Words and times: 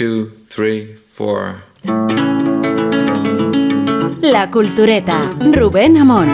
two, 0.00 0.30
three, 0.48 0.94
four. 0.94 1.56
La 4.22 4.50
Cultureta, 4.50 5.30
Rubén 5.52 5.98
Amón. 5.98 6.32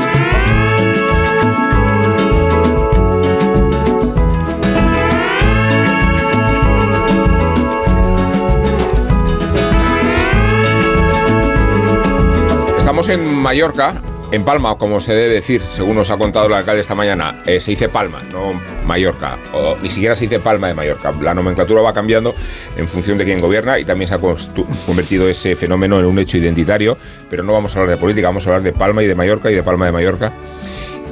Estamos 12.79 13.09
en 13.09 13.35
Mallorca, 13.35 14.01
en 14.33 14.45
Palma, 14.45 14.77
como 14.77 15.01
se 15.01 15.13
debe 15.15 15.35
decir, 15.35 15.63
según 15.69 15.97
nos 15.97 16.11
ha 16.11 16.17
contado 16.17 16.47
el 16.47 16.55
alcalde 16.55 16.81
esta 16.81 16.95
mañana. 16.95 17.43
Eh, 17.47 17.61
se 17.61 17.71
dice 17.71 17.89
Palma, 17.89 18.21
no 18.33 18.61
Mallorca. 18.85 19.39
Ni 19.83 19.91
siquiera 19.91 20.17
se 20.17 20.25
dice 20.25 20.41
Palma 20.41 20.69
de 20.69 20.75
Mallorca. 20.75 21.13
La 21.23 21.33
nomenclatura 21.33 21.81
va 21.81 21.93
cambiando 21.93 22.35
en 22.77 22.89
función 22.89 23.19
de 23.19 23.25
quién 23.25 23.41
gobierna 23.41 23.79
y 23.79 23.85
también 23.85 24.09
se 24.09 24.15
ha 24.15 24.19
convertido 24.19 25.29
ese 25.29 25.55
fenómeno 25.55 26.01
en 26.01 26.07
un 26.07 26.19
hecho 26.19 26.39
identitario. 26.39 26.99
Pero 27.31 27.43
no 27.45 27.53
vamos 27.53 27.75
a 27.77 27.81
hablar 27.81 27.97
de 27.97 28.01
política, 28.01 28.27
vamos 28.27 28.47
a 28.47 28.51
hablar 28.51 28.63
de 28.63 28.73
Palma 28.73 29.03
y 29.03 29.07
de 29.07 29.15
Mallorca 29.15 29.51
y 29.51 29.55
de 29.55 29.63
Palma 29.63 29.87
de 29.87 29.93
Mallorca. 29.93 30.33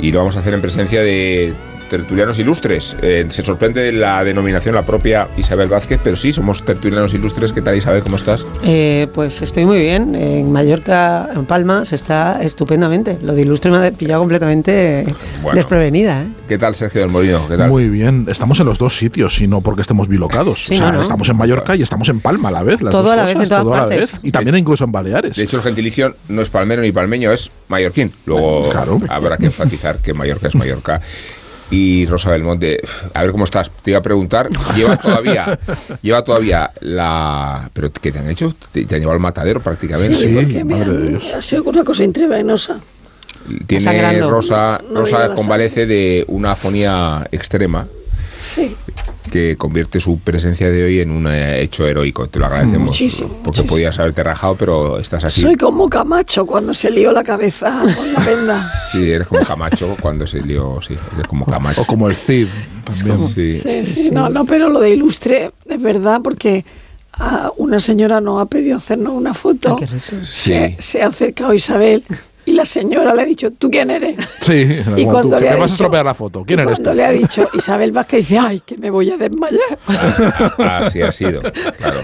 Y 0.01 0.11
lo 0.11 0.19
vamos 0.19 0.37
a 0.37 0.41
hacer 0.41 0.55
en 0.55 0.61
presencia 0.61 1.03
de 1.03 1.53
tertulianos 1.99 2.39
ilustres. 2.41 2.97
Eh, 3.03 3.25
se 3.29 3.43
sorprende 3.43 3.93
la 3.93 4.25
denominación 4.25 4.75
la 4.75 4.85
propia 4.85 5.29
Isabel 5.37 5.69
Vázquez, 5.69 6.01
pero 6.03 6.17
sí, 6.17 6.33
somos 6.33 6.65
tertulianos 6.65 7.15
ilustres. 7.15 7.53
¿Qué 7.53 7.63
tal 7.63 7.77
Isabel? 7.77 8.03
¿Cómo 8.03 8.17
estás? 8.17 8.45
Eh, 8.65 9.07
pues 9.15 9.43
estoy 9.43 9.65
muy 9.65 9.79
bien. 9.79 10.17
En 10.17 10.51
Mallorca, 10.51 11.29
en 11.33 11.45
Palma, 11.45 11.85
se 11.85 11.95
está 11.95 12.43
estupendamente. 12.43 13.17
Lo 13.23 13.33
de 13.35 13.43
ilustre 13.43 13.71
me 13.71 13.87
ha 13.87 13.91
pillado 13.93 14.23
completamente 14.23 15.07
Bueno. 15.43 15.57
desprevenida. 15.57 16.23
¿eh? 16.23 16.27
¿Qué 16.49 16.59
tal 16.59 16.75
Sergio 16.75 17.01
del 17.03 17.11
Molino? 17.11 17.47
¿Qué 17.49 17.57
tal? 17.57 17.69
Muy 17.71 17.89
bien, 17.89 18.27
estamos 18.29 18.59
en 18.59 18.67
los 18.67 18.79
dos 18.79 18.97
sitios 18.97 19.41
y 19.41 19.47
no 19.47 19.61
porque 19.61 19.83
estemos 19.83 20.09
bilocados. 20.09 20.65
Sí, 20.65 20.75
o 20.75 20.79
sea, 20.79 20.87
no, 20.91 20.97
no. 20.97 21.03
estamos 21.03 21.29
en 21.29 21.37
Mallorca 21.37 21.77
y 21.77 21.83
estamos 21.83 22.09
en 22.09 22.19
Palma 22.21 22.49
a 22.49 22.53
la 22.53 22.63
vez. 22.65 22.83
las 22.83 22.91
Todo 22.91 23.05
dos 23.05 23.13
a 23.13 23.17
la 23.17 23.25
vez, 23.25 23.35
cosas, 23.35 23.45
en 23.45 23.49
todas 23.51 23.63
todo 23.65 23.75
a 23.75 23.77
la 23.77 23.83
partes. 23.85 24.13
vez. 24.13 24.21
Y 24.25 24.33
también 24.33 24.57
incluso 24.57 24.83
en 24.85 24.91
Baleares. 24.93 25.37
De 25.37 25.45
hecho, 25.45 25.59
el 25.59 25.63
gentilicio 25.63 26.17
no 26.29 26.43
es 26.43 26.51
palmero 26.51 26.83
ni 26.83 26.91
palmeño, 26.91 27.31
es 27.31 27.51
mallorquín. 27.69 28.13
Luego 28.27 28.69
Claro. 28.71 29.01
habrá 29.09 29.37
que 29.37 29.47
enfatizar 29.47 29.99
que 29.99 30.13
Mallorca 30.13 30.49
es 30.49 30.55
Mallorca. 30.57 31.01
Y 31.71 32.07
Rosa 32.07 32.31
Belmonte, 32.31 32.81
a 33.15 33.23
ver 33.23 33.33
cómo 33.33 33.45
estás. 33.45 33.71
Te 33.71 33.91
iba 33.91 33.99
a 33.99 34.03
preguntar, 34.03 34.49
lleva 34.77 34.97
todavía, 35.01 35.59
lleva 36.03 36.23
todavía 36.23 36.71
la. 36.81 37.71
¿Pero 37.73 37.91
qué 37.93 38.13
te 38.13 38.19
han 38.19 38.29
hecho? 38.31 38.55
¿Te, 38.73 38.85
te 38.85 38.95
han 38.95 39.01
llevado 39.01 39.15
al 39.17 39.21
matadero 39.21 39.61
prácticamente? 39.61 40.15
Sí, 40.15 40.27
me 40.29 40.65
madre 40.65 40.85
han- 40.85 41.03
de 41.03 41.09
Dios. 41.11 41.25
ha 41.35 41.43
sido 41.43 41.63
una 41.65 41.83
cosa 41.85 42.05
intravenosa. 42.05 42.77
Tiene. 43.67 44.21
Rosa, 44.23 44.81
No 44.91 45.01
Rosa 45.01 45.35
convalece 45.35 45.87
de 45.87 46.25
una 46.29 46.53
afonía 46.53 47.27
extrema 47.31 47.87
Sí, 48.43 48.75
que 49.31 49.57
convierte 49.57 50.01
su 50.01 50.19
presencia 50.21 50.71
de 50.71 50.85
hoy 50.85 51.01
en 51.01 51.11
un 51.11 51.27
eh, 51.27 51.61
hecho 51.63 51.87
heroico. 51.87 52.27
Te 52.29 52.39
lo 52.39 52.47
agradecemos. 52.47 52.87
Muchísimo, 52.89 53.29
Porque 53.29 53.47
muchísimo. 53.61 53.69
podías 53.71 53.99
haberte 53.99 54.23
rajado, 54.23 54.55
pero 54.57 54.99
estás 54.99 55.25
así. 55.25 55.41
soy 55.41 55.57
como 55.57 55.89
Camacho 55.89 56.47
cuando 56.47 56.75
se 56.75 56.91
lió 56.91 57.11
la 57.13 57.25
cabeza 57.25 57.83
con 57.97 58.13
la 58.13 58.21
venda. 58.21 58.71
Sí, 58.93 59.11
eres 59.11 59.27
como 59.27 59.45
Camacho 59.45 59.97
cuando 60.01 60.27
se 60.27 60.41
lió. 60.41 60.79
Sí, 60.87 60.95
eres 61.15 61.27
como 61.27 61.47
Camacho. 61.47 61.83
O 61.83 61.85
como 61.87 62.07
el 62.09 62.15
CID 62.15 62.47
también. 62.85 63.19
Sí. 63.19 63.59
Sí, 63.59 63.87
sí, 63.87 64.11
No, 64.13 64.29
no, 64.29 64.45
pero 64.45 64.69
lo 64.69 64.79
de 64.81 64.91
ilustre 64.91 65.51
es 65.69 65.83
verdad 65.83 66.21
porque 66.23 66.65
ah, 67.15 67.51
una 67.57 67.81
señora 67.81 68.21
nos 68.21 68.41
ha 68.41 68.47
pedido 68.47 68.77
hacernos 68.77 69.15
una 69.15 69.35
foto. 69.35 69.71
Ay, 69.81 69.87
qué 69.87 69.93
risa. 69.93 70.25
se, 70.25 70.69
Sí. 70.69 70.77
se 70.79 71.03
ha 71.03 71.09
acercado 71.09 71.55
Isabel 71.55 72.05
y 72.47 72.53
la 72.53 72.65
señora 72.65 73.15
le 73.15 73.23
ha 73.23 73.25
dicho, 73.25 73.51
¿tú 73.53 73.71
quién 73.71 73.91
eres? 73.91 74.17
Sí, 74.41 74.67
Y 74.97 75.05
cuando 75.05 75.37
tú, 75.37 75.37
que 75.37 75.41
le 75.43 75.49
ha 75.49 75.53
me 75.55 75.61
vas 75.61 75.71
a 75.71 75.73
dicho- 75.73 75.75
estropear 75.75 76.05
la 76.05 76.15
foto. 76.15 76.45
¿Quién 76.45 76.61
y 76.61 76.63
eres 76.63 76.75
cuando 76.79 76.91
tú? 76.91 76.97
le 76.97 77.05
ha 77.05 77.11
dicho 77.11 77.49
Isabel 77.55 77.93
Vázquez, 77.93 78.19
dice, 78.29 78.39
ay, 78.39 78.61
que 78.65 78.77
me 78.77 78.91
voy 78.91 79.11
a 79.11 79.17
desmayar. 79.17 79.79
Así 80.59 81.01
ha 81.03 81.11
sido, 81.13 81.41
claro. 81.41 81.99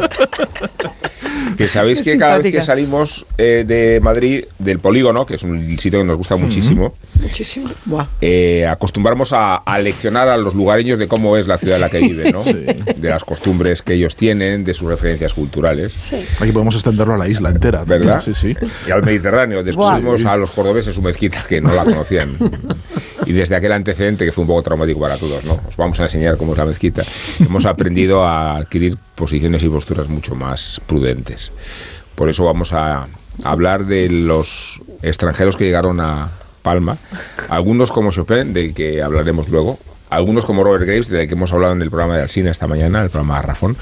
Que 1.57 1.69
sabéis 1.69 2.01
Es 2.01 2.05
que 2.05 2.17
cada 2.17 2.39
vez 2.39 2.53
que 2.53 2.63
salimos 2.63 3.27
eh, 3.37 3.65
de 3.67 4.01
Madrid, 4.01 4.45
del 4.59 4.79
polígono, 4.79 5.27
que 5.27 5.35
es 5.35 5.43
un 5.43 5.79
sitio 5.79 6.01
que 6.01 6.05
nos 6.05 6.17
gusta 6.17 6.37
muchísimo, 6.37 6.95
eh, 8.21 8.67
acostumbramos 8.67 9.33
a, 9.33 9.57
a 9.57 9.79
leccionar 9.79 10.29
a 10.29 10.37
los 10.37 10.55
lugareños 10.55 10.99
de 10.99 11.09
cómo 11.09 11.37
es 11.37 11.47
la 11.47 11.59
ciudad 11.59 11.77
en 11.77 11.81
la 11.83 11.91
que 11.91 12.01
viven, 12.01 12.33
¿no? 12.33 12.43
De 12.43 13.09
las 13.09 13.25
costumbres 13.25 13.83
que 13.83 13.95
ellos 13.95 14.17
tienen, 14.17 14.65
de 14.65 14.75
sus 14.75 14.89
referencias 14.89 15.35
culturales. 15.35 15.97
Aquí 16.41 16.53
podemos 16.53 16.75
extenderlo 16.75 17.15
a 17.15 17.19
la 17.19 17.29
isla 17.29 17.51
entera. 17.51 17.85
¿Verdad? 17.85 18.23
Sí, 18.25 18.35
sí. 18.35 18.57
Y 18.87 18.91
al 18.91 19.03
Mediterráneo. 19.03 19.63
Descubrimos 19.63 20.23
Buah. 20.23 20.33
a 20.33 20.37
los 20.37 20.51
cordobeses 20.51 20.95
su 20.95 21.03
mezquita 21.03 21.45
que 21.49 21.61
no 21.61 21.75
la 21.75 21.85
conocían. 21.85 22.37
Y 23.27 23.33
desde 23.33 23.55
aquel 23.55 23.73
antecedente 23.73 24.25
que 24.25 24.33
fue 24.33 24.43
un 24.43 24.49
poco 24.49 24.63
traumático 24.63 24.99
para 25.01 25.17
todos, 25.17 25.45
¿no? 25.45 25.61
Os 25.69 25.77
vamos 25.77 26.01
a 26.01 26.05
enseñar 26.05 26.37
cómo 26.37 26.53
es 26.53 26.59
la 26.59 26.65
mezquita. 26.65 27.03
Hemos 27.41 27.67
aprendido 27.67 28.25
a 28.25 28.57
adquirir 28.57 28.97
posiciones 29.21 29.63
y 29.63 29.69
posturas 29.69 30.09
mucho 30.09 30.35
más 30.35 30.81
prudentes. 30.87 31.53
Por 32.17 32.29
eso 32.29 32.45
vamos 32.45 32.73
a 32.73 33.07
hablar 33.45 33.87
de 33.87 34.09
los 34.09 34.81
extranjeros 35.03 35.57
que 35.57 35.65
llegaron 35.65 36.01
a 36.01 36.31
Palma. 36.63 36.97
Algunos 37.49 37.93
como 37.93 38.11
Chopin, 38.11 38.53
del 38.53 38.75
que 38.75 39.03
hablaremos 39.03 39.49
luego. 39.49 39.79
Algunos 40.09 40.45
como 40.45 40.65
Robert 40.65 40.85
Graves, 40.85 41.09
del 41.09 41.29
que 41.29 41.35
hemos 41.35 41.53
hablado 41.53 41.75
en 41.75 41.83
el 41.83 41.91
programa 41.91 42.17
de 42.17 42.23
Alsina 42.23 42.51
esta 42.51 42.67
mañana, 42.67 43.03
el 43.03 43.11
programa 43.11 43.43
Rafón. 43.43 43.77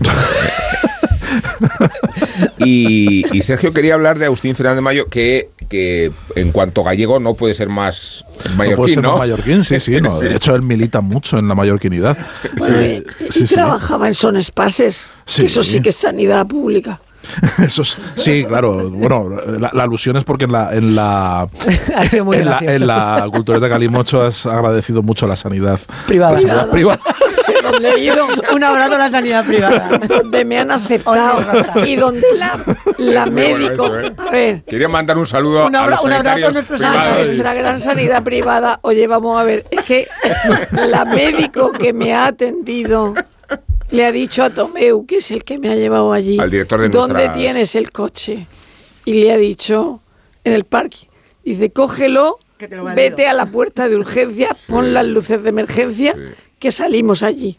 Y, 2.60 3.24
y 3.36 3.42
Sergio 3.42 3.72
quería 3.72 3.94
hablar 3.94 4.18
de 4.18 4.26
Agustín 4.26 4.54
Fernández 4.54 4.82
Mayo, 4.82 5.06
que, 5.06 5.50
que 5.68 6.10
en 6.36 6.52
cuanto 6.52 6.82
gallego 6.84 7.20
no 7.20 7.34
puede 7.34 7.54
ser 7.54 7.68
más 7.68 8.24
No 8.50 8.56
puede 8.56 8.56
mallorquín, 8.70 8.94
ser 8.94 9.02
¿no? 9.02 9.10
más 9.10 9.18
mallorquín, 9.20 9.64
sí, 9.64 9.80
sí. 9.80 10.00
no. 10.00 10.18
De 10.18 10.34
hecho, 10.36 10.54
él 10.54 10.62
milita 10.62 11.00
mucho 11.00 11.38
en 11.38 11.48
la 11.48 11.54
mallorquinidad. 11.54 12.16
Bueno, 12.56 12.76
Sí, 12.78 13.04
y, 13.20 13.24
y 13.28 13.32
sí, 13.32 13.46
sí. 13.46 13.54
trabajaba 13.54 14.08
en 14.08 14.14
Son 14.14 14.36
Espaces. 14.36 15.10
Sí. 15.24 15.46
Eso 15.46 15.62
sí 15.62 15.80
que 15.80 15.90
es 15.90 15.96
sanidad 15.96 16.46
pública. 16.46 17.00
Eso 17.58 17.82
es- 17.82 17.98
sí, 18.16 18.44
claro. 18.46 18.88
Bueno, 18.90 19.28
la, 19.58 19.70
la 19.74 19.82
alusión 19.82 20.16
es 20.16 20.24
porque 20.24 20.44
en 20.46 20.52
la, 20.52 20.72
en 20.74 20.94
la, 20.94 21.42
Ha 21.96 22.06
sido 22.06 22.24
muy 22.24 22.38
en 22.38 22.46
la, 22.46 22.58
en 22.62 22.86
la 22.86 23.26
cultureta 23.30 23.68
Calimocho 23.68 24.22
has 24.22 24.46
agradecido 24.46 25.02
mucho 25.02 25.26
la 25.26 25.36
sanidad 25.36 25.78
Privada. 26.06 26.32
la 26.34 26.38
sanidad 26.38 26.70
privada. 26.70 27.00
Donde 27.72 27.90
he 27.90 28.00
ido, 28.00 28.26
Un 28.54 28.64
abrazo 28.64 28.94
a 28.94 28.98
la 28.98 29.10
sanidad 29.10 29.44
privada. 29.46 29.98
donde 30.08 30.44
me 30.44 30.58
han 30.58 30.70
aceptado 30.70 31.40
y 31.86 31.96
donde 31.96 32.26
la, 32.36 32.58
la 32.98 33.26
bueno 33.26 33.58
médico. 33.58 33.86
eso, 33.86 34.00
¿eh? 34.00 34.12
A 34.16 34.30
ver, 34.30 34.62
Quería 34.64 34.88
mandar 34.88 35.18
un 35.18 35.26
saludo 35.26 35.66
Un 35.66 35.76
a 35.76 35.86
los 35.86 36.02
un 36.04 36.12
abrazo 36.12 36.46
a 36.48 36.50
nuestros 36.50 36.80
gran 37.54 37.80
sanidad 37.80 38.22
privada. 38.22 38.78
Oye, 38.82 39.06
vamos 39.06 39.38
a 39.40 39.44
ver, 39.44 39.64
es 39.70 39.82
que 39.82 40.08
la 40.72 41.04
médico 41.04 41.72
que 41.72 41.92
me 41.92 42.14
ha 42.14 42.26
atendido 42.26 43.14
le 43.90 44.04
ha 44.04 44.12
dicho 44.12 44.44
a 44.44 44.50
Tomeu, 44.50 45.06
que 45.06 45.16
es 45.16 45.30
el 45.30 45.44
que 45.44 45.58
me 45.58 45.70
ha 45.70 45.74
llevado 45.74 46.12
allí, 46.12 46.38
Al 46.38 46.50
director 46.50 46.80
de 46.80 46.88
¿dónde 46.90 47.14
nuestras- 47.14 47.36
tienes 47.36 47.74
el 47.74 47.90
coche? 47.92 48.46
Y 49.04 49.14
le 49.14 49.32
ha 49.32 49.36
dicho, 49.38 50.00
en 50.44 50.52
el 50.52 50.64
parque. 50.64 51.08
Dice, 51.42 51.70
cógelo, 51.70 52.38
Que 52.58 52.68
te 52.68 52.76
lo 52.76 52.84
vete 52.84 53.26
a 53.26 53.32
la 53.32 53.46
puerta 53.46 53.88
de 53.88 53.96
urgencia, 53.96 54.48
pon 54.68 54.92
las 54.92 55.06
luces 55.06 55.42
de 55.42 55.48
emergencia, 55.48 56.14
Sí. 56.14 56.20
Que 56.58 56.72
salimos 56.72 57.22
allí. 57.22 57.56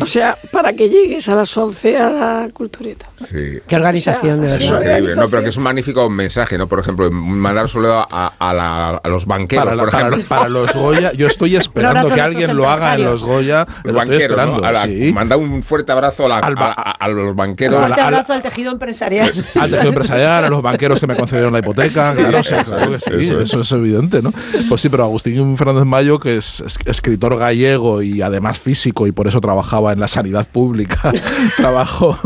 O 0.00 0.06
sea, 0.06 0.36
para 0.50 0.72
que 0.72 0.88
llegues 0.88 1.28
a 1.28 1.36
las 1.36 1.56
11 1.56 1.98
a 1.98 2.10
la 2.10 2.48
cultureta. 2.52 3.06
Sí. 3.30 3.60
Qué 3.68 3.76
organización, 3.76 4.40
O 4.42 4.48
sea, 4.48 4.56
Es 4.58 4.70
verdad. 4.70 4.80
increíble, 4.80 5.14
¿no? 5.14 5.28
Pero 5.28 5.42
que 5.44 5.48
es 5.50 5.56
un 5.56 5.62
magnífico 5.62 6.10
mensaje, 6.10 6.58
¿no? 6.58 6.66
Por 6.66 6.80
ejemplo, 6.80 7.10
mandar 7.12 7.68
solo 7.68 7.92
a, 8.10 8.32
a 8.38 8.54
la- 8.54 8.96
a 8.96 9.08
los 9.08 9.24
banqueros, 9.26 9.64
Para, 9.64 9.76
la- 9.76 9.82
por 9.84 9.92
para- 9.92 10.08
ejemplo. 10.08 10.28
para 10.28 10.48
los 10.48 10.74
Goya, 10.74 11.12
yo 11.12 11.26
estoy 11.28 11.54
esperando 11.54 12.08
que 12.12 12.20
alguien 12.20 12.56
lo 12.56 12.68
haga 12.68 12.94
en 12.96 13.04
los 13.04 13.22
Goya. 13.24 13.66
los 13.84 13.92
Lo 13.92 13.98
banqueros, 13.98 14.22
esperando. 14.22 14.60
¿no? 14.62 14.66
A 14.66 14.72
la- 14.72 14.82
sí. 14.82 15.12
Manda 15.12 15.36
un 15.36 15.62
fuerte 15.62 15.92
abrazo 15.92 16.24
a, 16.26 16.28
la- 16.28 16.38
Al 16.38 16.54
ba- 16.56 16.72
a- 16.76 16.90
a- 16.90 16.92
a 16.92 17.08
los 17.08 17.36
banqueros. 17.36 17.78
Un 17.78 17.86
fuerte 17.86 18.00
abrazo 18.02 18.32
al 18.32 18.42
tejido 18.42 18.72
empresarial. 18.72 19.28
Al 19.60 19.70
tejido 19.70 19.88
empresarial, 19.90 20.44
a 20.44 20.48
los 20.48 20.62
banqueros 20.62 20.98
que 20.98 21.06
me 21.06 21.14
concedieron 21.14 21.52
la 21.52 21.60
hipoteca, 21.60 22.14
claro, 22.14 22.42
sí, 22.42 22.54
claro 22.64 22.90
que 22.92 23.00
sí, 23.00 23.10
Eso 23.30 23.40
eso, 23.40 23.60
es. 23.60 23.72
evidente, 23.72 24.22
¿no? 24.22 24.32
Pues 24.68 24.80
sí, 24.80 24.88
pero 24.88 25.04
Agustín 25.04 25.56
Fernández 25.56 25.84
Mayo, 25.84 26.18
que 26.18 26.36
es 26.38 26.60
es- 26.60 26.78
escritor 26.86 27.38
gallego 27.38 28.02
y 28.02 28.22
además 28.22 28.58
físico 28.58 29.06
y 29.06 29.12
por 29.12 29.28
eso 29.28 29.40
trabajaba 29.74 29.92
en 29.92 30.00
la 30.00 30.08
sanidad 30.08 30.46
pública, 30.48 31.12
trabajó 31.56 32.16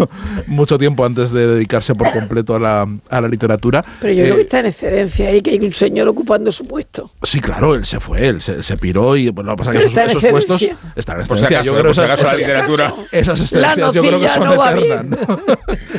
mucho 0.47 0.79
tiempo 0.79 1.05
antes 1.05 1.31
de 1.33 1.47
dedicarse 1.47 1.95
por 1.95 2.11
completo 2.13 2.55
a 2.57 2.59
la, 2.61 2.87
a 3.09 3.21
la 3.21 3.29
literatura. 3.29 3.85
Pero 4.01 4.13
yo 4.13 4.23
Eh, 4.23 4.25
creo 4.27 4.37
que 4.37 4.43
está 4.43 4.61
en 4.61 4.67
excedencia 4.67 5.29
ahí, 5.29 5.41
que 5.41 5.51
hay 5.53 5.61
un 5.61 5.73
señor 5.73 6.09
ocupando 6.09 6.53
su 6.53 6.67
puesto. 6.67 7.11
Sí, 7.23 7.41
claro, 7.41 7.75
él 7.75 7.87
se 7.87 8.01
fue, 8.01 8.29
él 8.29 8.41
se, 8.41 8.63
se 8.63 8.77
piró 8.77 9.17
y 9.17 9.31
bueno, 9.31 9.51
lo 9.53 9.57
que 9.57 9.65
pasa 9.65 9.79
es 9.79 9.85
que 9.85 9.91
esos, 9.91 10.17
esos 10.17 10.25
puestos 10.31 10.69
están 10.97 11.21
en 11.21 11.27
Por 11.27 11.39
si 11.39 11.45
excedencia. 11.45 11.59
acaso, 11.59 11.65
yo 11.65 11.73
creo 11.73 11.85
por 11.85 11.95
si 11.95 12.01
esas- 12.03 12.11
acaso 12.21 12.25
la 12.33 12.39
literatura. 12.39 12.95
esas 13.13 13.39
La 13.39 13.45
excelencias 13.73 13.93
yo 13.95 14.03
creo 14.03 14.21
que 14.21 14.29
son 14.29 14.45
no 14.45 14.65
eternas. 14.67 15.07
¿no? 15.07 15.39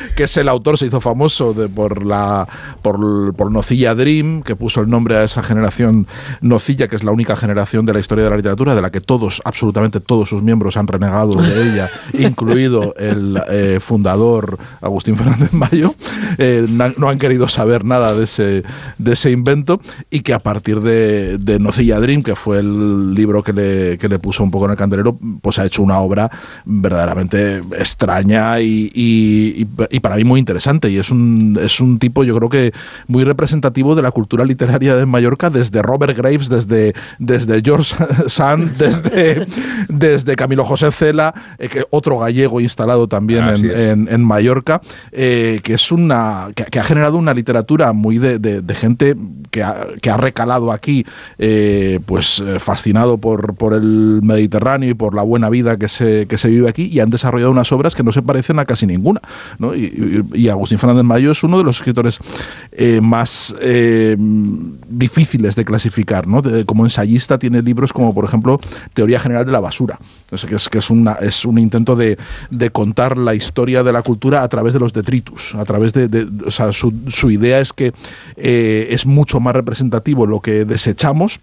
que 0.16 0.24
es 0.24 0.38
el 0.38 0.50
autor, 0.50 0.78
se 0.78 0.86
hizo 0.86 1.02
famoso 1.02 1.54
de, 1.54 1.68
por 1.70 2.06
la 2.06 2.48
por, 2.82 3.34
por 3.36 3.52
Nocilla 3.52 3.96
Dream, 3.96 4.42
que 4.44 4.56
puso 4.56 4.82
el 4.82 4.90
nombre 4.90 5.16
a 5.18 5.24
esa 5.24 5.42
generación 5.44 6.08
Nocilla, 6.42 6.88
que 6.88 6.96
es 6.96 7.04
la 7.04 7.12
única 7.12 7.36
generación 7.36 7.86
de 7.86 7.94
la 7.94 8.00
historia 8.00 8.24
de 8.26 8.30
la 8.30 8.36
literatura 8.38 8.76
de 8.76 8.82
la 8.82 8.92
que 8.92 9.02
todos, 9.02 9.42
absolutamente 9.46 10.00
todos 10.00 10.30
sus 10.30 10.42
miembros 10.44 10.78
han 10.78 10.88
renegado 10.88 11.39
sobre 11.44 11.62
ella, 11.72 11.90
incluido 12.14 12.94
el 12.98 13.42
eh, 13.50 13.80
fundador 13.82 14.58
Agustín 14.82 15.16
Fernández 15.18 15.54
Mayo, 15.54 15.94
eh, 16.38 16.66
no 16.70 17.10
han 17.10 17.20
querido 17.20 17.48
saber 17.48 17.86
nada 17.86 18.14
de 18.16 18.24
ese, 18.26 18.64
de 18.98 19.14
ese 19.14 19.32
invento 19.32 19.80
y 20.10 20.22
que 20.22 20.34
a 20.34 20.40
partir 20.40 20.82
de, 20.82 21.38
de 21.38 21.60
Nocilla 21.60 22.00
Dream, 22.00 22.24
que 22.24 22.36
fue 22.36 22.60
el 22.60 23.14
libro 23.14 23.44
que 23.44 23.54
le, 23.54 23.98
que 23.98 24.08
le 24.10 24.20
puso 24.20 24.44
un 24.44 24.52
poco 24.52 24.66
en 24.66 24.72
el 24.72 24.78
candelero, 24.78 25.18
pues 25.42 25.60
ha 25.60 25.66
hecho 25.66 25.82
una 25.84 26.00
obra 26.00 26.30
verdaderamente 26.66 27.58
extraña 27.78 28.60
y- 28.62 28.92
y- 28.94 29.68
y 29.92 30.00
para 30.00 30.16
mí 30.16 30.24
muy 30.24 30.40
interesante. 30.40 30.90
Y 30.90 30.98
es 30.98 31.10
un, 31.12 31.58
es 31.62 31.80
un 31.80 32.00
tipo, 32.00 32.24
yo 32.24 32.36
creo 32.38 32.50
que 32.50 32.74
muy 33.08 33.24
representativo 33.24 33.96
de 33.96 34.02
la 34.02 34.12
cultura 34.12 34.46
literaria 34.46 34.96
de 34.96 35.06
Mallorca, 35.06 35.50
desde 35.50 35.82
Robert 35.82 36.16
Graves, 36.18 36.50
desde, 36.50 36.94
desde 37.18 37.62
George 37.62 37.96
Sand, 38.28 38.78
desde, 38.78 39.46
desde 39.90 40.36
Camilo 40.36 40.64
José 40.66 40.92
Cela, 40.92 41.29
eh, 41.58 41.68
que 41.70 41.84
otro 41.90 42.18
gallego 42.20 42.60
instalado 42.62 43.08
también 43.08 43.44
en, 43.50 43.80
en- 43.80 44.08
en 44.12 44.24
Mallorca, 44.24 44.82
eh, 45.12 45.60
que 45.64 45.74
es 45.74 45.92
una 45.92 46.48
que, 46.56 46.66
que 46.66 46.80
ha 46.80 46.84
generado 46.84 47.18
una 47.18 47.34
literatura 47.34 47.94
muy 47.94 48.18
de, 48.18 48.40
de- 48.40 48.62
de 48.62 48.76
gente 48.76 49.16
que 49.52 49.64
ha, 49.64 49.88
que 50.02 50.10
ha 50.12 50.18
recalado 50.18 50.72
aquí, 50.72 51.06
eh, 51.38 52.00
pues 52.06 52.44
fascinado 52.60 53.18
por, 53.18 53.56
por 53.56 53.74
el 53.74 54.20
Mediterráneo 54.24 54.90
y 54.90 54.94
por 54.94 55.16
la 55.16 55.24
buena 55.24 55.50
vida 55.50 55.78
que 55.78 55.88
se, 55.88 56.28
que 56.28 56.38
se 56.38 56.50
vive 56.50 56.70
aquí, 56.70 56.86
y 56.86 57.00
han 57.00 57.10
desarrollado 57.10 57.52
unas 57.52 57.72
obras 57.72 57.96
que 57.96 58.04
no 58.04 58.12
se 58.12 58.22
parecen 58.22 58.60
a 58.60 58.66
casi 58.66 58.86
ninguna. 58.86 59.22
¿no? 59.58 59.74
Y, 59.76 60.24
y- 60.34 60.44
y 60.44 60.50
Agustín 60.50 60.78
Fernández 60.78 61.04
Mayo 61.04 61.32
es 61.32 61.44
uno 61.44 61.58
de 61.58 61.64
los 61.64 61.78
escritores 61.78 62.20
más 63.02 63.56
difíciles 64.88 65.56
de 65.56 65.66
clasificar. 65.66 66.28
¿no? 66.28 66.42
De- 66.42 66.66
como 66.66 66.86
ensayista 66.86 67.38
tiene 67.40 67.62
libros 67.62 67.94
como, 67.94 68.14
por 68.14 68.26
ejemplo, 68.26 68.60
Teoría 68.94 69.20
General 69.20 69.46
de 69.46 69.52
la 69.52 69.60
Basura, 69.60 69.98
que, 70.48 70.56
es, 70.56 70.70
que 70.70 70.78
es, 70.78 70.90
una, 70.90 71.14
es 71.22 71.46
un 71.46 71.60
intento 71.60 71.96
de, 71.96 72.18
de 72.50 72.70
contar 72.70 73.18
la 73.18 73.36
historia 73.36 73.84
de 73.84 73.92
la 73.92 74.02
cultura 74.02 74.44
a 74.44 74.48
través 74.48 74.74
de 74.74 74.80
los 74.80 74.94
detritus, 74.94 75.56
a 75.56 75.66
través 75.66 75.94
de... 75.94 76.08
de- 76.08 76.28
o 76.46 76.52
sea, 76.52 76.72
su, 76.74 76.94
su 77.08 77.32
idea 77.32 77.60
es 77.60 77.74
que 77.74 77.94
eh, 78.38 78.88
es 78.92 79.06
mucho 79.06 79.40
más 79.40 79.54
representativo 79.56 80.26
lo 80.26 80.40
que 80.40 80.66
desechamos 80.66 81.40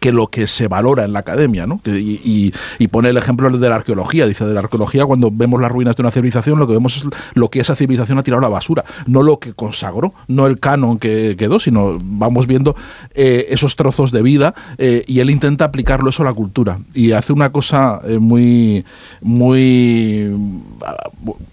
que 0.00 0.12
lo 0.12 0.28
que 0.28 0.46
se 0.46 0.68
valora 0.68 1.04
en 1.04 1.12
la 1.12 1.20
academia, 1.20 1.66
¿no? 1.66 1.80
Y, 1.86 1.90
y- 2.24 2.52
y 2.78 2.88
pone 2.88 3.08
el 3.08 3.16
ejemplo 3.16 3.48
de 3.50 3.68
la 3.68 3.76
arqueología. 3.76 4.26
Dice, 4.26 4.44
de 4.44 4.54
la 4.54 4.60
arqueología, 4.60 5.06
cuando 5.06 5.30
vemos 5.32 5.60
las 5.60 5.72
ruinas 5.72 5.96
de 5.96 6.02
una 6.02 6.10
civilización, 6.10 6.58
lo 6.58 6.66
que 6.66 6.74
vemos 6.74 6.98
es 6.98 7.04
lo 7.34 7.48
que 7.48 7.60
esa 7.60 7.74
civilización 7.74 8.18
ha 8.18 8.22
tirado 8.22 8.40
a 8.40 8.42
la 8.42 8.48
basura, 8.50 8.84
no 9.06 9.22
lo 9.22 9.38
que 9.38 9.54
consagró, 9.54 10.12
no 10.28 10.46
el 10.46 10.60
canon 10.60 10.98
que 10.98 11.36
quedó, 11.38 11.58
sino 11.58 11.98
vamos 12.02 12.46
viendo 12.46 12.76
eh, 13.14 13.46
esos 13.50 13.76
trozos 13.76 14.12
de 14.12 14.22
vida 14.22 14.54
eh, 14.76 15.02
y 15.06 15.20
él 15.20 15.30
intenta 15.30 15.64
aplicarlo 15.64 16.10
eso 16.10 16.22
a 16.22 16.26
la 16.26 16.34
cultura. 16.34 16.78
Y 16.94 17.12
hace 17.12 17.32
una 17.32 17.50
cosa 17.50 18.00
eh, 18.04 18.18
muy, 18.18 18.84
muy, 19.22 20.30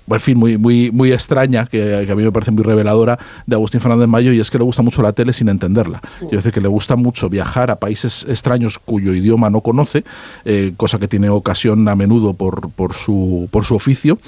en 0.09 0.19
fin, 0.19 0.37
muy, 0.37 0.57
muy, 0.57 0.91
muy 0.91 1.11
extraña, 1.11 1.65
que, 1.65 2.03
que 2.05 2.11
a 2.11 2.15
mí 2.15 2.23
me 2.23 2.31
parece 2.31 2.51
muy 2.51 2.63
reveladora, 2.63 3.17
de 3.45 3.55
Agustín 3.55 3.81
Fernández 3.81 4.07
Mayo, 4.07 4.31
y 4.33 4.39
es 4.39 4.51
que 4.51 4.57
le 4.57 4.63
gusta 4.63 4.81
mucho 4.81 5.01
la 5.01 5.13
tele 5.13 5.33
sin 5.33 5.49
entenderla. 5.49 6.01
Quiero 6.19 6.37
decir 6.37 6.51
que 6.51 6.61
le 6.61 6.67
gusta 6.67 6.95
mucho 6.95 7.29
viajar 7.29 7.71
a 7.71 7.77
países 7.77 8.24
extraños 8.27 8.79
cuyo 8.79 9.13
idioma 9.13 9.49
no 9.49 9.61
conoce, 9.61 10.03
eh, 10.45 10.73
cosa 10.77 10.99
que 10.99 11.07
tiene 11.07 11.29
ocasión 11.29 11.87
a 11.87 11.95
menudo 11.95 12.33
por, 12.33 12.69
por, 12.71 12.93
su, 12.93 13.47
por 13.51 13.65
su 13.65 13.75
oficio, 13.75 14.19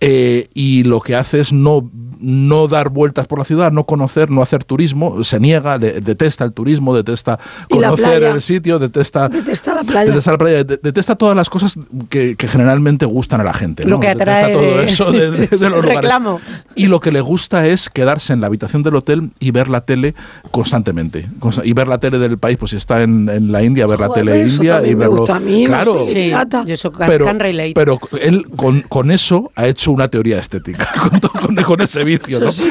eh, 0.00 0.48
y 0.54 0.84
lo 0.84 1.00
que 1.00 1.14
hace 1.14 1.40
es 1.40 1.52
no, 1.52 1.88
no 2.20 2.68
dar 2.68 2.88
vueltas 2.90 3.26
por 3.26 3.38
la 3.38 3.44
ciudad, 3.44 3.72
no 3.72 3.84
conocer, 3.84 4.30
no 4.30 4.42
hacer 4.42 4.64
turismo, 4.64 5.22
se 5.24 5.38
niega, 5.40 5.78
le- 5.78 6.00
detesta 6.00 6.44
el 6.44 6.52
turismo, 6.52 6.94
detesta 6.96 7.38
conocer 7.70 8.18
playa. 8.20 8.34
el 8.34 8.42
sitio, 8.42 8.78
detesta... 8.78 9.28
Detesta 9.28 9.74
la 9.74 9.82
playa. 9.84 10.10
Detesta 10.10 10.32
la 10.32 10.38
playa, 10.38 10.64
de- 10.64 10.80
detesta 10.82 11.16
todas 11.16 11.36
las 11.36 11.50
cosas 11.50 11.78
que, 12.08 12.36
que 12.36 12.48
generalmente 12.48 13.06
gustan 13.06 13.40
a 13.40 13.44
la 13.44 13.54
gente. 13.54 13.84
Lo 13.84 13.90
¿no? 13.96 14.00
que 14.00 14.08
Detesta 14.08 14.32
atrae 14.38 14.52
todo 14.52 14.62
de- 14.78 14.84
eso 14.84 15.12
de, 15.12 15.30
de- 15.30 15.46
de 15.46 15.70
los 15.70 15.82
lugares. 15.82 15.96
Reclamo. 15.96 16.40
Y 16.74 16.86
lo 16.86 17.00
que 17.00 17.12
le 17.12 17.20
gusta 17.20 17.66
es 17.66 17.88
quedarse 17.90 18.32
en 18.32 18.40
la 18.40 18.46
habitación 18.46 18.82
del 18.82 18.96
hotel 18.96 19.30
y 19.40 19.50
ver 19.50 19.68
la 19.68 19.82
tele 19.82 20.14
constantemente. 20.50 21.26
Consta- 21.38 21.62
Y 21.64 21.72
ver 21.72 21.88
la 21.88 21.98
tele 21.98 22.18
del 22.18 22.38
país, 22.38 22.56
pues 22.58 22.70
si 22.70 22.76
está 22.76 23.02
en, 23.02 23.28
en 23.28 23.52
la 23.52 23.62
India, 23.62 23.86
ver 23.86 24.00
la 24.00 24.08
tele 24.12 24.42
eso 24.42 24.56
india 24.56 24.74
y 24.76 24.76
también 24.76 24.98
me 24.98 25.04
verlo. 25.04 25.16
gusta 25.18 25.36
a 25.36 25.40
mí, 25.40 25.62
no 25.64 25.68
claro, 25.68 26.06
sé. 26.08 26.12
Sí, 26.14 26.30
yo 26.66 26.74
eso 26.74 26.92
can, 26.92 27.08
pero, 27.08 27.24
can 27.26 27.40
relate. 27.40 27.72
pero 27.74 27.98
él 28.20 28.46
con, 28.56 28.80
con 28.82 29.10
eso 29.10 29.50
ha 29.54 29.66
hecho 29.66 29.90
una 29.92 30.08
teoría 30.08 30.38
estética, 30.38 30.88
con, 31.10 31.20
to- 31.20 31.30
con- 31.30 31.54
con 31.56 31.80
ese 31.82 32.04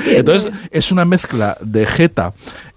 Entonces 0.07 0.51
es 0.71 0.91
una 0.91 1.05
mezcla 1.05 1.57
de 1.61 1.85
jeta 1.85 2.33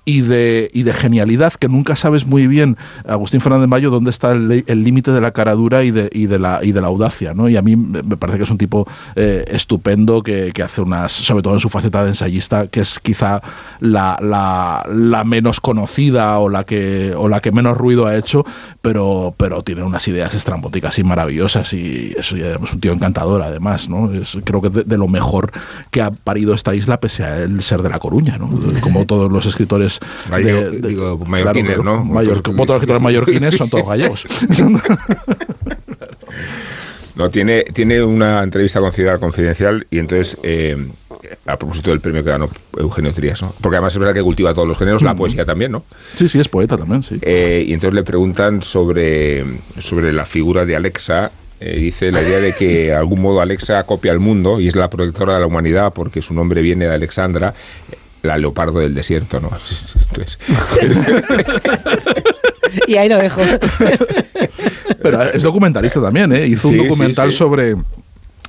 y 0.08 0.22
de, 0.22 0.70
y 0.72 0.84
de 0.84 0.94
genialidad 0.94 1.52
que 1.52 1.68
nunca 1.68 1.94
sabes 1.94 2.24
muy 2.24 2.46
bien, 2.46 2.78
Agustín 3.06 3.42
Fernández 3.42 3.68
Mayo, 3.68 3.90
dónde 3.90 4.08
está 4.08 4.32
el 4.32 4.82
límite 4.82 5.10
de 5.10 5.20
la 5.20 5.32
caradura 5.32 5.84
y 5.84 5.90
de, 5.90 6.08
y, 6.10 6.24
de 6.24 6.38
la, 6.38 6.60
y 6.62 6.72
de 6.72 6.80
la 6.80 6.86
audacia. 6.86 7.34
¿no? 7.34 7.46
Y 7.50 7.58
a 7.58 7.62
mí 7.62 7.76
me 7.76 8.16
parece 8.16 8.38
que 8.38 8.44
es 8.44 8.50
un 8.50 8.56
tipo 8.56 8.88
eh, 9.16 9.44
estupendo 9.48 10.22
que, 10.22 10.52
que 10.54 10.62
hace 10.62 10.80
unas, 10.80 11.12
sobre 11.12 11.42
todo 11.42 11.52
en 11.52 11.60
su 11.60 11.68
faceta 11.68 12.04
de 12.04 12.08
ensayista, 12.08 12.68
que 12.68 12.80
es 12.80 12.98
quizá 13.00 13.42
la, 13.80 14.18
la, 14.22 14.86
la 14.90 15.24
menos 15.24 15.60
conocida 15.60 16.38
o 16.38 16.48
la, 16.48 16.64
que, 16.64 17.12
o 17.14 17.28
la 17.28 17.40
que 17.40 17.52
menos 17.52 17.76
ruido 17.76 18.06
ha 18.06 18.16
hecho, 18.16 18.46
pero, 18.80 19.34
pero 19.36 19.60
tiene 19.60 19.82
unas 19.82 20.08
ideas 20.08 20.32
estrambóticas 20.32 20.98
y 20.98 21.04
maravillosas 21.04 21.74
y 21.74 22.14
eso 22.16 22.34
ya 22.34 22.54
es 22.54 22.72
un 22.72 22.80
tío 22.80 22.94
encantador 22.94 23.42
además. 23.42 23.90
¿no? 23.90 24.10
Creo 24.42 24.62
que 24.62 24.70
de, 24.70 24.96
lo 24.96 25.06
mejor 25.06 25.52
que 25.90 26.00
ha 26.00 26.12
parido 26.12 26.54
esta 26.54 26.74
isla 26.74 26.98
pese 26.98 27.24
a 27.24 27.42
el 27.42 27.62
ser 27.62 27.82
de 27.82 27.90
La 27.90 27.98
Coruña, 27.98 28.38
¿no? 28.38 28.48
como 28.80 29.04
todos 29.04 29.30
los 29.30 29.44
escritores 29.44 29.97
Gallego, 30.30 30.70
digo, 30.70 31.18
mallorquines, 31.26 31.78
¿no? 31.78 32.08
Todos 32.12 32.42
los 32.44 32.76
escritores 32.76 33.02
mallorquines 33.02 33.56
son 33.56 33.70
todos 33.70 33.86
gallegos. 33.86 34.26
No, 37.18 37.30
tiene, 37.30 37.64
tiene 37.64 38.00
una 38.00 38.44
entrevista 38.44 38.78
considerada 38.78 39.18
confidencial 39.18 39.84
y 39.90 39.98
entonces, 39.98 40.38
eh, 40.44 40.76
a 41.46 41.56
propósito 41.56 41.90
del 41.90 41.98
premio 41.98 42.22
que 42.22 42.30
ganó 42.30 42.48
Eugenio 42.78 43.12
Trías, 43.12 43.42
¿no? 43.42 43.52
porque 43.60 43.74
además 43.74 43.92
es 43.92 43.98
verdad 43.98 44.14
que 44.14 44.22
cultiva 44.22 44.54
todos 44.54 44.68
los 44.68 44.78
géneros, 44.78 45.02
la 45.02 45.16
poesía 45.16 45.44
también, 45.44 45.72
¿no? 45.72 45.82
sí, 46.14 46.28
sí, 46.28 46.38
es 46.38 46.46
poeta 46.46 46.78
también, 46.78 47.02
sí. 47.02 47.18
Eh, 47.22 47.64
y 47.66 47.72
entonces 47.72 47.96
le 47.96 48.04
preguntan 48.04 48.62
sobre, 48.62 49.44
sobre 49.80 50.12
la 50.12 50.26
figura 50.26 50.64
de 50.64 50.76
Alexa. 50.76 51.32
Eh, 51.58 51.80
dice 51.80 52.12
la 52.12 52.22
idea 52.22 52.38
de 52.38 52.52
que 52.52 52.84
de 52.84 52.94
algún 52.94 53.20
modo 53.20 53.40
Alexa 53.40 53.82
copia 53.82 54.12
el 54.12 54.20
mundo 54.20 54.60
y 54.60 54.68
es 54.68 54.76
la 54.76 54.88
protectora 54.88 55.34
de 55.34 55.40
la 55.40 55.46
humanidad 55.46 55.92
porque 55.92 56.22
su 56.22 56.32
nombre 56.32 56.62
viene 56.62 56.84
de 56.84 56.94
Alexandra, 56.94 57.52
la 58.22 58.36
leopardo 58.38 58.80
del 58.80 58.94
desierto, 58.94 59.40
¿no? 59.40 59.50
Entonces, 60.10 60.38
Y 62.86 62.96
ahí 62.96 63.08
lo 63.08 63.18
dejo. 63.18 63.40
Pero 65.02 65.22
es 65.22 65.42
documentalista 65.42 66.00
también, 66.02 66.32
¿eh? 66.32 66.46
Hizo 66.46 66.68
Sí, 66.68 66.74
un 66.74 66.80
sí, 66.80 66.86
documental 66.88 67.30
sí. 67.30 67.38
sobre 67.38 67.76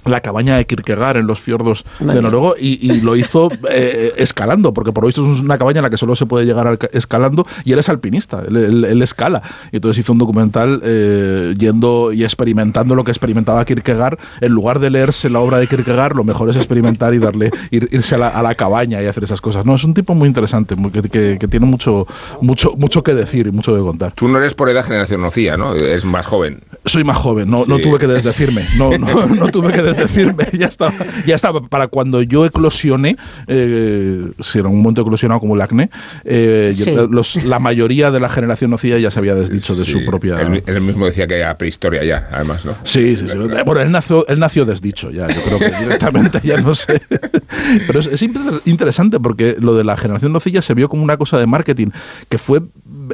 la 0.06 0.22
cabaña 0.22 0.56
de 0.58 0.66
Kierkegaard 0.66 1.18
en 1.18 1.28
los 1.28 1.40
fiordos 1.40 1.84
de 2.00 2.06
Vaya. 2.06 2.22
Noruego 2.22 2.56
y, 2.60 2.80
y 2.92 3.02
lo 3.02 3.16
hizo 3.16 3.50
eh, 3.72 4.14
escalando, 4.18 4.74
porque 4.74 4.92
por 4.92 5.04
lo 5.04 5.08
visto 5.08 5.22
es 5.32 5.40
una 5.40 5.58
cabaña 5.58 5.80
en 5.80 5.84
la 5.84 5.90
que 5.90 5.98
solo 5.98 6.16
se 6.16 6.26
puede 6.26 6.46
llegar 6.46 6.68
al- 6.68 6.80
escalando 6.94 7.46
y 7.66 7.74
él 7.74 7.80
es 7.80 7.90
alpinista, 7.90 8.42
él, 8.48 8.58
él- 8.58 8.86
él 8.86 9.02
escala. 9.02 9.42
Y 9.72 9.78
entonces 9.78 10.02
hizo 10.04 10.14
un 10.14 10.18
documental 10.20 10.82
eh, 10.84 11.54
yendo 11.58 12.12
y 12.14 12.24
experimentando 12.24 12.96
lo 12.96 13.04
que 13.04 13.12
experimentaba 13.12 13.64
Kierkegaard. 13.66 14.18
En 14.42 14.52
lugar 14.54 14.80
de 14.80 14.90
leerse 14.90 15.30
la 15.30 15.40
obra 15.40 15.60
de 15.60 15.68
Kierkegaard, 15.68 16.16
lo 16.16 16.24
mejor 16.24 16.50
es 16.50 16.56
experimentar 16.56 17.14
y 17.14 17.20
darle 17.20 17.52
ir- 17.72 17.88
irse 17.92 18.16
a 18.16 18.18
la, 18.18 18.28
a 18.30 18.42
la 18.42 18.56
cabaña 18.56 19.02
y 19.02 19.06
hacer 19.06 19.24
esas 19.24 19.42
cosas. 19.42 19.66
No, 19.66 19.76
es 19.76 19.84
un 19.84 19.94
tipo 19.94 20.16
muy 20.16 20.28
interesante, 20.28 20.76
muy- 20.76 20.92
que, 20.92 21.02
que- 21.04 21.38
que 21.40 21.48
tiene 21.48 21.66
mucho, 21.66 22.08
mucho, 22.42 22.74
mucho 22.78 23.04
que 23.04 23.14
decir 23.14 23.48
y 23.48 23.52
mucho 23.52 23.76
que 23.76 23.82
contar. 23.82 24.14
tú 24.16 24.28
no 24.28 24.38
eres 24.40 24.54
por 24.56 24.70
edad 24.70 24.84
generación 24.86 25.22
nocilla, 25.22 25.58
¿no? 25.58 25.76
Es 25.76 26.06
más 26.06 26.26
joven. 26.26 26.62
Soy 26.86 27.04
más 27.04 27.18
joven, 27.18 27.50
no, 27.50 27.66
no 27.66 27.78
Sí. 27.78 27.84
tuve 27.84 28.00
que 28.00 28.08
desdecirme, 28.08 28.64
no, 28.78 28.98
no, 28.98 29.26
no 29.28 29.48
tuve 29.48 29.72
que 29.74 29.82
desdecirme, 29.90 30.46
ya 30.58 30.68
estaba, 30.68 30.94
ya 31.26 31.36
estaba. 31.36 31.62
Para 31.62 31.88
cuando 31.88 32.22
yo 32.22 32.46
eclosioné, 32.46 33.18
eh, 33.48 34.28
si 34.42 34.60
en 34.60 34.66
algún 34.66 34.82
momento 34.82 35.02
he 35.02 35.04
eclosionado 35.04 35.40
como 35.40 35.56
el 35.56 35.62
acné, 35.62 35.90
eh, 36.26 36.72
Sí. 36.76 36.86
yo- 36.94 37.08
los- 37.08 37.44
la 37.44 37.60
mayoría 37.60 38.12
de 38.12 38.20
la 38.20 38.30
generación 38.30 38.72
nocilla 38.72 38.98
ya 38.98 39.12
se 39.12 39.20
había 39.20 39.36
desdicho 39.36 39.76
de 39.76 39.86
su 39.86 40.06
propia... 40.06 40.40
Él, 40.42 40.64
él 40.66 40.82
mismo 40.82 41.06
decía 41.06 41.28
que 41.28 41.36
era 41.38 41.58
prehistoria 41.58 42.04
ya, 42.04 42.30
además, 42.32 42.66
¿no? 42.66 42.76
Sí, 42.84 43.16
sí, 43.18 43.28
sí. 43.28 43.38
Bueno, 43.66 43.82
él 43.82 43.92
nació, 43.92 44.28
él 44.28 44.40
nació 44.40 44.66
desdicho 44.66 45.12
ya, 45.12 45.28
yo 45.28 45.42
creo 45.42 45.60
que 45.60 45.78
directamente 45.84 46.40
ya 46.44 46.58
no 46.62 46.76
sé. 46.76 47.02
Pero 47.88 48.00
es, 48.00 48.08
es 48.08 48.22
inter- 48.22 48.42
interesante 48.66 49.20
porque 49.20 49.56
lo 49.60 49.76
de 49.76 49.84
la 49.84 49.98
generación 49.98 50.32
nocilla 50.34 50.62
se 50.62 50.74
vio 50.74 50.90
como 50.90 51.04
una 51.04 51.18
cosa 51.18 51.38
de 51.38 51.48
marketing 51.48 51.88
que 52.30 52.38
fue 52.38 52.62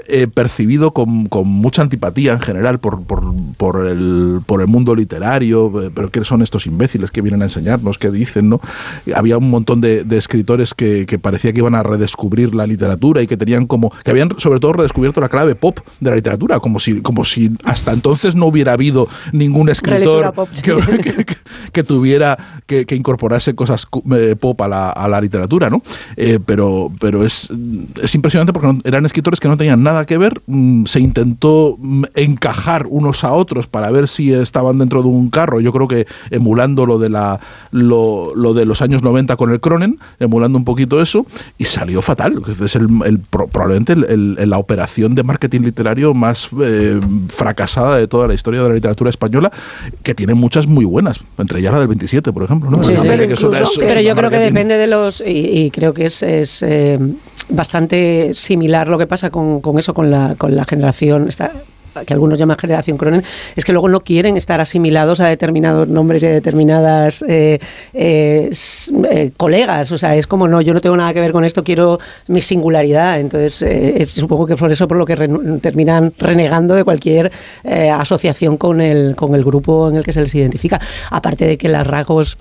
eh, 0.08 0.28
percibido 0.28 0.92
con, 0.94 1.28
con 1.28 1.48
mucha 1.48 1.82
antipatía 1.82 2.34
en 2.34 2.40
general 2.42 2.80
por, 2.80 3.04
por, 3.04 3.24
por 3.58 3.88
el, 3.88 4.40
por 4.46 4.62
el 4.62 4.68
mundo 4.68 4.96
literario. 4.96 5.72
Pero 5.94 6.10
¿qué 6.12 6.24
son 6.24 6.42
estos 6.42 6.65
imbéciles 6.66 7.12
que 7.12 7.22
vienen 7.22 7.42
a 7.42 7.46
enseñarnos? 7.46 7.98
¿Qué 7.98 8.12
dicen? 8.12 8.50
no 8.50 8.62
Había 9.16 9.38
un 9.38 9.50
montón 9.50 9.82
de, 9.82 10.04
de 10.04 10.18
escritores 10.18 10.74
que, 10.74 11.06
que 11.06 11.20
parecía 11.20 11.54
que 11.54 11.60
iban 11.60 11.76
a 11.76 11.84
redescubrir 11.84 12.54
la 12.56 12.66
literatura 12.68 13.22
y 13.22 13.28
que 13.28 13.38
tenían 13.38 13.66
como. 13.68 13.92
que 14.04 14.12
habían 14.12 14.30
sobre 14.38 14.60
todo 14.60 14.74
redescubierto 14.74 15.22
la 15.22 15.30
clave 15.30 15.56
pop 15.56 15.80
de 16.00 16.10
la 16.10 16.16
literatura, 16.16 16.60
como 16.60 16.80
si, 16.80 17.02
como 17.02 17.24
si 17.24 17.52
hasta 17.64 17.92
entonces 17.94 18.36
no 18.36 18.46
hubiera 18.48 18.74
habido 18.74 19.08
ningún 19.32 19.70
escritor 19.70 20.34
pop, 20.34 20.50
sí. 20.54 20.62
que, 20.62 20.76
que- 21.02 21.26
que- 21.26 21.36
que 21.72 21.84
tuviera 21.84 22.38
que, 22.68 22.86
que 22.86 22.96
incorporase 22.96 23.54
cosas 23.56 23.86
eh, 24.14 24.36
pop 24.40 24.60
a 24.62 24.68
la, 24.68 24.90
a 24.92 25.08
la 25.08 25.20
literatura, 25.22 25.70
¿no? 25.70 25.82
Eh, 26.16 26.40
pero 26.46 26.92
pero 27.00 27.26
es, 27.26 27.50
es 28.02 28.16
impresionante 28.16 28.54
porque 28.54 28.68
no- 28.68 28.80
eran 28.84 29.06
escritores 29.06 29.40
que 29.40 29.48
no 29.48 29.58
tenían 29.58 29.84
nada 29.84 30.06
que 30.06 30.18
ver, 30.18 30.42
mm, 30.48 30.86
se 30.86 31.00
intentó 31.00 31.76
mm, 31.80 32.04
encajar 32.16 32.86
unos 32.90 33.24
a 33.24 33.34
otros 33.34 33.68
para 33.68 33.92
ver 33.92 34.08
si 34.08 34.34
estaban 34.34 34.78
dentro 34.78 35.02
de 35.02 35.10
un 35.10 35.30
carro, 35.30 35.60
yo 35.60 35.72
creo 35.74 35.88
que 35.88 36.08
emulando 36.56 36.86
lo 36.86 36.98
de, 37.00 37.10
la, 37.10 37.40
lo, 37.72 38.34
lo 38.36 38.54
de 38.54 38.66
los 38.66 38.82
años 38.82 39.04
90 39.04 39.36
con 39.36 39.52
el 39.52 39.60
Cronen, 39.60 40.00
emulando 40.20 40.58
un 40.58 40.64
poquito 40.64 41.02
eso, 41.02 41.26
y 41.58 41.66
salió 41.66 42.02
fatal. 42.02 42.42
Es 42.64 42.76
el, 42.78 42.88
el- 43.06 43.20
pro- 43.20 43.48
probablemente 43.48 43.92
el- 43.94 44.38
el- 44.40 44.50
la 44.50 44.58
operación 44.58 45.16
de 45.16 45.24
marketing 45.24 45.62
literario 45.62 46.14
más 46.14 46.48
eh, 46.62 47.00
fracasada 47.28 47.98
de 47.98 48.08
toda 48.08 48.28
la 48.28 48.34
historia 48.34 48.62
de 48.64 48.70
la 48.70 48.76
literatura 48.76 49.10
española, 49.10 49.52
que 50.02 50.16
tiene 50.16 50.34
muchas 50.34 50.66
muy 50.68 50.86
buenas, 50.86 51.20
entre 51.38 51.60
ellas 51.60 51.74
la 51.74 51.80
del 51.80 51.90
27, 51.90 52.32
por 52.32 52.44
ejemplo. 52.44 52.70
¿no? 52.72 52.82
Sí, 52.84 52.94
Incluso- 52.94 53.80
pero 53.80 54.02
yo 54.02 54.16
creo 54.16 54.30
que 54.30 54.38
depende 54.40 54.78
de 54.78 54.88
los 54.88 55.22
y, 55.22 55.66
y 55.66 55.72
creo 55.72 55.94
que 55.94 56.06
es, 56.06 56.24
es, 56.24 56.64
eh, 56.64 56.98
bastante 57.50 58.34
similar 58.34 58.88
lo 58.88 58.98
que 58.98 59.08
pasa 59.08 59.30
con, 59.30 59.60
con 59.62 59.78
eso 59.78 59.94
con 59.94 60.10
la 60.10 60.36
con 60.38 60.56
la 60.56 60.64
generación 60.66 61.28
esta- 61.28 61.52
que 62.04 62.14
algunos 62.14 62.38
llaman 62.40 62.58
generación 62.58 62.98
Cronen, 62.98 63.24
es 63.56 63.64
que 63.64 63.72
luego 63.72 63.88
no 63.88 64.02
quieren 64.02 64.36
estar 64.38 64.60
asimilados 64.60 65.20
a 65.20 65.28
determinados 65.28 65.88
nombres 65.88 66.24
y 66.24 66.26
a 66.26 66.32
determinadas 66.32 67.24
eh, 67.28 67.60
eh, 67.94 68.50
eh, 69.12 69.32
colegas. 69.38 69.92
O 69.92 69.98
sea, 69.98 70.16
es 70.16 70.28
como, 70.28 70.48
no, 70.48 70.62
yo 70.62 70.74
no 70.74 70.82
tengo 70.82 70.98
nada 70.98 71.14
que 71.14 71.22
ver 71.22 71.32
con 71.32 71.46
esto, 71.46 71.64
quiero 71.64 72.00
mi 72.28 72.42
singularidad. 72.42 73.20
Entonces, 73.20 73.62
eh, 73.62 74.02
es- 74.02 74.10
supongo 74.12 74.46
que 74.46 74.56
por 74.56 74.72
eso 74.72 74.88
por 74.88 74.98
lo 74.98 75.06
que 75.06 75.16
terminan 75.62 76.12
renegando 76.18 76.76
de 76.76 76.84
cualquier 76.84 77.32
asociación 77.94 78.58
con 78.58 78.82
el, 78.82 79.16
con 79.16 79.36
el 79.36 79.44
grupo 79.44 79.90
en 79.90 79.96
el 79.96 80.04
que 80.04 80.14
se 80.14 80.22
les 80.22 80.34
identifica. 80.36 80.80
Aparte 81.12 81.46
de 81.48 81.58
que 81.58 81.70
las 81.70 81.86
rasgos 81.86 82.38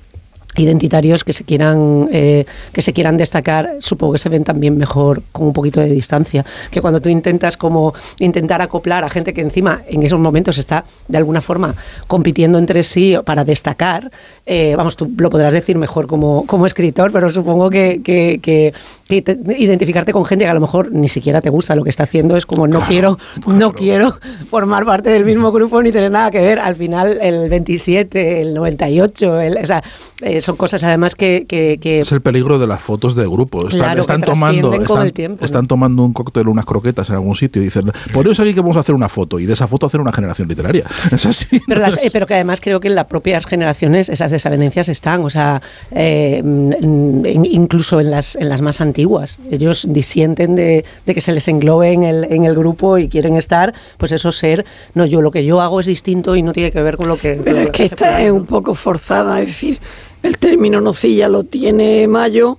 identitarios 0.57 1.25
que 1.25 1.33
se 1.33 1.45
quieran 1.45 2.09
eh, 2.13 2.45
que 2.73 2.83
se 2.83 2.93
quieran 2.93 3.17
destacar 3.17 3.77
supongo 3.81 4.13
que 4.15 4.19
se 4.19 4.29
ven 4.29 4.45
también 4.45 4.77
mejor 4.79 5.23
con 5.33 5.47
un 5.47 5.53
poquito 5.53 5.81
de 5.81 5.91
distancia. 5.91 6.45
Que 6.71 6.81
cuando 6.81 7.01
tú 7.01 7.09
intentas 7.09 7.57
como 7.57 7.95
intentar 8.21 8.63
acoplar 8.63 9.05
a 9.05 9.11
gente 9.11 9.33
que 9.35 9.41
encima 9.41 9.83
en 9.89 10.03
esos 10.03 10.19
momentos 10.21 10.59
está 10.59 10.85
de 11.09 11.19
alguna 11.19 11.41
forma 11.41 11.75
compitiendo 12.07 12.59
entre 12.59 12.83
sí 12.83 13.17
para 13.25 13.45
destacar 13.45 14.11
eh, 14.47 14.75
vamos 14.77 14.97
tú 14.97 15.11
lo 15.17 15.31
podrás 15.31 15.53
decir 15.53 15.77
mejor 15.79 16.07
como, 16.07 16.45
como 16.47 16.67
escritor 16.67 17.11
pero 17.13 17.29
supongo 17.31 17.71
que, 17.71 18.01
que- 18.05 18.39
que- 18.43 18.73
que 19.09 19.21
te- 19.21 19.39
identificarte 19.59 20.13
con 20.13 20.25
gente 20.25 20.45
que 20.45 20.51
a 20.51 20.55
lo 20.55 20.61
mejor 20.61 20.91
ni 20.93 21.09
siquiera 21.09 21.41
te 21.43 21.51
gusta 21.51 21.75
lo 21.75 21.85
que 21.85 21.91
está 21.91 22.05
haciendo 22.05 22.37
es 22.37 22.47
como 22.47 22.67
no 22.67 22.81
quiero 22.81 23.19
no 23.47 23.73
quiero 23.73 24.15
formar 24.51 24.85
parte 24.87 25.11
del 25.11 25.25
mismo 25.25 25.53
grupo 25.53 25.83
ni 25.83 25.93
tener 25.93 26.11
nada 26.11 26.31
que 26.31 26.41
ver. 26.41 26.59
Al 26.59 26.75
final 26.77 27.19
el 27.21 27.49
27 27.51 28.41
el 28.41 28.55
98 28.55 29.41
el, 29.41 29.59
o 29.59 29.67
sea, 29.67 29.83
eh, 30.23 30.41
son 30.45 30.57
cosas 30.57 30.85
además 30.85 31.15
que, 31.15 31.45
que- 31.49 31.79
que- 31.81 32.01
Es 32.01 32.13
el 32.13 32.21
peligro 32.21 32.59
de 32.59 32.67
las 32.67 32.81
fotos 32.83 33.15
de 33.15 33.27
grupo. 33.27 33.61
Están, 33.67 33.81
Claro, 33.81 34.01
están 34.03 34.21
que 34.21 34.27
tomando, 34.27 34.75
están, 34.75 35.03
el 35.03 35.13
tiempo, 35.13 35.39
¿no? 35.41 35.45
están 35.45 35.67
tomando 35.67 36.03
un 36.05 36.13
cóctel, 36.13 36.49
unas 36.49 36.65
croquetas 36.67 37.09
en 37.11 37.17
algún 37.17 37.35
sitio 37.37 37.61
y 37.63 37.67
dicen, 37.67 37.91
por 38.13 38.29
eso 38.29 38.43
aquí 38.43 38.55
que 38.55 38.61
vamos 38.61 38.77
a 38.77 38.81
hacer 38.81 38.95
una 38.95 39.09
foto 39.09 39.39
y 39.41 39.47
de 39.47 39.53
esa 39.55 39.67
foto 39.67 39.87
hacer 39.87 40.01
una 40.01 40.13
generación 40.13 40.49
literaria. 40.49 40.85
Es 41.13 41.27
así. 41.27 41.61
pero, 41.67 41.81
¿no? 41.81 41.87
las- 41.87 41.99
Es- 41.99 42.07
eh, 42.07 42.11
pero 42.13 42.27
que 42.27 42.35
además 42.35 42.61
creo 42.61 42.81
que 42.81 42.89
en 42.89 42.95
las 42.95 43.07
propias 43.07 43.47
generaciones 43.47 44.09
esas 44.09 44.31
desavenencias 44.31 44.89
están, 44.89 45.25
o 45.25 45.31
sea, 45.31 45.61
eh, 45.91 46.43
mm, 46.45 47.27
in- 47.27 47.45
incluso 47.47 48.01
en 48.01 48.11
las, 48.11 48.37
en 48.37 48.49
las 48.49 48.61
más 48.61 48.81
antiguas. 48.81 49.39
Ellos 49.51 49.87
disienten 49.89 50.55
de, 50.55 50.85
de 51.07 51.15
que 51.15 51.21
se 51.21 51.33
les 51.33 51.49
englobe 51.49 51.93
en 51.93 52.03
el, 52.05 52.25
en 52.31 52.45
el 52.45 52.55
grupo 52.55 52.99
y 52.99 53.09
quieren 53.09 53.37
estar, 53.37 53.75
pues 53.99 54.13
eso 54.13 54.33
ser, 54.33 54.65
no, 54.95 55.07
yo 55.07 55.21
lo 55.21 55.31
que 55.31 55.45
yo 55.45 55.61
hago 55.61 55.81
es 55.81 55.87
distinto 55.87 56.37
y 56.37 56.43
no 56.43 56.53
tiene 56.53 56.71
que 56.71 56.83
ver 56.83 56.97
con 56.97 57.09
lo 57.09 57.17
que... 57.17 57.41
Pero 57.45 57.59
es 57.61 57.71
que 57.71 57.85
esta 57.85 58.23
es 58.23 58.31
un 58.31 58.47
poco 58.47 58.75
forzada, 58.75 59.41
es 59.41 59.47
decir, 59.49 59.79
el 60.25 60.39
término 60.39 60.81
nocilla 60.81 61.29
lo 61.29 61.45
tiene 61.45 62.09
Mayo 62.09 62.59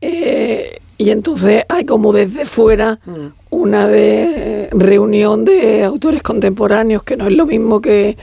eh, 0.00 0.78
y 0.98 1.10
entonces 1.10 1.64
hay 1.68 1.84
como 1.84 2.12
desde 2.12 2.44
fuera 2.44 2.98
una 3.50 3.86
de 3.86 4.68
reunión 4.72 5.44
de 5.44 5.84
autores 5.84 6.22
contemporáneos 6.22 7.04
que 7.04 7.16
no 7.16 7.28
es 7.28 7.36
lo 7.36 7.46
mismo 7.46 7.80
que, 7.80 8.16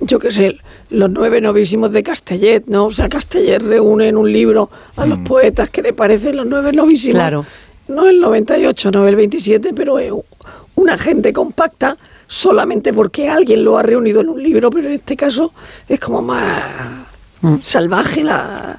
yo 0.00 0.18
qué 0.18 0.30
sé, 0.32 0.58
los 0.90 1.10
nueve 1.10 1.40
novísimos 1.40 1.92
de 1.92 2.02
Castellet, 2.02 2.64
¿no? 2.66 2.86
O 2.86 2.92
sea, 2.92 3.08
Castellet 3.08 3.62
reúne 3.62 4.08
en 4.08 4.16
un 4.16 4.32
libro 4.32 4.68
a 4.96 5.06
los 5.06 5.20
poetas 5.20 5.70
que 5.70 5.82
le 5.82 5.92
parecen 5.92 6.36
los 6.36 6.46
nueve 6.46 6.72
novísimos. 6.72 7.16
Claro. 7.16 7.46
No 7.88 8.06
el 8.06 8.20
98, 8.20 8.90
no 8.90 9.06
el 9.06 9.16
27, 9.16 9.72
pero 9.74 9.98
es 9.98 10.12
una 10.74 10.98
gente 10.98 11.32
compacta 11.32 11.96
solamente 12.26 12.92
porque 12.92 13.28
alguien 13.28 13.64
lo 13.64 13.78
ha 13.78 13.82
reunido 13.82 14.20
en 14.20 14.28
un 14.28 14.42
libro, 14.42 14.70
pero 14.70 14.88
en 14.88 14.94
este 14.94 15.16
caso 15.16 15.52
es 15.88 15.98
como 15.98 16.22
más 16.22 17.11
salvaje 17.62 18.22
la, 18.24 18.78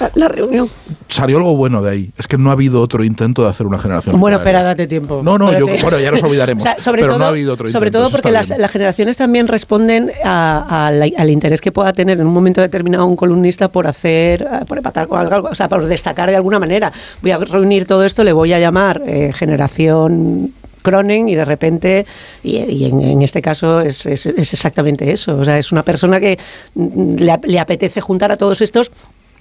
la, 0.00 0.10
la 0.14 0.28
reunión. 0.28 0.68
Salió 1.08 1.36
algo 1.38 1.54
bueno 1.56 1.82
de 1.82 1.90
ahí. 1.90 2.10
Es 2.18 2.26
que 2.26 2.38
no 2.38 2.48
ha 2.50 2.54
habido 2.54 2.80
otro 2.80 3.04
intento 3.04 3.42
de 3.42 3.50
hacer 3.50 3.66
una 3.66 3.78
generación 3.78 4.18
Bueno, 4.18 4.38
literaria. 4.38 4.60
espera, 4.60 4.68
date 4.70 4.86
tiempo. 4.86 5.20
No, 5.22 5.36
no, 5.38 5.52
yo, 5.58 5.66
bueno, 5.82 5.98
ya 6.00 6.10
nos 6.10 6.22
olvidaremos. 6.22 6.62
O 6.64 6.66
sea, 6.66 6.80
sobre 6.80 7.02
pero 7.02 7.12
todo, 7.14 7.18
no 7.20 7.24
ha 7.26 7.28
habido 7.28 7.52
otro 7.52 7.68
Sobre 7.68 7.88
intento, 7.88 7.98
todo 7.98 8.10
porque 8.10 8.30
las, 8.30 8.48
generaciones 8.70 9.16
también 9.16 9.46
responden 9.48 10.10
a- 10.24 10.86
a 10.86 10.90
la- 10.90 11.08
al 11.18 11.30
interés 11.30 11.60
que 11.60 11.70
pueda 11.72 11.92
tener 11.92 12.18
en 12.20 12.26
un 12.26 12.32
momento 12.32 12.60
determinado 12.60 13.04
un 13.06 13.16
columnista 13.16 13.68
por 13.68 13.86
hacer, 13.86 14.42
eh, 14.42 14.64
por 14.66 14.78
empatar 14.78 15.06
con 15.08 15.20
algo, 15.20 15.48
o 15.50 15.54
sea, 15.54 15.68
por 15.68 15.84
destacar 15.86 16.30
de 16.30 16.36
alguna 16.36 16.58
manera. 16.58 16.90
Voy 17.20 17.30
a 17.32 17.38
reunir 17.38 17.84
todo 17.86 18.04
esto, 18.04 18.24
le 18.24 18.32
voy 18.32 18.52
a 18.54 18.58
llamar 18.58 19.02
eh, 19.06 19.32
generación 19.34 20.52
Cronen 20.82 21.28
y 21.28 21.34
de 21.34 21.44
repente, 21.44 22.04
y, 22.42 22.58
y 22.58 22.84
en, 22.86 23.00
en 23.00 23.22
este 23.22 23.40
caso 23.40 23.80
es, 23.80 24.04
es- 24.06 24.26
es 24.26 24.52
exactamente 24.52 25.10
eso, 25.12 25.36
o 25.38 25.44
sea, 25.44 25.58
es 25.58 25.72
una 25.72 25.82
persona 25.82 26.20
que 26.20 26.38
mm, 26.74 27.14
le, 27.16 27.30
ap- 27.32 27.44
le 27.44 27.58
apetece 27.58 28.00
juntar 28.00 28.32
a 28.32 28.36
todos 28.36 28.60
estos 28.60 28.90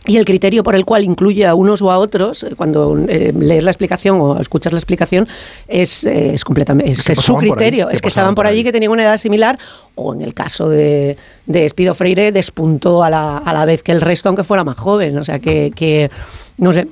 y 0.08 0.18
el 0.18 0.26
criterio 0.26 0.64
por 0.64 0.74
el 0.74 0.84
cual 0.84 1.04
incluye 1.04 1.46
a 1.46 1.54
unos 1.54 1.80
o 1.84 1.92
a 1.92 2.00
otros, 2.00 2.44
eh, 2.44 2.56
cuando 2.58 2.98
eh, 3.08 3.32
lees 3.38 3.64
la 3.64 3.70
explicación 3.70 4.20
o 4.20 4.40
escuchas 4.42 4.74
la 4.74 4.80
explicación, 4.80 5.28
es, 5.68 6.04
eh, 6.06 6.34
es 6.34 6.44
completamente 6.44 6.92
es, 6.92 7.08
Es 7.08 7.20
su 7.20 7.36
criterio. 7.38 7.88
es 7.92 8.02
que 8.02 8.08
estaban 8.08 8.34
por 8.34 8.48
allí, 8.48 8.64
que 8.64 8.72
tenían 8.72 8.92
una 8.92 9.04
edad 9.04 9.20
similar, 9.20 9.60
o 9.94 10.16
en 10.16 10.22
el 10.22 10.34
caso 10.34 10.70
de, 10.70 11.18
de 11.46 11.66
Espido 11.66 11.94
Freire, 11.94 12.32
despuntó 12.32 13.04
a 13.04 13.12
la, 13.12 13.38
a 13.38 13.54
la 13.54 13.64
vez 13.66 13.84
que 13.84 13.92
el 13.92 14.02
resto, 14.02 14.28
aunque 14.30 14.44
fuera 14.44 14.64
más 14.64 14.76
joven. 14.78 15.16
O 15.20 15.24
sea, 15.24 15.38
que, 15.38 15.72
que 15.76 16.10
no 16.58 16.74
sé, 16.74 16.88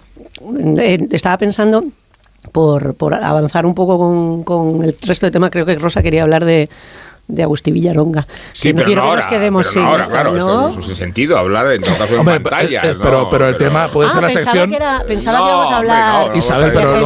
estaba 1.11 1.37
pensando 1.39 1.83
por, 2.51 2.95
por 2.95 3.13
avanzar 3.13 3.65
un 3.65 3.75
poco 3.75 3.97
con, 3.97 4.43
con 4.43 4.83
el 4.83 4.95
resto 5.01 5.25
de 5.25 5.31
temas, 5.31 5.51
creo 5.51 5.65
que 5.65 5.75
Rosa 5.75 6.01
quería 6.01 6.23
hablar 6.23 6.45
de, 6.45 6.69
de 7.29 7.43
Agustí 7.43 7.71
Villaronga. 7.71 8.25
Sí, 8.53 8.69
Que 8.69 8.73
no 8.73 8.77
pero 8.77 8.85
quiero 8.87 9.01
no 9.01 9.05
que 9.05 9.09
ahora. 9.11 9.21
nos 9.21 9.29
quedemos 9.31 9.65
pero 9.67 9.71
sin 9.73 9.81
no 9.83 9.87
ahora, 9.89 10.01
esto, 10.03 10.13
claro. 10.13 10.31
¿no? 10.33 10.67
Esto 10.69 10.79
es 10.81 10.87
un 10.89 10.95
sentido 10.95 11.37
hablar 11.37 11.71
en 11.71 11.81
todo 11.81 11.95
caso 11.97 12.13
en 12.15 12.19
Hombre, 12.19 12.39
pantalla. 12.41 12.81
eh, 12.81 12.89
eh, 12.91 12.95
pero- 13.01 13.29
pero 13.29 13.47
el 13.47 13.55
tema 13.55 13.91
puede 13.91 14.09
Ah, 14.09 14.11
ser 14.13 14.21
la 14.23 14.27
pensaba 14.29 14.51
sección- 14.51 14.69
que 14.69 14.75
era- 14.75 15.03
pensaba 15.07 15.37
que 15.37 15.43
íbamos 15.45 15.71
a 15.71 15.77
hombre, 15.77 15.91
hablar. 15.91 16.21
no, 16.25 16.27
no, 16.29 16.35
Isabel, 16.37 16.71
pero 16.73 16.99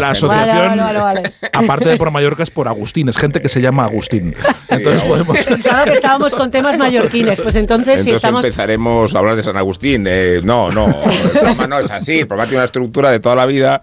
la- 0.00 0.10
asociación, 0.10 0.68
Vale, 0.78 0.82
vale, 0.82 0.98
vale, 1.00 1.22
aparte 1.52 1.88
de 1.88 1.96
por 1.96 2.10
Mallorca, 2.10 2.42
es 2.42 2.50
por 2.50 2.68
Agustín. 2.68 3.08
Es 3.08 3.16
gente 3.16 3.40
que 3.40 3.48
se 3.48 3.60
llama 3.60 3.84
Agustín. 3.84 4.34
Entonces 4.70 5.02
vamos. 5.02 5.18
podemos... 5.26 5.38
Pensaba 5.44 5.84
que 5.84 5.92
estábamos 5.92 6.34
con 6.34 6.50
temas 6.50 6.76
mallorquines. 6.76 7.40
Pues 7.40 7.56
entonces, 7.56 7.94
si 8.02 8.10
Entonces 8.10 8.16
estamos. 8.16 8.44
empezaremos 8.44 9.14
a 9.14 9.18
hablar 9.18 9.36
de 9.36 9.42
San 9.42 9.56
Agustín. 9.56 10.04
Eh, 10.08 10.40
no, 10.42 10.70
no, 10.70 10.86
el 10.88 11.30
programa 11.30 11.66
no 11.66 11.78
es 11.78 11.90
así. 11.90 12.20
El 12.20 12.26
programa 12.26 12.48
tiene 12.48 12.58
una 12.60 12.64
estructura 12.66 13.10
de 13.10 13.20
toda 13.20 13.36
la 13.36 13.46
vida. 13.46 13.80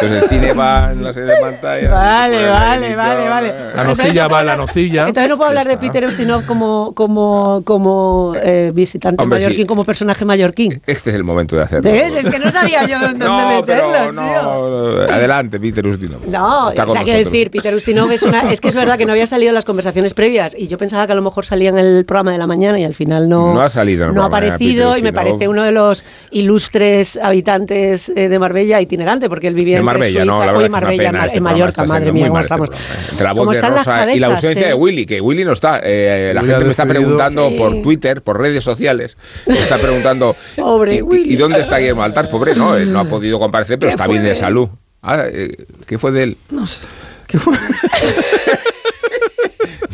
Entonces 0.00 0.22
el 0.22 0.28
cine 0.28 0.52
va 0.52 0.90
en 0.92 1.04
la 1.04 1.12
serie 1.12 1.34
de 1.34 1.40
pantalla. 1.40 1.90
Vale, 1.90 2.48
vale, 2.48 2.96
vale, 2.96 3.28
vale. 3.28 3.48
eh. 3.48 3.70
La 3.76 3.84
nocilla 3.84 4.28
va 4.28 4.40
a 4.40 4.44
la 4.56 4.62
nocilla. 4.62 5.02
Entonces 5.08 5.28
no 5.30 5.36
puedo 5.36 5.48
hablar 5.48 5.66
de. 5.66 5.76
Peter 5.76 6.04
Ustinov 6.06 6.44
como, 6.46 6.92
como, 6.94 7.62
como 7.64 8.32
eh, 8.42 8.70
visitante 8.74 9.22
Hombre, 9.22 9.38
mallorquín, 9.38 9.62
sí. 9.62 9.66
como 9.66 9.84
personaje 9.84 10.24
mallorquín. 10.24 10.80
Este 10.86 11.10
es 11.10 11.16
el 11.16 11.24
momento 11.24 11.56
de 11.56 11.62
hacerlo. 11.62 11.90
¿Ves? 11.90 12.14
Es 12.14 12.26
que 12.32 12.38
no 12.38 12.50
sabía 12.50 12.86
yo 12.86 12.98
dónde 13.00 13.24
No, 13.34 13.48
meterlo, 13.48 13.92
pero 13.92 14.94
tío. 15.06 15.12
adelante, 15.12 15.60
Peter 15.60 15.86
Ustinov. 15.86 16.26
No, 16.28 16.70
Está 16.70 16.84
o 16.84 16.90
sea, 16.90 17.02
quiero 17.02 17.18
decir, 17.18 17.50
Peter 17.50 17.74
Ustinov 17.74 18.10
es 18.12 18.22
una... 18.22 18.50
Es 18.52 18.60
que 18.60 18.68
es 18.68 18.74
verdad 18.76 18.96
que 18.98 19.04
no 19.06 19.12
había 19.12 19.26
salido 19.26 19.48
en 19.50 19.54
las 19.54 19.64
conversaciones 19.64 20.14
previas 20.14 20.54
y 20.58 20.68
yo 20.68 20.78
pensaba 20.78 21.06
que 21.06 21.12
a 21.12 21.16
lo 21.16 21.22
mejor 21.22 21.44
salía 21.44 21.68
en 21.70 21.78
el 21.78 22.04
programa 22.04 22.32
de 22.32 22.38
la 22.38 22.46
mañana 22.46 22.78
y 22.78 22.84
al 22.84 22.94
final 22.94 23.28
no... 23.28 23.52
No 23.54 23.60
ha 23.60 23.68
salido 23.68 24.06
en 24.08 24.14
No 24.14 24.22
ha 24.22 24.26
aparecido 24.26 24.96
y 24.96 25.02
me 25.02 25.12
parece 25.12 25.48
uno 25.48 25.62
de 25.62 25.72
los 25.72 26.04
ilustres 26.30 27.18
habitantes 27.22 28.12
eh, 28.14 28.28
de 28.28 28.38
Marbella 28.38 28.80
itinerante 28.80 29.28
porque 29.28 29.48
él 29.48 29.54
vivía 29.54 29.78
entre 29.78 29.84
Marbella, 29.86 30.20
Suiza- 30.22 30.26
no, 30.26 30.44
la 30.44 30.52
verdad 30.52 30.70
Marbella, 30.70 31.10
pena 31.10 31.26
en, 31.26 31.36
en 31.36 31.42
Mallorca, 31.42 31.84
madre 31.84 32.12
mía, 32.12 32.28
cómo 32.28 32.38
este 32.40 32.54
estamos. 32.54 32.68
¿eh? 32.70 33.08
Entre 33.10 33.24
la 33.24 33.30
¿Cómo 33.30 33.44
voz 33.44 33.48
de 33.50 33.54
están 33.60 33.74
las 33.74 33.84
cabezas, 33.84 34.43
ausencia 34.48 34.66
eh? 34.66 34.68
de 34.68 34.74
Willy, 34.74 35.06
que 35.06 35.20
Willy 35.20 35.44
no 35.44 35.52
está. 35.52 35.80
Eh, 35.82 36.32
la 36.34 36.40
Willy 36.40 36.52
gente 36.52 36.64
me 36.66 36.70
está 36.70 36.86
preguntando 36.86 37.48
Sí. 37.50 37.56
por 37.58 37.82
Twitter, 37.82 38.22
por 38.22 38.40
redes 38.40 38.62
sociales, 38.64 39.16
me 39.46 39.54
está 39.54 39.78
preguntando 39.78 40.36
Pobre 40.56 40.96
¿y- 40.96 41.02
Willy. 41.02 41.32
¿y 41.32 41.36
dónde 41.36 41.60
está 41.60 41.78
Guillermo 41.78 42.02
Altar? 42.02 42.28
Pobre, 42.30 42.54
no, 42.54 42.76
él 42.76 42.92
no 42.92 43.00
ha 43.00 43.04
podido 43.04 43.38
comparecer, 43.38 43.78
pero 43.78 43.90
¿Qué 43.90 43.94
está 43.94 44.04
fue 44.04 44.14
bien 44.14 44.24
de 44.24 44.34
salud. 44.34 44.68
Ah, 45.02 45.24
eh, 45.30 45.56
¿Qué 45.86 45.98
fue 45.98 46.12
de 46.12 46.22
él? 46.22 46.36
No 46.50 46.66
sé. 46.66 46.82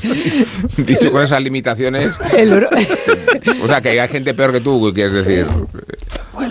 Dicho 0.76 1.11
con 1.12 1.23
esas 1.23 1.42
limitaciones, 1.42 2.16
El 2.37 2.52
oro- 2.52 2.69
o 3.62 3.66
sea, 3.66 3.80
que 3.80 4.00
hay 4.00 4.09
gente 4.09 4.35
peor 4.35 4.52
que 4.52 4.61
tú, 4.61 4.90
quieres 4.95 5.14
decir. 5.14 5.47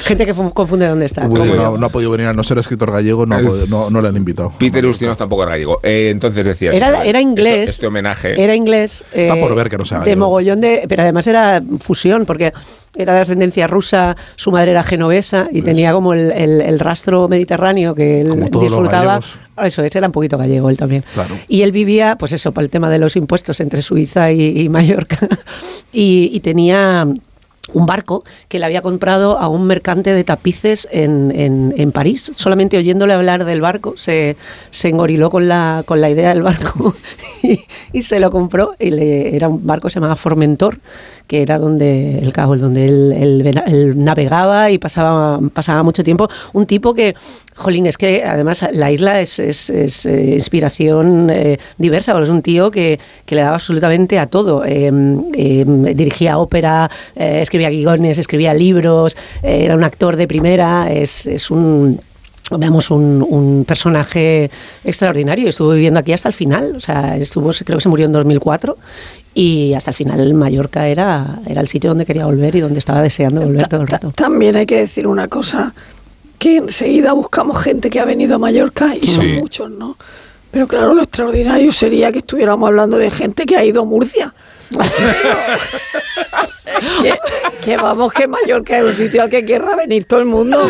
Gente 0.01 0.25
que 0.25 0.33
fu- 0.33 0.53
confunde 0.53 0.87
dónde 0.87 1.05
está. 1.07 1.27
No, 1.27 1.85
ha 1.85 1.89
podido 1.89 2.11
venir 2.11 2.27
al 2.27 2.35
no 2.35 2.43
ser 2.43 2.57
escritor 2.59 2.91
gallego, 2.91 3.25
no, 3.25 3.39
Es- 3.39 3.45
podido- 3.45 3.67
no, 3.69 3.89
no 3.89 4.01
le 4.01 4.09
han 4.09 4.15
invitado. 4.17 4.53
Peter 4.59 4.85
Ustinov 4.85 5.17
tampoco 5.17 5.43
era 5.43 5.51
gallego. 5.53 5.79
Eh, 5.83 6.09
entonces 6.11 6.45
decías. 6.45 6.75
Era, 6.75 7.03
era 7.03 7.19
inglés. 7.19 7.47
Este, 7.57 7.71
este 7.71 7.87
homenaje. 7.87 8.41
Era 8.41 8.53
inglés. 8.55 9.03
Está 9.11 9.35
eh, 9.35 9.41
por 9.41 9.55
ver 9.55 9.69
que 9.69 9.77
no 9.77 9.85
sea 9.85 9.99
De 10.01 10.15
mogollón 10.15 10.61
de. 10.61 10.85
Pero 10.87 11.01
además 11.03 11.25
era 11.27 11.61
fusión, 11.79 12.25
porque 12.25 12.53
era 12.95 13.13
de 13.15 13.19
ascendencia 13.21 13.65
rusa, 13.67 14.15
su 14.35 14.51
madre 14.51 14.71
era 14.71 14.83
genovesa 14.83 15.47
y 15.51 15.61
tenía 15.63 15.91
como 15.91 16.13
el, 16.13 16.31
el- 16.31 16.61
el 16.61 16.79
rastro 16.79 17.27
mediterráneo 17.27 17.95
que 17.95 18.21
él 18.21 18.49
disfrutaba. 18.59 19.19
Eso 19.65 19.83
es, 19.83 19.95
era 19.95 20.07
un 20.07 20.11
poquito 20.13 20.37
gallego 20.37 20.69
él 20.69 20.77
también. 20.77 21.03
Claro. 21.13 21.35
Y 21.47 21.61
él 21.61 21.71
vivía, 21.71 22.15
pues 22.17 22.31
eso, 22.33 22.51
por 22.51 22.63
el 22.63 22.69
tema 22.69 22.89
de 22.89 22.99
los 22.99 23.15
impuestos 23.15 23.59
entre 23.59 23.81
Suiza 23.81 24.31
y, 24.31 24.59
y 24.61 24.69
Mallorca. 24.69 25.17
y, 25.93 26.29
y 26.33 26.39
tenía 26.41 27.07
un 27.71 27.85
barco 27.85 28.23
que 28.47 28.57
le 28.57 28.65
había 28.65 28.81
comprado 28.81 29.37
a 29.37 29.47
un 29.47 29.67
mercante 29.67 30.11
de 30.11 30.23
tapices 30.23 30.87
en, 30.91 31.31
en- 31.35 31.71
en 31.77 31.91
París. 31.91 32.31
Solamente 32.35 32.77
oyéndole 32.79 33.13
hablar 33.13 33.45
del 33.45 33.61
barco, 33.61 33.93
se, 33.95 34.37
se 34.71 34.89
engoriló 34.89 35.29
con 35.29 35.47
la, 35.47 35.83
con 35.85 36.01
la 36.01 36.09
idea 36.09 36.29
del 36.29 36.41
barco 36.41 36.95
y, 37.43 37.59
y 37.93 38.01
se 38.01 38.19
lo 38.19 38.31
compró. 38.31 38.73
Y 38.79 38.89
le- 38.89 39.35
era 39.35 39.49
un 39.49 39.67
barco 39.67 39.87
que 39.87 39.91
se 39.91 39.99
llamaba 39.99 40.15
Formentor, 40.15 40.79
que 41.27 41.43
era 41.43 41.59
donde 41.59 42.17
el 42.17 42.33
cabo, 42.33 42.57
donde 42.57 42.87
él, 42.87 43.13
él 43.15 43.61
él 43.67 44.03
navegaba 44.03 44.71
y 44.71 44.79
pasaba, 44.79 45.39
pasaba 45.53 45.83
mucho 45.83 46.03
tiempo. 46.03 46.27
Un 46.53 46.65
tipo 46.65 46.95
que, 46.95 47.13
jolín, 47.59 47.85
es 47.85 47.97
que 47.97 48.23
además 48.23 48.65
la 48.73 48.91
isla 48.91 49.21
es, 49.21 49.37
es- 49.39 49.69
es, 49.69 50.05
eh, 50.05 50.33
inspiración 50.35 51.29
eh, 51.29 51.57
diversa, 51.77 52.19
es 52.21 52.29
un 52.29 52.41
tío 52.41 52.71
que, 52.71 52.99
que 53.25 53.35
le 53.35 53.41
daba 53.41 53.55
absolutamente 53.55 54.17
a 54.17 54.25
todo. 54.25 54.63
Eh, 54.65 54.91
eh, 55.35 55.65
dirigía 55.95 56.37
ópera, 56.39 56.89
eh, 57.15 57.39
escribía 57.41 57.69
guiones, 57.69 58.17
escribía 58.17 58.53
libros, 58.53 59.15
era 59.43 59.75
un 59.75 59.83
actor 59.83 60.15
de 60.15 60.27
primera, 60.27 60.91
es, 60.91 61.25
es 61.27 61.51
un 61.51 61.99
veamos 62.51 62.89
un, 62.89 63.23
un 63.29 63.63
personaje 63.63 64.49
extraordinario. 64.83 65.47
Estuvo 65.47 65.71
viviendo 65.71 65.99
aquí 65.99 66.13
hasta 66.13 66.29
el 66.29 66.33
final 66.33 66.73
o 66.77 66.79
sea 66.79 67.15
estuvo 67.15 67.51
creo 67.63 67.77
que 67.77 67.83
se 67.83 67.89
murió 67.89 68.07
en 68.07 68.11
2004 68.11 68.75
y 69.35 69.73
hasta 69.75 69.91
el 69.91 69.95
final 69.95 70.33
Mallorca 70.33 70.87
era 70.87 71.37
era 71.47 71.61
el 71.61 71.67
sitio 71.67 71.91
donde 71.91 72.07
quería 72.07 72.25
volver 72.25 72.55
y 72.55 72.61
donde 72.61 72.79
estaba 72.79 73.03
deseando 73.03 73.41
volver 73.41 73.67
todo 73.67 73.81
el 73.81 73.87
Ta- 73.87 73.97
rato. 73.97 74.11
También 74.15 74.55
hay 74.55 74.65
que 74.65 74.77
decir 74.77 75.05
una 75.05 75.27
cosa, 75.27 75.73
que 76.39 76.57
enseguida 76.57 77.13
buscamos 77.13 77.61
gente 77.61 77.89
que 77.89 77.99
ha 77.99 78.05
venido 78.05 78.35
a 78.35 78.39
Mallorca 78.39 78.95
y 78.99 79.05
son 79.05 79.35
muchos, 79.35 79.69
¿no? 79.69 79.97
Pero 80.51 80.67
claro, 80.67 80.93
lo 80.93 81.03
extraordinario 81.03 81.71
sería 81.71 82.11
que 82.11 82.19
estuviéramos 82.19 82.67
hablando 82.67 82.97
de 82.97 83.11
gente 83.11 83.45
que 83.45 83.55
ha 83.55 83.63
ido 83.63 83.81
a 83.81 83.85
Murcia. 83.85 84.33
que, 87.01 87.13
que 87.63 87.77
vamos, 87.77 88.13
que 88.13 88.27
Mallorca 88.27 88.77
es 88.77 88.83
un 88.83 88.95
sitio 88.95 89.23
al 89.23 89.29
que 89.29 89.45
querrá 89.45 89.75
venir 89.75 90.05
todo 90.05 90.19
el 90.19 90.25
mundo. 90.25 90.67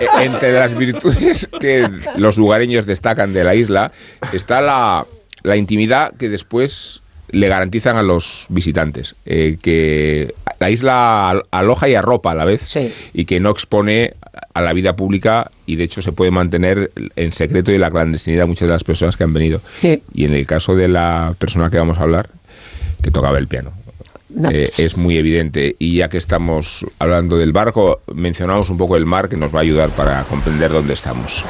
Eh, 0.00 0.06
Entre 0.22 0.52
las 0.52 0.76
virtudes 0.76 1.48
que 1.60 1.88
los 2.16 2.36
lugareños 2.36 2.86
destacan 2.86 3.32
de 3.32 3.42
la 3.44 3.54
isla 3.54 3.90
está 4.32 4.60
la, 4.60 5.06
la 5.42 5.56
intimidad 5.56 6.12
que 6.16 6.28
después 6.28 7.00
le 7.30 7.48
garantizan 7.48 7.96
a 7.96 8.02
los 8.02 8.46
visitantes. 8.48 9.14
Eh, 9.24 9.58
que 9.62 10.34
la 10.60 10.70
isla 10.70 11.30
al- 11.30 11.42
aloja 11.50 11.88
y 11.88 11.94
arropa 11.96 12.30
a 12.32 12.34
la 12.34 12.44
vez 12.44 12.60
Sí. 12.64 12.92
y 13.14 13.24
que 13.24 13.40
no 13.40 13.50
expone 13.50 14.12
a 14.54 14.60
la 14.60 14.72
vida 14.72 14.94
pública 14.94 15.50
y 15.66 15.76
de 15.76 15.84
hecho 15.84 16.02
se 16.02 16.12
puede 16.12 16.30
mantener 16.30 16.92
en 17.16 17.32
secreto 17.32 17.72
y 17.72 17.76
en 17.76 17.80
la 17.80 17.90
clandestinidad 17.90 18.46
muchas 18.46 18.68
de 18.68 18.74
las 18.74 18.84
personas 18.84 19.16
que 19.16 19.24
han 19.24 19.32
venido. 19.32 19.60
Sí. 19.80 20.02
Y 20.14 20.24
en 20.26 20.34
el 20.34 20.46
caso 20.46 20.76
de 20.76 20.86
la 20.88 21.34
persona 21.38 21.70
que 21.70 21.78
vamos 21.78 21.98
a 21.98 22.02
hablar, 22.02 22.28
que 23.02 23.10
tocaba 23.10 23.38
el 23.38 23.48
piano. 23.48 23.72
No. 24.28 24.48
Eh, 24.50 24.70
es 24.78 24.96
muy 24.96 25.16
evidente. 25.16 25.74
Y 25.80 25.96
ya 25.96 26.08
que 26.08 26.18
estamos 26.18 26.86
hablando 27.00 27.36
del 27.36 27.50
barco, 27.52 28.00
mencionamos 28.14 28.70
un 28.70 28.78
poco 28.78 28.96
el 28.96 29.04
mar 29.06 29.28
que 29.28 29.36
nos 29.36 29.52
va 29.52 29.58
a 29.58 29.62
ayudar 29.62 29.88
para 29.90 30.22
comprender 30.24 30.70
dónde 30.70 30.92
estamos. 30.92 31.44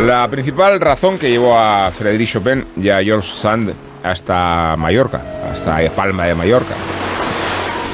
La 0.00 0.28
principal 0.28 0.78
razón 0.78 1.18
que 1.18 1.30
llevó 1.30 1.58
a 1.58 1.90
Frédéric 1.90 2.28
Chopin 2.28 2.66
y 2.76 2.90
a 2.90 3.02
George 3.02 3.34
Sand 3.34 3.72
hasta 4.02 4.76
Mallorca, 4.76 5.22
hasta 5.50 5.78
Palma 5.96 6.26
de 6.26 6.34
Mallorca, 6.34 6.74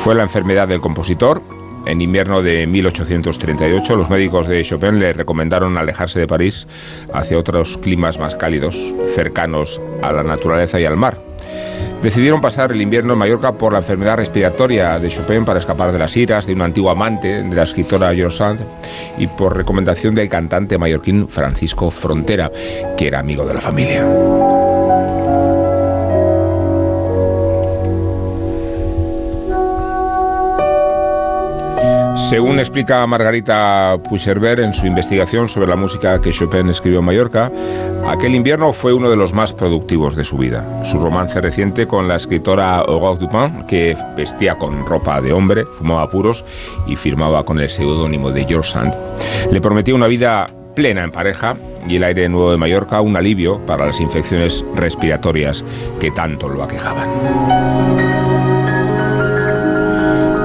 fue 0.03 0.17
la 0.17 0.25
enfermedad 0.25 0.67
del 0.67 0.81
compositor. 0.81 1.41
En 1.87 2.03
invierno 2.03 2.43
de 2.43 2.67
1838, 2.67 3.97
los 3.97 4.11
médicos 4.11 4.49
de 4.49 4.65
Chopin 4.65 4.99
le 4.99 5.13
recomendaron 5.13 5.79
alejarse 5.79 6.19
de 6.19 6.27
París 6.27 6.67
hacia 7.15 7.39
otros 7.39 7.79
climas 7.79 8.19
más 8.19 8.35
cálidos, 8.35 8.93
cercanos 9.15 9.81
a 10.03 10.13
la 10.13 10.25
naturaleza 10.25 10.81
y 10.81 10.85
al 10.85 10.97
mar. 10.97 11.32
Decidieron 12.03 12.41
pasar 12.41 12.73
el 12.73 12.83
invierno 12.83 13.13
en 13.13 13.19
Mallorca 13.21 13.53
por 13.53 13.73
la 13.73 13.79
enfermedad 13.79 14.17
respiratoria 14.17 14.99
de 14.99 15.09
Chopin 15.09 15.45
para 15.45 15.61
escapar 15.61 15.93
de 15.93 16.01
las 16.01 16.17
iras 16.17 16.47
de 16.47 16.53
un 16.53 16.63
antiguo 16.63 16.91
amante 16.91 17.45
de 17.45 17.55
la 17.55 17.63
escritora 17.63 18.13
George 18.13 18.39
Sand 18.39 18.61
y 19.19 19.29
por 19.29 19.57
recomendación 19.57 20.15
del 20.17 20.29
cantante 20.29 20.79
mallorquín 20.79 21.29
Francisco 21.29 21.93
Frontera, 21.93 22.51
que 22.97 23.07
era 23.07 23.21
amigo 23.21 23.47
de 23.47 23.55
la 23.55 23.61
familia. 23.61 24.62
Según 32.33 32.59
explica 32.61 33.07
Margarita 33.07 33.99
Puigcerver 34.09 34.61
en 34.61 34.73
su 34.73 34.87
investigación 34.87 35.51
sobre 35.51 35.69
la 35.69 35.77
música 35.77 36.19
que 36.19 36.31
Chopin 36.31 36.71
escribió 36.71 37.01
en 37.01 37.05
Mallorca, 37.05 37.53
aquel 38.09 38.35
invierno 38.35 38.73
fue 38.73 38.95
uno 38.95 39.11
de 39.11 39.17
los 39.17 39.35
más 39.35 39.53
productivos 39.53 40.17
de 40.17 40.25
su 40.25 40.39
vida. 40.39 40.65
Su 40.83 40.99
romance 40.99 41.39
reciente 41.43 41.87
con 41.87 42.09
la 42.09 42.17
escritora 42.17 42.79
Aurore 42.79 43.21
Dupin, 43.21 43.67
que 43.67 43.95
vestía 44.17 44.55
con 44.55 44.87
ropa 44.87 45.21
de 45.21 45.35
hombre, 45.35 45.67
fumaba 45.67 46.09
puros 46.09 46.43
y 46.87 46.97
firmaba 46.97 47.45
con 47.45 47.61
el 47.61 47.69
seudónimo 47.69 48.31
de 48.31 48.47
George 48.47 48.71
Sand, 48.71 48.95
le 49.53 49.61
prometía 49.61 49.95
una 49.95 50.07
vida 50.07 50.49
plena 50.75 51.05
en 51.05 51.11
pareja 51.11 51.55
y 51.87 51.97
el 51.97 52.05
aire 52.05 52.31
nuevo 52.31 52.51
de 52.51 52.57
Mallorca 52.57 53.03
un 53.03 53.15
alivio 53.15 53.59
para 53.67 53.85
las 53.85 54.01
infecciones 54.01 54.65
respiratorias 54.75 55.63
que 56.01 56.11
tanto 56.11 56.49
lo 56.49 56.63
aquejaban. 56.63 57.11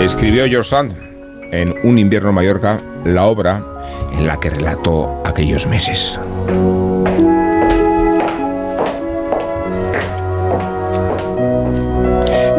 Escribió 0.02 0.48
George 0.48 0.70
Sand 0.70 1.07
en 1.52 1.76
Un 1.84 1.98
invierno 1.98 2.32
Mallorca 2.32 2.80
la 3.06 3.26
obra 3.26 3.64
en 4.12 4.28
la 4.28 4.40
que 4.40 4.50
relató 4.50 5.22
aquellos 5.26 5.68
meses. 5.68 6.20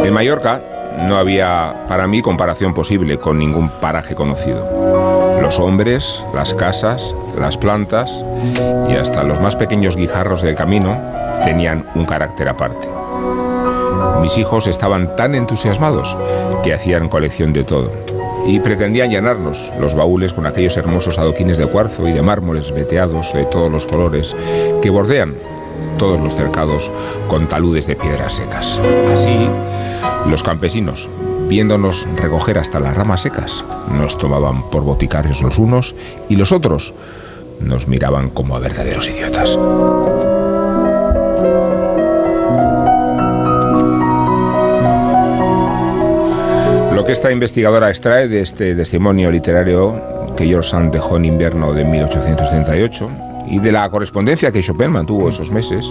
En 0.05 0.13
Mallorca 0.13 0.63
no 1.07 1.17
había 1.17 1.85
para 1.87 2.07
mí 2.07 2.23
comparación 2.23 2.75
posible 2.75 3.19
con 3.19 3.39
ningún 3.39 3.69
paraje 3.69 4.15
conocido. 4.15 5.39
Los 5.41 5.59
hombres, 5.59 6.23
las 6.35 6.55
casas, 6.55 7.15
las 7.39 7.57
plantas 7.57 8.13
y 8.89 8.95
hasta 8.95 9.23
los 9.23 9.41
más 9.41 9.55
pequeños 9.57 9.97
guijarros 9.97 10.43
del 10.43 10.55
camino 10.55 10.97
tenían 11.45 11.85
un 11.95 12.05
carácter 12.07 12.49
aparte. 12.49 12.89
Mis 14.21 14.39
hijos 14.39 14.67
estaban 14.67 15.15
tan 15.17 15.35
entusiasmados 15.35 16.17
que 16.65 16.75
hacían 16.75 17.09
colección 17.09 17.53
de 17.53 17.65
todo 17.65 18.08
y 18.47 18.61
pretendían 18.61 19.11
llenarnos 19.11 19.73
los 19.81 19.95
baúles 19.95 20.33
con 20.33 20.47
aquellos 20.47 20.77
hermosos 20.77 21.19
adoquines 21.19 21.59
de 21.59 21.67
cuarzo 21.67 22.09
y 22.09 22.13
de 22.13 22.23
mármoles 22.23 22.73
veteados 22.73 23.33
de 23.33 23.45
todos 23.45 23.71
los 23.71 23.87
colores 23.87 24.35
que 24.83 24.91
bordean 24.91 25.35
todos 25.99 26.21
los 26.21 26.35
cercados 26.35 26.91
con 27.29 27.49
taludes 27.49 27.87
de 27.87 27.97
piedras 27.97 28.35
secas. 28.35 28.81
Así, 29.13 29.49
los 30.27 30.43
campesinos, 30.43 31.09
viéndonos 31.49 32.09
recoger 32.17 32.59
hasta 32.59 32.81
las 32.81 32.97
ramas 32.97 33.23
secas, 33.23 33.65
nos 33.91 34.17
tomaban 34.17 34.63
por 34.71 34.83
boticarios 34.83 35.43
los 35.43 35.59
unos 35.59 35.95
y 36.29 36.37
los 36.37 36.53
otros 36.53 36.95
nos 37.61 37.89
miraban 37.89 38.31
como 38.31 38.57
a 38.57 38.61
verdaderos 38.61 39.09
idiotas. 39.09 39.59
Que 47.09 47.13
esta 47.13 47.33
investigadora 47.33 47.89
extrae 47.89 48.29
de 48.29 48.43
este 48.43 48.75
testimonio 48.75 49.31
literario 49.31 50.35
que 50.37 50.45
George 50.45 50.69
Sand 50.69 50.93
dejó 50.93 51.17
en 51.17 51.25
invierno 51.25 51.73
de 51.73 51.83
1838 51.83 53.11
y 53.47 53.61
de 53.61 53.73
la 53.73 53.89
correspondencia 53.89 54.53
que 54.53 54.63
Chopin 54.63 54.91
mantuvo 54.91 55.31
esos 55.31 55.51
meses 55.51 55.87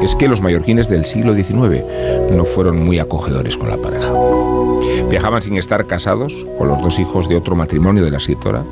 es 0.00 0.14
que 0.14 0.28
los 0.28 0.40
mallorquines 0.40 0.88
del 0.88 1.06
siglo 1.06 1.34
XIX 1.34 1.82
no 2.30 2.44
fueron 2.44 2.84
muy 2.84 3.00
acogedores 3.00 3.56
con 3.56 3.68
la 3.68 3.78
pareja. 3.78 4.12
Viajaban 5.10 5.42
sin 5.42 5.56
estar 5.56 5.84
casados 5.88 6.46
con 6.56 6.68
los 6.68 6.80
dos 6.82 7.00
hijos 7.00 7.28
de 7.28 7.34
otro 7.34 7.56
matrimonio 7.56 8.04
de 8.04 8.12
la 8.12 8.18
escritora. 8.18 8.62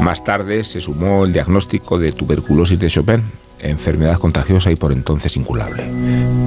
Más 0.00 0.24
tarde 0.24 0.64
se 0.64 0.80
sumó 0.80 1.24
el 1.24 1.32
diagnóstico 1.32 2.00
de 2.00 2.10
tuberculosis 2.10 2.80
de 2.80 2.90
Chopin, 2.90 3.22
enfermedad 3.60 4.18
contagiosa 4.18 4.70
y 4.70 4.76
por 4.76 4.92
entonces 4.92 5.36
incurable. 5.36 5.84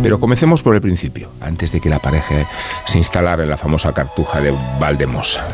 Pero 0.03 0.19
comencemos 0.19 0.63
por 0.63 0.75
el 0.75 0.81
principio, 0.81 1.29
antes 1.41 1.71
de 1.71 1.81
que 1.81 1.89
la 1.89 1.99
pareja 1.99 2.47
se 2.85 2.97
instalara 2.97 3.43
en 3.43 3.49
la 3.49 3.57
famosa 3.57 3.93
cartuja 3.93 4.41
de 4.41 4.53
Valdemosa. 4.79 5.45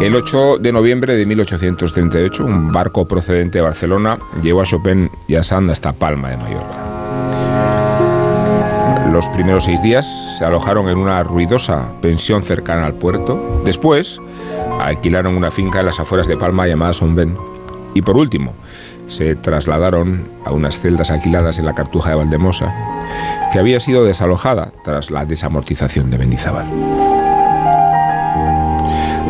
El 0.00 0.14
8 0.14 0.58
de 0.58 0.72
noviembre 0.72 1.16
de 1.16 1.26
1838, 1.26 2.44
un 2.44 2.72
barco 2.72 3.08
procedente 3.08 3.58
de 3.58 3.62
Barcelona 3.62 4.18
llevó 4.40 4.62
a 4.62 4.64
Chopin 4.64 5.10
y 5.26 5.34
a 5.34 5.42
Sand 5.42 5.70
hasta 5.70 5.92
Palma 5.92 6.30
de 6.30 6.36
Mallorca. 6.36 6.88
Los 9.12 9.26
primeros 9.30 9.64
seis 9.64 9.82
días 9.82 10.06
se 10.38 10.44
alojaron 10.44 10.88
en 10.88 10.98
una 10.98 11.24
ruidosa 11.24 11.88
pensión 12.00 12.44
cercana 12.44 12.86
al 12.86 12.94
puerto. 12.94 13.62
Después, 13.64 14.20
alquilaron 14.80 15.36
una 15.36 15.50
finca 15.50 15.80
en 15.80 15.86
las 15.86 16.00
afueras 16.00 16.26
de 16.26 16.36
Palma 16.36 16.66
llamada 16.66 16.92
Sonben. 16.92 17.36
Y 17.94 18.02
por 18.02 18.16
último, 18.16 18.52
se 19.08 19.34
trasladaron 19.36 20.28
a 20.44 20.52
unas 20.52 20.80
celdas 20.80 21.10
alquiladas 21.10 21.58
en 21.58 21.64
la 21.64 21.74
Cartuja 21.74 22.10
de 22.10 22.16
Valdemosa, 22.16 22.72
que 23.52 23.58
había 23.58 23.80
sido 23.80 24.04
desalojada 24.04 24.72
tras 24.84 25.10
la 25.10 25.24
desamortización 25.24 26.10
de 26.10 26.18
Mendizábal. 26.18 26.66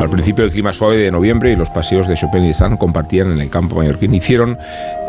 Al 0.01 0.11
principio 0.11 0.45
el 0.45 0.53
clima 0.53 0.73
suave 0.73 0.97
de 0.99 1.11
noviembre 1.11 1.51
y 1.51 1.57
los 1.57 1.71
paseos 1.71 2.07
de 2.07 2.15
Chopin 2.15 2.45
y 2.45 2.55
Sand 2.55 2.79
compartían 2.79 3.33
en 3.33 3.41
el 3.41 3.51
campo 3.51 3.77
mallorquín 3.77 4.15
hicieron 4.15 4.57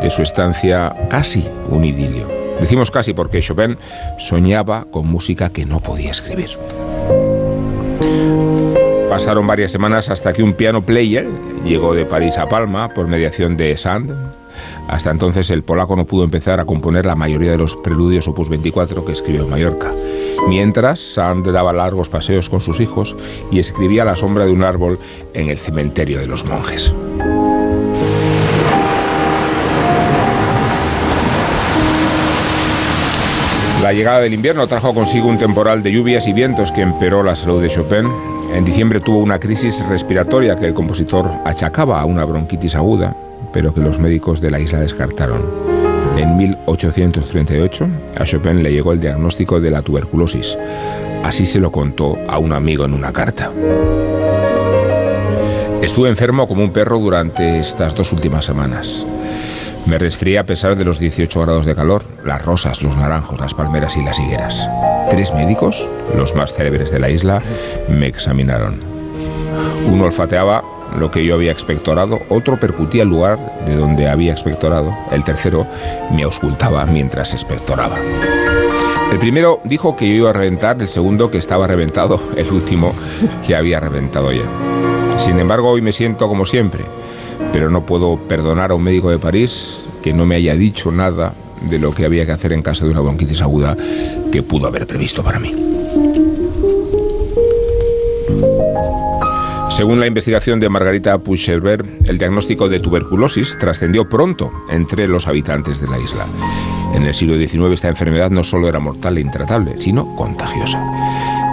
de 0.01 0.09
su 0.09 0.23
estancia 0.23 0.95
casi 1.09 1.47
un 1.69 1.85
idilio. 1.85 2.27
Decimos 2.59 2.89
casi 2.89 3.13
porque 3.13 3.41
Chopin 3.41 3.77
soñaba 4.17 4.85
con 4.91 5.07
música 5.07 5.49
que 5.49 5.65
no 5.65 5.79
podía 5.79 6.11
escribir. 6.11 6.49
Pasaron 9.09 9.47
varias 9.47 9.71
semanas 9.71 10.09
hasta 10.09 10.33
que 10.33 10.43
un 10.43 10.53
piano 10.53 10.83
player 10.83 11.27
llegó 11.65 11.95
de 11.95 12.05
París 12.05 12.37
a 12.37 12.47
Palma 12.47 12.89
por 12.89 13.07
mediación 13.07 13.57
de 13.57 13.75
Sand. 13.75 14.11
Hasta 14.87 15.09
entonces 15.09 15.49
el 15.49 15.63
polaco 15.63 15.95
no 15.95 16.05
pudo 16.05 16.23
empezar 16.23 16.59
a 16.59 16.65
componer 16.65 17.07
la 17.07 17.15
mayoría 17.15 17.49
de 17.49 17.57
los 17.57 17.75
preludios 17.75 18.27
opus 18.27 18.49
24 18.49 19.03
que 19.05 19.13
escribió 19.13 19.43
en 19.43 19.49
Mallorca. 19.49 19.91
Mientras, 20.47 20.99
Sand 20.99 21.47
daba 21.51 21.73
largos 21.73 22.07
paseos 22.07 22.49
con 22.49 22.61
sus 22.61 22.79
hijos 22.79 23.15
y 23.51 23.57
escribía 23.57 24.03
a 24.03 24.05
la 24.05 24.15
sombra 24.15 24.45
de 24.45 24.51
un 24.51 24.63
árbol 24.63 24.99
en 25.33 25.49
el 25.49 25.57
cementerio 25.57 26.19
de 26.19 26.27
los 26.27 26.45
monjes. 26.45 26.93
La 33.81 33.91
llegada 33.91 34.19
del 34.21 34.35
invierno 34.35 34.67
trajo 34.67 34.93
consigo 34.93 35.27
un 35.27 35.39
temporal 35.39 35.81
de 35.81 35.91
lluvias 35.91 36.27
y 36.27 36.33
vientos 36.33 36.71
que 36.71 36.81
empeoró 36.81 37.23
la 37.23 37.35
salud 37.35 37.59
de 37.59 37.69
Chopin. 37.69 38.07
En 38.53 38.65
diciembre 38.65 38.99
tuvo 38.99 39.19
una 39.19 39.39
crisis 39.39 39.85
respiratoria 39.87 40.55
que 40.55 40.67
el 40.67 40.73
compositor 40.73 41.31
achacaba 41.45 42.01
a 42.01 42.05
una 42.05 42.25
bronquitis 42.25 42.75
aguda, 42.75 43.15
pero 43.53 43.73
que 43.73 43.81
los 43.81 43.99
médicos 43.99 44.41
de 44.41 44.51
la 44.51 44.59
isla 44.59 44.79
descartaron. 44.79 45.41
En 46.17 46.35
1838 46.35 47.87
a 48.19 48.25
Chopin 48.25 48.61
le 48.61 48.73
llegó 48.73 48.91
el 48.91 48.99
diagnóstico 48.99 49.61
de 49.61 49.71
la 49.71 49.81
tuberculosis. 49.81 50.57
Así 51.23 51.45
se 51.45 51.59
lo 51.59 51.71
contó 51.71 52.17
a 52.27 52.39
un 52.39 52.51
amigo 52.51 52.85
en 52.85 52.93
una 52.93 53.13
carta. 53.13 53.51
Estuve 55.81 56.09
enfermo 56.09 56.47
como 56.47 56.63
un 56.63 56.71
perro 56.71 56.99
durante 56.99 57.59
estas 57.59 57.95
dos 57.95 58.11
últimas 58.11 58.45
semanas. 58.45 59.05
Me 59.85 59.97
resfrié 59.97 60.37
a 60.37 60.45
pesar 60.45 60.75
de 60.75 60.85
los 60.85 60.99
18 60.99 61.41
grados 61.41 61.65
de 61.65 61.75
calor, 61.75 62.03
las 62.25 62.43
rosas, 62.43 62.83
los 62.83 62.97
naranjos, 62.97 63.39
las 63.39 63.53
palmeras 63.53 63.95
y 63.95 64.03
las 64.03 64.19
higueras. 64.19 64.67
Tres 65.09 65.33
médicos, 65.33 65.87
los 66.15 66.35
más 66.35 66.53
célebres 66.53 66.91
de 66.91 66.99
la 66.99 67.09
isla, 67.09 67.41
me 67.89 68.07
examinaron. 68.07 68.79
Uno 69.91 70.05
olfateaba 70.05 70.63
lo 70.97 71.09
que 71.11 71.25
yo 71.25 71.35
había 71.35 71.51
expectorado, 71.51 72.19
otro 72.29 72.59
percutía 72.59 73.03
el 73.03 73.09
lugar 73.09 73.39
de 73.65 73.75
donde 73.75 74.07
había 74.07 74.31
expectorado, 74.31 74.95
el 75.11 75.23
tercero 75.23 75.65
me 76.11 76.23
auscultaba 76.23 76.85
mientras 76.85 77.33
expectoraba. 77.33 77.97
El 79.11 79.17
primero 79.17 79.59
dijo 79.63 79.95
que 79.95 80.07
yo 80.07 80.15
iba 80.15 80.29
a 80.29 80.33
reventar, 80.33 80.79
el 80.79 80.87
segundo 80.87 81.31
que 81.31 81.39
estaba 81.39 81.65
reventado, 81.65 82.21
el 82.35 82.51
último 82.51 82.93
que 83.45 83.55
había 83.55 83.79
reventado 83.79 84.31
ya. 84.31 84.45
Sin 85.17 85.39
embargo, 85.39 85.69
hoy 85.69 85.81
me 85.81 85.91
siento 85.91 86.27
como 86.27 86.45
siempre, 86.45 86.85
pero 87.51 87.69
no 87.71 87.85
puedo 87.85 88.17
perdonar 88.17 88.71
a 88.71 88.75
un 88.75 88.83
médico 88.83 89.09
de 89.09 89.17
París 89.17 89.85
que 90.03 90.13
no 90.13 90.25
me 90.25 90.35
haya 90.35 90.53
dicho 90.53 90.91
nada 90.91 91.33
de 91.61 91.79
lo 91.79 91.93
que 91.93 92.05
había 92.05 92.25
que 92.25 92.31
hacer 92.31 92.53
en 92.53 92.61
caso 92.61 92.85
de 92.85 92.91
una 92.91 93.01
bronquitis 93.01 93.41
aguda 93.41 93.75
que 94.31 94.43
pudo 94.43 94.67
haber 94.67 94.87
previsto 94.87 95.23
para 95.23 95.39
mí. 95.39 95.53
Según 99.69 99.99
la 99.99 100.07
investigación 100.07 100.59
de 100.59 100.67
Margarita 100.67 101.17
Puchelber, 101.19 101.85
el 102.05 102.17
diagnóstico 102.17 102.67
de 102.67 102.79
tuberculosis 102.79 103.57
trascendió 103.57 104.09
pronto 104.09 104.51
entre 104.69 105.07
los 105.07 105.27
habitantes 105.27 105.79
de 105.79 105.87
la 105.87 105.97
isla. 105.99 106.25
En 106.93 107.03
el 107.03 107.13
siglo 107.13 107.37
XIX 107.37 107.71
esta 107.71 107.87
enfermedad 107.87 108.29
no 108.29 108.43
solo 108.43 108.67
era 108.67 108.79
mortal 108.79 109.17
e 109.17 109.21
intratable, 109.21 109.79
sino 109.79 110.15
contagiosa. 110.15 110.83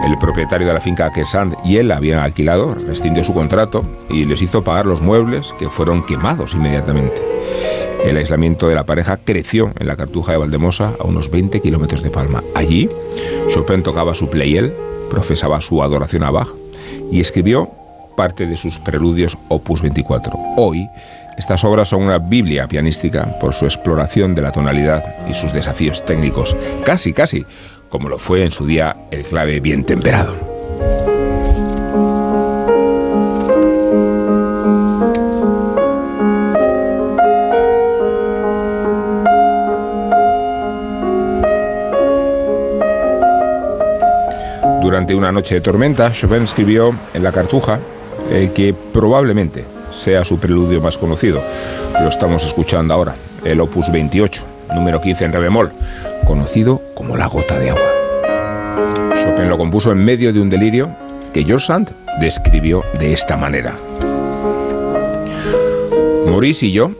El 0.04 0.18
propietario 0.18 0.66
de 0.66 0.72
la 0.72 0.80
finca 0.80 1.12
que 1.12 1.24
Sand 1.24 1.54
y 1.64 1.76
él 1.76 1.92
habían 1.92 2.18
alquilado 2.18 2.74
rescindió 2.74 3.22
su 3.22 3.34
contrato 3.34 3.82
y 4.08 4.24
les 4.24 4.40
hizo 4.42 4.64
pagar 4.64 4.86
los 4.86 5.00
muebles 5.00 5.52
que 5.58 5.68
fueron 5.68 6.04
quemados 6.04 6.54
inmediatamente. 6.54 7.22
El 8.06 8.16
aislamiento 8.16 8.68
de 8.68 8.76
la 8.76 8.86
pareja 8.86 9.18
creció 9.22 9.72
en 9.80 9.88
la 9.88 9.96
cartuja 9.96 10.30
de 10.30 10.38
Valdemosa 10.38 10.94
a 11.00 11.04
unos 11.04 11.28
20 11.28 11.60
kilómetros 11.60 12.04
de 12.04 12.10
Palma. 12.10 12.44
Allí, 12.54 12.88
Chopin 13.50 13.82
tocaba 13.82 14.14
su 14.14 14.30
playel, 14.30 14.72
profesaba 15.10 15.60
su 15.60 15.82
adoración 15.82 16.22
a 16.22 16.30
Bach 16.30 16.48
y 17.10 17.20
escribió 17.20 17.68
parte 18.16 18.46
de 18.46 18.56
sus 18.56 18.78
preludios 18.78 19.36
opus 19.48 19.82
24. 19.82 20.32
Hoy, 20.56 20.88
estas 21.36 21.64
obras 21.64 21.88
son 21.88 22.04
una 22.04 22.18
biblia 22.18 22.68
pianística 22.68 23.38
por 23.40 23.54
su 23.54 23.64
exploración 23.64 24.36
de 24.36 24.42
la 24.42 24.52
tonalidad 24.52 25.04
y 25.28 25.34
sus 25.34 25.52
desafíos 25.52 26.06
técnicos, 26.06 26.54
casi, 26.84 27.12
casi 27.12 27.44
como 27.88 28.08
lo 28.08 28.18
fue 28.18 28.44
en 28.44 28.52
su 28.52 28.66
día 28.66 28.96
el 29.10 29.24
clave 29.24 29.58
bien 29.58 29.84
temperado. 29.84 30.55
Durante 44.86 45.16
una 45.16 45.32
noche 45.32 45.56
de 45.56 45.60
tormenta, 45.60 46.12
Chopin 46.12 46.44
escribió 46.44 46.94
en 47.12 47.24
la 47.24 47.32
cartuja 47.32 47.80
eh, 48.30 48.52
que 48.54 48.72
probablemente 48.72 49.64
sea 49.90 50.24
su 50.24 50.38
preludio 50.38 50.80
más 50.80 50.96
conocido. 50.96 51.42
Lo 52.00 52.08
estamos 52.08 52.46
escuchando 52.46 52.94
ahora, 52.94 53.16
el 53.44 53.60
opus 53.60 53.90
28, 53.90 54.44
número 54.76 55.00
15 55.00 55.24
en 55.24 55.32
re 55.32 55.40
bemol, 55.40 55.72
conocido 56.24 56.80
como 56.94 57.16
la 57.16 57.26
gota 57.26 57.58
de 57.58 57.70
agua. 57.70 57.82
Chopin 59.24 59.48
lo 59.48 59.58
compuso 59.58 59.90
en 59.90 60.04
medio 60.04 60.32
de 60.32 60.38
un 60.38 60.48
delirio 60.48 60.88
que 61.32 61.42
George 61.42 61.66
Sand 61.66 61.90
describió 62.20 62.84
de 63.00 63.12
esta 63.12 63.36
manera. 63.36 63.74
Maurice 66.26 66.66
y 66.66 66.70
yo, 66.70 66.92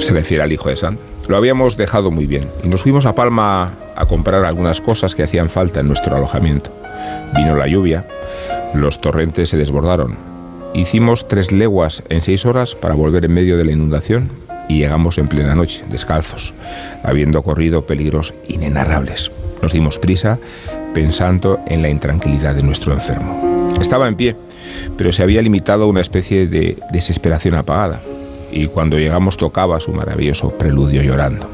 se 0.00 0.12
refiere 0.12 0.42
al 0.42 0.50
hijo 0.50 0.68
de 0.68 0.74
Sand, 0.74 0.98
lo 1.28 1.36
habíamos 1.36 1.76
dejado 1.76 2.10
muy 2.10 2.26
bien 2.26 2.48
y 2.64 2.66
nos 2.66 2.82
fuimos 2.82 3.06
a 3.06 3.14
Palma 3.14 3.70
a 3.96 4.06
comprar 4.06 4.44
algunas 4.44 4.80
cosas 4.80 5.14
que 5.14 5.22
hacían 5.22 5.50
falta 5.50 5.80
en 5.80 5.88
nuestro 5.88 6.16
alojamiento. 6.16 6.70
Vino 7.34 7.56
la 7.56 7.66
lluvia, 7.66 8.04
los 8.74 9.00
torrentes 9.00 9.50
se 9.50 9.56
desbordaron. 9.56 10.16
Hicimos 10.74 11.28
tres 11.28 11.52
leguas 11.52 12.02
en 12.08 12.22
seis 12.22 12.46
horas 12.46 12.74
para 12.74 12.94
volver 12.94 13.24
en 13.24 13.34
medio 13.34 13.56
de 13.56 13.64
la 13.64 13.72
inundación 13.72 14.30
y 14.68 14.78
llegamos 14.78 15.18
en 15.18 15.28
plena 15.28 15.54
noche, 15.54 15.84
descalzos, 15.90 16.54
habiendo 17.02 17.42
corrido 17.42 17.84
peligros 17.86 18.32
inenarrables. 18.48 19.30
Nos 19.60 19.72
dimos 19.72 19.98
prisa 19.98 20.38
pensando 20.94 21.60
en 21.66 21.82
la 21.82 21.88
intranquilidad 21.88 22.54
de 22.54 22.62
nuestro 22.62 22.92
enfermo. 22.92 23.68
Estaba 23.80 24.08
en 24.08 24.16
pie, 24.16 24.36
pero 24.96 25.12
se 25.12 25.22
había 25.22 25.42
limitado 25.42 25.84
a 25.84 25.88
una 25.88 26.00
especie 26.00 26.46
de 26.46 26.78
desesperación 26.90 27.54
apagada, 27.54 28.00
y 28.50 28.66
cuando 28.66 28.98
llegamos 28.98 29.36
tocaba 29.36 29.80
su 29.80 29.92
maravilloso 29.92 30.50
preludio 30.50 31.02
llorando. 31.02 31.48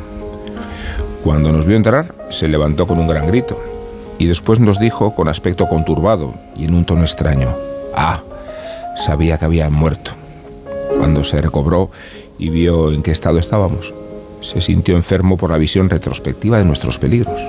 Cuando 1.23 1.53
nos 1.53 1.67
vio 1.67 1.77
entrar, 1.77 2.15
se 2.31 2.49
levantó 2.49 2.87
con 2.87 2.99
un 2.99 3.09
gran 3.09 3.27
grito 3.27 3.61
y 4.19 4.27
después 4.27 4.61
nos 4.61 4.79
dijo 4.79 5.15
con 5.15 5.29
aspecto 5.29 5.69
conturbado 5.69 6.35
y 6.57 6.65
en 6.65 6.75
un 6.75 6.85
tono 6.85 7.03
extraño, 7.03 7.55
ah, 7.95 8.23
sabía 8.97 9.39
que 9.39 9.45
había 9.45 9.71
muerto. 9.71 10.11
Cuando 10.99 11.23
se 11.25 11.41
recobró 11.41 11.91
y 12.39 12.51
vio 12.51 12.93
en 12.93 13.03
qué 13.03 13.13
estado 13.13 13.39
estábamos, 13.39 13.95
se 14.41 14.61
sintió 14.61 14.97
enfermo 14.97 15.37
por 15.37 15.51
la 15.51 15.59
visión 15.59 15.89
retrospectiva 15.89 16.59
de 16.59 16.65
nuestros 16.65 16.99
peligros. 16.99 17.41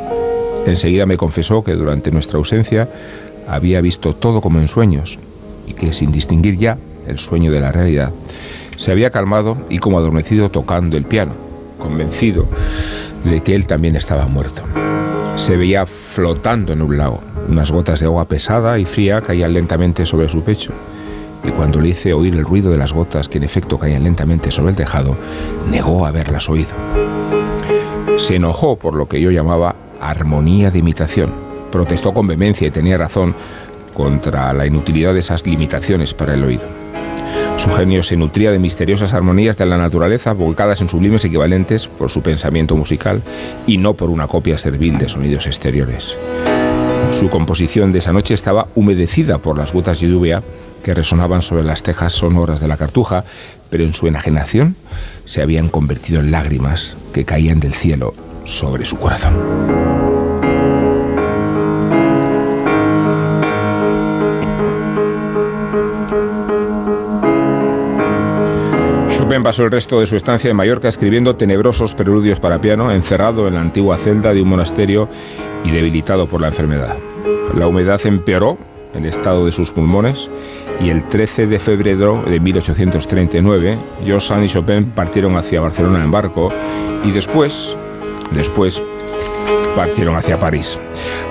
Enseguida 0.66 1.06
me 1.06 1.18
confesó 1.18 1.64
que 1.64 1.74
durante 1.74 2.12
nuestra 2.12 2.38
ausencia 2.38 2.88
había 3.48 3.82
visto 3.82 4.14
todo 4.14 4.42
como 4.42 4.60
en 4.60 4.68
sueños 4.68 5.18
y 5.68 5.74
que 5.74 5.94
sin 5.94 6.12
distinguir 6.12 6.58
ya 6.58 6.78
el 7.08 7.18
sueño 7.18 7.52
de 7.52 7.60
la 7.60 7.72
realidad, 7.72 8.12
se 8.78 8.92
había 8.92 9.10
calmado 9.10 9.58
y 9.70 9.80
como 9.80 9.98
adormecido 9.98 10.50
tocando 10.50 10.96
el 10.98 11.04
piano, 11.04 11.34
convencido 11.80 12.46
de 13.24 13.42
que 13.42 13.56
él 13.56 13.66
también 13.66 13.96
estaba 13.96 14.26
muerto 14.28 14.64
se 15.40 15.56
veía 15.56 15.86
flotando 15.86 16.74
en 16.74 16.82
un 16.82 16.98
lago. 16.98 17.22
Unas 17.48 17.72
gotas 17.72 18.00
de 18.00 18.06
agua 18.06 18.26
pesada 18.26 18.78
y 18.78 18.86
fría 18.86 19.22
caían 19.22 19.54
lentamente 19.54 20.06
sobre 20.06 20.30
su 20.30 20.44
pecho. 20.44 20.74
Y 21.44 21.50
cuando 21.52 21.80
le 21.80 21.90
hice 21.90 22.14
oír 22.14 22.36
el 22.36 22.44
ruido 22.44 22.70
de 22.72 22.78
las 22.78 22.92
gotas 22.92 23.30
que 23.30 23.38
en 23.38 23.46
efecto 23.46 23.80
caían 23.80 24.04
lentamente 24.04 24.52
sobre 24.52 24.72
el 24.72 24.76
tejado, 24.76 25.16
negó 25.72 26.06
haberlas 26.06 26.50
oído. 26.50 26.72
Se 28.18 28.36
enojó 28.36 28.76
por 28.76 28.96
lo 28.96 29.08
que 29.08 29.22
yo 29.22 29.32
llamaba 29.32 29.76
armonía 30.02 30.72
de 30.72 30.80
imitación. 30.80 31.32
Protestó 31.72 32.14
con 32.14 32.28
vehemencia 32.28 32.68
y 32.68 32.72
tenía 32.72 32.98
razón 32.98 33.34
contra 33.94 34.52
la 34.54 34.66
inutilidad 34.66 35.14
de 35.14 35.22
esas 35.22 35.46
limitaciones 35.46 36.14
para 36.14 36.34
el 36.34 36.44
oído. 36.44 36.64
Su 37.60 37.72
genio 37.72 38.04
se 38.04 38.16
nutría 38.16 38.52
de 38.52 38.58
misteriosas 38.58 39.14
armonías 39.14 39.58
de 39.58 39.66
la 39.66 39.78
naturaleza 39.78 40.32
volcadas 40.32 40.80
en 40.80 40.88
sublimes 40.88 41.26
equivalentes 41.26 41.90
por 41.90 42.10
su 42.10 42.22
pensamiento 42.22 42.78
musical 42.78 43.22
y 43.68 43.78
no 43.78 43.96
por 43.96 44.10
una 44.10 44.28
copia 44.28 44.58
servil 44.58 44.98
de 44.98 45.10
sonidos 45.10 45.46
exteriores. 45.46 46.16
Su 47.12 47.30
composición 47.30 47.92
de 47.92 48.00
esa 48.00 48.14
noche 48.14 48.34
estaba 48.34 48.68
humedecida 48.76 49.40
por 49.40 49.58
las 49.58 49.74
gotas 49.74 50.00
de 50.00 50.08
lluvia 50.08 50.42
que 50.84 50.94
resonaban 50.94 51.42
sobre 51.42 51.64
las 51.64 51.84
tejas 51.84 52.14
sonoras 52.14 52.62
de 52.62 52.70
la 52.70 52.78
cartuja, 52.78 53.26
pero 53.70 53.84
en 53.84 53.92
su 53.92 54.08
enajenación 54.08 54.78
se 55.26 55.42
habían 55.42 55.68
convertido 55.68 56.22
en 56.22 56.32
lágrimas 56.32 56.96
que 57.12 57.26
caían 57.26 57.60
del 57.60 57.74
cielo 57.74 58.14
sobre 58.46 58.86
su 58.86 58.98
corazón. 58.98 60.09
Pasó 69.44 69.64
el 69.64 69.72
resto 69.72 70.00
de 70.00 70.06
su 70.06 70.16
estancia 70.16 70.52
en 70.52 70.56
Mallorca 70.56 70.90
escribiendo 70.90 71.36
tenebrosos 71.36 71.96
preludios 71.96 72.40
para 72.40 72.62
piano, 72.62 72.92
encerrado 72.92 73.48
en 73.48 73.56
la 73.56 73.62
antigua 73.62 73.98
celda 73.98 74.34
de 74.34 74.42
un 74.42 74.50
monasterio 74.50 75.08
y 75.64 75.72
debilitado 75.72 76.28
por 76.28 76.42
la 76.42 76.50
enfermedad. 76.50 76.98
La 77.58 77.66
humedad 77.66 78.00
empeoró 78.04 78.58
el 78.94 79.06
estado 79.06 79.46
de 79.46 79.52
sus 79.52 79.72
pulmones 79.72 80.30
y 80.82 80.90
el 80.90 81.08
13 81.08 81.48
de 81.48 81.58
febrero 81.58 82.22
de 82.28 82.40
1839 82.40 83.78
George 84.06 84.28
Sand 84.28 84.46
y 84.46 84.50
Chopin 84.50 84.86
partieron 84.92 85.36
hacia 85.36 85.62
Barcelona 85.62 86.04
en 86.04 86.12
barco 86.12 86.52
y 87.04 87.12
después, 87.12 87.76
después 88.32 88.84
partieron 89.76 90.16
hacia 90.16 90.40
París. 90.40 90.78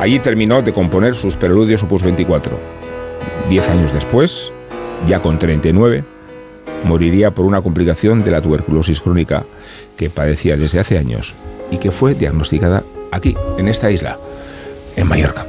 Allí 0.01 0.19
terminó 0.19 0.61
de 0.63 0.73
componer 0.73 1.15
sus 1.15 1.37
preludios 1.37 1.83
opus 1.85 2.03
24. 2.03 2.59
Diez 3.49 3.69
años 3.69 3.93
después, 3.93 4.51
ya 5.07 5.21
con 5.21 5.39
39, 5.39 6.05
moriría 6.85 7.33
por 7.33 7.45
una 7.45 7.63
complicación 7.63 8.25
de 8.25 8.31
la 8.31 8.41
tuberculosis 8.41 9.01
crónica 9.01 9.45
que 9.97 10.11
padecía 10.11 10.57
desde 10.57 10.81
hace 10.81 10.99
años 10.99 11.35
y 11.71 11.79
que 11.79 11.91
fue 11.91 12.15
diagnosticada 12.15 12.83
aquí, 13.11 13.37
en 13.59 13.69
esta 13.69 13.91
isla, 13.91 14.19
en 14.97 15.07
Mallorca. 15.07 15.47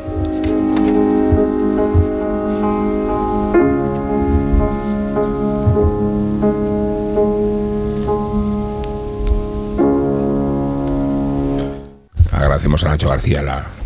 Agradecemos 12.31 12.83
a 12.83 12.89
Nacho 12.89 13.09
García 13.09 13.41
la 13.41 13.78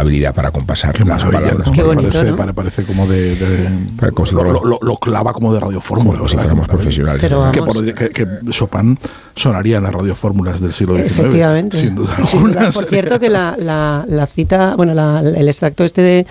habilidad 0.00 0.34
para 0.34 0.50
compasar 0.50 0.92
Qué 0.94 1.04
las 1.04 1.24
palabras. 1.24 1.66
¿no? 1.66 1.72
Qué 1.72 1.82
bonito, 1.82 2.08
parece, 2.12 2.30
¿no? 2.30 2.36
pare- 2.36 2.54
parece 2.54 2.82
como 2.84 3.06
de... 3.06 3.34
de- 3.36 3.68
Pero 3.98 4.12
como 4.14 4.26
si 4.26 4.34
lo, 4.34 4.40
fuéramos- 4.42 4.64
lo- 4.64 4.78
lo 4.82 4.96
clava 4.96 5.32
como 5.32 5.52
de 5.54 5.60
radiofórmula. 5.60 6.16
Como 6.18 6.28
si 6.28 6.36
fuéramos 6.36 6.68
profesionales. 6.68 7.20
Que- 7.94 8.10
que 8.10 8.26
Chopin 8.50 8.98
sonaría 9.36 9.76
en 9.76 9.82
las 9.84 9.92
radiofórmulas 9.92 10.60
del 10.60 10.72
siglo 10.72 10.96
XIX. 10.96 11.10
Efectivamente. 11.10 11.76
Sin 11.76 11.94
duda 11.94 12.16
alguna. 12.16 12.70
Por 12.72 12.86
cierto, 12.86 13.20
que 13.20 13.28
la, 13.28 13.54
la- 13.58 14.04
la 14.08 14.26
cita, 14.26 14.74
bueno, 14.76 14.94
la- 14.94 15.20
el 15.20 15.46
extracto 15.46 15.84
este 15.84 16.00
de, 16.02 16.26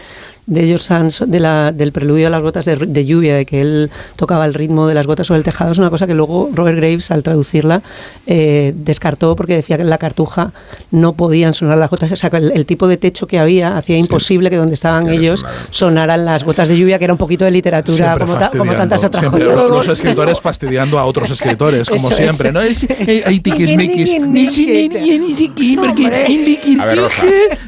de 0.47 0.65
George 0.67 0.83
Sands, 0.85 1.23
de 1.25 1.39
la, 1.39 1.71
del 1.71 1.91
preludio 1.91 2.27
a 2.27 2.29
las 2.29 2.41
gotas 2.41 2.65
de, 2.65 2.75
de 2.75 3.05
lluvia, 3.05 3.35
de 3.35 3.45
que 3.45 3.61
él 3.61 3.89
tocaba 4.15 4.45
el 4.45 4.53
ritmo 4.53 4.85
de 4.87 4.93
las 4.93 5.07
gotas 5.07 5.27
sobre 5.27 5.37
el 5.39 5.43
tejado, 5.43 5.71
es 5.71 5.77
una 5.77 5.89
cosa 5.89 6.05
que 6.07 6.13
luego 6.13 6.49
Robert 6.53 6.77
Graves, 6.77 7.09
al 7.11 7.23
traducirla, 7.23 7.81
eh, 8.27 8.73
descartó 8.75 9.35
porque 9.35 9.55
decía 9.55 9.75
que 9.77 9.83
en 9.83 9.89
la 9.89 9.97
cartuja 9.97 10.51
no 10.91 11.13
podían 11.13 11.53
sonar 11.53 11.77
las 11.77 11.89
gotas. 11.89 12.11
O 12.11 12.15
sea, 12.15 12.29
que 12.29 12.37
el, 12.37 12.51
el 12.55 12.65
tipo 12.65 12.87
de 12.87 12.97
techo 12.97 13.25
que 13.27 13.39
había 13.39 13.77
hacía 13.77 13.97
imposible 13.97 14.49
que 14.49 14.55
donde 14.57 14.73
estaban 14.75 15.05
Que 15.07 15.13
ellos 15.13 15.39
sonaran. 15.41 15.67
sonaran 15.71 16.25
las 16.25 16.43
gotas 16.43 16.69
de 16.69 16.77
lluvia, 16.77 16.97
que 16.99 17.05
era 17.05 17.13
un 17.13 17.17
poquito 17.19 17.45
de 17.45 17.51
literatura, 17.51 18.15
como, 18.17 18.35
ta- 18.37 18.49
como 18.49 18.73
tantas 18.73 19.03
otras 19.03 19.25
cosas. 19.25 19.47
Los, 19.49 19.69
los 19.69 19.87
escritores 19.89 20.39
fastidiando 20.41 20.99
a 20.99 21.05
otros 21.05 21.29
escritores, 21.35 21.87
como 21.89 22.07
Eso 22.09 22.17
siempre, 22.17 22.49
es. 22.49 22.53
¿no? 22.53 22.61
Es- 22.61 22.83
Hay 23.25 23.39
tiquismiquis. 23.39 24.19
Ni 24.21 24.47
si- 24.47 24.65
ni- 24.65 24.89
ni- 24.89 25.19
ni 25.19 25.33
si- 25.35 25.49
que- 25.49 25.75
que- 25.95 26.81
A 26.81 26.85
ver, 26.85 26.97
Rosa. 26.97 27.23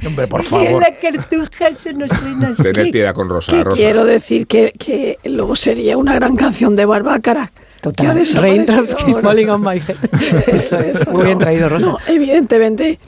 Hombre, 0.06 0.28
por 0.28 0.44
favor. 0.44 0.84
cartuja 1.02 1.74
se 1.74 1.94
nos 1.94 2.10
suena 2.10 2.48
así. 2.50 2.64
Tener 2.64 2.92
piedad 2.92 3.14
con 3.14 3.30
Rosa. 3.30 3.64
Rosa. 3.64 3.78
quiero 3.78 4.06
decir 4.06 4.48
que, 4.48 4.74
que 4.78 5.20
luego 5.26 5.56
sería 5.56 5.98
una 5.98 6.16
gran 6.16 6.36
canción 6.36 6.76
de 6.76 6.86
Barbácara. 6.86 7.52
Total. 7.82 8.24
Raindrops 8.36 8.96
keep 8.96 9.22
falling 9.22 9.50
on 9.50 9.62
my 9.62 9.80
head. 9.80 9.96
Eso 10.48 10.80
es. 10.80 11.08
Muy 11.10 11.26
bien 11.26 11.38
traído, 11.40 11.70
Rosa. 11.70 11.86
No, 11.86 11.98
evidentemente, 12.08 13.00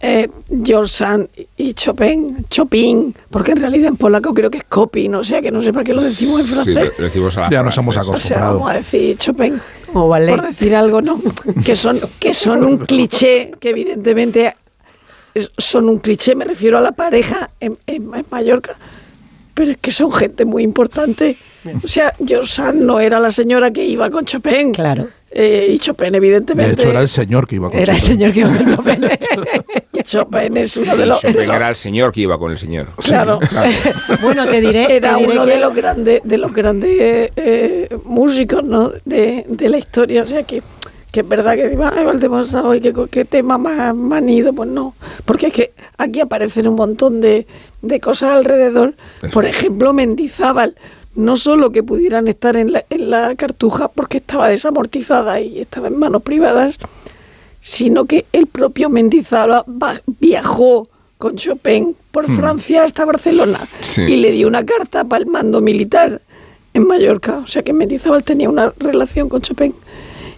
eh, 0.00 0.28
George 0.64 0.92
Sand 0.92 1.28
y 1.56 1.74
Chopin, 1.74 2.46
Chopin, 2.48 3.14
porque 3.30 3.52
en 3.52 3.58
realidad 3.60 3.88
en 3.88 3.96
polaco 3.96 4.32
creo 4.32 4.48
que 4.50 4.58
es 4.58 4.64
Copin, 4.64 5.14
o 5.16 5.24
sea 5.24 5.42
que 5.42 5.50
no 5.50 5.60
sé 5.60 5.72
para 5.72 5.84
qué 5.84 5.92
lo 5.94 6.02
decimos 6.02 6.40
en 6.40 6.46
Sí, 6.46 6.52
francés. 6.72 6.92
lo 6.98 7.04
decimos 7.04 7.36
a 7.36 7.40
la 7.42 7.50
Ya 7.50 7.62
nos 7.62 7.76
hemos 7.78 7.94
francesa. 7.94 8.12
o 8.14 8.16
sea, 8.20 8.36
acostumbrado. 8.36 8.54
vamos 8.58 8.70
a 8.70 8.74
decir 8.74 9.16
Chopin, 9.18 9.60
O 9.94 10.08
ballet. 10.08 10.30
por 10.30 10.42
decir 10.46 10.76
algo, 10.76 11.02
¿no? 11.02 11.20
Que 11.64 11.74
son, 11.74 11.98
que 12.20 12.32
son 12.34 12.62
un 12.64 12.78
cliché, 12.78 13.52
que 13.58 13.70
evidentemente 13.70 14.54
son 15.56 15.88
un 15.88 15.98
cliché, 15.98 16.34
me 16.34 16.44
refiero 16.44 16.78
a 16.78 16.80
la 16.80 16.92
pareja 16.92 17.50
en, 17.60 17.76
en- 17.86 18.12
en 18.14 18.24
Mallorca, 18.30 18.76
pero 19.54 19.72
es 19.72 19.78
que 19.78 19.90
son 19.90 20.12
gente 20.12 20.44
muy 20.44 20.62
importante. 20.62 21.36
O 21.84 21.88
sea, 21.88 22.14
George 22.24 22.50
Sand 22.52 22.82
no 22.82 22.98
era 23.00 23.18
la 23.20 23.30
señora 23.32 23.70
que 23.72 23.84
iba 23.84 24.08
con 24.10 24.24
Chopin. 24.24 24.72
Claro. 24.72 25.08
Eh, 25.30 25.72
y 25.74 25.78
Chopin, 25.78 26.14
evidentemente. 26.14 26.74
De 26.76 26.80
hecho, 26.82 26.90
era 26.90 27.00
el 27.02 27.08
señor 27.08 27.46
que 27.46 27.56
iba 27.56 27.70
con 27.70 27.78
Era 27.78 27.94
el 27.94 28.00
señor 28.00 28.32
que 28.32 28.40
iba 28.40 28.48
con 28.56 28.76
Chopin. 28.76 29.08
Y 29.92 30.02
Chopin 30.02 30.56
es 30.56 30.76
uno 30.76 30.96
de 30.96 31.06
los. 31.06 31.20
Chopin 31.20 31.50
era 31.50 31.68
el 31.70 31.76
señor 31.76 32.12
que 32.12 32.20
iba 32.20 32.38
con 32.38 32.52
el 32.52 32.58
señor. 32.58 32.88
claro. 32.96 33.40
bueno, 34.22 34.46
te 34.46 34.60
diré. 34.60 34.96
Era 34.96 35.14
te 35.14 35.20
diré 35.20 35.32
uno 35.34 35.44
que- 35.44 35.50
de 35.52 35.58
los 35.60 35.74
grandes, 35.74 36.20
de 36.24 36.38
los 36.38 36.52
grandes 36.54 36.90
eh, 37.00 37.32
eh, 37.36 37.88
músicos 38.04 38.62
¿no? 38.64 38.92
de, 39.04 39.44
de 39.48 39.68
la 39.68 39.76
historia. 39.78 40.22
O 40.22 40.26
sea 40.26 40.44
que, 40.44 40.62
que 41.10 41.20
es 41.20 41.28
verdad 41.28 41.56
que 41.56 41.68
digo, 41.68 41.84
ay, 41.84 42.06
hoy 42.64 42.80
qué, 42.80 42.92
qué 43.10 43.24
tema 43.24 43.58
más 43.58 43.94
manido. 43.94 44.52
Pues 44.52 44.68
no. 44.70 44.94
Porque 45.24 45.48
es 45.48 45.52
que 45.52 45.72
aquí 45.98 46.20
aparecen 46.20 46.68
un 46.68 46.76
montón 46.76 47.20
de, 47.20 47.46
de 47.82 48.00
cosas 48.00 48.30
alrededor. 48.30 48.94
Por 49.32 49.46
ejemplo, 49.46 49.92
Mendizábal. 49.92 50.76
No 51.18 51.36
solo 51.36 51.72
que 51.72 51.82
pudieran 51.82 52.28
estar 52.28 52.56
en 52.56 52.70
la, 52.72 52.84
en 52.90 53.10
la 53.10 53.34
cartuja 53.34 53.88
porque 53.88 54.18
estaba 54.18 54.46
desamortizada 54.48 55.40
y 55.40 55.58
estaba 55.58 55.88
en 55.88 55.98
manos 55.98 56.22
privadas, 56.22 56.78
sino 57.60 58.04
que 58.04 58.24
el 58.32 58.46
propio 58.46 58.88
Mendizábal 58.88 59.64
viajó 60.20 60.86
con 61.18 61.34
Chopin 61.34 61.96
por 62.12 62.24
Francia 62.36 62.84
hasta 62.84 63.04
Barcelona 63.04 63.58
Sí. 63.80 64.02
y 64.02 64.16
le 64.18 64.30
dio 64.30 64.46
una 64.46 64.64
carta 64.64 65.02
para 65.02 65.24
el 65.24 65.28
mando 65.28 65.60
militar 65.60 66.22
en 66.72 66.86
Mallorca. 66.86 67.38
O 67.38 67.46
sea 67.48 67.64
que 67.64 67.72
Mendizábal 67.72 68.22
tenía 68.22 68.48
una 68.48 68.72
relación 68.78 69.28
con 69.28 69.40
Chopin. 69.42 69.74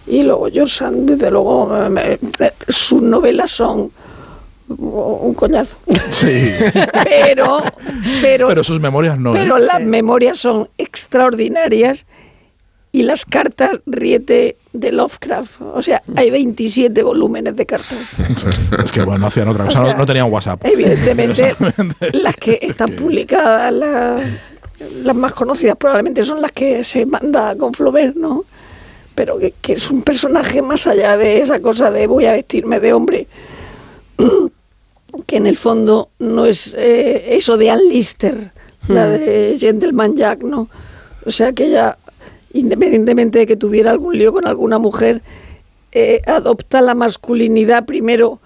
Y 0.07 0.23
luego 0.23 0.47
George 0.51 0.73
Sand, 0.79 1.07
desde 1.11 1.29
luego, 1.29 1.69
eh, 1.99 2.17
eh, 2.39 2.51
sus 2.67 3.03
novelas 3.03 3.51
son 3.51 3.91
un 4.77 5.33
coñazo. 5.33 5.77
Sí. 6.11 6.51
Pero, 7.03 7.63
pero, 8.21 8.47
Pero 8.47 8.63
sus 8.63 8.79
memorias 8.79 9.17
no. 9.19 9.31
¿eh? 9.31 9.33
pero 9.33 9.57
las 9.57 9.81
memorias 9.81 10.37
son 10.37 10.69
extraordinarias 10.77 12.05
y 12.91 13.03
las 13.03 13.25
cartas 13.25 13.79
riete 13.85 14.57
de 14.73 14.91
Lovecraft. 14.91 15.61
O 15.61 15.81
sea, 15.81 16.01
hay 16.15 16.29
27 16.29 17.03
volúmenes 17.03 17.55
de 17.55 17.65
cartas. 17.65 17.99
Es 18.83 18.91
que 18.91 19.03
bueno, 19.03 19.19
no 19.19 19.27
hacían 19.27 19.47
otra 19.47 19.65
cosa, 19.65 19.79
O 19.79 19.83
sea, 19.83 19.93
no, 19.93 19.99
no 19.99 20.05
tenían 20.05 20.31
WhatsApp. 20.31 20.63
Evidentemente, 20.65 21.55
las 22.13 22.35
que 22.35 22.59
están 22.61 22.95
publicadas, 22.95 23.71
las, 23.73 24.21
las 25.03 25.15
más 25.15 25.33
conocidas 25.33 25.77
probablemente 25.77 26.23
son 26.23 26.41
las 26.41 26.51
que 26.51 26.83
se 26.83 27.05
manda 27.05 27.55
con 27.55 27.73
Flaubert, 27.73 28.15
¿no? 28.15 28.43
Pero 29.15 29.37
que, 29.37 29.53
que 29.61 29.73
es 29.73 29.89
un 29.89 30.01
personaje 30.01 30.61
más 30.61 30.87
allá 30.87 31.17
de 31.17 31.41
esa 31.41 31.59
cosa 31.61 31.91
de 31.91 32.07
voy 32.07 32.25
a 32.25 32.33
vestirme 32.33 32.79
de 32.79 32.93
hombre, 32.93 33.27
que 35.25 35.37
en 35.37 35.47
el 35.47 35.57
fondo 35.57 36.09
no 36.19 36.45
es 36.45 36.73
eh, 36.77 37.35
eso 37.35 37.57
de 37.57 37.69
Ann 37.69 37.81
Lister, 37.89 38.51
la 38.87 39.07
de 39.07 39.55
Gentleman 39.59 40.15
Jack, 40.15 40.43
¿no? 40.43 40.67
O 41.25 41.31
sea 41.31 41.53
que 41.53 41.65
ella, 41.65 41.97
independientemente 42.53 43.39
de 43.39 43.47
que 43.47 43.55
tuviera 43.55 43.91
algún 43.91 44.17
lío 44.17 44.33
con 44.33 44.47
alguna 44.47 44.79
mujer, 44.79 45.21
eh, 45.91 46.21
adopta 46.25 46.81
la 46.81 46.95
masculinidad 46.95 47.85
primero 47.85 48.39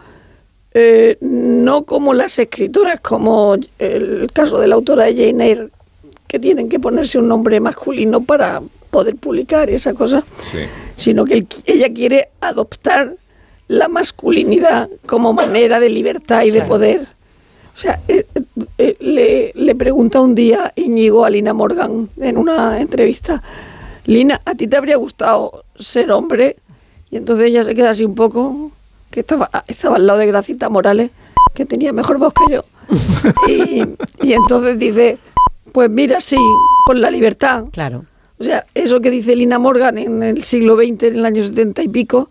eh, 0.73 1.17
no 1.21 1.83
como 1.85 2.13
las 2.13 2.37
escritoras, 2.37 2.99
como 2.99 3.55
el 3.79 4.29
caso 4.33 4.59
de 4.59 4.67
la 4.67 4.75
autora 4.75 5.05
de 5.05 5.15
Jane 5.15 5.45
Eyre, 5.45 5.69
que 6.27 6.37
tienen 6.39 6.67
que 6.67 6.79
ponerse 6.79 7.17
un 7.17 7.29
nombre 7.29 7.59
masculino 7.61 8.21
para 8.23 8.61
poder 8.91 9.15
publicar 9.15 9.69
esa 9.69 9.93
cosa, 9.93 10.23
Sí. 10.51 10.57
sino 10.97 11.23
que 11.23 11.35
él- 11.35 11.47
ella 11.65 11.93
quiere 11.93 12.27
adoptar 12.41 13.13
la 13.67 13.87
masculinidad 13.87 14.89
como 15.05 15.33
manera 15.33 15.79
de 15.79 15.89
libertad 15.89 16.43
y 16.43 16.51
de 16.51 16.61
poder. 16.61 17.07
O 17.75 17.77
sea, 17.77 17.99
eh, 18.07 18.25
eh, 18.77 18.95
le, 18.99 19.51
le 19.53 19.75
pregunta 19.75 20.21
un 20.21 20.33
día 20.33 20.71
Íñigo 20.75 21.25
a 21.25 21.29
Lina 21.29 21.53
Morgan 21.53 22.09
en 22.17 22.37
una 22.37 22.79
entrevista, 22.79 23.41
Lina, 24.05 24.41
¿a 24.45 24.55
ti 24.55 24.67
te 24.67 24.77
habría 24.77 24.97
gustado 24.97 25.65
ser 25.77 26.11
hombre? 26.11 26.57
Y 27.09 27.17
entonces 27.17 27.47
ella 27.47 27.63
se 27.63 27.75
queda 27.75 27.89
así 27.89 28.05
un 28.05 28.15
poco, 28.15 28.71
que 29.11 29.21
estaba, 29.21 29.49
estaba 29.67 29.95
al 29.97 30.07
lado 30.07 30.19
de 30.19 30.27
Gracita 30.27 30.69
Morales, 30.69 31.11
que 31.53 31.65
tenía 31.65 31.91
mejor 31.91 32.17
voz 32.17 32.33
que 32.33 32.53
yo. 32.53 32.65
Y, 33.47 33.81
y 34.21 34.33
entonces 34.33 34.77
dice, 34.77 35.17
pues 35.71 35.89
mira, 35.89 36.19
sí, 36.19 36.37
por 36.85 36.95
la 36.95 37.09
libertad. 37.09 37.65
Claro. 37.71 38.05
O 38.37 38.43
sea, 38.43 38.65
eso 38.73 39.01
que 39.01 39.09
dice 39.09 39.35
Lina 39.35 39.59
Morgan 39.59 39.97
en 39.97 40.21
el 40.21 40.43
siglo 40.43 40.75
XX, 40.75 41.03
en 41.03 41.15
el 41.15 41.25
año 41.25 41.43
setenta 41.43 41.81
y 41.81 41.87
pico, 41.87 42.29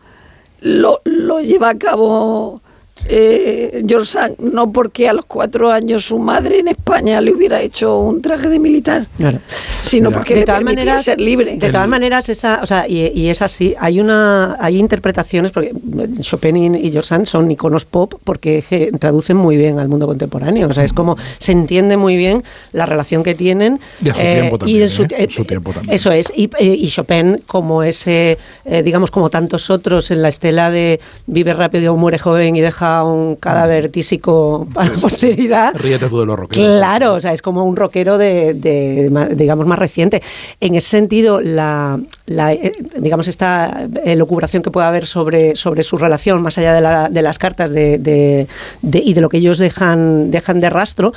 lo, 0.65 1.01
lo 1.05 1.41
lleva 1.41 1.71
a 1.71 1.79
cabo 1.79 2.61
eh, 3.07 3.83
George 3.87 4.07
Sand, 4.07 4.39
no 4.39 4.73
porque 4.73 5.09
a 5.09 5.13
los 5.13 5.25
cuatro 5.27 5.71
años 5.71 6.05
su 6.07 6.19
madre 6.19 6.61
en 6.61 6.69
España 6.69 7.21
le 7.21 7.33
hubiera 7.35 7.61
hecho 7.61 7.99
un 8.01 8.23
traje 8.23 8.49
de 8.49 8.59
militar, 8.59 9.07
Claro. 9.19 9.41
sino 9.83 10.11
Mira, 10.11 10.21
porque 10.21 10.35
de 10.35 10.41
le 10.41 10.47
todas 10.47 10.61
permitía 10.61 10.85
maneras, 10.85 11.05
ser 11.05 11.21
libre. 11.21 11.57
De 11.59 11.71
todas 11.71 11.89
maneras, 11.89 12.29
esa, 12.29 12.61
o 12.63 12.67
sea, 12.67 12.89
y, 12.89 13.07
y 13.15 13.29
es 13.29 13.43
así. 13.43 13.75
Hay 13.79 14.01
una, 14.01 14.57
hay 14.61 14.79
interpretaciones 14.79 15.51
porque 15.51 15.73
Chopin 16.21 16.57
y, 16.57 16.87
y 16.87 16.91
George 16.93 17.09
Sand 17.09 17.27
son 17.27 17.51
iconos 17.51 17.85
pop 17.85 18.15
porque 18.25 18.63
je- 18.63 18.97
traducen 18.99 19.37
muy 19.37 19.57
bien 19.57 19.79
al 19.79 19.89
mundo 19.89 20.07
contemporáneo. 20.07 20.69
O 20.69 20.73
sea, 20.73 20.85
es 20.85 20.93
como 20.93 21.17
se 21.39 21.53
entiende 21.53 21.97
muy 21.97 22.17
bien 22.17 22.43
la 22.73 22.87
relación 22.87 23.23
que 23.23 23.35
tienen. 23.35 23.81
Y 24.03 24.09
a 24.11 24.15
su 24.15 24.21
tiempo 24.23 24.59
también, 24.59 24.83
en 24.83 24.89
su, 24.89 25.03
¿eh? 25.03 25.09
En 25.19 25.31
su 25.31 25.45
tiempo 25.45 25.73
también. 25.73 25.95
Eso 25.95 26.11
es. 26.13 26.33
Y, 26.35 26.45
eh, 26.59 26.75
y 26.79 26.89
Chopin 26.89 27.43
como 27.47 27.83
ese, 27.83 28.39
eh, 28.65 28.83
digamos, 28.83 29.11
como 29.11 29.29
tantos 29.31 29.69
otros 29.69 30.11
en 30.11 30.23
la 30.23 30.29
estela 30.29 30.71
de 30.71 31.01
vive 31.27 31.53
rápido, 31.53 31.95
muere 31.97 32.19
joven 32.19 32.57
y 32.57 32.61
deja 32.61 32.84
un 33.05 33.37
cadáver 33.37 33.89
tísico 33.89 34.67
para 34.75 34.91
la 34.91 34.97
posteridad. 34.99 35.75
Ríete 35.75 36.09
tú 36.09 36.21
de 36.21 36.27
los 36.27 36.39
rockeros. 36.39 36.77
Claro, 36.79 37.15
o 37.15 37.21
sea, 37.21 37.33
es 37.33 37.43
como 37.43 37.65
un 37.65 37.77
rockero 37.77 38.19
de, 38.19 38.55
de- 38.55 39.09
ma- 39.11 39.27
digamos, 39.27 39.67
más 39.67 39.79
reciente. 39.79 40.23
En 40.61 40.75
ese 40.75 40.89
sentido, 40.91 41.41
la, 41.41 41.99
la, 42.27 42.53
eh, 42.53 42.73
digamos, 42.99 43.29
esta 43.29 43.87
elucubración 44.05 44.63
que 44.63 44.71
puede 44.71 44.87
haber 44.87 45.07
sobre, 45.07 45.57
sobre 45.57 45.83
su 45.83 45.97
relación, 45.97 46.43
más 46.43 46.59
allá 46.59 46.75
de, 46.75 46.81
la- 46.81 47.09
de 47.09 47.23
las 47.23 47.39
cartas 47.39 47.71
de, 47.71 47.99
de- 47.99 48.47
de- 48.83 48.99
y 49.05 49.15
de 49.15 49.21
lo 49.21 49.29
que 49.29 49.39
ellos 49.39 49.59
dejan, 49.59 50.31
dejan 50.31 50.61
de 50.61 50.71
rastro, 50.71 51.13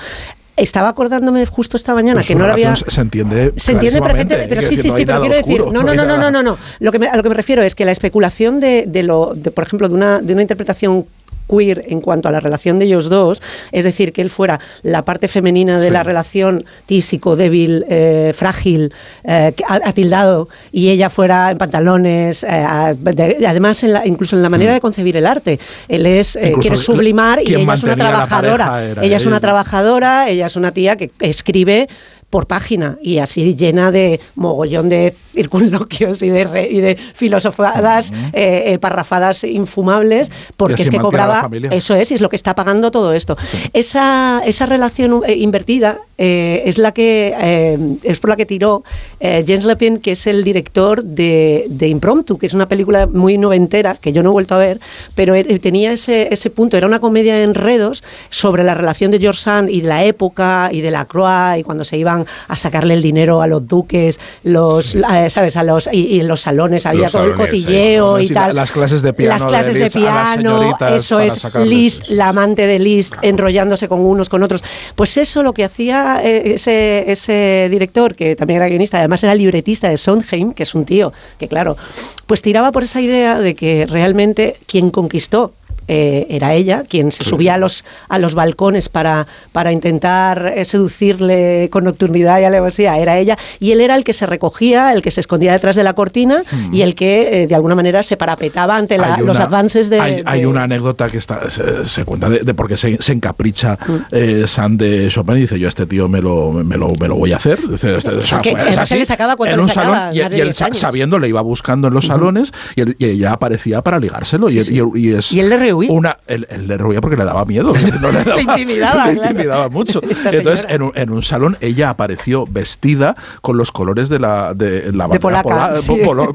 estaba 0.55 0.89
acordándome 0.89 1.45
justo 1.45 1.77
esta 1.77 1.93
mañana 1.93 2.15
Pues 2.15 2.27
que 2.29 2.33
no 2.35 2.47
lo 2.47 2.53
había... 2.53 2.75
se 2.75 3.01
entiende 3.01 3.53
Se 3.57 3.73
entiende 3.73 4.01
perfectamente, 4.01 4.49
pero 4.49 4.61
sí, 4.63 4.75
decir, 4.75 4.81
sí, 4.81 4.89
no 4.89 4.95
sí, 4.95 5.05
pero 5.05 5.19
quiero 5.21 5.35
decir, 5.35 5.61
oscuro, 5.61 5.71
no, 5.71 5.83
no, 5.83 5.93
no, 5.93 6.01
no, 6.01 6.17
nada- 6.17 6.31
no, 6.31 6.41
no, 6.41 6.51
no. 6.53 6.57
Lo 6.79 6.91
que 6.91 6.97
me- 6.97 7.07
a 7.09 7.15
lo 7.15 7.21
que 7.21 7.29
me 7.29 7.35
refiero 7.35 7.61
es 7.61 7.75
que 7.75 7.85
la 7.85 7.91
especulación 7.91 8.59
de, 8.59 8.85
de 8.87 9.03
lo, 9.03 9.33
de, 9.35 9.51
por 9.51 9.63
ejemplo, 9.65 9.87
de 9.87 9.93
una, 9.93 10.19
de 10.19 10.33
una 10.33 10.41
interpretación 10.41 11.05
queer 11.49 11.85
en 11.87 12.01
cuanto 12.01 12.27
a 12.27 12.31
la 12.31 12.39
relación 12.39 12.79
de 12.79 12.85
ellos 12.85 13.09
dos, 13.09 13.41
es 13.71 13.83
decir, 13.83 14.13
que 14.13 14.21
él 14.21 14.29
fuera 14.29 14.59
la 14.83 15.03
parte 15.03 15.27
femenina 15.27 15.77
de 15.79 15.87
Sí. 15.87 15.91
la 15.91 16.03
relación 16.03 16.65
tísico, 16.85 17.35
débil, 17.35 17.85
eh, 17.89 18.33
frágil, 18.35 18.93
eh, 19.23 19.53
atildado, 19.67 20.49
y 20.71 20.89
ella 20.89 21.09
fuera 21.09 21.51
en 21.51 21.57
pantalones, 21.57 22.43
eh, 22.43 22.95
de- 22.99 23.47
además 23.47 23.83
en 23.83 23.93
la- 23.93 24.05
incluso 24.05 24.35
en 24.35 24.43
la 24.43 24.49
manera 24.49 24.73
de 24.73 24.81
concebir 24.81 25.15
el 25.17 25.25
arte. 25.25 25.59
Él 25.87 26.05
es, 26.05 26.35
eh, 26.35 26.53
Mm. 26.55 26.59
Quiere 26.59 26.77
sublimar 26.77 27.39
y 27.45 27.53
ella 27.53 27.73
es 27.73 27.83
una 27.83 27.95
trabajadora. 27.95 28.83
Ella 29.01 29.17
es 29.17 29.25
una 29.25 29.39
trabajadora, 29.39 30.29
ella 30.29 30.45
es 30.47 30.55
una 30.55 30.71
tía 30.71 30.95
que 30.95 31.11
escribe 31.19 31.87
por 32.29 32.45
página 32.45 32.97
y 33.01 33.19
así 33.19 33.55
llena 33.55 33.89
de 33.91 34.19
mogollón 34.35 34.89
de 34.89 35.11
circunloquios 35.11 36.21
y 36.21 36.29
de, 36.29 36.43
re- 36.43 36.69
y 36.69 36.81
de 36.81 36.97
filosofadas, 37.13 38.11
eh, 38.33 38.63
eh, 38.73 38.79
parrafadas 38.79 39.43
infumables, 39.43 40.31
porque 40.57 40.83
es 40.83 40.89
que 40.89 40.97
cobraba, 40.97 41.49
eso 41.71 41.95
es, 41.95 42.11
y 42.11 42.15
es 42.15 42.21
lo 42.21 42.29
que 42.29 42.35
está 42.35 42.53
pagando 42.53 42.91
todo 42.91 43.13
esto. 43.13 43.37
Esa, 43.73 44.41
esa 44.45 44.65
relación 44.65 45.21
eh, 45.25 45.35
invertida 45.35 45.99
eh, 46.17 46.63
es 46.65 46.77
la 46.79 46.93
que 46.93 47.77
es 48.03 48.19
por 48.19 48.29
la 48.31 48.35
que 48.35 48.45
tiró 48.45 48.83
James 49.21 49.63
Lepin, 49.63 49.99
que 49.99 50.11
es 50.13 50.27
el 50.27 50.43
director 50.43 51.03
de, 51.03 51.65
de 51.69 51.87
Impromptu, 51.87 52.37
que 52.37 52.47
es 52.47 52.53
una 52.53 52.67
película 52.67 53.07
muy 53.07 53.37
noventera, 53.37 53.95
que 53.95 54.11
yo 54.11 54.23
no 54.23 54.29
he 54.29 54.33
vuelto 54.33 54.55
a 54.55 54.57
ver, 54.57 54.79
pero 55.15 55.35
eh, 55.35 55.59
tenía 55.59 55.91
ese, 55.93 56.33
ese 56.33 56.49
punto, 56.49 56.75
era 56.75 56.87
una 56.87 56.99
comedia 56.99 57.35
de 57.35 57.43
enredos 57.43 58.03
sobre 58.29 58.63
la 58.63 58.73
relación 58.73 59.11
de 59.11 59.19
George 59.19 59.41
Sand 59.41 59.69
y 59.69 59.81
de 59.81 59.87
la 59.87 60.03
época 60.03 60.69
y 60.71 60.81
de 60.81 60.91
la 60.91 61.05
Croix 61.05 61.59
y 61.59 61.63
cuando 61.63 61.83
se 61.85 61.97
iban 61.97 62.16
a 62.47 62.55
sacarle 62.55 62.93
el 62.93 63.01
dinero 63.01 63.41
a 63.41 63.47
los 63.47 63.67
duques, 63.67 64.19
los, 64.43 64.95
eh, 64.95 65.29
¿sabes? 65.29 65.57
A 65.57 65.63
los, 65.63 65.89
y, 65.91 66.07
y 66.07 66.19
en 66.21 66.27
los 66.27 66.41
salones 66.41 66.85
había 66.85 67.03
Los 67.03 67.11
todo 67.11 67.25
el 67.25 67.35
cotilleo 67.35 68.19
y 68.19 68.29
tal. 68.29 68.55
las 68.55 68.71
clases 68.71 69.01
de 69.01 69.13
piano 69.13 69.33
Las 69.33 69.45
clases 69.45 69.73
de, 69.75 69.83
Liszt 69.83 69.97
piano, 69.97 70.77
eso 70.95 71.19
es 71.19 71.53
Liszt, 71.55 72.05
sí. 72.05 72.15
la 72.15 72.29
amante 72.29 72.67
de 72.67 72.79
Liszt, 72.79 73.15
enrollándose 73.21 73.87
con 73.87 73.99
unos, 73.99 74.29
con 74.29 74.43
otros. 74.43 74.63
Pues 74.95 75.17
eso 75.17 75.43
lo 75.43 75.53
que 75.53 75.63
hacía 75.63 76.21
eh, 76.23 76.53
ese, 76.53 77.11
ese 77.11 77.67
director, 77.69 78.15
que 78.15 78.35
también 78.35 78.57
era 78.57 78.67
guionista, 78.67 78.97
además 78.99 79.23
era 79.23 79.35
libretista 79.35 79.89
de 79.89 79.97
Sondheim, 79.97 80.53
que 80.53 80.63
es 80.63 80.75
un 80.75 80.85
tío 80.85 81.13
que, 81.37 81.47
claro, 81.47 81.77
pues 82.25 82.41
tiraba 82.41 82.71
por 82.71 82.83
esa 82.83 83.01
idea 83.01 83.39
de 83.39 83.55
que 83.55 83.85
realmente 83.85 84.57
quien 84.67 84.89
conquistó 84.89 85.53
eh, 85.87 86.27
era 86.29 86.53
ella, 86.53 86.83
quien 86.87 87.11
se 87.11 87.23
subía 87.23 87.55
a 87.55 87.57
los, 87.57 87.83
a 88.09 88.19
los 88.19 88.35
balcones 88.35 88.89
para, 88.89 89.27
para 89.51 89.71
intentar 89.71 90.53
eh, 90.55 90.65
seducirle 90.65 91.69
con 91.71 91.83
nocturnidad 91.83 92.39
y 92.39 92.43
alevosía, 92.43 92.97
era 92.97 93.17
ella, 93.17 93.37
y 93.59 93.71
él 93.71 93.81
era 93.81 93.95
el 93.95 94.03
que 94.03 94.13
se 94.13 94.25
recogía, 94.25 94.93
el 94.93 95.01
que 95.01 95.11
se 95.11 95.19
escondía 95.21 95.51
detrás 95.53 95.75
de 95.75 95.83
la 95.83 95.93
cortina 95.93 96.43
y 96.71 96.81
el 96.81 96.95
que 96.95 97.43
eh, 97.43 97.47
de 97.47 97.55
alguna 97.55 97.75
manera 97.75 98.03
se 98.03 98.17
parapetaba 98.17 98.75
ante 98.77 98.97
la- 98.97 99.15
Hay 99.15 99.25
los 99.25 99.37
una- 99.37 99.45
avances 99.45 99.89
de... 99.89 99.99
Hay, 99.99 100.23
hay 100.25 100.41
de- 100.41 100.47
una 100.47 100.63
anécdota 100.63 101.09
que 101.09 101.17
está, 101.17 101.49
se, 101.49 101.85
se 101.85 102.05
cuenta 102.05 102.29
de, 102.29 102.39
de 102.39 102.53
por 102.53 102.67
qué 102.67 102.77
se, 102.77 102.97
se 103.01 103.13
encapricha 103.13 103.77
Mm. 103.87 103.95
eh, 104.11 104.43
Sand 104.47 104.79
de 104.81 105.07
Chopin 105.09 105.37
y 105.37 105.41
dice: 105.41 105.59
Yo, 105.59 105.67
a 105.67 105.69
este 105.69 105.85
tío 105.85 106.07
me 106.07 106.21
lo, 106.21 106.51
me 106.51 106.77
lo, 106.77 106.93
me 106.99 107.07
lo 107.07 107.15
voy 107.15 107.31
a 107.33 107.37
hacer. 107.37 107.59
Dice, 107.67 107.95
este- 107.95 108.11
o 108.11 108.23
sea, 108.23 108.39
Que- 108.39 108.53
que 108.53 108.69
es 108.69 108.77
así, 108.77 109.03
cuánto 109.05 109.45
en 109.45 109.59
un 109.59 109.69
salón 109.69 110.13
y, 110.13 110.17
y 110.17 110.21
él 110.21 110.29
10 110.29 110.55
sa- 110.55 110.65
años. 110.65 110.77
sabiendo 110.77 111.19
le 111.19 111.27
iba 111.29 111.41
buscando 111.41 111.87
en 111.87 111.93
los 111.93 112.05
salones 112.07 112.51
y, 112.75 112.81
él- 112.81 112.95
y 112.99 113.05
ella 113.05 113.33
aparecía 113.33 113.81
para 113.81 113.99
ligárselo. 113.99 114.49
y, 114.49 114.57
él- 114.59 114.65
y 114.71 114.79
él- 114.79 114.91
y 114.95 115.13
es 115.13 115.31
Y 115.31 115.39
él 115.39 115.49
le 115.49 115.57
Una, 115.89 116.17
él, 116.25 116.47
él 116.49 116.67
le 116.67 116.77
rehuía 116.77 116.99
porque 117.01 117.15
le 117.17 117.25
daba 117.25 117.45
miedo. 117.45 117.73
No 118.01 118.11
le, 118.11 118.23
daba- 118.23 118.41
intimidaba, 118.41 119.05
le 119.07 119.13
claro. 119.13 119.29
intimidaba 119.31 119.69
mucho. 119.69 120.01
Esta 120.09 120.29
Entonces, 120.31 120.65
en 120.69 120.81
un, 120.81 120.91
en 120.95 121.11
un 121.11 121.21
salón, 121.21 121.57
ella 121.61 121.89
apareció 121.91 122.45
vestida 122.47 123.15
con 123.41 123.57
los 123.57 123.71
colores 123.71 124.09
de 124.09 124.19
la, 124.19 124.53
de 124.55 124.91
la 124.91 125.07
De 125.07 125.19
polaca, 125.19 125.43
pola- 125.43 125.75
sí. 125.75 125.91
polo- 126.03 126.33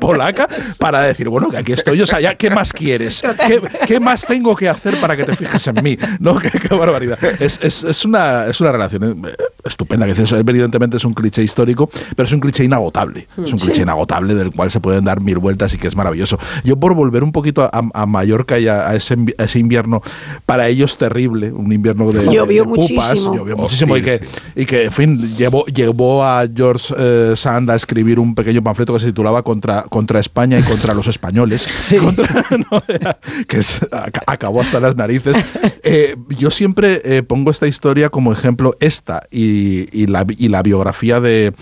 polaca 0.00 0.48
para 0.78 1.00
decir, 1.02 1.28
bueno, 1.28 1.50
que 1.50 1.56
aquí 1.56 1.72
estoy, 1.72 2.00
o 2.00 2.06
sea, 2.06 2.20
ya, 2.20 2.36
¿qué 2.36 2.50
más 2.50 2.72
quieres? 2.72 3.22
¿Qué, 3.46 3.60
qué 3.86 4.00
más 4.00 4.24
tengo 4.26 4.54
que 4.54 4.68
hacer 4.68 5.00
para 5.00 5.16
que 5.16 5.24
te 5.24 5.34
fijes 5.36 5.66
en 5.66 5.82
mí? 5.82 5.96
¿No? 6.20 6.38
Qué, 6.38 6.50
qué 6.50 6.74
barbaridad. 6.74 7.18
Es, 7.40 7.58
es- 7.62 7.82
es 7.84 8.04
una, 8.04 8.46
es 8.46 8.60
una 8.60 8.70
relación 8.72 9.22
eh, 9.26 9.32
estupenda, 9.64 10.06
que 10.06 10.12
dices, 10.14 10.32
evidentemente 10.32 10.96
es 10.96 11.04
un 11.04 11.14
cliché 11.14 11.42
histórico, 11.42 11.88
pero 12.16 12.26
es 12.26 12.32
un 12.32 12.40
cliché 12.40 12.64
inagotable. 12.64 13.26
Es 13.42 13.52
un 13.52 13.58
cliché 13.58 13.82
inagotable 13.82 14.34
del 14.34 14.50
cual 14.52 14.70
se 14.70 14.80
pueden 14.80 15.04
dar 15.04 15.20
mil 15.20 15.38
vueltas 15.38 15.72
y 15.74 15.78
que 15.78 15.88
es 15.88 15.96
maravilloso. 15.96 16.38
Yo 16.64 16.76
por 16.76 16.94
volver 16.94 17.22
un 17.22 17.32
poquito 17.32 17.64
a, 17.64 17.70
a 17.92 18.06
Mallorca 18.06 18.58
y 18.58 18.68
a, 18.68 18.83
a 18.86 18.94
ese, 18.94 19.16
a 19.38 19.44
ese 19.44 19.58
invierno, 19.58 20.02
para 20.46 20.68
ellos 20.68 20.96
terrible, 20.98 21.52
un 21.52 21.72
invierno 21.72 22.10
de, 22.12 22.24
Llovió 22.32 22.64
de 22.64 22.68
pupas, 22.70 23.08
muchísimo. 23.10 23.36
llovió 23.36 23.56
muchísimo 23.56 23.96
y 23.96 24.02
que, 24.02 24.18
sí. 24.18 24.24
y 24.56 24.66
que, 24.66 24.84
en 24.84 24.92
fin, 24.92 25.34
llevó, 25.36 25.64
llevó 25.66 26.24
a 26.24 26.44
George 26.54 26.94
eh, 26.96 27.32
Sand 27.36 27.70
a 27.70 27.74
escribir 27.74 28.18
un 28.18 28.34
pequeño 28.34 28.62
panfleto 28.62 28.92
que 28.94 29.00
se 29.00 29.06
titulaba 29.06 29.42
Contra, 29.42 29.82
contra 29.84 30.20
España 30.20 30.58
y 30.58 30.62
contra 30.62 30.94
los 30.94 31.06
españoles. 31.08 31.66
Contra- 32.00 32.44
no, 32.70 32.82
era- 32.88 33.18
que 33.48 33.58
es- 33.58 33.86
acabó 34.26 34.60
hasta 34.60 34.80
las 34.80 34.96
narices. 34.96 35.36
Eh, 35.86 36.16
yo 36.38 36.50
siempre 36.50 37.02
eh, 37.04 37.22
pongo 37.22 37.50
esta 37.50 37.66
historia 37.66 38.08
como 38.08 38.32
ejemplo, 38.32 38.74
esta 38.80 39.24
y, 39.30 39.86
y 39.92 40.06
la, 40.06 40.24
y 40.26 40.48
la 40.48 40.62
biografía 40.62 41.20
de, 41.20 41.52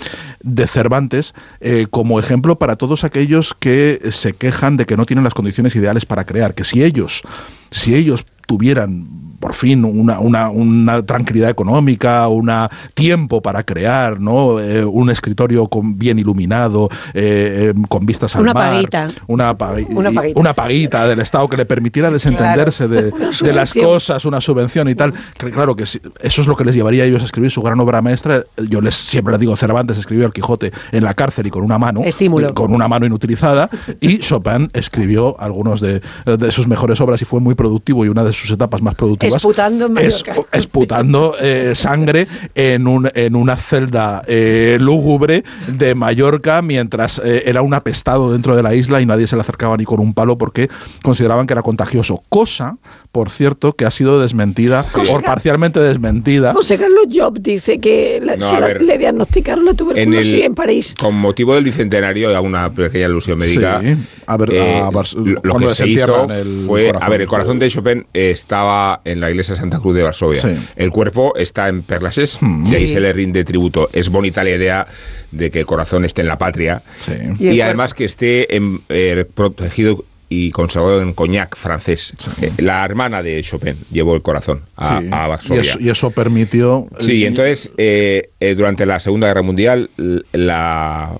de 0.42 0.66
Cervantes, 0.66 1.34
eh, 1.60 1.86
como 1.90 2.18
ejemplo 2.18 2.58
para 2.58 2.76
todos 2.76 3.04
aquellos 3.04 3.54
que 3.58 4.00
se 4.10 4.32
quejan 4.32 4.76
de 4.76 4.86
que 4.86 4.96
no 4.96 5.06
tienen 5.06 5.24
las 5.24 5.34
condiciones 5.34 5.76
ideales 5.76 6.06
para 6.06 6.24
crear, 6.24 6.54
que 6.54 6.64
si 6.64 6.82
ellos, 6.82 7.22
si 7.70 7.94
ellos 7.94 8.24
tuvieran 8.46 9.06
por 9.42 9.54
fin 9.54 9.84
una, 9.84 10.20
una, 10.20 10.50
una 10.50 11.04
tranquilidad 11.04 11.50
económica, 11.50 12.28
un 12.28 12.48
tiempo 12.94 13.42
para 13.42 13.64
crear, 13.64 14.20
¿no? 14.20 14.60
Eh, 14.60 14.84
un 14.84 15.10
escritorio 15.10 15.66
con, 15.66 15.98
bien 15.98 16.20
iluminado, 16.20 16.88
eh, 17.12 17.72
eh, 17.74 17.82
con 17.88 18.06
vistas 18.06 18.36
al 18.36 18.42
Una 18.42 18.54
mar, 18.54 18.70
paguita. 18.70 19.08
una, 19.26 19.58
paguita. 19.58 19.90
una 20.36 20.54
paguita 20.54 21.08
del 21.08 21.18
Estado 21.18 21.48
que 21.48 21.56
le 21.56 21.66
permitiera 21.66 22.08
desentenderse 22.12 22.86
de, 22.86 23.10
de 23.42 23.52
las 23.52 23.74
cosas, 23.74 24.24
una 24.24 24.40
subvención 24.40 24.88
y 24.88 24.94
tal. 24.94 25.12
Que, 25.36 25.50
claro 25.50 25.74
que 25.74 25.82
eso 25.82 26.00
es 26.22 26.46
lo 26.46 26.54
que 26.54 26.64
les 26.64 26.76
llevaría 26.76 27.02
a 27.02 27.06
ellos 27.06 27.22
a 27.22 27.24
escribir 27.24 27.50
su 27.50 27.62
gran 27.62 27.80
obra 27.80 28.00
maestra. 28.00 28.44
Yo 28.68 28.80
les 28.80 28.94
siempre 28.94 29.32
les 29.32 29.40
digo, 29.40 29.56
Cervantes 29.56 29.98
escribió 29.98 30.24
El 30.24 30.32
Quijote 30.32 30.70
en 30.92 31.02
la 31.02 31.14
cárcel 31.14 31.48
y 31.48 31.50
con 31.50 31.64
una 31.64 31.78
mano, 31.78 32.02
Estímulo. 32.04 32.54
con 32.54 32.72
una 32.72 32.86
mano 32.86 33.06
inutilizada, 33.06 33.68
y 34.00 34.18
Chopin 34.18 34.70
escribió 34.72 35.34
algunos 35.40 35.80
de, 35.80 36.00
de 36.26 36.52
sus 36.52 36.68
mejores 36.68 37.00
obras 37.00 37.20
y 37.20 37.24
fue 37.24 37.40
muy 37.40 37.56
productivo 37.56 38.04
y 38.04 38.08
una 38.08 38.22
de 38.22 38.32
sus 38.32 38.48
etapas 38.52 38.80
más 38.82 38.94
productivas. 38.94 39.31
Esputando 39.36 39.86
en 39.86 39.98
es- 39.98 40.22
esputando 40.52 41.34
eh, 41.40 41.72
sangre 41.74 42.26
en, 42.54 42.86
un, 42.86 43.10
en 43.14 43.36
una 43.36 43.56
celda 43.56 44.22
eh, 44.26 44.78
lúgubre 44.80 45.44
de 45.68 45.94
Mallorca 45.94 46.62
mientras 46.62 47.20
eh, 47.24 47.44
era 47.46 47.62
un 47.62 47.74
apestado 47.74 48.32
dentro 48.32 48.56
de 48.56 48.62
la 48.62 48.74
isla 48.74 49.00
y 49.00 49.06
nadie 49.06 49.26
se 49.26 49.36
le 49.36 49.42
acercaba 49.42 49.76
ni 49.76 49.84
con 49.84 50.00
un 50.00 50.14
palo 50.14 50.36
porque 50.38 50.68
consideraban 51.02 51.46
que 51.46 51.52
era 51.54 51.62
contagioso. 51.62 52.22
Cosa, 52.28 52.76
por 53.12 53.30
cierto, 53.30 53.72
que 53.74 53.84
ha 53.84 53.90
sido 53.90 54.20
desmentida 54.20 54.84
o 55.12 55.20
parcialmente 55.20 55.80
desmentida. 55.80 56.52
José 56.52 56.78
Carlos 56.78 57.06
Job 57.12 57.38
dice 57.40 57.78
que 57.80 58.20
la- 58.22 58.36
No, 58.36 58.48
se 58.48 58.56
a 58.56 58.60
la- 58.60 58.66
ver. 58.68 58.82
le 58.82 58.98
diagnosticaron 58.98 59.64
la 59.64 59.70
En, 59.72 59.76
tuberculosis 59.76 60.34
el, 60.34 60.42
en, 60.42 60.54
París. 60.54 60.94
con 60.98 61.14
motivo 61.14 61.54
del 61.54 61.64
bicentenario, 61.64 62.34
hago 62.34 62.46
una 62.46 62.70
pequeña 62.70 63.06
alusión 63.06 63.38
médica. 63.38 63.80
Sí, 63.82 63.96
a 64.26 64.36
ver, 64.36 64.52
eh, 64.52 64.80
a 64.80 64.90
Bars- 64.90 65.14
lo, 65.14 65.24
lo 65.24 65.40
cuando 65.42 65.68
que 65.68 65.74
se 65.74 65.88
hizo 65.88 66.26
el 66.30 66.64
fue, 66.66 66.86
corazón. 66.86 67.06
a 67.06 67.08
ver, 67.10 67.20
el 67.22 67.26
corazón 67.28 67.58
de 67.58 67.68
Chopin 67.70 68.06
estaba 68.12 69.00
en 69.04 69.20
la 69.22 69.30
iglesia 69.30 69.54
Santa 69.56 69.78
Cruz 69.78 69.94
de 69.94 70.02
Varsovia. 70.02 70.40
Sí. 70.42 70.48
El 70.76 70.90
cuerpo 70.90 71.34
está 71.36 71.68
en 71.68 71.82
Perlases 71.82 72.38
y 72.66 72.74
ahí 72.74 72.86
se 72.86 73.00
le 73.00 73.12
rinde 73.12 73.44
tributo. 73.44 73.88
Es 73.92 74.08
bonita 74.08 74.44
la 74.44 74.50
idea 74.50 74.86
de 75.30 75.50
que 75.50 75.60
el 75.60 75.66
corazón 75.66 76.04
esté 76.04 76.20
en 76.22 76.28
la 76.28 76.38
patria 76.38 76.82
Sí. 77.00 77.12
Y 77.38 77.48
el 77.48 77.62
además 77.62 77.94
que 77.94 78.04
esté 78.04 78.54
en- 78.56 78.80
eh, 78.88 79.24
protegido 79.34 80.04
y 80.28 80.50
conservado 80.50 81.02
en 81.02 81.12
Cognac 81.12 81.56
francés. 81.56 82.14
Eh, 82.40 82.50
la 82.58 82.82
hermana 82.84 83.22
de 83.22 83.42
Chopin 83.42 83.76
llevó 83.90 84.14
el 84.14 84.22
corazón 84.22 84.62
a, 84.76 84.88
Sí. 85.00 85.08
a 85.10 85.26
y, 85.26 85.28
Varsovia. 85.28 85.60
eso, 85.60 85.78
y 85.80 85.90
eso 85.90 86.10
permitió. 86.10 86.86
Sí, 87.00 87.26
entonces 87.26 87.70
eh, 87.76 88.30
eh, 88.40 88.54
durante 88.54 88.86
la 88.86 88.98
Segunda 88.98 89.26
Guerra 89.28 89.42
Mundial 89.42 89.90
la 90.32 91.10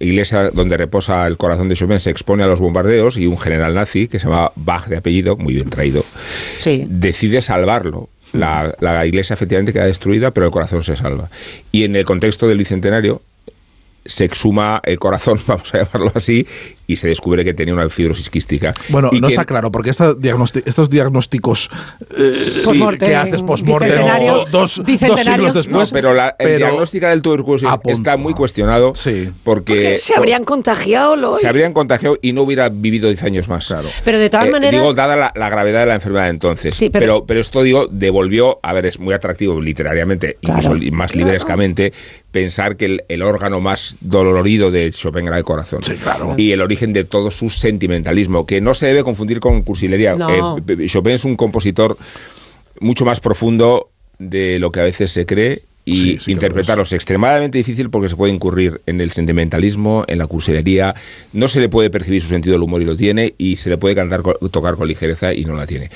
iglesia 0.00 0.50
donde 0.50 0.76
reposa 0.76 1.26
el 1.26 1.36
corazón 1.36 1.68
de 1.68 1.76
Chopin 1.76 1.98
se 2.00 2.10
expone 2.10 2.42
a 2.42 2.46
los 2.46 2.60
bombardeos 2.60 3.16
y 3.16 3.26
un 3.26 3.38
general 3.38 3.74
nazi 3.74 4.08
que 4.08 4.18
se 4.20 4.26
llama 4.26 4.50
Bach 4.56 4.86
de 4.88 4.96
apellido, 4.96 5.36
muy 5.36 5.54
bien 5.54 5.70
traído, 5.70 6.04
Sí. 6.60 6.84
decide 6.88 7.40
salvarlo. 7.42 8.08
La, 8.32 8.74
la 8.80 9.06
iglesia 9.06 9.34
efectivamente 9.34 9.72
queda 9.72 9.86
destruida, 9.86 10.32
pero 10.32 10.46
el 10.46 10.52
corazón 10.52 10.82
se 10.82 10.96
salva. 10.96 11.28
Y 11.70 11.84
en 11.84 11.94
el 11.94 12.04
contexto 12.04 12.48
del 12.48 12.58
bicentenario 12.58 13.22
se 14.04 14.24
exhuma 14.24 14.80
el 14.84 14.98
corazón, 14.98 15.40
vamos 15.46 15.72
a 15.74 15.78
llamarlo 15.84 16.10
así, 16.14 16.46
y 16.86 16.96
se 16.96 17.08
descubre 17.08 17.44
que 17.44 17.54
tenía 17.54 17.74
una 17.74 17.88
fibrosis 17.88 18.28
quística. 18.30 18.74
Bueno, 18.88 19.10
Y 19.12 19.20
no 19.20 19.28
que- 19.28 19.34
está 19.34 19.44
claro, 19.44 19.70
porque 19.72 19.90
esta 19.90 20.12
diagnosti- 20.14 20.62
estos 20.66 20.90
diagnósticos 20.90 21.70
eh, 22.16 22.96
que 22.98 23.16
haces 23.16 23.42
postmortem 23.42 24.04
o 24.04 24.44
dos, 24.50 24.82
dos 24.84 25.20
siglos 25.20 25.54
después. 25.54 25.92
No, 25.92 25.94
pero 25.94 26.14
la, 26.14 26.34
el 26.38 26.58
diagnóstico 26.58 27.06
del 27.06 27.22
tuberculosis 27.22 27.68
apunta. 27.68 27.92
está 27.92 28.16
muy 28.16 28.34
cuestionado 28.34 28.94
Sí. 28.94 29.30
porque, 29.42 29.74
Que 29.74 29.98
se 29.98 30.14
habrían 30.16 30.44
contagiado 30.44 31.38
se 31.38 31.46
habrían 31.48 31.72
contagiado 31.72 32.18
y 32.22 32.32
no 32.32 32.42
hubiera 32.42 32.68
vivido 32.68 33.08
10 33.08 33.22
años 33.24 33.48
más. 33.48 33.66
Claro. 33.66 33.88
Pero 34.04 34.18
de 34.18 34.30
todas 34.30 34.48
maneras- 34.50 34.80
Digo, 34.80 34.94
dada 34.94 35.16
la, 35.16 35.32
la 35.34 35.48
gravedad 35.50 35.80
de 35.80 35.86
la 35.86 35.94
enfermedad 35.94 36.28
entonces. 36.30 36.74
Sí, 36.74 36.90
pero... 36.90 37.04
pero- 37.04 37.24
pero, 37.26 37.40
esto, 37.40 37.62
digo, 37.62 37.86
devolvió, 37.90 38.60
a 38.62 38.72
ver, 38.72 38.86
es 38.86 38.98
muy 39.00 39.12
atractivo 39.14 39.60
literariamente, 39.60 40.36
Claro. 40.40 40.60
incluso 40.76 40.92
más 40.94 41.14
librescamente, 41.14 41.92
pensar 42.30 42.76
que 42.76 42.84
el, 42.86 43.04
el 43.08 43.22
órgano 43.22 43.60
más 43.60 43.96
dolorido 44.00 44.70
de 44.70 44.90
Chopin 44.92 45.26
era 45.26 45.38
el 45.38 45.44
corazón. 45.44 45.82
Sí, 45.82 45.94
claro. 45.94 46.34
Y 46.36 46.52
el 46.52 46.60
origen 46.60 46.73
de 46.92 47.04
todo 47.04 47.30
su 47.30 47.50
sentimentalismo, 47.50 48.46
que 48.46 48.60
no 48.60 48.74
se 48.74 48.86
debe 48.86 49.02
confundir 49.02 49.40
con 49.40 49.62
cursilería. 49.62 50.14
No. 50.16 50.58
Eh, 50.58 50.86
Chopin 50.88 51.12
es 51.12 51.24
un 51.24 51.36
compositor 51.36 51.96
mucho 52.80 53.04
más 53.04 53.20
profundo 53.20 53.90
de 54.18 54.58
lo 54.58 54.70
que 54.72 54.80
a 54.80 54.84
veces 54.84 55.10
se 55.10 55.26
cree 55.26 55.62
y 55.84 56.18
Sí, 56.18 56.32
interpretarlo 56.32 56.84
es 56.84 56.92
extremadamente 56.92 57.58
difícil 57.58 57.90
porque 57.90 58.08
se 58.08 58.16
puede 58.16 58.32
incurrir 58.32 58.80
en 58.86 59.00
el 59.00 59.12
sentimentalismo, 59.12 60.04
en 60.08 60.18
la 60.18 60.26
cursilería, 60.26 60.94
no 61.32 61.48
se 61.48 61.60
le 61.60 61.68
puede 61.68 61.90
percibir 61.90 62.22
su 62.22 62.28
sentido 62.28 62.54
del 62.54 62.62
humor 62.62 62.80
y 62.80 62.86
lo 62.86 62.96
tiene, 62.96 63.34
y 63.36 63.56
se 63.56 63.68
le 63.68 63.76
puede 63.76 63.94
cantar, 63.94 64.22
tocar 64.50 64.76
con 64.76 64.88
ligereza 64.88 65.34
y 65.34 65.44
no 65.44 65.54
la 65.54 65.66
tiene. 65.66 65.90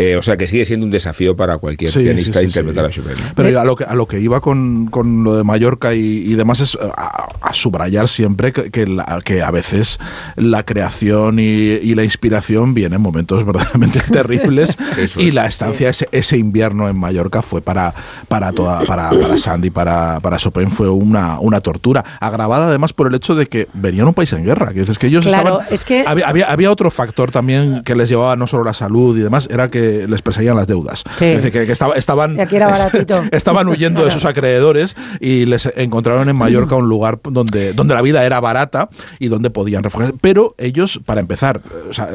Eh, 0.00 0.14
o 0.16 0.22
sea 0.22 0.36
que 0.36 0.46
sigue 0.46 0.64
siendo 0.64 0.86
un 0.86 0.92
desafío 0.92 1.34
para 1.34 1.58
cualquier 1.58 1.90
Sí, 1.90 1.98
pianista 2.04 2.34
sí, 2.38 2.46
sí, 2.46 2.46
interpretar 2.46 2.92
sí. 2.92 3.00
a 3.00 3.04
Chopin. 3.04 3.24
Pero 3.34 3.60
a 3.60 3.64
lo 3.64 3.74
que, 3.74 3.82
a 3.82 3.94
lo 3.96 4.06
que 4.06 4.20
iba 4.20 4.40
con, 4.40 4.86
con 4.86 5.24
lo 5.24 5.34
de 5.36 5.42
Mallorca 5.42 5.92
y, 5.92 6.00
y 6.00 6.34
demás 6.34 6.60
es 6.60 6.78
a, 6.80 7.28
a 7.40 7.52
subrayar 7.52 8.06
siempre 8.06 8.52
que, 8.52 8.70
que, 8.70 8.86
la- 8.86 9.20
que 9.24 9.42
a 9.42 9.50
veces 9.50 9.98
la 10.36 10.62
creación 10.62 11.40
y, 11.40 11.42
y 11.42 11.96
la 11.96 12.04
inspiración 12.04 12.74
vienen 12.74 12.98
en 12.98 13.00
momentos 13.02 13.44
verdaderamente 13.46 13.98
terribles 14.12 14.78
y 15.16 15.32
la 15.32 15.46
estancia, 15.46 15.88
ese, 15.88 16.08
ese 16.12 16.38
invierno 16.38 16.88
en 16.88 16.96
Mallorca 16.96 17.42
fue 17.42 17.60
para, 17.60 17.92
para, 18.28 18.52
toda, 18.52 18.84
para, 18.84 19.10
para 19.10 19.36
Sandy, 19.36 19.70
para, 19.70 20.20
para 20.20 20.36
Chopin 20.36 20.70
fue 20.70 20.88
una, 20.88 21.40
una 21.40 21.60
tortura, 21.60 22.04
agravada 22.20 22.68
además 22.68 22.92
por 22.92 23.08
el 23.08 23.16
hecho 23.16 23.34
de 23.34 23.46
que 23.46 23.66
venían 23.74 24.06
un 24.06 24.14
país 24.14 24.32
en 24.32 24.44
guerra, 24.44 24.72
que 24.72 24.82
es 24.82 24.96
que 24.96 25.08
ellos 25.08 25.26
Claro, 25.26 25.58
estaban... 25.58 25.74
es 25.74 25.84
que- 25.84 26.04
había, 26.06 26.28
había, 26.28 26.52
había 26.52 26.70
otro 26.70 26.88
factor 26.92 27.32
también 27.32 27.82
que 27.84 27.96
les 27.96 28.08
llevaba 28.08 28.36
no 28.36 28.46
solo 28.46 28.62
la 28.62 28.74
salud 28.74 29.18
y 29.18 29.22
demás, 29.22 29.48
era 29.50 29.68
que 29.70 29.87
les 30.08 30.22
perseguían 30.22 30.56
las 30.56 30.66
deudas. 30.66 31.04
Sí. 31.18 31.24
Es 31.26 31.36
decir, 31.42 31.52
que, 31.52 31.66
que 31.66 31.72
estaba- 31.72 31.94
estaban, 31.94 32.36
estaban 33.32 33.68
huyendo 33.68 34.04
de 34.04 34.10
sus 34.10 34.24
acreedores 34.24 34.96
y 35.20 35.46
les 35.46 35.66
encontraron 35.76 36.28
en 36.28 36.36
Mallorca 36.36 36.76
un 36.76 36.88
lugar 36.88 37.18
donde, 37.22 37.72
donde 37.72 37.94
la 37.94 38.02
vida 38.02 38.24
era 38.24 38.40
barata 38.40 38.88
y 39.18 39.28
donde 39.28 39.50
podían 39.50 39.82
refugiarse. 39.82 40.16
Pero 40.20 40.54
ellos, 40.58 41.00
para 41.04 41.20
empezar, 41.20 41.60
o 41.88 41.94
sea, 41.94 42.08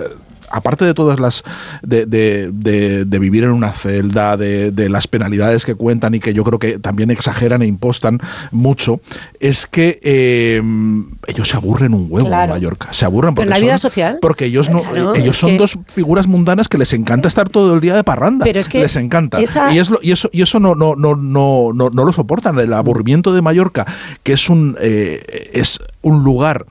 aparte 0.54 0.86
de 0.86 0.94
todas 0.94 1.20
las 1.20 1.44
de, 1.82 2.06
de- 2.06 2.50
de- 2.54 3.06
de 3.06 3.20
vivir 3.20 3.44
en 3.44 3.52
una 3.52 3.72
celda, 3.72 4.38
de, 4.38 4.72
las 4.90 5.08
penalidades 5.08 5.66
que 5.66 5.76
cuentan 5.76 6.14
y 6.16 6.20
que 6.20 6.34
yo 6.34 6.44
creo 6.44 6.60
que 6.60 6.78
también 6.80 7.10
exageran 7.12 7.62
e 7.62 7.66
impostan 7.68 8.20
mucho, 8.52 9.00
es 9.40 9.66
que 9.66 10.00
eh, 10.04 10.62
ellos 11.28 11.50
se 11.50 11.58
aburren 11.58 11.94
un 11.94 12.08
huevo 12.10 12.28
Claro. 12.28 12.54
en 12.54 12.58
Mallorca. 12.60 12.94
Se 12.94 13.06
aburren 13.06 13.34
porque 13.34 13.46
en 13.46 13.50
la 13.50 13.60
vida 13.60 13.78
son- 13.78 13.90
social. 13.92 14.18
Porque 14.22 14.46
ellos 14.46 14.70
no, 14.70 14.82
Claro, 14.84 15.16
ellos 15.16 15.38
son 15.38 15.52
que- 15.52 15.58
dos 15.58 15.78
figuras 15.88 16.28
mundanas 16.28 16.68
que 16.68 16.78
les 16.78 16.94
encanta 16.94 17.28
estar 17.28 17.50
todo 17.50 17.74
el 17.74 17.80
día 17.82 17.96
de 17.96 18.04
parranda. 18.04 18.44
Pero 18.46 18.60
es 18.60 18.70
que 18.70 18.80
les 18.80 18.96
encanta. 18.96 19.42
esa- 19.42 19.74
Y 19.74 19.80
es 19.80 19.90
lo- 19.90 20.00
y 20.02 20.12
eso, 20.12 20.30
y 20.32 20.42
eso 20.44 20.60
no, 20.60 20.76
no, 20.76 20.96
no, 20.96 21.16
no, 21.16 21.72
no, 21.74 21.90
no 21.90 22.06
lo 22.06 22.14
soportan. 22.14 22.60
El 22.60 22.74
aburrimiento 22.74 23.34
de 23.34 23.42
Mallorca, 23.42 23.86
que 24.22 24.34
es 24.34 24.50
un, 24.50 24.78
eh, 24.80 25.50
es 25.54 25.80
un 26.02 26.24
lugar 26.24 26.66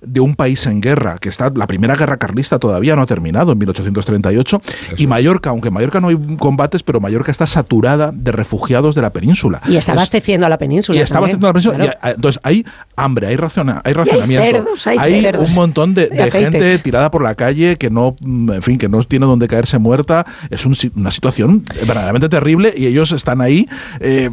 de 0.00 0.20
un 0.20 0.34
país 0.34 0.66
en 0.66 0.80
guerra, 0.80 1.18
que 1.20 1.28
está 1.28 1.50
la 1.54 1.66
primera 1.66 1.96
guerra 1.96 2.16
carlista 2.16 2.58
todavía 2.58 2.96
no 2.96 3.02
ha 3.02 3.06
terminado 3.06 3.52
en 3.52 3.58
1838 3.58 4.60
y 4.96 5.06
Mallorca, 5.06 5.50
aunque 5.50 5.68
en 5.68 5.74
Mallorca 5.74 6.00
no 6.00 6.08
hay 6.08 6.16
combates, 6.38 6.82
pero 6.82 7.00
Mallorca 7.00 7.30
está 7.30 7.46
saturada 7.46 8.10
de 8.12 8.32
refugiados 8.32 8.94
de 8.94 9.02
la 9.02 9.10
península. 9.10 9.60
Y 9.66 9.76
está 9.76 9.92
Es- 9.92 9.98
abasteciendo 9.98 10.46
a 10.46 10.48
la 10.48 10.58
península. 10.58 10.98
y 10.98 11.02
está 11.02 11.18
abasteciendo 11.18 11.46
a 11.46 11.50
la 11.50 11.52
península. 11.54 11.76
claro. 11.76 11.98
y, 12.04 12.08
entonces 12.14 12.40
hay 12.44 12.64
hambre, 12.96 13.26
hay, 13.26 13.36
raciona- 13.36 13.80
hay 13.84 13.92
racionamiento. 13.92 14.44
cerdos, 14.44 14.86
hay 14.86 15.20
cerdos. 15.20 15.48
un 15.48 15.54
montón 15.54 15.94
de, 15.94 16.08
gente 16.30 16.78
tirada 16.78 17.10
por 17.10 17.22
la 17.22 17.34
calle 17.34 17.76
que 17.76 17.90
no, 17.90 18.16
mm, 18.24 18.52
en 18.52 18.62
fin, 18.62 18.78
que 18.78 18.88
no 18.88 19.02
tiene 19.02 19.26
donde 19.26 19.48
caerse 19.48 19.78
muerta. 19.78 20.24
Es 20.50 20.64
un 20.64 20.74
una 20.94 21.10
situación 21.10 21.62
verdaderamente 21.86 22.28
terrible 22.28 22.72
y 22.76 22.86
ellos 22.86 23.12
están 23.12 23.40
ahí 23.40 23.68
eh, 24.00 24.30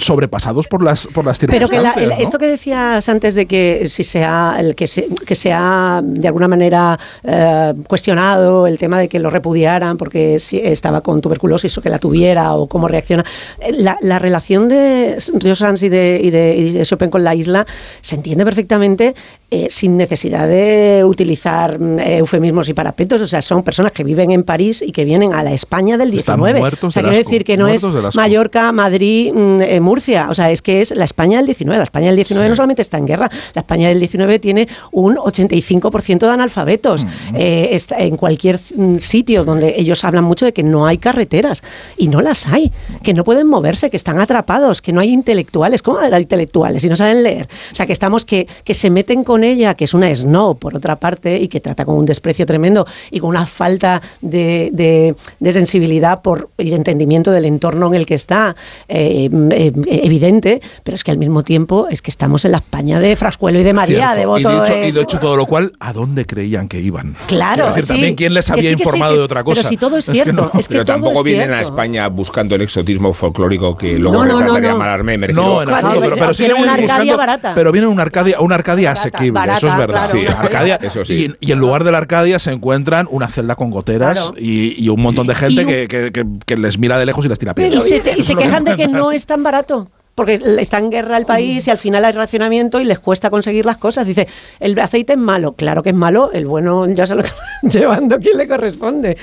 sobrepasados 0.00 0.66
por 0.66 0.82
las 0.82 1.06
por 1.06 1.24
las 1.24 1.38
Pero 1.38 1.68
que 1.68 1.76
la- 1.76 1.92
circunstancias. 1.92 2.02
el- 2.02 2.08
¿no? 2.10 2.22
esto 2.24 2.38
que 2.38 2.46
decías 2.46 3.08
antes 3.08 3.34
de 3.34 3.46
que 3.46 3.84
si 3.86 4.02
se 4.04 4.24
ha, 4.24 4.56
el 4.58 4.74
que 4.74 4.86
se, 4.86 5.06
que 5.26 5.34
se 5.34 5.52
ha 5.52 6.00
de 6.02 6.26
alguna 6.26 6.48
manera 6.48 6.98
eh, 7.22 7.74
cuestionado 7.88 8.66
el 8.66 8.78
tema 8.78 8.98
de 8.98 9.08
que 9.08 9.18
lo 9.18 9.30
repudiaran 9.30 9.96
porque 9.96 10.38
si 10.38 10.58
estaba 10.58 11.00
con 11.00 11.20
tuberculosis 11.20 11.76
o 11.78 11.82
que 11.82 11.90
la 11.90 11.98
tuviera 11.98 12.54
o 12.54 12.66
cómo 12.66 12.88
reacciona. 12.88 13.24
Eh, 13.60 13.72
La, 13.80 13.96
la 14.00 14.18
relación 14.18 14.68
de 14.68 15.16
Rio 15.34 15.54
Sanz 15.54 15.82
y 15.82 15.88
de, 15.88 16.20
y, 16.22 16.30
de, 16.30 16.56
y 16.56 16.70
de 16.72 16.84
Chopin 16.84 17.10
con 17.10 17.22
la 17.24 17.34
isla 17.34 17.66
se 18.00 18.16
entiende 18.16 18.44
perfectamente 18.44 19.14
eh, 19.50 19.66
sin 19.70 19.96
necesidad 19.96 20.46
de 20.48 21.02
utilizar 21.04 21.78
mm, 21.78 21.98
eufemismos 22.00 22.68
y 22.68 22.74
parapetos. 22.74 23.20
O 23.22 23.26
sea, 23.26 23.42
son 23.42 23.62
personas 23.62 23.92
que 23.92 24.04
viven 24.04 24.30
en 24.30 24.42
París 24.44 24.82
y 24.82 24.92
que 24.92 25.04
vienen 25.04 25.34
a 25.34 25.42
la 25.42 25.52
España 25.52 25.96
del 25.96 26.12
Están 26.14 26.36
19. 26.36 26.58
muertos 26.60 26.88
o 26.88 26.90
sea, 26.90 27.02
del 27.02 27.10
quiero 27.10 27.20
asco, 27.20 27.30
decir 27.30 27.44
que 27.44 27.56
no 27.56 27.66
es. 27.68 27.84
Mallorca, 28.14 28.70
Madrid, 28.72 29.32
mm, 29.34 29.60
eh, 29.62 29.80
Murcia. 29.90 30.28
O 30.30 30.34
sea, 30.34 30.50
es 30.52 30.62
que 30.62 30.80
es 30.80 30.92
la 30.94 31.04
España 31.04 31.38
del 31.38 31.46
19. 31.46 31.76
La 31.76 31.84
España 31.84 32.06
del 32.06 32.16
19 32.16 32.48
no 32.48 32.54
solamente 32.54 32.82
está 32.82 32.96
en 32.98 33.06
guerra, 33.06 33.28
la 33.54 33.60
España 33.62 33.88
del 33.88 33.98
19 33.98 34.38
tiene 34.38 34.68
un 34.92 35.16
85% 35.16 36.18
de 36.20 36.28
analfabetos. 36.28 37.04
Eh, 37.34 37.70
está 37.72 37.98
en 37.98 38.16
cualquier 38.16 38.58
mm, 38.76 38.98
sitio 38.98 39.44
donde 39.44 39.74
ellos 39.76 40.04
hablan 40.04 40.24
mucho 40.24 40.44
de 40.46 40.52
que 40.52 40.62
no 40.62 40.86
hay 40.86 40.98
carreteras 40.98 41.62
y 41.96 42.06
no 42.08 42.20
las 42.20 42.46
hay, 42.46 42.70
que 43.02 43.14
no 43.14 43.24
pueden 43.24 43.46
moverse, 43.48 43.90
que 43.90 43.96
están 43.96 44.20
atrapados, 44.20 44.80
que 44.80 44.92
no 44.92 45.00
hay 45.00 45.10
intelectuales. 45.10 45.82
¿Cómo 45.82 45.98
hay 45.98 46.12
intelectuales 46.22 46.82
si 46.82 46.88
no 46.88 46.96
saben 46.96 47.22
leer? 47.22 47.48
O 47.72 47.74
sea, 47.74 47.86
que 47.86 47.92
estamos 47.92 48.24
que, 48.24 48.46
que 48.64 48.74
se 48.74 48.90
meten 48.90 49.24
con 49.24 49.42
ella, 49.42 49.74
que 49.74 49.84
es 49.84 49.94
una 49.94 50.14
snob 50.14 50.58
por 50.58 50.76
otra 50.76 50.96
parte 50.96 51.38
y 51.40 51.48
que 51.48 51.60
trata 51.60 51.84
con 51.84 51.96
un 51.96 52.06
desprecio 52.06 52.46
tremendo 52.46 52.86
y 53.10 53.18
con 53.20 53.30
una 53.30 53.46
falta 53.46 54.00
de, 54.20 54.70
de- 54.72 55.14
de 55.40 55.52
sensibilidad 55.52 56.22
por 56.22 56.50
el 56.58 56.72
entendimiento 56.72 57.30
del 57.30 57.44
entorno 57.44 57.86
en 57.88 57.94
el 57.94 58.06
que 58.06 58.14
está 58.14 58.54
eh, 58.88 59.28
eh, 59.50 59.72
evidente, 59.88 60.60
pero 60.84 60.94
es 60.94 61.04
que 61.04 61.10
al 61.10 61.18
mismo 61.18 61.42
tiempo 61.42 61.86
es 61.90 62.02
que 62.02 62.10
estamos 62.10 62.44
en 62.44 62.52
la 62.52 62.58
España 62.58 63.00
de 63.00 63.16
Frascuelo 63.16 63.58
y 63.60 63.62
de 63.62 63.72
María, 63.72 64.12
Cierto. 64.12 64.14
de 64.16 64.22
y, 64.22 64.24
voto 64.44 64.48
de 64.48 64.64
hecho, 64.64 64.72
de 64.80 64.88
y 64.88 64.92
de 64.92 65.00
hecho 65.02 65.18
todo 65.18 65.36
lo 65.36 65.46
cual, 65.46 65.72
¿a 65.80 65.92
dónde 65.92 66.26
creían 66.26 66.68
que 66.68 66.80
iban? 66.80 67.16
Claro, 67.26 67.66
decir, 67.68 67.84
sí. 67.84 67.88
también 67.88 68.14
quién 68.14 68.34
les 68.34 68.50
había 68.50 68.62
sí, 68.62 68.68
que 68.70 68.76
sí, 68.76 68.82
informado 68.82 69.12
sí, 69.12 69.18
de 69.18 69.24
otra 69.24 69.44
cosa. 69.44 69.60
Pero 69.60 69.68
si 69.68 69.76
todo 69.76 69.96
es 69.96 70.06
que 70.06 70.12
cierto, 70.12 70.32
no. 70.32 70.50
es 70.58 70.68
que 70.68 70.74
Pero 70.74 70.84
todo 70.84 70.94
tampoco 70.94 71.18
es 71.18 71.24
vienen 71.24 71.52
a. 71.52 71.60
España 71.60 72.08
buscando 72.08 72.54
el 72.54 72.62
exotismo 72.62 73.12
folclórico 73.12 73.76
que 73.76 73.98
luego 73.98 74.24
No, 74.24 74.40
no, 74.40 74.58
no. 74.58 74.78
Malarmé. 74.78 75.18
me. 75.18 75.28
No, 75.28 75.62
en 75.62 75.68
Claro, 75.68 75.86
absoluto, 75.88 76.00
pero, 76.00 76.16
pero 76.16 76.34
sí 76.34 76.44
quieren 76.44 76.62
una 76.62 76.74
vienen 76.74 76.90
Arcadia 76.90 77.12
buscando- 77.12 77.16
barata. 77.18 77.54
Pero 77.54 77.72
viene 77.72 77.86
una 77.86 78.02
Arcadia, 78.02 78.40
una 78.40 78.54
Arcadia 78.56 78.88
Barata, 78.90 79.00
asequible, 79.00 79.40
eso 79.56 79.68
es 79.68 79.76
verdad. 79.76 80.10
claro. 80.10 80.10
Sí, 80.12 80.26
Arcadia, 80.26 80.78
eso 80.82 81.04
sí. 81.04 81.32
Y, 81.40 81.48
y 81.48 81.52
en 81.52 81.58
lugar 81.58 81.84
de 81.84 81.92
la 81.92 81.98
Arcadia 81.98 82.38
se 82.38 82.50
encuentran 82.52 83.06
una 83.10 83.28
celda 83.28 83.54
con 83.56 83.70
goteras 83.70 84.18
Claro. 84.18 84.34
y, 84.38 84.82
y 84.82 84.88
un 84.88 85.00
montón 85.00 85.26
de 85.26 85.34
gente 85.34 85.62
Y- 85.62 85.66
que, 85.66 85.88
que- 85.88 86.12
que- 86.12 86.24
que 86.46 86.56
les 86.56 86.78
mira 86.78 86.98
de 86.98 87.06
lejos 87.06 87.24
y 87.24 87.28
les 87.28 87.38
tira 87.38 87.52
Y 87.52 87.54
piedras. 87.54 87.84
se, 87.84 88.00
te- 88.00 88.18
y 88.18 88.22
se 88.22 88.34
quejan 88.34 88.64
de 88.64 88.74
que 88.76 88.88
no 88.88 89.12
es 89.12 89.26
tan 89.26 89.42
barato. 89.42 89.69
Porque 90.14 90.40
está 90.58 90.76
en 90.78 90.90
guerra 90.90 91.16
el 91.16 91.24
país 91.24 91.66
y 91.66 91.70
al 91.70 91.78
final 91.78 92.04
hay 92.04 92.12
racionamiento 92.12 92.78
y 92.80 92.84
les 92.84 92.98
cuesta 92.98 93.30
conseguir 93.30 93.64
las 93.64 93.78
cosas. 93.78 94.06
Dice, 94.06 94.28
el 94.58 94.78
aceite 94.78 95.14
es 95.14 95.18
malo. 95.18 95.52
Claro 95.52 95.82
que 95.82 95.90
es 95.90 95.94
malo, 95.96 96.30
el 96.32 96.44
bueno 96.46 96.86
ya 96.90 97.06
se 97.06 97.14
lo 97.14 97.22
está 97.22 97.34
llevando 97.62 98.18
quien 98.18 98.36
le 98.36 98.46
corresponde. 98.46 99.16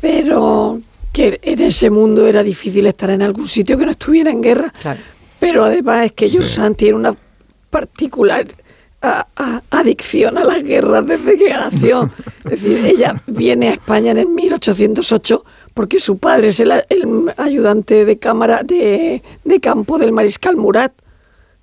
Pero 0.00 0.80
que 1.12 1.38
en 1.42 1.62
ese 1.62 1.90
mundo 1.90 2.26
era 2.26 2.42
difícil 2.42 2.86
estar 2.86 3.10
en 3.10 3.22
algún 3.22 3.46
sitio 3.48 3.78
que 3.78 3.84
no 3.84 3.92
estuviera 3.92 4.30
en 4.30 4.42
guerra. 4.42 4.72
Claro. 4.82 5.00
Pero 5.38 5.64
además 5.64 6.06
es 6.06 6.12
que 6.12 6.28
Yusan 6.28 6.74
tiene 6.74 6.96
una 6.96 7.14
particular 7.70 8.46
a- 9.02 9.26
a- 9.36 9.62
adicción 9.70 10.38
a 10.38 10.44
las 10.44 10.64
guerras 10.64 11.06
desde 11.06 11.36
que 11.36 11.50
nació. 11.50 12.10
Es 12.46 12.62
decir, 12.62 12.84
ella 12.86 13.20
viene 13.26 13.68
a 13.68 13.72
España 13.72 14.12
en 14.12 14.18
el 14.18 14.28
1808 14.28 15.44
porque 15.76 16.00
su 16.00 16.16
padre 16.16 16.48
es 16.48 16.60
el, 16.60 16.70
el 16.88 17.32
ayudante 17.36 18.06
de 18.06 18.18
cámara 18.18 18.62
de, 18.64 19.22
de 19.44 19.60
campo 19.60 19.98
del 19.98 20.10
mariscal 20.10 20.56
Murat. 20.56 20.90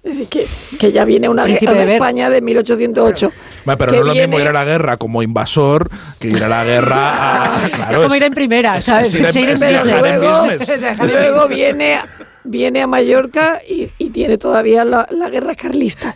Es 0.04 0.12
decir, 0.12 0.28
que, 0.28 0.46
que 0.78 0.92
ya 0.92 1.04
viene 1.04 1.30
una, 1.30 1.46
una 1.46 1.56
de. 1.74 1.94
España 1.94 2.30
de 2.30 2.42
1808. 2.42 3.32
Bueno, 3.66 3.78
pero 3.80 3.92
no 3.94 3.98
es 4.00 4.06
lo 4.06 4.14
mismo 4.14 4.40
ir 4.40 4.48
a 4.48 4.54
la 4.54 4.66
guerra 4.66 4.98
como 4.98 5.24
invasor 5.24 5.90
que 6.20 6.28
ir 6.28 6.44
a 6.44 6.48
la 6.48 6.64
guerra 6.64 7.64
a. 7.64 7.70
Claro, 7.74 7.92
es 7.92 8.00
como 8.02 8.14
ir 8.16 8.24
en 8.24 8.34
primera, 8.36 8.78
es- 8.78 8.86
¿sabes? 8.86 9.16
es 9.16 9.16
ir 9.16 9.22
en- 9.22 9.28
Es 9.28 9.36
ir 9.36 9.50
en 9.50 9.52
es 9.52 9.60
Pero 10.68 10.82
viajar 10.82 11.00
en 11.10 11.32
luego, 11.32 11.48
viene, 11.48 12.00
viene 12.44 12.82
a 12.84 12.88
Mallorca 12.88 13.62
y, 13.68 13.90
y 13.98 14.10
tiene 14.12 14.38
todavía 14.38 14.86
la, 14.86 15.08
la 15.10 15.30
guerra 15.32 15.56
carlista. 15.56 16.16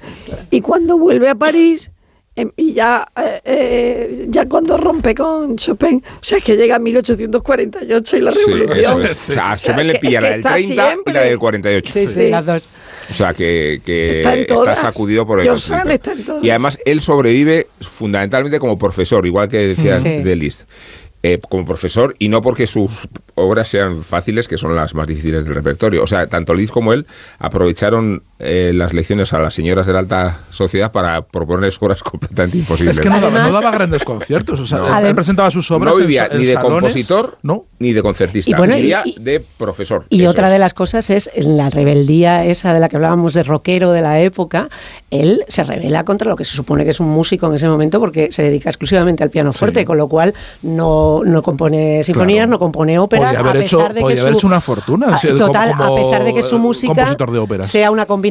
Y 0.52 0.62
cuando 0.62 1.00
vuelve 1.00 1.30
a 1.30 1.36
París, 1.36 1.90
y 2.56 2.74
ya, 2.74 3.08
eh, 3.16 3.42
eh, 3.46 4.26
ya 4.30 4.46
cuando 4.46 4.78
rompe 4.78 5.16
con 5.16 5.56
Chopin, 5.58 6.04
o 6.06 6.24
sea, 6.24 6.38
es 6.38 6.44
que 6.44 6.56
llega 6.56 6.78
1848 6.80 8.18
y 8.18 8.22
la 8.22 8.32
Sí, 8.32 8.40
revolución. 8.46 8.78
eso 8.80 9.02
es. 9.02 9.30
O 9.30 9.34
sea, 9.34 9.50
a 9.50 9.54
O 9.54 9.58
sea, 9.58 9.74
Chopin 9.74 9.88
le 9.88 9.96
pilla 10.00 10.22
la 10.22 10.30
del 10.30 10.40
está 10.40 10.54
30 10.54 10.96
y 11.08 11.14
la 11.14 11.22
del 11.22 11.38
48. 11.40 11.94
Sí, 11.94 12.08
sí, 12.08 12.14
Sí. 12.14 12.30
las 12.30 12.46
dos. 12.46 12.70
O 13.10 13.14
sea, 13.14 13.34
que, 13.34 13.82
que 13.86 14.22
Está 14.44 14.76
sacudido 14.76 15.26
por 15.26 15.40
el 15.40 15.48
conflicto. 15.48 15.90
está 15.90 16.12
en 16.14 16.24
todas. 16.24 16.44
Y 16.44 16.50
además 16.50 16.80
él 16.86 17.02
sobrevive 17.02 17.68
fundamentalmente 17.82 18.60
como 18.60 18.78
profesor, 18.78 19.26
igual 19.26 19.50
que 19.50 19.58
decía 19.70 19.96
Sí. 19.96 20.08
de 20.24 20.36
Liszt. 20.36 20.62
Eh, 21.24 21.40
como 21.50 21.66
profesor 21.66 22.16
y 22.20 22.30
no 22.30 22.44
porque 22.44 22.68
sus 22.68 22.92
obras 23.34 23.68
sean 23.68 24.04
fáciles, 24.04 24.48
que 24.48 24.56
son 24.56 24.76
las 24.76 24.94
más 24.94 25.08
difíciles 25.08 25.46
del 25.46 25.56
repertorio. 25.56 26.04
O 26.04 26.08
sea, 26.08 26.28
tanto 26.28 26.54
Liszt 26.54 26.72
como 26.72 26.94
él 26.94 27.08
aprovecharon 27.40 28.22
eh, 28.40 28.72
las 28.74 28.94
lecciones 28.94 29.34
a 29.34 29.40
las 29.40 29.54
señoras 29.54 29.88
de 29.88 29.94
la 29.94 30.00
alta 30.00 30.42
sociedad 30.52 30.92
para 30.92 31.22
proponerles 31.24 31.78
obras 31.82 32.04
completamente 32.04 32.58
imposibles. 32.58 32.98
Es 32.98 33.00
que 33.04 33.10
no 33.10 33.16
daba, 33.16 33.30
no 33.32 33.38
Además- 33.40 33.62
daba 33.62 33.72
grandes 33.72 34.04
conciertos. 34.04 34.60
O 34.60 34.66
sea, 34.66 34.78
No. 34.80 35.00
él- 35.00 35.16
presentaba 35.16 35.50
sus 35.52 35.70
obras. 35.72 35.94
no 35.96 36.00
vivía 36.00 36.28
en 36.32 36.40
ni 36.40 36.46
de 36.46 36.54
salones, 36.54 36.80
compositor 36.82 37.38
No. 37.42 37.66
ni 37.80 37.94
de 37.94 38.02
concertista, 38.04 38.52
Y 38.52 38.54
bueno, 38.54 38.76
vivía 38.76 39.02
y- 39.06 39.16
de 39.20 39.44
profesor. 39.58 40.06
Y 40.10 40.26
otra 40.26 40.48
es. 40.48 40.54
de 40.54 40.60
las 40.60 40.74
cosas 40.74 41.10
es 41.10 41.30
en 41.34 41.58
la 41.58 41.70
rebeldía 41.70 42.46
esa 42.46 42.74
de 42.74 42.80
la 42.80 42.90
que 42.90 42.96
hablábamos 42.96 43.34
de 43.34 43.44
rockero 43.44 43.92
de 43.92 44.02
la 44.02 44.20
época, 44.22 44.70
él 45.10 45.44
se 45.48 45.64
revela 45.64 46.04
contra 46.04 46.30
lo 46.30 46.36
que 46.36 46.46
se 46.46 46.56
supone 46.56 46.84
que 46.84 46.92
es 46.92 47.00
un 47.00 47.10
músico 47.10 47.48
en 47.48 47.56
ese 47.56 47.68
momento 47.68 48.00
porque 48.00 48.32
se 48.32 48.44
dedica 48.44 48.70
exclusivamente 48.70 49.24
al 49.24 49.30
pianoforte, 49.32 49.84
con 49.86 49.98
lo 49.98 50.08
cual 50.08 50.34
no, 50.62 51.22
no 51.26 51.42
compone 51.42 52.04
sinfonías, 52.04 52.38
Claro. 52.46 52.52
no 52.52 52.60
compone 52.60 53.00
óperas, 53.00 53.38
a 53.38 53.44
pesar 53.54 53.58
hecho- 53.58 53.78
de 53.94 54.02
podía 54.02 54.16
que 54.16 54.22
haber 54.22 54.34
su, 54.34 54.38
hecho 54.40 54.48
una 54.48 54.62
fortuna, 54.62 55.18
sí, 55.18 55.28
como- 55.30 55.40
total, 55.48 55.72
como, 55.72 55.84
a 55.84 55.96
pesar 56.02 56.24
de 56.24 56.34
que 56.34 56.44
su 56.44 56.60
música 56.60 57.16
de 57.16 57.62
sea 57.64 57.90
una 57.92 58.06
combinación, 58.06 58.27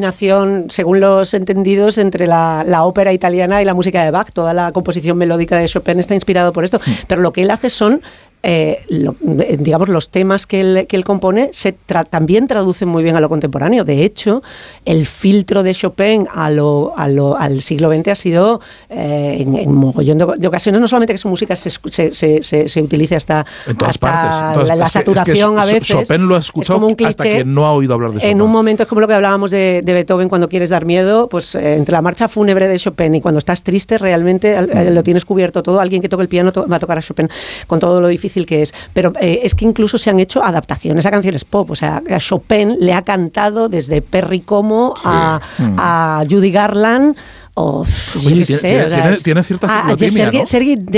según 0.68 1.01
los 1.01 1.34
entendidos, 1.34 1.99
entre 1.99 2.26
la, 2.26 2.64
la 2.66 2.84
ópera 2.84 3.12
italiana 3.12 3.62
y 3.62 3.64
la 3.64 3.74
música 3.74 4.05
de 4.05 4.11
Bach. 4.11 4.32
Toda 4.32 4.53
la 4.53 4.72
composición 4.72 5.18
melódica 5.18 5.57
de 5.57 5.66
Chopin 5.66 5.99
está 5.99 6.14
inspirado 6.14 6.53
por 6.53 6.64
esto. 6.64 6.80
Pero 7.07 7.22
lo 7.22 7.32
que 7.32 7.42
él 7.42 7.51
hace 7.51 7.70
son 7.70 8.03
eh, 8.49 8.84
lo- 8.88 9.16
eh, 9.40 9.57
digamos, 9.59 9.88
los 9.88 10.09
temas 10.11 10.47
que 10.47 10.61
él, 10.61 10.86
que 10.88 10.94
él 10.94 11.05
compone 11.05 11.51
se 11.53 11.74
tra- 11.74 12.07
también 12.09 12.47
traducen 12.47 12.88
muy 12.88 13.03
bien 13.03 13.16
a 13.16 13.20
lo 13.20 13.28
contemporáneo. 13.28 13.84
De 13.84 14.05
hecho, 14.05 14.40
el 14.84 15.05
filtro 15.07 15.64
de 15.64 15.74
Chopin 15.74 16.28
a 16.32 16.49
lo, 16.51 16.92
a 16.97 17.09
lo- 17.09 17.36
al 17.36 17.61
siglo 17.61 17.90
XX 17.90 18.09
ha 18.09 18.14
sido 18.14 18.61
eh, 18.88 19.38
en, 19.40 19.57
en 19.57 19.72
mogollón 19.72 20.18
de, 20.18 20.26
de 20.38 20.47
ocasiones, 20.47 20.80
no 20.80 20.86
solamente 20.86 21.12
que 21.12 21.18
su 21.18 21.28
música 21.28 21.57
se, 21.57 21.70
se, 21.70 22.12
se- 22.12 22.40
se- 22.42 22.68
se 22.68 22.82
utilice 22.82 23.16
hasta, 23.16 23.44
En 23.66 23.76
todas 23.76 23.97
hasta 23.97 24.07
partes. 24.12 24.38
en 24.38 24.53
todas- 24.55 24.68
la, 24.68 24.76
la 24.76 24.84
es 24.84 24.92
que- 24.92 24.99
es 24.99 25.05
que 25.05 25.12
saturación 25.12 25.59
a 25.59 25.64
veces. 25.66 25.88
Chopin 25.88 26.28
lo 26.28 26.36
ha 26.36 26.38
Es 26.38 26.44
escuchado 26.47 26.78
como 26.80 26.86
un 26.86 27.05
hasta 27.05 27.24
cliché. 27.24 27.38
que 27.38 27.44
no 27.44 27.66
ha 27.66 27.72
oído 27.72 27.94
hablar 27.94 28.11
de 28.12 28.18
Chopin. 28.20 28.30
En 28.30 28.42
un 28.42 28.53
momento 28.53 28.84
es 28.84 28.88
como 28.88 29.01
lo 29.01 29.09
que 29.09 29.14
hablábamos 29.14 29.51
de, 29.51 29.82
de 29.84 29.92
Beethoven 29.92 30.28
cuando 30.28 30.49
quieres 30.49 30.70
dar 30.70 30.84
miedo, 30.84 31.28
pues 31.28 31.55
eh, 31.57 31.74
entre 31.74 31.92
la 31.92 32.03
marcha 32.03 32.28
fúnebre 32.28 32.68
de 32.68 32.78
Chopin 32.78 33.14
y 33.16 33.20
cuando 33.20 33.38
estás 33.38 33.62
triste 33.64 33.99
realmente 33.99 34.57
al- 34.57 34.70
eh, 34.70 34.90
lo 34.92 35.03
tienes 35.03 35.24
cubierto 35.24 35.62
todo. 35.64 35.80
Alguien 35.80 36.01
que 36.01 36.09
toque 36.09 36.22
el 36.22 36.28
piano 36.28 36.53
to- 36.53 36.66
va 36.68 36.76
a 36.76 36.78
tocar 36.80 36.99
a 36.99 37.03
Chopin 37.03 37.28
con 37.66 37.80
todo 37.80 38.01
lo 38.01 38.07
difícil 38.09 38.36
que 38.45 38.62
es. 38.62 38.74
Pero 38.93 39.12
eh, 39.20 39.41
es 39.45 39.55
que 39.55 39.64
incluso 39.64 39.97
se 39.97 40.11
han 40.11 40.18
hecho 40.18 40.45
adaptaciones 40.45 41.07
a 41.07 41.11
canciones 41.11 41.45
pop. 41.45 41.70
O 41.70 41.76
sea, 41.76 42.03
a 42.11 42.18
Chopin 42.18 42.76
le 42.80 42.93
ha 42.93 43.03
cantado 43.03 43.68
desde 43.68 44.03
Perry 44.03 44.41
Como 44.41 44.95
a, 45.05 45.41
a 45.78 46.24
Judy 46.28 46.51
Garland. 46.51 47.16
O, 47.59 47.86
Oye, 48.16 48.28
tiene, 48.28 48.44
sé, 48.44 48.68
tiene- 48.68 48.84
o 48.84 48.88
sea, 48.90 48.98
tiene- 49.00 49.12
es- 49.16 49.22
tiene 49.22 49.42
cierta 49.42 49.66
a- 49.66 49.78
a 49.78 49.96
ciclotimia, 49.96 50.30
¿no? 50.30 50.44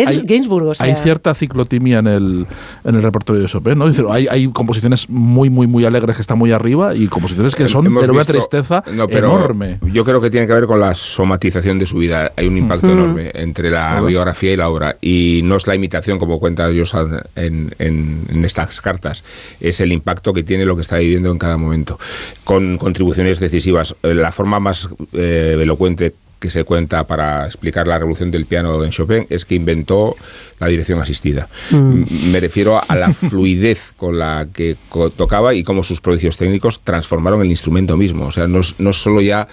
Hay- 0.09 0.23
Gainsbourg, 0.25 0.67
o 0.67 0.71
hay 0.71 0.75
sea. 0.75 0.97
cierta 1.05 1.33
ciclotimia 1.33 2.01
en 2.01 2.07
el, 2.09 2.47
en 2.85 2.95
el 2.97 3.01
repertorio 3.03 3.43
de 3.43 3.49
Chopin, 3.49 3.79
¿no? 3.79 3.87
Dice, 3.89 4.03
hay, 4.11 4.27
hay 4.27 4.49
composiciones 4.49 5.09
muy, 5.09 5.51
muy, 5.51 5.69
muy 5.69 5.85
alegres 5.85 6.17
que 6.17 6.23
están 6.23 6.37
muy 6.37 6.51
arriba 6.51 6.97
y 6.97 7.07
composiciones 7.07 7.55
que 7.55 7.69
son 7.69 7.87
Hemos 7.87 8.03
de 8.05 8.11
una 8.11 8.19
visto- 8.23 8.33
tristeza 8.33 8.83
no, 8.93 9.07
pero 9.07 9.29
enorme. 9.37 9.79
Yo 9.93 10.05
creo 10.05 10.21
que 10.21 10.31
tiene 10.31 10.49
que 10.49 10.53
ver 10.53 10.67
con 10.67 10.81
la 10.81 10.97
somatización 10.97 11.79
de 11.79 11.87
su 11.87 11.99
vida. 11.99 12.33
Hay 12.37 12.49
un 12.49 12.57
impacto 12.57 12.91
enorme 12.91 13.31
entre 13.35 13.71
la 13.71 14.01
biografía 14.01 14.53
y 14.53 14.57
la 14.57 14.69
obra. 14.69 14.97
Y 15.01 15.43
no 15.45 15.55
es 15.59 15.67
la 15.69 15.77
imitación, 15.77 16.19
como 16.19 16.41
cuenta 16.41 16.69
Josan 16.77 17.21
en, 17.37 17.73
en- 17.79 18.25
en 18.31 18.45
estas 18.45 18.81
cartas, 18.81 19.23
es 19.61 19.81
el 19.81 19.93
impacto 19.93 20.35
que 20.35 20.43
tiene 20.43 20.65
lo 20.65 20.75
que 20.75 20.83
está 20.83 20.97
viviendo 20.99 21.31
en 21.31 21.39
cada 21.39 21.57
momento, 21.57 22.01
con 22.43 22.79
contribuciones 22.79 23.39
decisivas. 23.39 23.95
Eh, 24.03 24.13
La 24.15 24.33
forma 24.33 24.59
más 24.59 24.89
eh, 25.13 25.57
elocuente 25.61 26.15
que 26.39 26.51
se 26.51 26.65
cuenta 26.65 27.05
para 27.07 27.47
explicar 27.47 27.87
la 27.89 27.99
revolución 27.99 28.31
del 28.31 28.47
piano 28.47 28.85
en 28.85 28.91
Chopin 28.91 29.27
es 29.29 29.45
que 29.45 29.55
inventó 29.57 30.15
la 30.61 30.69
dirección 30.69 31.01
asistida. 31.01 31.49
M- 31.73 32.07
Me 32.31 32.39
refiero 32.41 32.81
a 32.87 32.95
la 32.95 33.13
fluidez 33.13 33.93
con 33.97 34.19
la 34.19 34.47
que 34.53 34.77
tocaba 35.17 35.55
y 35.55 35.65
cómo 35.65 35.83
sus 35.83 36.01
prodigios 36.01 36.37
técnicos 36.37 36.81
transformaron 36.85 37.41
el 37.43 37.51
instrumento 37.51 37.97
mismo. 37.97 38.27
O 38.27 38.33
sea, 38.33 38.47
no, 38.47 38.61
no 38.79 38.93
solo 38.93 39.21
ya 39.21 39.49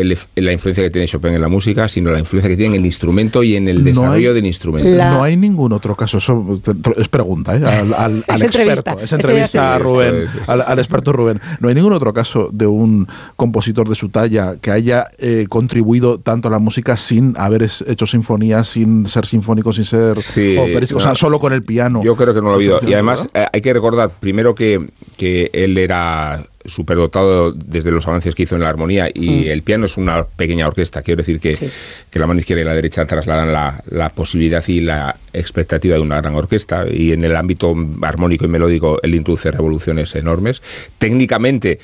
el 0.00 0.16
la 0.36 0.52
influencia 0.52 0.82
que 0.84 0.90
tiene 0.90 1.06
Chopin 1.08 1.32
en 1.34 1.40
la 1.40 1.48
música, 1.48 1.88
sino 1.88 2.10
la 2.10 2.18
influencia 2.18 2.48
que 2.48 2.56
tiene 2.56 2.76
en 2.76 2.80
el 2.82 2.86
instrumento 2.86 3.42
y 3.42 3.56
en 3.56 3.68
el 3.68 3.78
No 3.78 3.84
desarrollo 3.84 4.28
hay- 4.30 4.34
del 4.34 4.46
instrumento. 4.46 4.88
La- 4.90 5.10
No 5.10 5.22
hay 5.24 5.36
ningún 5.36 5.72
otro 5.72 5.94
caso, 5.96 6.18
eso 6.18 6.60
es 6.96 7.08
pregunta, 7.08 7.56
¿eh? 7.56 7.64
al, 7.64 7.92
al- 7.94 8.24
al 8.28 8.42
entrevista. 8.42 8.92
experto, 8.92 9.00
es 9.00 9.12
entrevista 9.12 9.74
a 9.74 9.76
es- 9.78 9.82
Rubén, 9.82 10.14
es- 10.24 10.48
al, 10.48 10.62
al 10.62 10.78
experto 10.78 11.12
Rubén. 11.12 11.40
No 11.60 11.68
hay 11.68 11.74
ningún 11.74 11.92
otro 11.92 12.12
caso 12.12 12.48
de 12.52 12.66
un 12.66 13.06
compositor 13.36 13.88
de 13.88 13.94
su 13.94 14.08
talla 14.08 14.56
que 14.60 14.70
haya 14.70 15.06
eh, 15.18 15.46
contribuido 15.48 16.18
tanto 16.18 16.48
a 16.48 16.50
la 16.50 16.58
música 16.58 16.96
sin 16.96 17.34
haber 17.36 17.62
es- 17.64 17.84
hecho 17.88 18.06
sinfonías, 18.06 18.68
sin 18.68 19.06
ser 19.06 19.26
sinfónico, 19.26 19.72
sin 19.72 19.84
ser 19.84 20.18
Sí, 20.20 20.56
operístico, 20.56 20.98
o 20.98 21.00
sea, 21.00 21.10
no. 21.10 21.16
solo 21.16 21.40
con 21.40 21.52
el 21.52 21.62
piano. 21.62 22.02
Yo 22.04 22.14
creo 22.16 22.32
que 22.34 22.40
no 22.40 22.46
lo 22.46 22.52
ha 22.52 22.54
habido. 22.56 22.80
Y 22.86 22.92
además 22.94 23.24
¿verdad? 23.32 23.44
eh, 23.46 23.50
hay 23.54 23.60
que 23.60 23.72
recordar 23.72 24.10
primero 24.20 24.54
que, 24.54 24.86
que 25.16 25.50
él 25.52 25.76
era 25.78 26.44
superdotado 26.64 27.52
desde 27.52 27.90
los 27.90 28.06
avances 28.06 28.34
que 28.34 28.42
hizo 28.42 28.56
en 28.56 28.62
la 28.62 28.68
armonía 28.68 29.08
y 29.12 29.48
el 29.48 29.62
piano 29.62 29.86
es 29.86 29.96
una 29.96 30.24
pequeña 30.24 30.66
orquesta. 30.66 31.02
Quiero 31.02 31.18
decir 31.18 31.40
que, 31.40 31.56
Sí. 31.56 31.68
que 32.10 32.18
la 32.18 32.26
mano 32.26 32.40
izquierda 32.40 32.62
y 32.62 32.64
la 32.66 32.74
derecha 32.74 33.06
trasladan 33.06 33.52
la, 33.52 33.82
la 33.90 34.08
posibilidad 34.10 34.62
y 34.68 34.80
la 34.80 35.16
expectativa 35.32 35.94
de 35.94 36.00
una 36.00 36.20
gran 36.20 36.34
orquesta 36.34 36.84
y 36.90 37.12
en 37.12 37.24
el 37.24 37.36
ámbito 37.36 37.74
armónico 38.02 38.44
y 38.44 38.48
melódico 38.48 38.98
él 39.02 39.14
introduce 39.14 39.50
revoluciones 39.50 40.14
enormes. 40.14 40.62
Técnicamente 40.98 41.78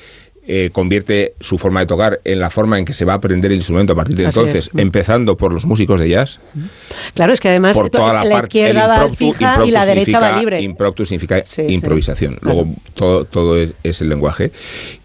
eh, 0.47 0.69
convierte 0.71 1.33
su 1.41 1.57
forma 1.57 1.79
de 1.79 1.85
tocar 1.87 2.19
en 2.23 2.39
la 2.39 2.49
forma 2.49 2.77
en 2.77 2.85
que 2.85 2.93
se 2.93 3.03
va 3.05 3.13
a 3.13 3.15
aprender 3.15 3.51
el 3.51 3.57
instrumento 3.57 3.93
a 3.93 3.95
partir 3.95 4.15
de 4.15 4.27
Así 4.27 4.39
entonces, 4.39 4.67
es. 4.73 4.79
empezando 4.79 5.35
por 5.37 5.51
los 5.53 5.65
músicos 5.65 5.99
de 5.99 6.09
jazz. 6.09 6.39
Claro, 7.13 7.33
es 7.33 7.39
que 7.39 7.49
además 7.49 7.77
por 7.77 7.89
toda 7.89 8.13
la, 8.13 8.23
la 8.25 8.35
parte 8.35 8.59
izquierda 8.59 8.87
va 8.87 9.09
fija 9.15 9.65
y 9.65 9.71
la 9.71 9.85
derecha 9.85 10.19
va 10.19 10.39
libre. 10.39 10.61
Impromptu 10.61 11.05
significa 11.05 11.41
Sí, 11.45 11.63
sí. 11.67 11.73
improvisación. 11.73 12.35
Claro. 12.35 12.55
Luego 12.63 12.75
todo, 12.93 13.25
todo 13.25 13.57
es, 13.57 13.73
es 13.83 14.01
el 14.01 14.09
lenguaje. 14.09 14.51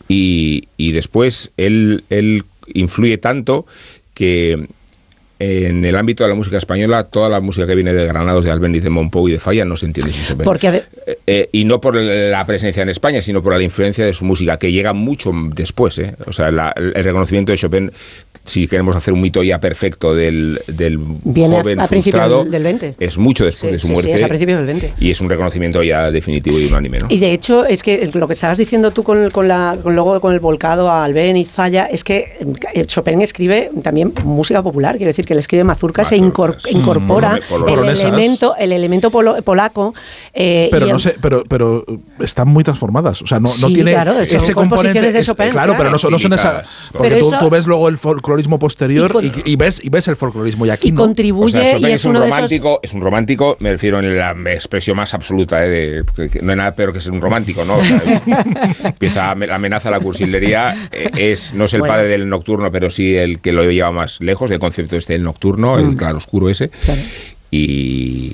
Y, 0.08 0.68
y 0.76 0.92
después 0.92 1.52
él, 1.56 2.04
él 2.10 2.44
influye 2.74 3.16
tanto 3.18 3.64
que 4.14 4.66
en 5.40 5.84
el 5.86 5.96
ámbito 5.96 6.22
de 6.22 6.28
la 6.28 6.34
música 6.36 6.58
española, 6.58 7.04
toda 7.04 7.28
la 7.30 7.40
música 7.40 7.66
que 7.66 7.74
viene 7.74 7.94
de 7.94 8.06
Granados, 8.06 8.44
de 8.44 8.50
Albéniz, 8.50 8.84
de 8.84 8.90
Monpou 8.90 9.26
y 9.28 9.32
de 9.32 9.38
Falla 9.40 9.64
no 9.64 9.76
se 9.76 9.86
entiende 9.86 10.12
sin 10.12 10.22
Chopin. 10.24 10.44
Porque 10.44 10.68
Eh, 10.68 11.18
eh, 11.26 11.48
y 11.52 11.64
no 11.64 11.80
por 11.80 11.96
la 11.96 12.44
presencia 12.46 12.82
en 12.82 12.90
España, 12.90 13.22
sino 13.22 13.42
por 13.42 13.54
la 13.56 13.62
influencia 13.62 14.04
de 14.04 14.12
su 14.12 14.24
música, 14.26 14.58
que 14.58 14.70
llega 14.70 14.92
mucho 14.92 15.32
después. 15.54 15.98
¿eh? 15.98 16.14
O 16.26 16.32
sea, 16.32 16.50
la- 16.50 16.72
el 16.76 16.92
reconocimiento 17.02 17.52
de 17.52 17.58
Chopin, 17.58 17.90
si 18.44 18.66
queremos 18.68 18.96
hacer 18.96 19.12
un 19.14 19.20
mito 19.20 19.42
ya 19.42 19.58
perfecto 19.60 20.14
del, 20.14 20.60
del 20.66 20.98
Viene 21.24 21.56
a- 21.56 21.60
joven 21.62 21.80
a 21.80 21.86
frustrado, 21.88 22.42
del- 22.42 22.52
del 22.52 22.62
20. 22.62 22.94
es 23.00 23.16
mucho 23.18 23.44
después 23.44 23.70
Sí, 23.70 23.72
de 23.72 23.78
su 23.78 23.86
sí, 23.86 23.86
sí, 23.88 23.92
muerte. 23.94 24.12
es 24.14 24.22
a 24.22 24.28
principios 24.28 24.58
del 24.58 24.66
20. 24.66 24.92
Y 25.00 25.10
es 25.10 25.20
un 25.20 25.28
reconocimiento 25.30 25.82
ya 25.82 26.10
definitivo 26.10 26.58
y 26.58 26.66
unánime. 26.66 26.98
¿no? 27.00 27.06
Y 27.08 27.18
de 27.18 27.32
hecho, 27.32 27.64
es 27.64 27.82
que 27.82 28.10
lo 28.12 28.26
que 28.28 28.34
estabas 28.34 28.58
diciendo 28.58 28.90
tú 28.90 29.02
con, 29.04 29.30
con 29.30 29.48
la, 29.48 29.76
con 29.82 29.94
luego 29.94 30.20
con 30.20 30.32
el 30.34 30.40
volcado 30.40 30.90
a 30.90 31.04
Albéniz, 31.04 31.48
Falla, 31.50 31.86
es 31.86 32.04
que 32.04 32.32
eh, 32.74 32.84
Chopin 32.84 33.20
escribe 33.22 33.70
también 33.82 34.12
música 34.24 34.62
popular, 34.62 34.96
quiero 34.96 35.08
decir 35.10 35.24
que 35.30 35.34
él 35.34 35.38
escribe 35.38 35.60
e 35.60 35.64
incor- 35.64 35.66
Mazurcas. 35.68 36.72
incorpora 36.72 37.38
Mm, 37.50 37.68
el 37.68 37.88
elemento, 37.88 38.56
el 38.58 38.72
elemento 38.72 39.10
polo- 39.12 39.40
polaco. 39.44 39.94
eh, 40.34 40.66
Pero 40.72 40.86
no 40.86 40.94
el- 40.94 41.00
sé, 41.00 41.14
pero, 41.22 41.44
pero 41.48 41.84
están 42.18 42.48
muy 42.48 42.64
transformadas. 42.64 43.22
O 43.22 43.28
sea, 43.28 43.38
no, 43.38 43.48
no 43.60 43.68
tiene 43.68 43.92
claro, 43.92 44.18
ese 44.18 44.52
componente. 44.52 45.12
de 45.12 45.18
es- 45.20 45.26
Chopin, 45.26 45.50
claro, 45.50 45.74
pero 45.76 45.88
no 45.90 45.98
son, 45.98 46.10
no 46.10 46.18
son 46.18 46.32
esas. 46.32 46.88
Porque 46.92 47.08
Pero 47.10 47.20
tú, 47.20 47.28
eso- 47.28 47.38
tú 47.44 47.48
ves 47.50 47.64
luego 47.68 47.88
el 47.88 47.96
folclorismo 47.96 48.58
posterior 48.58 49.16
Y 49.22 49.26
y, 49.26 49.30
con- 49.30 49.42
y 49.44 49.54
ves, 49.56 49.80
y 49.84 49.88
ves 49.88 50.08
el 50.08 50.16
folclorismo 50.16 50.66
y 50.66 50.70
aquí 50.70 50.88
y 50.88 50.90
no. 50.90 51.00
O 51.02 51.04
contribuye 51.04 51.52
sea, 51.52 51.78
y 51.78 51.84
es, 51.84 51.92
es 52.00 52.04
un 52.06 52.10
uno 52.10 52.20
de 52.22 52.26
esos 52.26 52.36
romántico, 52.36 52.80
es 52.82 52.92
un 52.92 53.00
romántico, 53.02 53.56
me 53.60 53.70
refiero 53.70 54.00
en 54.00 54.16
la 54.18 54.32
expresión 54.52 54.96
más 54.96 55.14
absoluta, 55.14 55.64
¿eh? 55.64 55.68
de, 55.68 56.04
que- 56.16 56.28
que 56.28 56.42
no 56.42 56.50
hay 56.50 56.56
nada 56.58 56.74
peor 56.74 56.92
que 56.92 57.00
ser 57.00 57.12
un 57.12 57.20
romántico, 57.20 57.64
¿no? 57.64 57.76
O 57.76 57.84
sea, 57.84 58.22
empieza 58.84 59.34
la 59.36 59.54
amenaza 59.54 59.88
a 59.90 59.92
la 59.92 60.00
cursilería, 60.00 60.88
eh, 60.90 61.10
es, 61.16 61.54
no 61.54 61.66
es 61.66 61.74
el 61.74 61.80
Bueno. 61.80 61.94
padre 61.94 62.08
del 62.08 62.28
nocturno, 62.28 62.72
pero 62.72 62.90
sí 62.90 63.14
el 63.16 63.40
que 63.40 63.52
lo 63.52 63.62
lleva 63.62 63.92
más 63.92 64.20
lejos, 64.20 64.50
el 64.50 64.58
concepto 64.58 64.96
este 64.96 65.18
nocturno, 65.22 65.78
el 65.78 65.96
claroscuro 65.96 66.48
ese. 66.48 66.68
Claro. 66.68 67.00
y, 67.50 68.32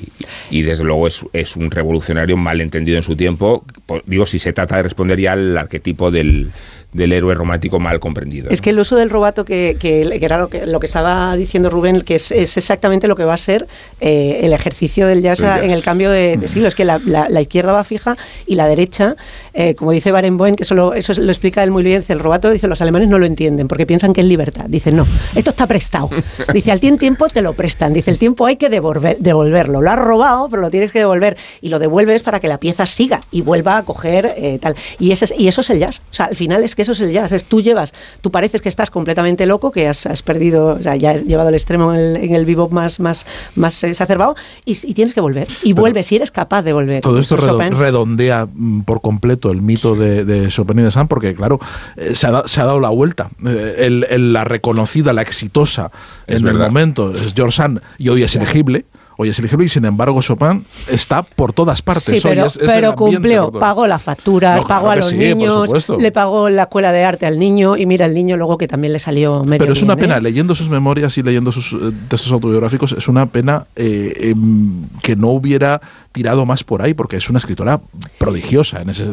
y 0.50 0.62
desde 0.62 0.84
luego 0.84 1.06
es, 1.06 1.24
es 1.32 1.56
un 1.56 1.70
revolucionario 1.70 2.36
mal 2.36 2.60
entendido 2.60 2.96
en 2.98 3.02
su 3.02 3.16
tiempo. 3.16 3.64
Po- 3.86 4.02
Digo, 4.06 4.26
si 4.26 4.38
se 4.38 4.52
trata 4.52 4.76
de 4.76 4.82
responder 4.82 5.18
ya 5.20 5.32
al 5.32 5.56
arquetipo 5.56 6.10
del, 6.10 6.50
del 6.92 7.12
héroe 7.12 7.34
romántico 7.34 7.78
mal 7.78 8.00
comprendido. 8.00 8.48
Es 8.50 8.60
¿no? 8.60 8.64
que 8.64 8.70
el 8.70 8.78
uso 8.78 8.96
del 8.96 9.10
robato, 9.10 9.44
que, 9.44 9.76
que- 9.78 10.16
que 10.18 10.24
era 10.24 10.38
lo 10.38 10.48
que, 10.48 10.64
lo 10.66 10.80
que 10.80 10.86
estaba 10.86 11.36
diciendo 11.36 11.68
Rubén, 11.68 12.00
que 12.00 12.14
es, 12.14 12.30
es 12.32 12.56
exactamente 12.56 13.06
lo 13.06 13.16
que 13.16 13.24
va 13.24 13.34
a 13.34 13.38
ser 13.38 13.66
eh, 14.00 14.40
el 14.42 14.52
ejercicio 14.52 15.06
del 15.06 15.20
jazz, 15.20 15.40
jazz. 15.40 15.62
en 15.62 15.70
el 15.72 15.82
cambio 15.82 16.10
de, 16.10 16.36
de 16.38 16.48
siglo. 16.48 16.68
Es 16.68 16.74
que 16.74 16.84
la, 16.84 16.98
la- 17.04 17.28
la 17.28 17.40
izquierda 17.42 17.72
va 17.72 17.84
fija 17.84 18.16
y 18.46 18.54
la 18.54 18.66
derecha, 18.66 19.16
eh, 19.52 19.74
como 19.74 19.90
dice 19.92 20.10
Barenboim, 20.12 20.54
que 20.54 20.62
eso, 20.62 20.74
lo, 20.74 20.94
eso 20.94 21.12
lo 21.20 21.30
explica 21.30 21.62
él 21.62 21.70
muy 21.70 21.82
bien, 21.82 22.00
dice 22.00 22.12
el 22.14 22.20
robato, 22.20 22.50
dice 22.50 22.66
los 22.68 22.80
alemanes 22.80 23.08
no 23.08 23.18
lo 23.18 23.26
entienden 23.26 23.68
porque 23.68 23.84
piensan 23.86 24.12
que 24.12 24.22
es 24.22 24.26
libertad. 24.26 24.64
Dicen, 24.68 24.96
no, 24.96 25.06
esto 25.34 25.50
está 25.50 25.66
prestado. 25.66 26.08
Dice, 26.54 26.70
al 26.72 26.80
tiempo 26.80 27.26
te 27.28 27.42
lo 27.42 27.52
prestan. 27.52 27.92
Dice, 27.92 28.10
el 28.10 28.18
tiempo 28.18 28.46
hay 28.46 28.56
que 28.56 28.68
devolver, 28.68 29.18
devolverlo. 29.18 29.82
Lo 29.82 29.90
has 29.90 29.98
robado, 29.98 30.48
pero 30.48 30.62
lo 30.62 30.70
tienes 30.70 30.92
que 30.92 31.00
devolver. 31.00 31.36
Y 31.60 31.68
lo 31.68 31.78
devuelves 31.78 32.22
para 32.22 32.40
que 32.40 32.48
la 32.48 32.58
pieza 32.58 32.86
siga 32.86 33.20
y 33.30 33.42
vuelva 33.42 33.76
a 33.78 33.82
coger 33.82 34.32
eh, 34.36 34.58
tal. 34.60 34.76
Y, 34.98 35.10
ese 35.12 35.26
es, 35.26 35.34
y 35.36 35.48
eso 35.48 35.60
es 35.60 35.70
el 35.70 35.78
jazz. 35.80 36.02
O 36.10 36.14
sea, 36.14 36.26
al 36.26 36.36
final 36.36 36.62
es 36.62 36.74
que 36.76 36.82
eso 36.82 36.92
es 36.92 37.00
el 37.00 37.10
jazz. 37.10 37.32
Es 37.32 37.46
tú 37.46 37.60
llevas, 37.60 37.94
tú 38.20 38.30
pareces 38.30 38.62
que 38.62 38.68
estás 38.68 38.90
completamente 38.90 39.46
loco, 39.46 39.72
que 39.72 39.88
has, 39.88 40.06
has 40.06 40.22
perdido, 40.22 40.76
o 40.78 40.78
sea, 40.78 40.94
ya 40.94 41.12
has 41.12 41.24
llevado 41.24 41.48
al 41.48 41.54
extremo 41.54 41.92
en 41.94 41.98
el, 42.00 42.16
en 42.18 42.34
el 42.34 42.44
bebop 42.44 42.70
más, 42.70 43.00
más, 43.00 43.26
más 43.56 43.82
exacerbado 43.82 44.36
y, 44.64 44.72
y 44.86 44.94
tienes 44.94 45.14
que 45.14 45.20
volver. 45.20 45.48
Y 45.62 45.72
vuelves, 45.72 46.06
si 46.06 46.16
eres 46.16 46.30
capaz 46.30 46.62
de 46.62 46.72
volver. 46.72 47.02
Todo 47.02 47.18
esto 47.18 47.36
Chopin. 47.36 47.72
redondea 47.72 48.46
mm, 48.52 48.82
por 48.82 49.00
completo 49.00 49.50
el 49.50 49.62
mito 49.62 49.94
de, 49.96 50.24
de 50.24 50.48
Chopin 50.48 50.78
y 50.78 50.82
de 50.82 50.90
Sand, 50.90 51.08
porque 51.08 51.34
claro, 51.34 51.58
eh, 51.96 52.14
se, 52.14 52.26
ha, 52.26 52.42
se 52.46 52.60
ha 52.60 52.64
dado 52.66 52.78
la 52.80 52.90
vuelta. 52.90 53.28
Eh, 53.44 53.74
el- 53.78 54.06
el- 54.10 54.32
la 54.32 54.44
reconocida, 54.44 55.12
la 55.12 55.22
exitosa 55.22 55.90
Es 56.26 56.40
en 56.42 56.48
el 56.48 56.58
momento 56.58 57.10
es 57.10 57.32
George 57.34 57.56
Sand 57.56 57.80
y 57.98 58.08
hoy 58.10 58.22
es 58.22 58.36
elegible. 58.36 58.84
Hoy 59.18 59.30
es 59.30 59.38
elegible 59.38 59.64
y 59.64 59.68
sin 59.70 59.84
embargo 59.86 60.20
Chopin 60.20 60.64
está 60.88 61.22
por 61.22 61.52
todas 61.52 61.80
partes. 61.80 62.04
Sí, 62.04 62.18
pero, 62.22 62.46
es- 62.46 62.56
es 62.56 62.62
el 62.62 62.66
pero 62.66 62.94
cumplió, 62.94 63.50
pagó 63.50 63.86
las 63.86 64.02
facturas, 64.02 64.60
No, 64.60 64.66
pagó 64.68 64.86
claro 64.86 64.90
a 64.92 64.96
los 64.96 65.08
sí, 65.08 65.16
niños, 65.16 65.88
le 65.98 66.12
pagó 66.12 66.50
la 66.50 66.62
escuela 66.64 66.92
de 66.92 67.02
arte 67.04 67.24
al 67.26 67.38
niño 67.38 67.76
y 67.76 67.86
mira 67.86 68.04
el 68.06 68.12
niño 68.14 68.36
luego 68.36 68.58
que 68.58 68.68
también 68.68 68.92
le 68.92 68.98
salió 68.98 69.42
medio 69.44 69.60
Pero 69.60 69.72
es 69.72 69.82
una 69.82 69.96
pena, 69.96 70.18
¿eh? 70.18 70.20
leyendo 70.20 70.54
sus 70.54 70.68
memorias 70.68 71.16
y 71.16 71.22
leyendo 71.22 71.50
sus 71.50 71.72
eh, 71.72 71.92
textos 72.08 72.30
autobiográficos, 72.30 72.92
es 72.92 73.08
una 73.08 73.26
pena 73.26 73.64
eh, 73.74 74.32
em, 74.32 74.84
que 75.02 75.16
no 75.16 75.28
hubiera 75.28 75.80
tirado 76.16 76.46
más 76.46 76.64
por 76.64 76.80
ahí, 76.80 76.94
porque 76.94 77.16
es 77.18 77.28
una 77.28 77.38
escritora 77.38 77.78
prodigiosa 78.16 78.80
en 78.80 78.88
ese, 78.88 79.04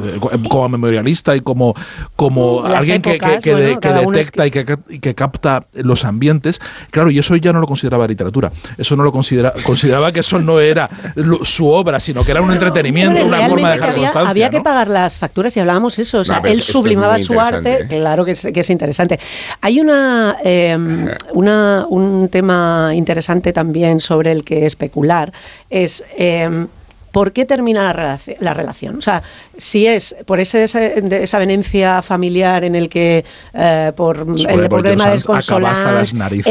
como 0.48 0.70
memorialista 0.70 1.36
y 1.36 1.42
como, 1.42 1.76
como 2.16 2.62
Las 2.64 2.78
alguien 2.78 3.02
que, 3.02 3.18
que- 3.18 3.54
bueno, 3.54 4.12
detecta 4.12 4.48
y 4.48 4.52
que, 4.52 4.78
y 4.88 5.00
que 5.00 5.14
capta 5.14 5.66
los 5.74 6.06
ambientes. 6.06 6.62
Claro, 6.92 7.12
y 7.12 7.20
eso 7.20 7.36
ya 7.36 7.52
no 7.52 7.60
lo 7.60 7.68
consideraba 7.68 8.08
literatura. 8.08 8.54
Eso 8.78 8.96
no 8.96 9.04
lo 9.04 9.12
considera, 9.12 9.52
consideraba 9.66 10.14
que 10.14 10.22
eso 10.22 10.40
no 10.40 10.62
era 10.62 10.90
lo- 11.16 11.44
su 11.44 11.68
obra, 11.68 12.00
sino 12.00 12.24
que 12.24 12.32
era 12.32 12.42
un 12.42 12.54
entretenimiento, 12.54 13.26
una 13.26 13.50
forma 13.50 13.72
de 13.72 13.76
realmente 13.76 13.82
dejar 13.82 13.90
había, 13.92 14.04
constancia. 14.06 14.30
había 14.32 14.50
que 14.50 14.58
¿no? 14.60 14.64
pagar 14.64 14.88
las 14.88 15.20
facturas 15.20 15.58
y 15.58 15.60
hablábamos 15.60 16.00
eso. 16.00 16.20
O 16.20 16.24
sea, 16.24 16.40
él 16.46 16.62
sublimaba 16.62 17.20
su 17.20 17.38
arte. 17.38 17.82
¿eh? 17.82 17.88
Claro 17.90 18.24
que 18.24 18.32
es, 18.32 18.48
que 18.54 18.60
es 18.62 18.70
interesante. 18.70 19.20
Hay 19.60 19.82
una, 19.82 20.38
eh, 20.46 20.78
una 21.34 21.86
un 21.90 22.30
tema 22.30 22.92
interesante 22.94 23.52
también 23.52 24.00
sobre 24.00 24.32
el 24.32 24.46
que 24.46 24.66
especular. 24.66 25.34
Es. 25.70 26.06
eh, 26.18 26.66
¿Por 27.14 27.32
qué 27.32 27.46
termina 27.46 27.84
la, 27.84 27.94
relaci- 27.94 28.36
la 28.40 28.54
relación? 28.56 28.98
O 28.98 29.02
sea, 29.02 29.22
si 29.56 29.86
es 29.86 30.16
por 30.26 30.40
ese, 30.40 30.64
ese- 30.64 31.00
de 31.00 31.24
esa 31.24 31.38
venencia 31.38 32.02
familiar 32.02 32.64
en 32.64 32.74
el 32.76 32.90
que 32.90 33.24
eh, 33.54 33.92
por 33.96 34.18
el 34.18 34.68
problema 34.68 35.10
del 35.12 35.22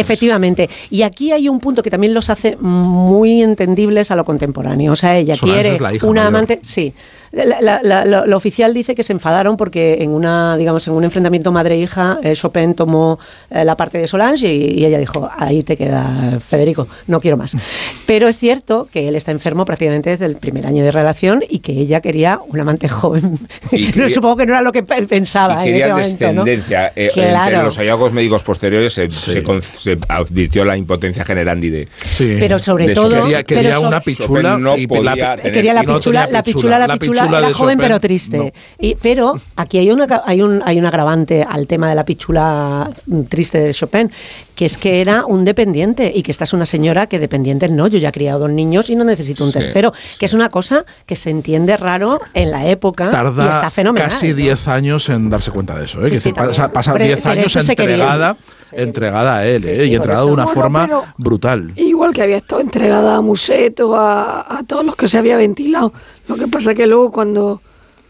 efectivamente. 0.00 0.70
Y 0.88 1.02
aquí 1.02 1.32
hay 1.32 1.48
un 1.48 1.58
punto 1.58 1.82
que 1.82 1.90
también 1.90 2.14
los 2.14 2.30
hace 2.30 2.56
muy 2.56 3.42
entendibles 3.42 4.10
a 4.12 4.16
lo 4.16 4.24
contemporáneo. 4.24 4.92
O 4.92 4.96
sea, 4.96 5.16
ella 5.18 5.34
Solange 5.34 5.62
quiere 5.62 5.80
la 5.80 5.94
hija 5.94 6.06
una 6.06 6.20
mayor. 6.22 6.28
amante, 6.36 6.60
sí. 6.62 6.94
La, 7.32 7.60
la- 7.62 7.80
la- 7.82 8.04
la- 8.26 8.36
oficial 8.36 8.74
dice 8.74 8.94
que 8.94 9.02
se 9.02 9.12
enfadaron 9.14 9.56
porque 9.56 9.98
en 10.02 10.10
una, 10.10 10.56
digamos, 10.58 10.86
en 10.86 10.92
un 10.92 11.02
enfrentamiento 11.04 11.50
madre-hija, 11.50 12.18
eh, 12.22 12.34
Chopin 12.34 12.74
tomó 12.74 13.18
eh, 13.50 13.64
la 13.64 13.74
parte 13.74 13.96
de 13.98 14.06
Solange 14.06 14.52
y, 14.52 14.80
y 14.80 14.84
ella 14.84 14.98
dijo, 14.98 15.30
ahí 15.38 15.62
te 15.62 15.76
queda 15.78 16.38
Federico, 16.46 16.88
no 17.06 17.20
quiero 17.20 17.38
más. 17.38 17.56
Pero 18.06 18.28
es 18.28 18.36
cierto 18.36 18.86
que 18.92 19.08
él 19.08 19.16
está 19.16 19.30
enfermo 19.30 19.64
prácticamente 19.64 20.10
desde 20.10 20.26
el 20.26 20.36
primer 20.36 20.66
año 20.66 20.84
de 20.84 20.90
relación 20.92 21.42
y 21.48 21.60
que 21.60 21.72
ella 21.72 22.00
quería 22.02 22.38
un 22.46 22.60
amante 22.60 22.88
joven. 22.88 23.38
Y 23.70 23.86
Pero 23.86 23.92
quería- 23.92 24.08
supongo 24.10 24.36
que 24.36 24.46
no 24.46 24.52
era 24.52 24.62
lo 24.62 24.72
que 24.72 24.82
pensaba 24.82 25.64
y 25.66 25.70
en 25.70 25.74
ese 25.76 25.82
querían 25.84 25.90
momento, 25.98 26.32
¿no? 26.32 26.44
descendencia. 26.44 26.92
Eh, 26.94 27.10
Claro. 27.14 27.44
Entre 27.46 27.62
los 27.64 27.78
hallazgos 27.78 28.12
médicos 28.12 28.42
posteriores 28.42 28.92
se, 28.92 29.10
Sí. 29.10 29.30
se 29.32 29.42
con- 29.42 29.62
se 29.62 29.96
advirtió 30.08 30.64
la 30.66 30.76
impotencia 30.76 31.24
generandi 31.24 31.70
de. 31.70 31.88
Sí. 32.06 32.36
Pero 32.38 32.58
sobre 32.58 32.88
de 32.88 32.94
todo... 32.94 33.08
Quería, 33.22 33.42
pero 33.42 33.60
quería 33.60 33.74
so- 33.76 33.88
una 33.88 34.00
pichula 34.00 34.58
no 34.58 34.76
y 34.76 34.86
podía 34.86 35.16
la- 35.16 35.36
tener- 35.36 35.52
quería 35.52 35.72
la 35.74 35.82
y 35.82 35.86
no 35.86 35.94
pichula, 35.96 36.26
la 36.26 36.42
pichula, 36.42 36.78
la 36.78 36.86
La 36.88 36.98
pichula, 36.98 37.21
pichula 37.22 37.38
era 37.38 37.48
de 37.48 37.54
joven 37.54 37.76
Chopin, 37.76 37.86
pero 37.88 38.00
triste. 38.00 38.36
no. 38.38 38.50
Y, 38.78 38.94
pero 38.96 39.34
aquí 39.56 39.78
hay 39.78 39.90
una 39.90 40.22
hay 40.24 40.42
un 40.42 40.62
hay 40.64 40.78
un 40.78 40.86
agravante 40.86 41.44
al 41.48 41.66
tema 41.66 41.88
de 41.88 41.94
la 41.94 42.04
pichula 42.04 42.90
mm, 43.06 43.22
triste 43.24 43.58
de 43.58 43.72
Chopin, 43.72 44.10
que 44.54 44.66
es 44.66 44.76
que 44.76 45.00
era 45.00 45.24
un 45.26 45.44
dependiente 45.44 46.12
y 46.14 46.22
que 46.22 46.30
esta 46.30 46.44
es 46.44 46.52
una 46.52 46.66
señora 46.66 47.06
que 47.06 47.18
dependiente 47.18 47.68
no, 47.68 47.86
yo 47.86 47.98
ya 47.98 48.10
he 48.10 48.12
criado 48.12 48.40
dos 48.40 48.50
niños 48.50 48.90
y 48.90 48.96
no 48.96 49.04
necesito 49.04 49.44
un 49.44 49.52
Sí. 49.52 49.58
tercero, 49.58 49.92
que 50.18 50.26
es 50.26 50.34
una 50.34 50.48
cosa 50.50 50.84
que 51.06 51.16
se 51.16 51.30
entiende 51.30 51.76
raro 51.76 52.20
en 52.34 52.50
la 52.50 52.66
época 52.66 53.04
y 53.08 53.10
tarda 53.10 53.50
está 53.50 53.70
fenomenal. 53.70 54.08
casi 54.10 54.28
¿no? 54.30 54.34
10 54.36 54.68
años 54.68 55.08
en 55.08 55.30
darse 55.30 55.50
cuenta 55.50 55.76
de 55.78 55.84
eso. 55.86 56.00
¿eh? 56.00 56.04
Sí, 56.04 56.10
que 56.10 56.16
sí, 56.16 56.22
se 56.30 56.34
pasa, 56.34 56.52
también. 56.52 56.70
pasa 56.72 56.92
Pero- 56.92 57.04
10 57.04 57.20
pero 57.22 57.30
años 57.32 57.56
entregada, 57.56 58.36
entregada 58.72 59.36
a 59.36 59.46
él, 59.46 59.62
Sí, 59.62 59.68
¿eh? 59.70 59.76
sí, 59.76 59.90
y 59.90 59.94
entregada 59.94 60.24
de 60.26 60.32
una 60.32 60.44
Bueno, 60.44 60.60
forma 60.60 60.88
brutal. 61.18 61.72
Igual 61.76 62.12
que 62.12 62.22
había 62.22 62.36
estado 62.38 62.60
entregada 62.60 63.16
a 63.16 63.20
Museto, 63.20 63.94
a, 63.96 64.58
a 64.58 64.62
todos 64.64 64.84
los 64.84 64.96
que 64.96 65.08
se 65.08 65.18
había 65.18 65.36
ventilado. 65.36 65.92
Lo 66.32 66.38
que 66.38 66.48
pasa 66.48 66.74
que 66.74 66.86
luego 66.86 67.10
cuando, 67.12 67.60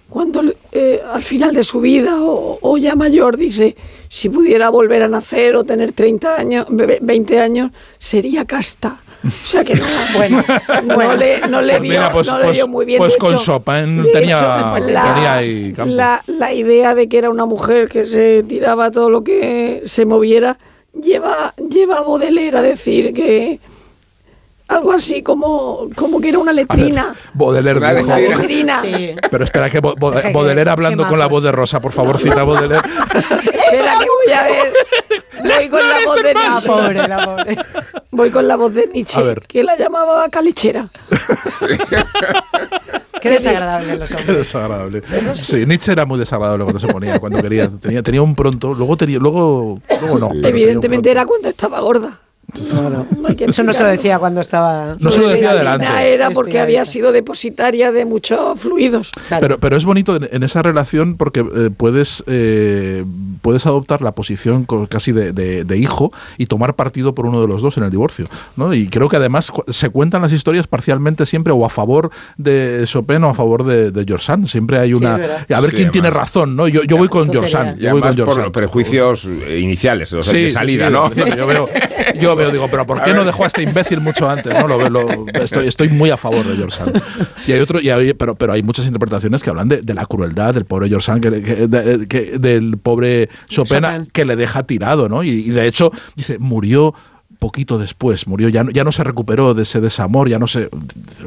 cuando 0.09 0.43
eh, 0.73 1.01
al 1.13 1.23
final 1.23 1.55
de 1.55 1.65
su 1.65 1.81
vida 1.81 2.21
o, 2.23 2.59
o 2.61 2.79
ya 2.79 2.95
mayor 2.95 3.37
dice, 3.37 3.75
si 4.09 4.29
pudiera 4.29 4.69
volver 4.71 5.03
a 5.03 5.09
nacer 5.09 5.57
o 5.57 5.65
tener 5.65 5.93
30 5.93 6.37
años, 6.37 6.67
ve- 6.71 6.99
20 7.03 7.41
años, 7.41 7.71
sería 7.99 8.45
casta. 8.45 8.97
O 9.25 9.31
sea 9.31 9.65
que 9.65 9.75
no, 9.75 9.85
Bueno, 10.17 10.45
no, 10.85 11.15
le, 11.15 11.41
no 11.49 11.63
le 11.63 11.73
Pues 11.75 11.83
vio, 11.83 11.91
mira, 11.93 12.13
pues- 12.13 12.27
no 12.29 12.39
le 12.39 12.45
pues- 12.45 12.57
vio 12.59 12.69
muy 12.69 12.85
bien. 12.85 12.99
pues 12.99 13.13
De 13.15 13.19
con 13.19 13.35
hecho- 13.35 13.43
Chopin 13.45 14.03
tenía- 14.13 14.75
hecho, 14.77 14.85
tenía 14.87 15.35
ahí 15.35 15.73
campo. 15.73 15.95
la, 15.95 16.23
la 16.27 16.53
idea 16.53 16.95
de 16.95 17.09
que 17.09 17.19
era 17.19 17.31
una 17.31 17.45
mujer 17.47 17.89
que 17.89 18.05
se 18.07 18.43
tiraba 18.45 18.91
todo 18.91 19.11
lo 19.11 19.23
que 19.25 19.83
se 19.87 20.07
moviera 20.07 20.59
lleva, 21.01 21.55
lleva 21.71 21.99
a 21.99 22.01
Baudelaire 22.03 22.59
a 22.59 22.63
decir 22.63 23.13
que 23.15 23.61
algo 24.73 24.93
así 24.93 25.23
como, 25.23 25.89
como 25.97 26.21
que 26.21 26.29
era 26.31 26.39
una 26.39 26.53
letrina. 26.53 27.15
Baudelaire 27.35 27.79
Una 27.79 27.93
letrina. 28.19 28.81
Sí. 28.81 29.15
Pero 29.31 29.45
espera, 29.45 29.69
que 29.71 29.81
Bo- 29.81 29.95
Bo- 29.97 30.13
Qué- 30.13 30.23
qué- 30.23 30.33
Baudelaire 30.33 30.65
qué 30.65 30.71
hablando 30.71 31.07
con 31.09 31.19
la 31.19 31.27
voz 31.27 31.43
de 31.43 31.53
Rosa, 31.53 31.81
por 31.81 31.93
favor, 31.93 32.19
cita 32.19 32.45
Baudelaire. 32.45 32.87
Espera 33.13 33.99
que 33.99 34.07
voy 34.07 34.33
a 34.35 34.43
ver. 34.45 34.73
Voy 35.43 35.69
con 35.69 35.81
la 35.89 35.97
voz 36.07 36.23
de 36.23 36.35
La 36.35 36.49
Nietzsche. 36.51 36.69
pobre, 36.69 37.09
la 37.09 37.25
pobre. 37.25 37.57
Voy 38.13 38.31
con 38.31 38.47
la 38.47 38.57
voz 38.57 38.73
de 38.75 38.87
Nietzsche, 38.93 39.19
A 39.19 39.23
ver. 39.25 39.41
que 39.41 39.65
la 39.65 39.77
llamaba 39.77 40.29
calichera. 40.29 40.89
Qué 43.21 43.31
desagradable 43.31 43.97
los 43.97 44.11
Qué 44.11 44.17
hombres. 44.17 44.37
desagradable. 44.39 45.03
Sí, 45.35 45.65
Nietzsche 45.67 45.93
era 45.93 46.05
muy 46.05 46.19
desagradable 46.19 46.65
cuando 46.65 46.81
se 46.81 46.89
ponía, 46.89 47.19
cuando 47.19 47.41
quería. 47.43 47.69
Tenía, 47.69 48.03
tenía 48.03 48.23
un 48.23 48.35
pronto, 48.35 48.75
luego 48.75 48.97
tenía, 48.97 49.19
luego, 49.19 49.81
luego 50.01 50.19
no. 50.19 50.49
Evidentemente 50.49 51.11
era 51.11 51.25
cuando 51.27 51.49
estaba 51.49 51.81
gorda. 51.81 52.19
Claro. 52.71 53.07
Eso 53.39 53.63
no 53.63 53.73
se 53.73 53.83
lo 53.83 53.89
decía 53.89 54.19
cuando 54.19 54.41
estaba... 54.41 54.97
No 55.01 55.11
se 55.11 55.21
lo 55.21 55.29
de 55.29 55.35
decía 55.35 55.49
la 55.55 55.61
adelante. 55.73 55.87
harina 55.87 56.05
Era 56.05 56.31
porque 56.31 56.61
había 56.61 56.85
sido 56.85 57.13
depositaria 57.13 57.93
de 57.93 58.05
muchos 58.05 58.61
fluidos. 58.61 59.11
Claro. 59.29 59.41
Pero, 59.41 59.59
pero 59.59 59.77
es 59.77 59.85
bonito 59.85 60.17
en, 60.17 60.29
en 60.31 60.43
esa 60.43 60.63
relación 60.63 61.17
porque 61.17 61.41
eh, 61.41 61.71
puedes, 61.77 62.23
eh, 62.27 63.05
puedes 63.41 63.65
adoptar 63.67 64.03
la 64.03 64.13
posición 64.13 64.67
casi 64.89 65.13
de, 65.13 65.33
de- 65.33 65.65
de 65.65 65.77
hijo 65.79 66.13
y 66.39 66.47
tomar 66.47 66.75
partido 66.75 67.15
por 67.15 67.27
uno 67.27 67.41
de 67.41 67.49
los 67.49 67.63
dos 67.63 67.77
en 67.79 67.85
el 67.85 67.91
divorcio. 67.91 68.27
¿no? 68.57 68.75
Y 68.75 68.89
creo 68.89 69.09
que 69.09 69.17
además 69.17 69.51
se 69.69 69.89
cuentan 69.91 70.23
las 70.23 70.33
historias 70.33 70.67
parcialmente 70.67 71.27
siempre 71.27 71.53
o 71.53 71.65
a 71.65 71.69
favor 71.71 72.11
de 72.37 72.83
Chopin 72.87 73.25
o 73.25 73.31
a 73.31 73.35
favor 73.35 73.65
de, 73.65 73.91
de 73.91 74.05
George 74.05 74.27
Sand. 74.27 74.47
Siempre 74.47 74.79
hay 74.79 74.93
una... 74.95 75.15
a 75.15 75.61
ver 75.61 75.71
Sí, 75.71 75.77
quién 75.77 75.91
tiene 75.91 76.11
razón. 76.11 76.55
¿no? 76.57 76.69
Yo, 76.69 76.83
yo 76.85 76.97
voy 76.97 77.09
con 77.09 77.31
George. 77.31 77.49
Sand. 77.51 77.79
Yo 77.79 77.93
voy 77.93 78.01
con 78.03 78.13
George 78.15 78.25
por 78.27 78.35
Sand. 78.35 78.45
los 78.45 78.53
prejuicios 78.53 79.25
eh, 79.25 79.59
iniciales, 79.61 80.13
los 80.13 80.27
Sí, 80.27 80.43
de 80.45 80.51
salida, 80.53 80.89
sí, 80.89 80.93
¿no? 80.93 81.13
Yo 81.37 81.47
veo, 81.47 81.69
yo 82.19 82.37
veo, 82.43 82.51
digo, 82.53 82.69
pero 82.69 82.87
¿por 82.87 83.03
qué 83.03 83.13
no 83.15 83.25
dejó 83.25 83.45
a 83.45 83.47
este 83.47 83.63
imbécil 83.63 84.01
mucho 84.01 84.29
antes? 84.29 84.53
¿no? 84.53 84.69
Lo, 84.69 84.79
veo- 84.79 84.91
lo- 84.91 85.27
estoy, 85.43 85.67
estoy 85.69 85.89
muy 85.89 86.11
a 86.11 86.17
favor 86.17 86.47
de 86.47 86.57
George 86.57 86.77
Sand. 86.77 87.03
Y 87.47 87.53
hay 87.53 87.61
otro, 87.61 87.81
y 87.81 87.91
hay- 87.91 88.15
pero, 88.15 88.35
pero 88.35 88.53
hay 88.53 88.63
muchas 88.63 88.87
interpretaciones 88.87 89.43
que 89.43 89.51
hablan 89.51 89.69
de, 89.69 89.83
de 89.83 89.95
la 89.95 90.07
crueldad 90.07 90.55
del 90.55 90.65
pobre 90.65 90.89
George 90.89 91.07
Sand, 91.07 91.23
que, 91.23 91.43
que- 91.43 91.67
de- 91.67 92.07
que- 92.09 92.39
del 92.39 92.77
pobre 92.79 93.29
Chopin, 93.49 93.81
Chopin. 93.83 94.07
que 94.13 94.25
le 94.25 94.37
deja 94.37 94.63
tirado, 94.65 95.09
¿no? 95.09 95.23
Y, 95.23 95.31
y 95.31 95.51
de 95.51 95.67
hecho, 95.67 95.91
dice, 96.17 96.39
murió 96.39 96.95
poquito 97.43 97.77
después, 97.77 98.29
murió, 98.29 98.49
ya, 98.49 98.63
no- 98.63 98.71
ya 98.71 98.85
no 98.85 98.93
se 98.93 99.03
recuperó 99.03 99.53
de 99.53 99.65
ese 99.65 99.81
desamor, 99.81 100.29
ya 100.29 100.39
no 100.39 100.47
se... 100.47 100.69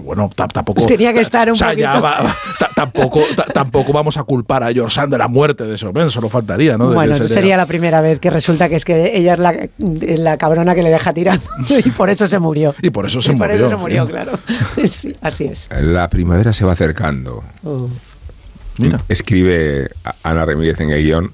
Bueno, 0.01 0.31
ta- 0.33 0.47
tampoco... 0.47 0.85
Tenía 0.87 1.11
que 1.13 1.19
estar 1.19 1.47
un 1.49 1.53
o 1.53 1.55
sea, 1.57 1.73
ya 1.73 1.89
poquito. 1.91 2.03
va- 2.03 2.21
va- 2.23 2.35
ta- 2.57 2.69
tampoco, 2.73 3.21
ta- 3.35 3.43
tampoco 3.53 3.91
vamos 3.91 4.15
a 4.15 4.23
culpar 4.23 4.63
a 4.63 4.71
George 4.71 4.95
Sand 4.95 5.11
de 5.11 5.17
la 5.17 5.27
muerte 5.27 5.65
de 5.65 5.75
ese 5.75 5.85
hombre, 5.85 6.09
solo 6.09 6.29
faltaría, 6.29 6.77
¿no? 6.77 6.87
De 6.89 6.95
Bueno, 6.95 7.17
no 7.19 7.27
sería 7.27 7.57
la 7.57 7.65
primera 7.65 7.99
vez 7.99 8.21
que 8.21 8.29
resulta 8.29 8.69
que 8.69 8.75
es 8.77 8.85
que 8.85 9.17
ella 9.17 9.33
es 9.33 9.39
la, 9.39 9.53
la 9.77 10.37
cabrona 10.37 10.73
que 10.73 10.83
le 10.83 10.89
deja 10.89 11.13
tirando 11.13 11.43
y 11.85 11.89
por 11.91 12.09
eso 12.09 12.25
se 12.27 12.39
murió. 12.39 12.73
Y 12.81 12.91
por 12.91 13.05
eso 13.05 13.19
se 13.21 13.33
Y 13.33 13.35
por 13.35 13.49
murió. 13.49 13.65
eso 13.67 13.75
se 13.75 13.81
murió, 13.81 14.05
sí. 14.05 14.11
claro. 14.13 14.31
Sí, 14.87 15.15
así 15.21 15.43
es. 15.45 15.67
La 15.81 16.07
primavera 16.09 16.53
se 16.53 16.63
va 16.63 16.71
acercando. 16.71 17.43
Oh. 17.65 17.89
Mira. 18.77 19.01
Escribe 19.09 19.89
a- 20.03 20.15
Ana 20.23 20.45
Remírez 20.45 20.79
en 20.81 20.91
el 20.91 21.01
guion. 21.03 21.31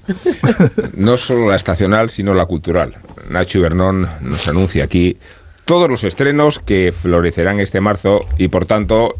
No 0.96 1.16
solo 1.18 1.48
la 1.50 1.56
estacional, 1.56 2.10
sino 2.10 2.34
la 2.34 2.46
cultural. 2.46 2.94
Nacho 3.28 3.58
Ibernón 3.58 4.08
nos 4.20 4.48
anuncia 4.48 4.84
aquí 4.84 5.16
todos 5.64 5.88
los 5.88 6.04
estrenos 6.04 6.58
que 6.58 6.92
florecerán 6.92 7.60
este 7.60 7.80
marzo 7.80 8.26
y 8.38 8.48
por 8.48 8.66
tanto 8.66 9.14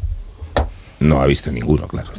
no 1.01 1.21
ha 1.21 1.27
visto 1.27 1.51
ninguno, 1.51 1.87
claro. 1.89 2.11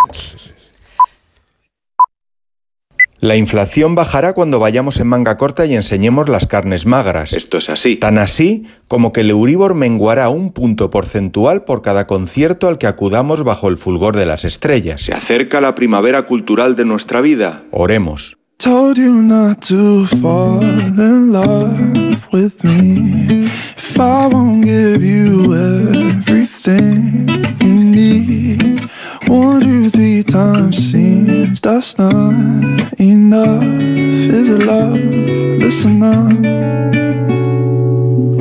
La 3.23 3.37
inflación 3.37 3.95
bajará 3.95 4.33
cuando 4.33 4.59
vayamos 4.59 4.99
en 4.99 5.07
manga 5.07 5.37
corta 5.37 5.65
y 5.65 5.75
enseñemos 5.75 6.27
las 6.27 6.45
carnes 6.45 6.85
magras. 6.85 7.31
Esto 7.31 7.57
es 7.57 7.69
así. 7.69 7.95
Tan 7.95 8.17
así 8.17 8.67
como 8.89 9.13
que 9.13 9.21
el 9.21 9.29
Euribor 9.29 9.75
menguará 9.75 10.27
un 10.27 10.51
punto 10.51 10.89
porcentual 10.89 11.63
por 11.63 11.81
cada 11.81 12.05
concierto 12.05 12.67
al 12.67 12.77
que 12.77 12.85
acudamos 12.85 13.45
bajo 13.45 13.69
el 13.69 13.77
fulgor 13.77 14.17
de 14.17 14.25
las 14.25 14.43
estrellas. 14.43 15.03
Se 15.03 15.13
acerca 15.13 15.61
la 15.61 15.73
primavera 15.73 16.23
cultural 16.23 16.75
de 16.75 16.83
nuestra 16.83 17.21
vida. 17.21 17.63
Oremos. 17.71 18.35
Told 18.63 18.97
you 18.97 19.21
not 19.21 19.61
to 19.63 20.05
fall 20.05 20.63
in 20.63 21.33
love 21.33 22.31
with 22.31 22.63
me. 22.63 23.41
If 23.43 23.99
I 23.99 24.27
won't 24.27 24.63
give 24.63 25.03
you 25.03 25.53
everything 25.53 27.27
you 27.59 27.73
need, 27.73 28.79
one, 29.27 29.63
two, 29.63 29.89
three 29.89 30.23
times 30.23 30.77
seems 30.77 31.59
that's 31.59 31.97
not 31.97 32.93
enough. 33.01 33.63
Is 33.97 34.49
it 34.49 34.65
love? 34.65 34.93
Listen 34.93 36.01
up. 36.01 36.31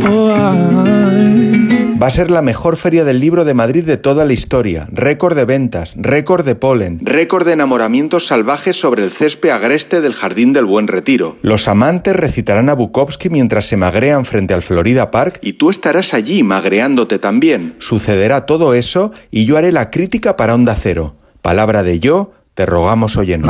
Oh, 0.07 0.31
I. 0.31 1.62
Va 2.03 2.09
a 2.09 2.11
ser 2.11 2.33
la 2.33 2.43
mejor 2.43 2.77
feria 2.79 3.05
del 3.05 3.21
libro 3.21 3.45
de 3.45 3.55
Madrid 3.55 3.85
de 3.85 3.97
toda 3.97 4.25
la 4.25 4.33
historia. 4.33 4.89
Récord 4.91 5.37
de 5.37 5.45
ventas, 5.45 5.93
récord 5.95 6.45
de 6.45 6.57
polen, 6.57 6.99
récord 7.01 7.47
de 7.47 7.53
enamoramientos 7.53 8.27
salvajes 8.27 8.75
sobre 8.75 9.05
el 9.05 9.13
césped 9.13 9.51
agreste 9.51 10.01
del 10.01 10.13
Jardín 10.13 10.53
del 10.53 10.65
Buen 10.65 10.89
Retiro. 10.89 11.37
Los 11.43 11.69
amantes 11.69 12.17
recitarán 12.17 12.69
a 12.71 12.75
Bukowski 12.75 13.31
mientras 13.31 13.67
se 13.67 13.77
magrean 13.77 14.25
frente 14.25 14.53
al 14.53 14.63
Florida 14.63 15.13
Park 15.13 15.39
y 15.43 15.53
tú 15.53 15.71
estarás 15.71 16.13
allí 16.13 16.43
magreándote 16.43 17.21
también. 17.21 17.77
Sucederá 17.79 18.47
todo 18.47 18.75
eso 18.75 19.13
y 19.31 19.45
yo 19.45 19.57
haré 19.57 19.71
la 19.71 19.93
crítica 19.93 20.37
para 20.37 20.57
Onda 20.57 20.75
Cero. 20.75 21.15
Palabra 21.41 21.85
de 21.85 22.01
yo, 22.01 22.33
te 22.55 22.67
rogamos 22.67 23.17
óyenos. 23.17 23.49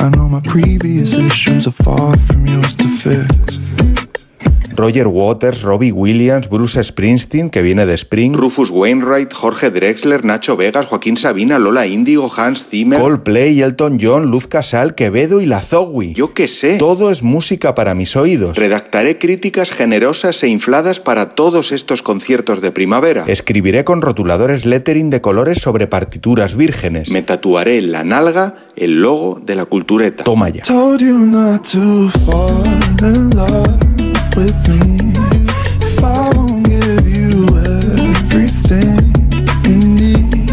I 0.00 0.08
know 0.08 0.30
my 0.30 0.40
previous 0.40 1.12
issues 1.12 1.66
are 1.66 1.72
far 1.72 2.16
from 2.16 2.46
yours 2.46 2.74
to 2.76 2.88
fix. 2.88 4.09
Roger 4.74 5.08
Waters, 5.08 5.62
Robbie 5.62 5.92
Williams, 5.92 6.48
Bruce 6.48 6.82
Springsteen, 6.82 7.50
que 7.50 7.62
viene 7.62 7.86
de 7.86 7.94
Spring, 7.94 8.34
Rufus 8.34 8.70
Wainwright, 8.70 9.32
Jorge 9.32 9.70
Drexler, 9.70 10.24
Nacho 10.24 10.56
Vegas, 10.56 10.86
Joaquín 10.86 11.16
Sabina, 11.16 11.58
Lola 11.58 11.86
Índigo, 11.86 12.30
Hans 12.34 12.66
Zimmer, 12.70 13.00
Coldplay, 13.00 13.60
Elton 13.60 13.98
John, 14.00 14.30
Luz 14.30 14.46
Casal, 14.46 14.94
Quevedo 14.94 15.40
y 15.40 15.46
La 15.46 15.60
Zowie. 15.60 16.12
Yo 16.14 16.34
qué 16.34 16.48
sé. 16.48 16.78
Todo 16.78 17.10
es 17.10 17.22
música 17.22 17.74
para 17.74 17.94
mis 17.94 18.16
oídos. 18.16 18.56
Redactaré 18.56 19.18
críticas 19.18 19.70
generosas 19.70 20.42
e 20.42 20.48
infladas 20.48 21.00
para 21.00 21.30
todos 21.34 21.72
estos 21.72 22.02
conciertos 22.02 22.60
de 22.60 22.72
primavera. 22.72 23.24
Escribiré 23.26 23.84
con 23.84 24.02
rotuladores 24.02 24.64
lettering 24.66 25.10
de 25.10 25.20
colores 25.20 25.58
sobre 25.58 25.86
partituras 25.86 26.56
vírgenes. 26.56 27.10
Me 27.10 27.22
tatuaré 27.22 27.78
en 27.78 27.92
la 27.92 28.04
nalga 28.04 28.54
el 28.76 29.02
logo 29.02 29.40
de 29.44 29.54
la 29.54 29.64
cultureta. 29.64 30.24
Toma 30.24 30.48
ya. 30.48 30.62
With 34.40 34.68
me. 34.68 35.12
If 35.82 36.02
I 36.02 36.30
won't 36.30 36.64
give 36.66 37.06
you 37.06 37.46
everything 37.76 39.12
you 39.66 39.76
need, 40.00 40.50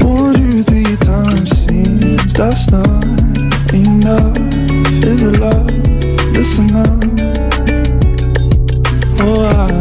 one, 0.00 0.34
two, 0.34 0.62
three 0.62 0.96
times 0.96 1.50
seems 1.64 2.32
that's 2.32 2.70
not 2.70 3.04
enough. 3.74 4.36
Is 5.02 5.22
it 5.22 5.40
love? 5.40 5.70
Listen 6.36 6.76
up. 6.76 7.02
Oh, 9.22 9.44
I. 9.44 9.79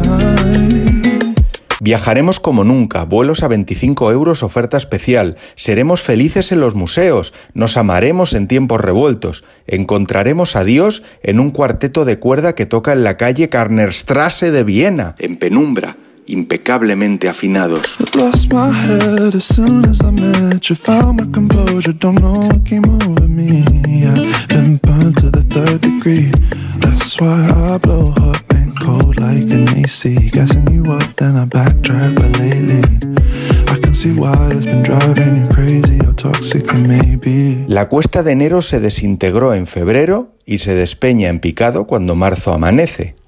Viajaremos 1.82 2.40
como 2.40 2.64
nunca, 2.64 3.06
vuelos 3.06 3.42
a 3.44 3.48
25 3.48 4.12
euros, 4.12 4.44
oferta 4.44 4.78
especial. 4.78 5.38
Seremos 5.56 6.02
felices 6.02 6.52
en 6.52 6.60
los 6.60 6.76
museos, 6.76 7.34
nos 7.54 7.78
amaremos 7.78 8.34
en 8.34 8.48
tiempos 8.48 8.82
revueltos. 8.82 9.46
Encontraremos 9.66 10.56
a 10.56 10.64
Dios 10.64 11.04
en 11.24 11.40
un 11.40 11.52
cuarteto 11.52 12.04
de 12.04 12.20
cuerda 12.20 12.54
que 12.54 12.66
toca 12.66 12.92
en 12.92 13.04
la 13.04 13.18
calle 13.18 13.50
Karnerstrasse 13.50 14.52
de 14.52 14.64
Viena, 14.64 15.16
en 15.20 15.38
penumbra, 15.38 15.96
impecablemente 16.30 17.28
afinados. 17.28 17.82
Lost 18.16 18.52
my 18.54 18.72
head 18.72 19.36
as 19.36 19.46
soon 19.46 19.86
as 19.86 20.02
I 20.02 20.12
met 20.12 20.70
you. 20.70 20.76
Found 20.76 21.22
my 21.22 21.32
composure, 21.32 21.94
don't 21.94 22.20
know 22.20 22.48
what 22.48 22.64
came 22.66 22.86
over 22.86 23.28
me. 23.28 23.64
I've 24.06 24.48
been 24.48 24.78
burned 24.78 25.18
to 25.22 25.30
the 25.32 25.44
third 25.44 25.82
degree. 25.82 26.32
That's 26.80 27.20
why 27.20 27.50
I 27.50 27.78
blow 27.78 28.12
hot 28.12 28.44
and 28.50 28.78
cold 28.80 29.20
like 29.20 29.50
an 29.52 29.68
AC. 29.78 30.30
Gassing 30.32 30.70
you 30.72 30.84
up, 30.92 31.04
then 31.18 31.36
I 31.36 31.46
backtrack. 31.46 32.16
But 32.16 32.38
lately, 32.40 32.82
I 33.68 33.80
can 33.80 33.96
see 33.96 34.14
why 34.14 34.52
it's 34.52 34.66
been 34.66 34.84
driving 34.84 35.36
you 35.36 35.48
crazy. 35.50 35.98
How 35.98 36.14
toxic 36.14 36.64
it 36.64 36.88
may 36.88 37.16
be. 37.16 37.66
La 37.68 37.88
cuesta 37.88 38.24
de 38.24 38.32
enero 38.32 38.62
se 38.62 38.80
desintegró 38.80 39.54
en 39.54 39.68
febrero 39.68 40.32
y 40.46 40.60
se 40.60 40.76
despeña 40.76 41.30
en 41.30 41.40
picado 41.40 41.86
cuando 41.86 42.16
marzo 42.16 42.54
amanece. 42.54 43.19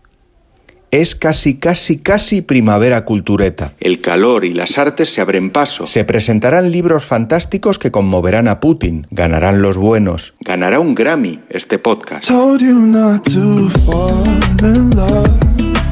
Es 0.92 1.16
casi, 1.16 1.56
casi, 1.56 2.00
casi 2.00 2.42
primavera 2.42 3.06
cultureta. 3.06 3.72
El 3.80 4.02
calor 4.02 4.44
y 4.44 4.54
las 4.54 4.78
artes 4.78 5.08
se 5.14 5.22
abren 5.22 5.50
paso. 5.50 5.88
Se 5.88 6.04
presentarán 6.04 6.70
libros 6.70 7.06
fantásticos 7.06 7.80
que 7.80 7.92
conmoverán 7.92 8.50
a 8.50 8.60
Putin. 8.60 9.08
Ganarán 9.10 9.62
los 9.62 9.78
buenos. 9.78 10.34
Ganará 10.42 10.82
un 10.82 10.94
Grammy 10.94 11.40
este 11.50 11.80
podcast. 11.80 12.28
Told 12.28 12.62
you 12.62 12.78
not 12.78 13.24
to 13.24 13.70
fall 13.86 14.22
in 14.62 14.90
love 14.94 15.30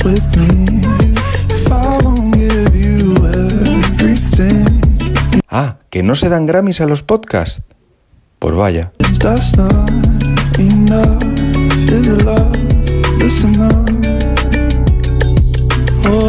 with 0.04 0.22
me. 0.36 0.82
If 1.50 1.72
I 1.72 2.04
won't 2.04 2.36
give 2.36 2.78
you 2.78 3.16
everything. 3.26 4.82
Ah, 5.48 5.78
que 5.90 6.04
no 6.04 6.16
se 6.16 6.28
dan 6.28 6.46
Grammys 6.46 6.82
a 6.82 6.86
los 6.86 7.04
podcasts. 7.04 7.62
Pues 8.38 8.54
vaya. 8.54 8.92
That's 9.22 9.56
not 9.56 9.90
enough. 10.60 11.20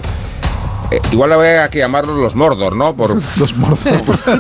Eh, 0.93 1.01
igual 1.11 1.33
habría 1.33 1.71
que 1.71 1.79
llamarlos 1.79 2.19
los 2.19 2.35
Mordor, 2.35 2.77
¿no? 2.77 2.95
Por, 2.95 3.15
los 3.39 3.57
Mordor. 3.57 3.79
Sí, 3.79 3.91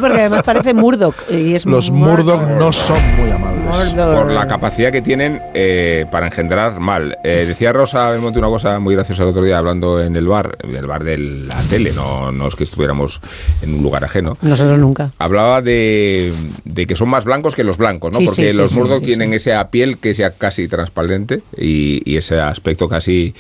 porque 0.01 0.21
además 0.21 0.43
parece 0.45 0.75
Murdoch. 0.75 1.15
Y 1.31 1.55
es 1.55 1.65
Los 1.65 1.91
Murdoch 1.91 2.43
no 2.43 2.73
son 2.73 2.99
muy 3.17 3.31
amables. 3.31 3.95
por 3.95 4.31
la 4.31 4.47
capacidad 4.47 4.93
que 4.93 5.01
tienen 5.01 5.41
eh, 5.55 6.05
para 6.11 6.27
engendrar 6.27 6.79
mal. 6.79 7.17
Eh, 7.25 7.47
decía 7.49 7.73
Rosa 7.73 8.11
Belmonte 8.11 8.39
una 8.39 8.49
cosa 8.49 8.79
muy 8.81 8.95
graciosa 8.95 9.23
el 9.23 9.31
otro 9.31 9.43
día 9.43 9.57
hablando 9.57 10.03
en 10.03 10.15
el 10.15 10.27
bar, 10.27 10.59
el 10.63 10.87
bar 10.87 11.05
de 11.05 11.17
la 11.17 11.59
tele, 11.71 11.93
no, 11.95 12.31
no 12.33 12.49
es 12.49 12.55
que 12.55 12.65
estuviéramos 12.65 13.23
en 13.63 13.75
un 13.77 13.83
lugar 13.83 14.05
ajeno. 14.05 14.37
Nosotros 14.43 14.79
nunca. 14.79 15.11
Hablaba 15.19 15.63
de, 15.63 16.35
de 16.65 16.87
que 16.87 16.97
son 16.97 17.09
más 17.09 17.25
blancos 17.25 17.55
que 17.55 17.65
los 17.65 17.79
blancos, 17.79 18.13
¿no? 18.13 18.19
Sí, 18.19 18.27
Porque 18.27 18.51
sí, 18.51 18.57
los 18.57 18.73
sí, 18.73 18.79
Murdoch 18.79 18.99
sí, 18.99 19.07
tienen 19.07 19.33
esa 19.33 19.67
piel 19.71 19.97
que 19.97 20.13
sea 20.13 20.33
casi 20.33 20.69
transparente 20.69 21.41
y, 21.57 22.03
y 22.05 22.19
ese 22.19 22.41
aspecto 22.41 22.91
casi 22.91 23.35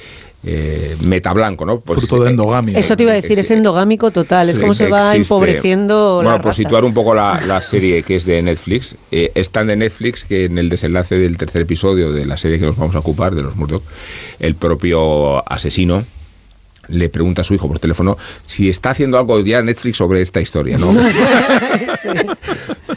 eh, 0.45 0.97
metablanco, 1.01 1.64
¿no? 1.64 1.80
Pues, 1.80 2.01
Fruto 2.01 2.24
de 2.24 2.30
endogamia. 2.30 2.78
Eso 2.78 2.97
te 2.97 3.05
iba 3.05 3.12
a 3.12 3.14
decir, 3.14 3.38
es 3.38 3.51
endogámico 3.51 4.11
total, 4.11 4.49
es 4.51 4.59
como 4.59 4.74
se 4.74 4.88
va 4.88 5.11
existe. 5.14 5.18
empobreciendo 5.18 6.20
la 6.22 6.30
Bueno, 6.30 6.43
por 6.43 6.51
raza. 6.51 6.57
situar 6.62 6.84
un 6.84 6.95
poco 6.95 7.14
la, 7.14 7.40
la 7.47 7.61
serie 7.61 8.03
que 8.03 8.16
es 8.16 8.24
de 8.26 8.43
Netflix, 8.43 8.97
eh, 9.11 9.30
es 9.34 9.51
tan 9.51 9.68
de 9.68 9.76
Netflix 9.76 10.24
que 10.24 10.47
en 10.47 10.59
el 10.59 10.68
desenlace 10.68 11.16
del 11.16 11.36
tercer 11.36 11.62
episodio 11.62 12.12
de 12.12 12.26
la 12.26 12.36
serie 12.36 12.59
que 12.59 12.66
nos 12.66 12.76
vamos 12.76 12.95
a 12.97 12.99
ocupar, 12.99 13.34
de 13.34 13.43
los 13.43 13.55
Murdoch, 13.57 13.82
el 14.40 14.55
propio 14.55 15.49
asesino 15.51 16.05
le 16.88 17.08
pregunta 17.08 17.42
a 17.42 17.44
su 17.44 17.54
hijo 17.54 17.68
por 17.68 17.78
teléfono 17.78 18.18
si 18.44 18.68
está 18.68 18.90
haciendo 18.90 19.18
algo 19.18 19.40
ya 19.40 19.62
Netflix 19.62 19.96
sobre 19.98 20.22
esta 20.22 20.40
historia, 20.40 20.78
¿no? 20.78 20.92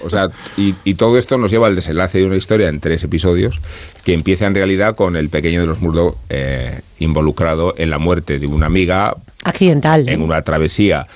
O 0.03 0.09
sea, 0.09 0.29
y, 0.55 0.75
y 0.83 0.93
todo 0.95 1.17
esto 1.17 1.37
nos 1.39 1.49
lleva 1.49 1.65
al 1.65 1.75
desenlace 1.75 2.19
de 2.19 2.25
una 2.25 2.35
historia 2.35 2.69
en 2.69 2.79
tres 2.79 3.03
episodios 3.03 3.59
que 4.03 4.13
empieza 4.13 4.45
en 4.45 4.53
realidad 4.53 4.95
con 4.95 5.15
el 5.15 5.29
pequeño 5.29 5.61
de 5.61 5.65
los 5.65 5.81
Murdoch 5.81 6.15
eh, 6.29 6.81
involucrado 6.99 7.73
en 7.77 7.89
la 7.89 7.97
muerte 7.97 8.37
de 8.37 8.45
una 8.45 8.67
amiga 8.67 9.15
Accidental. 9.43 10.07
en 10.07 10.21
una 10.21 10.43
travesía 10.43 11.07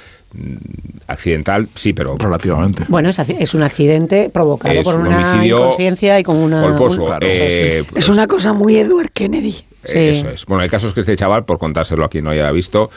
accidental, 1.08 1.68
sí, 1.76 1.94
pero 1.94 2.18
relativamente. 2.18 2.86
Bueno, 2.88 3.10
es, 3.10 3.18
es 3.20 3.54
un 3.54 3.64
accidente 3.64 4.30
provocado 4.32 4.74
Es 4.74 4.84
por 4.86 4.96
un 4.96 5.08
una 5.08 5.18
homicidio 5.18 5.58
inconsciencia 5.60 6.20
y 6.20 6.24
con 6.24 6.38
una... 6.38 6.62
un- 6.66 6.78
eh, 7.22 7.84
Es 7.96 8.10
una 8.10 8.28
cosa 8.28 8.54
muy 8.54 8.78
Edward 8.78 9.10
Kennedy. 9.12 9.56
Eh, 9.94 10.12
Eso 10.12 10.30
es. 10.30 10.46
Bueno, 10.46 10.64
el 10.64 10.70
caso 10.70 10.88
es 10.88 10.94
que 10.94 11.00
este 11.00 11.16
chaval, 11.16 11.46
por 11.46 11.58
contárselo 11.58 12.06
a 12.06 12.10
quien 12.10 12.26
no 12.26 12.30
haya 12.30 12.52
visto, 12.52 12.92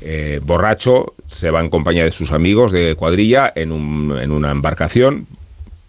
eh, 0.00 0.40
borracho, 0.44 1.14
se 1.26 1.50
va 1.50 1.60
en 1.60 1.70
compañía 1.70 2.04
de 2.04 2.12
sus 2.12 2.30
amigos 2.30 2.70
de 2.72 2.94
cuadrilla 2.94 3.52
en, 3.54 3.72
un- 3.72 4.16
en 4.20 4.30
una 4.30 4.50
embarcación. 4.50 5.26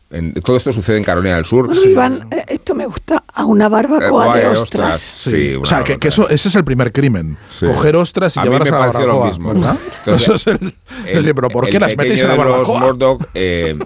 En- 0.09 0.33
todo 0.35 0.55
esto 0.55 0.71
sucede 0.71 0.97
en 0.97 1.03
Carolina 1.03 1.35
del 1.35 1.43
Sur. 1.45 1.67
Bueno, 1.67 1.81
Iván, 1.83 2.27
eh, 2.31 2.45
esto 2.47 2.73
me 2.75 2.85
gusta, 2.85 3.23
a 3.33 3.43
una 3.45 3.67
barbacoa 3.67 4.37
Eh, 4.37 4.41
de 4.41 4.47
ostras. 4.47 4.99
Sí, 5.01 5.55
o 5.55 5.65
sea, 5.65 5.83
que, 5.83 5.97
que 5.97 6.07
eso, 6.07 6.29
ese 6.29 6.47
es 6.47 6.55
el 6.55 6.63
primer 6.63 6.93
crimen. 6.93 7.37
Coger 7.59 7.97
ostras 7.97 8.37
y 8.37 8.39
A 8.39 8.43
mí 8.43 8.49
llevarlas 8.49 8.71
me 8.71 8.77
a 8.77 8.87
la 9.01 9.05
lo 9.05 9.25
mismo. 9.25 9.53
¿verdad? 9.53 9.75
Entonces, 9.99 10.21
eso 10.29 10.35
es 10.35 10.47
el, 10.47 10.73
el 11.07 11.25
libro. 11.25 11.49
¿Por 11.49 11.69
qué 11.69 11.75
el 11.77 11.81
las 11.81 11.97
metéis 11.97 12.21
en 12.21 12.29
la 12.29 12.35
barbacoa? 12.35 12.79
Murdoch, 12.79 13.27
eh, 13.33 13.77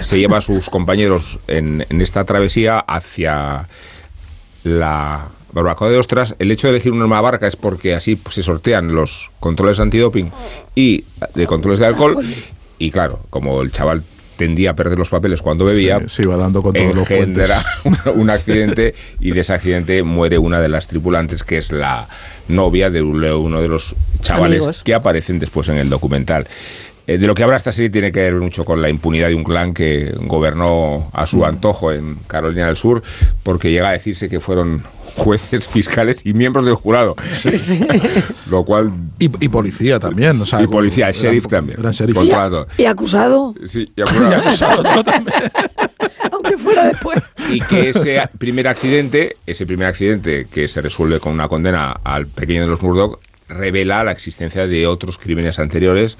se 0.00 0.18
lleva 0.18 0.38
a 0.38 0.40
sus 0.42 0.68
compañeros 0.68 1.38
en, 1.48 1.86
en 1.88 2.00
esta 2.02 2.24
travesía 2.24 2.78
hacia 2.80 3.66
la 4.62 5.28
barbacoa 5.52 5.88
de 5.88 5.98
ostras. 5.98 6.34
El 6.38 6.50
hecho 6.50 6.66
de 6.66 6.72
elegir 6.74 6.92
una 6.92 7.06
barca 7.20 7.46
es 7.46 7.56
porque 7.56 7.94
así 7.94 8.16
pues, 8.16 8.34
se 8.34 8.42
sortean 8.42 8.94
los 8.94 9.30
controles 9.40 9.80
antidoping 9.80 10.30
y 10.74 11.04
de 11.34 11.46
controles 11.46 11.80
de 11.80 11.86
alcohol. 11.86 12.18
Y 12.78 12.90
claro, 12.90 13.20
como 13.30 13.62
el 13.62 13.72
chaval 13.72 14.04
tendía 14.36 14.70
a 14.70 14.74
perder 14.74 14.98
los 14.98 15.10
papeles 15.10 15.42
cuando 15.42 15.64
bebía, 15.64 16.08
se 16.08 16.22
iba 16.22 16.36
dando 16.36 16.62
con 16.62 16.74
todos 16.74 16.94
los 16.94 17.10
engendra 17.10 17.64
un, 17.84 17.96
un 18.14 18.30
accidente 18.36 18.94
y 19.20 19.32
de 19.32 19.40
ese 19.40 19.52
accidente 19.52 20.02
muere 20.02 20.38
una 20.38 20.60
de 20.60 20.68
las 20.68 20.86
tripulantes 20.86 21.42
que 21.42 21.58
es 21.58 21.72
la 21.72 22.08
novia 22.48 22.90
de 22.90 23.02
uno 23.02 23.60
de 23.60 23.68
los 23.68 23.94
chavales 24.20 24.58
Amigos. 24.58 24.82
que 24.82 24.94
aparecen 24.94 25.38
después 25.38 25.68
en 25.68 25.78
el 25.78 25.88
documental. 25.88 26.46
Eh, 27.08 27.18
de 27.18 27.26
lo 27.26 27.34
que 27.34 27.42
habla 27.44 27.56
esta 27.56 27.70
serie 27.72 27.90
tiene 27.90 28.10
que 28.10 28.20
ver 28.20 28.34
mucho 28.34 28.64
con 28.64 28.82
la 28.82 28.88
impunidad 28.88 29.28
de 29.28 29.34
un 29.36 29.44
clan 29.44 29.72
que 29.74 30.12
gobernó 30.22 31.08
a 31.12 31.22
Mm. 31.24 31.26
su 31.26 31.44
antojo 31.46 31.92
en 31.92 32.16
Carolina 32.26 32.66
del 32.66 32.76
Sur, 32.76 33.02
porque 33.42 33.70
llega 33.70 33.90
a 33.90 33.92
decirse 33.92 34.28
que 34.28 34.40
fueron 34.40 34.82
jueces, 35.16 35.66
fiscales 35.68 36.20
y 36.24 36.34
miembros 36.34 36.64
del 36.66 36.74
jurado. 36.74 37.14
Lo 38.50 38.64
cual... 38.64 38.90
Y, 39.18 39.26
y 39.44 39.48
policía 39.48 39.98
también. 40.00 40.40
O 40.40 40.44
sea, 40.44 40.60
y 40.62 40.66
policía, 40.66 41.08
el 41.08 41.14
eran- 41.14 41.22
sheriff 41.24 41.46
también. 41.46 41.78
eran 41.80 41.92
sheriff. 41.92 42.16
Y 42.78 42.84
acusado, 42.86 43.54
Sí, 43.66 43.90
y 43.96 44.00
acusado. 44.34 44.82
aunque 46.32 46.58
fuera 46.58 46.86
después. 46.88 47.22
y 47.50 47.60
que 47.60 47.90
ese 47.90 48.20
primer 48.38 48.68
accidente, 48.68 49.36
ese 49.46 49.64
primer 49.66 49.86
accidente 49.88 50.46
que 50.50 50.68
se 50.68 50.80
resuelve 50.80 51.20
con 51.20 51.32
una 51.32 51.48
condena 51.48 51.92
al 52.04 52.26
pequeño 52.26 52.62
de 52.62 52.66
los 52.68 52.82
Murdoch, 52.82 53.20
revela 53.48 54.02
la 54.04 54.12
existencia 54.12 54.66
de 54.66 54.86
otros 54.86 55.18
crímenes 55.18 55.58
anteriores. 55.58 56.18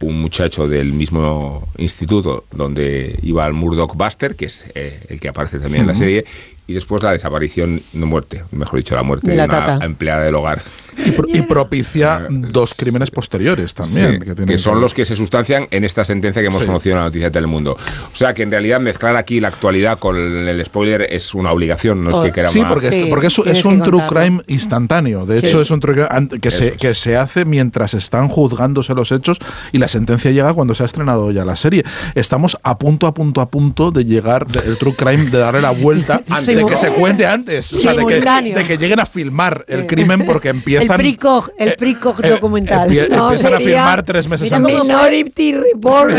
Un 0.00 0.20
muchacho 0.20 0.66
del 0.66 0.92
mismo 0.92 1.68
instituto 1.76 2.44
donde 2.52 3.18
iba 3.22 3.46
el 3.46 3.52
Murdoch 3.52 3.94
Buster, 3.94 4.34
que 4.34 4.46
es 4.46 4.64
eh, 4.74 5.04
el 5.08 5.20
que 5.20 5.28
aparece 5.28 5.58
también 5.58 5.82
en 5.82 5.88
la 5.88 5.94
serie, 5.94 6.24
y 6.66 6.72
después 6.72 7.02
la 7.02 7.12
desaparición, 7.12 7.82
no 7.92 8.06
muerte, 8.06 8.44
mejor 8.52 8.78
dicho, 8.78 8.94
la 8.94 9.02
muerte 9.02 9.26
De 9.26 9.32
de, 9.32 9.36
la 9.38 9.44
una 9.44 9.66
tata. 9.66 9.84
empleada 9.84 10.22
del 10.24 10.34
hogar. 10.36 10.62
Y, 11.06 11.10
pro- 11.12 11.26
y 11.28 11.42
propicia 11.42 12.26
dos 12.28 12.74
crímenes 12.74 13.10
posteriores 13.10 13.74
también. 13.74 14.12
Sí, 14.14 14.18
que, 14.20 14.24
que, 14.26 14.34
tienen 14.34 14.58
son 14.58 14.80
los 14.80 14.92
que 14.94 15.04
se 15.04 15.16
sustancian 15.16 15.66
en 15.70 15.84
esta 15.84 16.04
sentencia 16.04 16.42
que 16.42 16.48
hemos 16.48 16.60
Sí. 16.60 16.66
conocido 16.66 16.94
en 16.94 16.98
la 16.98 17.04
noticia 17.06 17.26
de 17.28 17.30
Telemundo. 17.32 17.72
O 18.12 18.16
sea 18.16 18.34
que 18.34 18.42
en 18.42 18.50
realidad 18.50 18.80
mezclar 18.80 19.16
aquí 19.16 19.40
la 19.40 19.48
actualidad 19.48 19.98
con 19.98 20.16
el 20.16 20.64
spoiler 20.64 21.02
es 21.10 21.34
una 21.34 21.52
obligación, 21.52 22.02
no 22.04 22.18
es 22.18 22.24
que 22.26 22.32
queramos. 22.32 22.52
Sí, 22.52 22.62
porque, 22.68 22.88
es, 22.88 23.06
porque 23.06 23.26
es, 23.28 23.38
es 23.46 23.64
un 23.64 23.82
true 23.82 24.02
crime 24.08 24.42
instantáneo. 24.48 25.26
De 25.26 25.40
Sí. 25.40 25.46
hecho, 25.46 25.62
es 25.62 25.70
un 25.70 25.80
true 25.80 25.94
crime 26.06 26.28
que, 26.40 26.50
se, 26.50 26.72
que 26.72 26.94
se 26.94 27.16
hace 27.16 27.44
mientras 27.44 27.94
están 27.94 28.28
juzgándose 28.28 28.94
los 28.94 29.10
hechos 29.12 29.38
y 29.72 29.78
la 29.78 29.88
sentencia 29.88 30.30
llega 30.30 30.52
cuando 30.52 30.74
se 30.74 30.82
ha 30.82 30.86
estrenado 30.86 31.30
ya 31.30 31.44
la 31.44 31.56
serie. 31.56 31.82
Estamos 32.14 32.58
a 32.62 32.78
punto, 32.78 33.06
a 33.06 33.14
punto, 33.14 33.40
a 33.40 33.48
punto 33.48 33.90
de 33.90 34.04
llegar 34.04 34.46
el 34.64 34.76
true 34.76 34.94
crime, 34.94 35.24
de 35.30 35.38
darle 35.38 35.60
la 35.60 35.70
vuelta, 35.70 36.22
Sí. 36.40 36.54
de 36.54 36.66
que 36.66 36.76
se 36.76 36.88
cuente 36.90 37.26
antes. 37.26 37.72
O 37.72 37.78
sea, 37.78 37.94
de 37.94 38.04
que, 38.06 38.20
de 38.54 38.64
que 38.64 38.76
lleguen 38.76 39.00
a 39.00 39.06
filmar 39.06 39.64
el 39.68 39.86
crimen 39.86 40.24
porque 40.26 40.48
empiezan. 40.94 41.00
El 41.00 41.16
PRICOG, 41.16 41.50
el 41.58 41.74
PRICOG 41.76 42.22
documental. 42.22 42.90
empie- 42.90 43.12
empiezan 43.12 43.54
a 43.54 43.60
filmar 43.60 44.02
tres 44.02 44.28
meses 44.28 44.44
Mira 44.44 44.56
antes. 44.56 44.84
Minority 44.84 45.52
Report. 45.54 46.10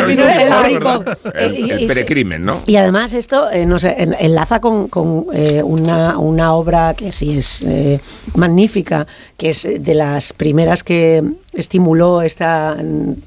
El 1.36 1.88
precrimen, 1.88 2.44
¿no? 2.46 2.58
Y 2.66 2.76
además 2.76 3.14
esto, 3.14 3.50
eh, 3.52 3.66
no 3.66 3.80
sé, 3.80 3.96
en- 3.98 4.16
enlaza 4.20 4.60
con, 4.60 4.88
con, 4.88 5.26
eh, 5.34 5.62
una, 5.64 6.18
una 6.18 6.54
obra 6.54 6.94
que 6.94 7.12
sí 7.12 7.38
es 7.38 7.62
eh, 7.64 8.00
magnífica, 8.36 9.08
que 9.38 9.50
es 9.50 9.66
eh, 9.66 9.80
de 9.80 9.94
las 9.94 10.34
primeras 10.34 10.84
que 10.84 11.24
estimuló 11.54 12.22
esta... 12.22 12.78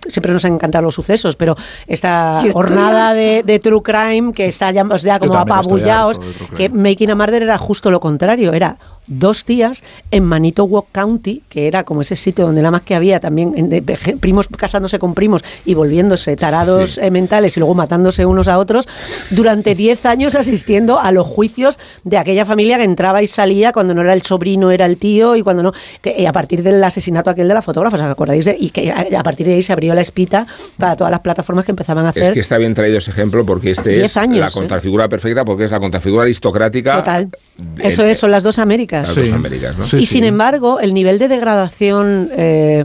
Siempre 0.08 0.32
nos 0.32 0.44
han 0.44 0.54
encantado 0.54 0.82
los 0.84 0.94
sucesos, 0.94 1.36
pero 1.36 1.56
esta 1.86 2.42
jornada 2.52 3.12
de, 3.14 3.42
de 3.44 3.58
True 3.58 3.82
Crime 3.82 4.32
que 4.32 4.46
está 4.46 4.70
ya, 4.70 4.82
o 4.82 4.98
sea, 4.98 5.18
como 5.18 5.34
apabullados, 5.36 6.20
que 6.56 6.68
Making 6.68 7.10
a 7.10 7.14
Murder 7.14 7.42
era 7.42 7.58
justo 7.58 7.90
lo 7.90 8.00
contrario, 8.00 8.52
era 8.52 8.76
dos 9.06 9.44
días 9.46 9.82
en 10.10 10.24
Manitowoc 10.24 10.86
County, 10.92 11.42
que 11.48 11.66
era 11.66 11.84
como 11.84 12.00
ese 12.00 12.16
sitio 12.16 12.46
donde 12.46 12.62
nada 12.62 12.70
más 12.72 12.82
que 12.82 12.94
había 12.94 13.20
también 13.20 13.68
de- 13.68 13.82
primos 14.20 14.48
casándose 14.48 14.98
con 14.98 15.14
primos 15.14 15.44
y 15.64 15.74
volviéndose 15.74 16.36
tarados 16.36 16.92
Sí. 16.94 17.00
eh, 17.02 17.10
mentales 17.10 17.56
y 17.56 17.60
luego 17.60 17.74
matándose 17.74 18.24
unos 18.26 18.48
a 18.48 18.58
otros, 18.58 18.88
durante 19.30 19.74
10 19.74 20.06
años 20.06 20.34
asistiendo 20.34 20.98
a 20.98 21.10
los 21.12 21.26
juicios 21.26 21.78
de 22.04 22.16
aquella 22.18 22.44
familia 22.46 22.78
que 22.78 22.84
entraba 22.84 23.22
y 23.22 23.26
salía 23.26 23.72
cuando 23.72 23.94
no 23.94 24.02
era 24.02 24.12
el 24.12 24.22
sobrino, 24.22 24.70
era 24.70 24.86
el 24.86 24.96
tío 24.96 25.36
y 25.36 25.42
cuando 25.42 25.62
no, 25.62 25.72
que, 26.02 26.10
eh, 26.18 26.26
a 26.26 26.32
partir 26.32 26.62
del 26.62 26.82
asesinato 26.82 27.30
aquel 27.30 27.48
de 27.48 27.54
la 27.54 27.62
fotógrafa, 27.62 27.96
¿os 27.96 28.02
acordáis? 28.02 28.44
De, 28.44 28.56
y 28.58 28.70
que 28.70 28.90
a, 28.90 29.06
a 29.18 29.22
partir 29.22 29.46
de 29.46 29.54
ahí 29.54 29.62
se 29.62 29.72
abrió 29.72 29.94
la 29.94 30.00
espita 30.00 30.46
para 30.78 30.96
todas 30.96 31.10
las 31.10 31.20
plataformas 31.20 31.64
que 31.64 31.72
empezaban 31.72 32.06
a 32.06 32.10
hacer. 32.10 32.22
Es 32.24 32.30
que 32.30 32.40
está 32.40 32.58
bien 32.58 32.74
traído 32.74 32.98
ese 32.98 33.10
ejemplo 33.10 33.44
porque 33.44 33.70
este 33.70 34.02
es 34.04 34.16
años, 34.16 34.38
la 34.38 34.46
¿eh? 34.48 34.50
contrafigura 34.52 35.08
perfecta 35.08 35.44
porque 35.44 35.64
es 35.64 35.70
la 35.70 35.80
contrafigura 35.80 36.22
aristocrática. 36.22 36.96
Total. 36.98 37.28
Eso 37.78 38.02
es, 38.04 38.18
son 38.18 38.30
las 38.30 38.42
dos 38.42 38.58
Américas. 38.58 38.93
Las 39.00 39.14
dos 39.14 39.34
Américas, 39.34 39.76
¿no? 39.78 39.84
y 40.02 40.06
sin 40.06 40.24
embargo, 40.24 40.80
el 40.80 40.94
nivel 40.94 41.18
de 41.18 41.28
degradación 41.28 42.30
eh, 42.36 42.84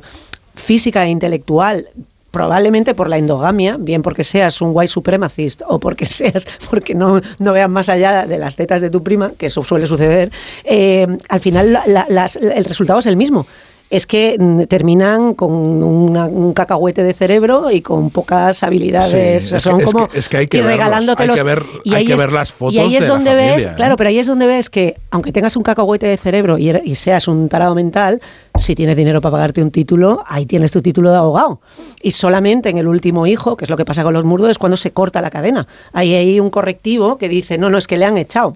física 0.56 1.06
e 1.06 1.10
intelectual 1.10 1.88
probablemente 2.32 2.94
por 2.94 3.10
la 3.10 3.18
endogamia, 3.18 3.78
bien 3.80 4.04
porque 4.04 4.24
seas 4.24 4.62
un 4.62 4.70
white 4.74 4.92
supremacist 4.92 5.64
o 5.68 5.80
porque 5.80 6.06
seas 6.20 6.46
porque 6.70 6.94
no, 6.94 7.20
no 7.40 7.54
veas 7.54 7.70
más 7.70 7.90
allá 7.90 8.28
de 8.28 8.38
las 8.38 8.56
tetas 8.56 8.82
de 8.84 8.90
tu 8.92 9.02
prima, 9.02 9.32
que 9.38 9.48
eso 9.48 9.64
suele 9.64 9.88
suceder, 9.88 10.32
eh, 10.64 11.08
al 11.28 11.40
final 11.40 11.74
la- 11.74 11.84
la- 11.88 12.06
las- 12.10 12.36
el 12.36 12.64
resultado 12.66 13.00
es 13.00 13.08
el 13.08 13.18
mismo. 13.18 13.48
Es 13.92 14.06
que 14.06 14.36
mm, 14.40 14.64
terminan 14.66 15.34
con 15.34 15.52
una- 15.52 16.26
un 16.28 16.54
cacahuete 16.54 17.04
de 17.04 17.12
cerebro 17.14 17.72
y 17.72 17.82
con 17.82 18.12
pocas 18.12 18.62
habilidades. 18.62 19.50
Sí, 19.50 19.56
es 19.56 19.64
son 19.64 19.78
que- 19.80 19.84
es 19.86 19.92
como 19.92 20.08
que- 20.08 20.20
es 20.20 20.30
que 20.30 20.38
hay 20.38 20.48
que 20.48 20.58
y 20.58 20.62
hay 20.62 20.68
que 21.36 21.44
ver- 21.44 21.64
Y 21.84 21.96
hay 21.96 22.06
que 22.06 22.12
es- 22.14 22.18
ver 22.20 22.32
las 22.32 22.52
fotos 22.52 22.76
y 22.76 22.80
ahí 22.80 22.96
es 22.96 23.02
de 23.02 23.08
la 23.08 23.14
donde 23.16 23.30
familia, 23.32 23.56
ves, 23.56 23.66
¿eh? 23.66 23.74
claro, 23.76 23.96
pero 23.98 24.10
ahí 24.10 24.20
es 24.20 24.28
donde 24.28 24.46
ves 24.46 24.70
que, 24.70 24.96
aunque 25.10 25.32
tengas 25.32 25.56
un 25.58 25.64
cacahuete 25.64 26.06
de 26.06 26.18
cerebro 26.18 26.60
y, 26.60 26.68
er- 26.70 26.84
y 26.86 26.94
seas 26.96 27.28
un 27.28 27.50
tarado 27.50 27.74
mental, 27.74 28.22
si 28.56 28.76
tienes 28.76 28.96
dinero 28.96 29.22
para 29.22 29.32
pagarte 29.32 29.64
un 29.64 29.72
título, 29.72 30.24
ahí 30.28 30.46
tienes 30.46 30.70
tu 30.72 30.84
título 30.84 31.10
de 31.10 31.18
abogado. 31.18 31.60
Y 32.04 32.12
solamente 32.12 32.70
en 32.70 32.78
el 32.78 32.88
último 32.88 33.26
hijo, 33.26 33.58
que 33.58 33.66
es 33.66 33.72
lo 33.72 33.78
que 33.78 33.86
pasa 33.86 34.04
con 34.04 34.14
los 34.14 34.24
murdos, 34.24 34.52
es 34.52 34.60
cuando 34.60 34.78
se 34.78 34.92
corta 34.92 35.20
la 35.20 35.32
cadena. 35.32 35.66
Ahí 35.94 36.14
hay 36.14 36.40
un 36.40 36.52
correctivo 36.52 37.18
que 37.18 37.28
dice, 37.28 37.58
no, 37.58 37.72
no, 37.72 37.80
es 37.80 37.88
que 37.88 37.98
le 37.98 38.06
han 38.06 38.18
echado. 38.20 38.56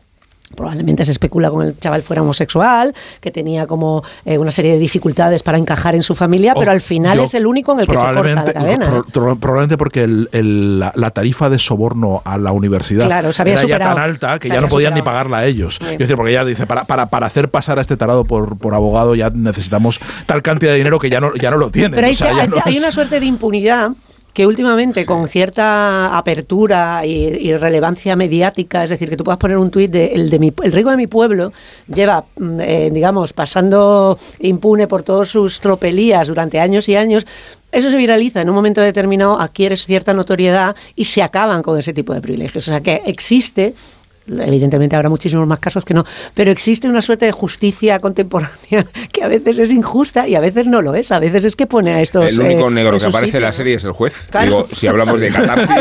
Probablemente 0.56 1.04
se 1.06 1.12
especula 1.12 1.50
con 1.50 1.66
el 1.66 1.78
chaval 1.78 2.02
fuera 2.04 2.22
homosexual, 2.22 2.94
que 3.20 3.32
tenía 3.32 3.66
como 3.68 4.04
eh, 4.26 4.38
una 4.38 4.52
serie 4.52 4.72
de 4.74 4.80
dificultades 4.80 5.44
para 5.44 5.58
encajar 5.58 5.96
en 5.96 6.04
su 6.04 6.16
familia, 6.16 6.54
O 6.56 6.60
pero 6.60 6.72
al 6.72 6.82
final 6.82 7.20
es 7.20 7.34
el 7.34 7.46
único 7.48 7.74
en 7.74 7.82
el 7.82 7.88
que 7.88 7.96
se 7.96 8.02
corta 8.02 8.34
la 8.34 8.54
cadena. 8.54 8.86
pro- 8.86 9.04
pro- 9.12 9.36
probablemente 9.38 9.78
porque 9.78 10.04
el- 10.04 10.30
el- 10.32 10.80
la, 10.80 10.92
la 10.96 11.12
tarifa 11.12 11.50
de 11.50 11.60
soborno 11.60 12.22
a 12.26 12.38
la 12.38 12.52
universidad 12.52 13.06
Claro, 13.06 13.34
se 13.34 13.42
había 13.42 13.54
era 13.56 13.64
ya 13.68 13.80
tan 13.80 13.98
alta 14.00 14.40
que 14.40 14.50
ya 14.50 14.62
no 14.62 14.68
podían 14.68 14.94
ni 14.94 15.02
pagarla 15.02 15.38
a 15.40 15.46
ellos. 15.46 15.80
Es 15.82 15.98
decir, 15.98 16.16
porque 16.16 16.34
ya 16.34 16.46
dice, 16.46 16.66
para, 16.68 16.84
para, 16.86 17.08
para 17.08 17.28
hacer 17.28 17.50
pasar 17.50 17.78
a 17.78 17.82
este 17.82 17.98
tarado 17.98 18.24
por, 18.26 18.58
por 18.58 18.74
abogado 18.74 19.16
ya 19.16 19.30
necesitamos 19.30 20.00
tal 20.26 20.42
cantidad 20.42 20.72
de 20.72 20.78
dinero 20.78 21.00
que 21.00 21.10
ya 21.10 21.20
no, 21.20 21.36
ya 21.36 21.50
no 21.52 21.58
lo 21.58 21.70
tienen. 21.72 21.92
Pero 21.94 22.08
hay, 22.08 22.14
O 22.14 22.16
sea, 22.16 22.34
ya 22.34 22.42
hay- 22.44 22.48
no 22.48 22.58
hay 22.64 22.76
es- 22.76 22.82
una 22.84 22.92
suerte 22.92 23.20
de 23.20 23.26
impunidad 23.26 23.92
que 24.34 24.48
últimamente 24.48 25.06
con 25.06 25.28
cierta 25.28 26.18
apertura 26.18 27.06
y, 27.06 27.12
y 27.12 27.56
relevancia 27.56 28.16
mediática, 28.16 28.84
es 28.84 28.90
decir, 28.90 29.10
que 29.10 29.16
tú 29.16 29.24
puedas 29.24 29.40
poner 29.40 29.58
un 29.58 29.70
tuit 29.70 29.92
de 29.92 30.08
el 30.08 30.30
de 30.30 30.40
mi, 30.40 30.52
el 30.64 30.72
rico 30.72 30.90
de 30.90 30.98
mi 30.98 31.08
pueblo 31.08 31.54
lleva, 31.94 32.26
mm, 32.38 32.60
eh, 32.60 32.90
digamos, 32.92 33.34
pasando 33.34 34.18
impune 34.40 34.88
por 34.88 35.04
todas 35.04 35.30
sus 35.30 35.60
tropelías 35.60 36.28
durante 36.28 36.60
años 36.60 36.90
y 36.90 36.96
años. 36.96 37.28
Eso 37.72 37.90
se 37.90 37.98
viraliza 37.98 38.42
en 38.42 38.50
un 38.50 38.56
momento 38.56 38.82
determinado, 38.82 39.40
adquieres 39.40 39.86
cierta 39.86 40.14
notoriedad 40.14 40.76
y 40.96 41.06
se 41.06 41.22
acaban 41.22 41.64
con 41.64 41.78
ese 41.78 41.94
tipo 41.94 42.14
de 42.14 42.22
privilegios. 42.22 42.68
O 42.68 42.72
sea 42.72 42.82
que 42.82 43.02
existe 43.06 43.74
Evidentemente 44.28 44.96
habrá 44.96 45.10
muchísimos 45.10 45.46
más 45.48 45.60
casos 45.60 45.84
que 45.84 45.94
no, 45.94 46.06
pero 46.34 46.50
existe 46.52 46.88
una 46.88 47.02
suerte 47.02 47.26
de 47.26 47.32
justicia 47.34 48.00
contemporánea 48.00 48.86
que 49.12 49.24
a 49.24 49.28
veces 49.28 49.58
es 49.60 49.70
injusta 49.72 50.28
y 50.28 50.36
a 50.36 50.40
veces 50.40 50.66
no 50.66 50.82
lo 50.82 50.96
es. 50.96 51.12
A 51.12 51.20
veces 51.20 51.44
es 51.46 51.56
que 51.56 51.68
pone 51.68 51.92
a 51.94 52.02
estos. 52.02 52.30
El 52.32 52.40
único 52.40 52.68
eh, 52.70 52.72
negro 52.72 52.98
que 52.98 53.06
aparece 53.06 53.38
en 53.38 53.44
la 53.44 53.52
serie 53.52 53.76
es 53.76 53.84
el 53.84 53.92
juez. 53.92 54.28
Claro. 54.32 54.46
Digo, 54.46 54.68
si 54.72 54.88
hablamos 54.88 55.20
de 55.20 55.30
catarsis. 55.32 55.76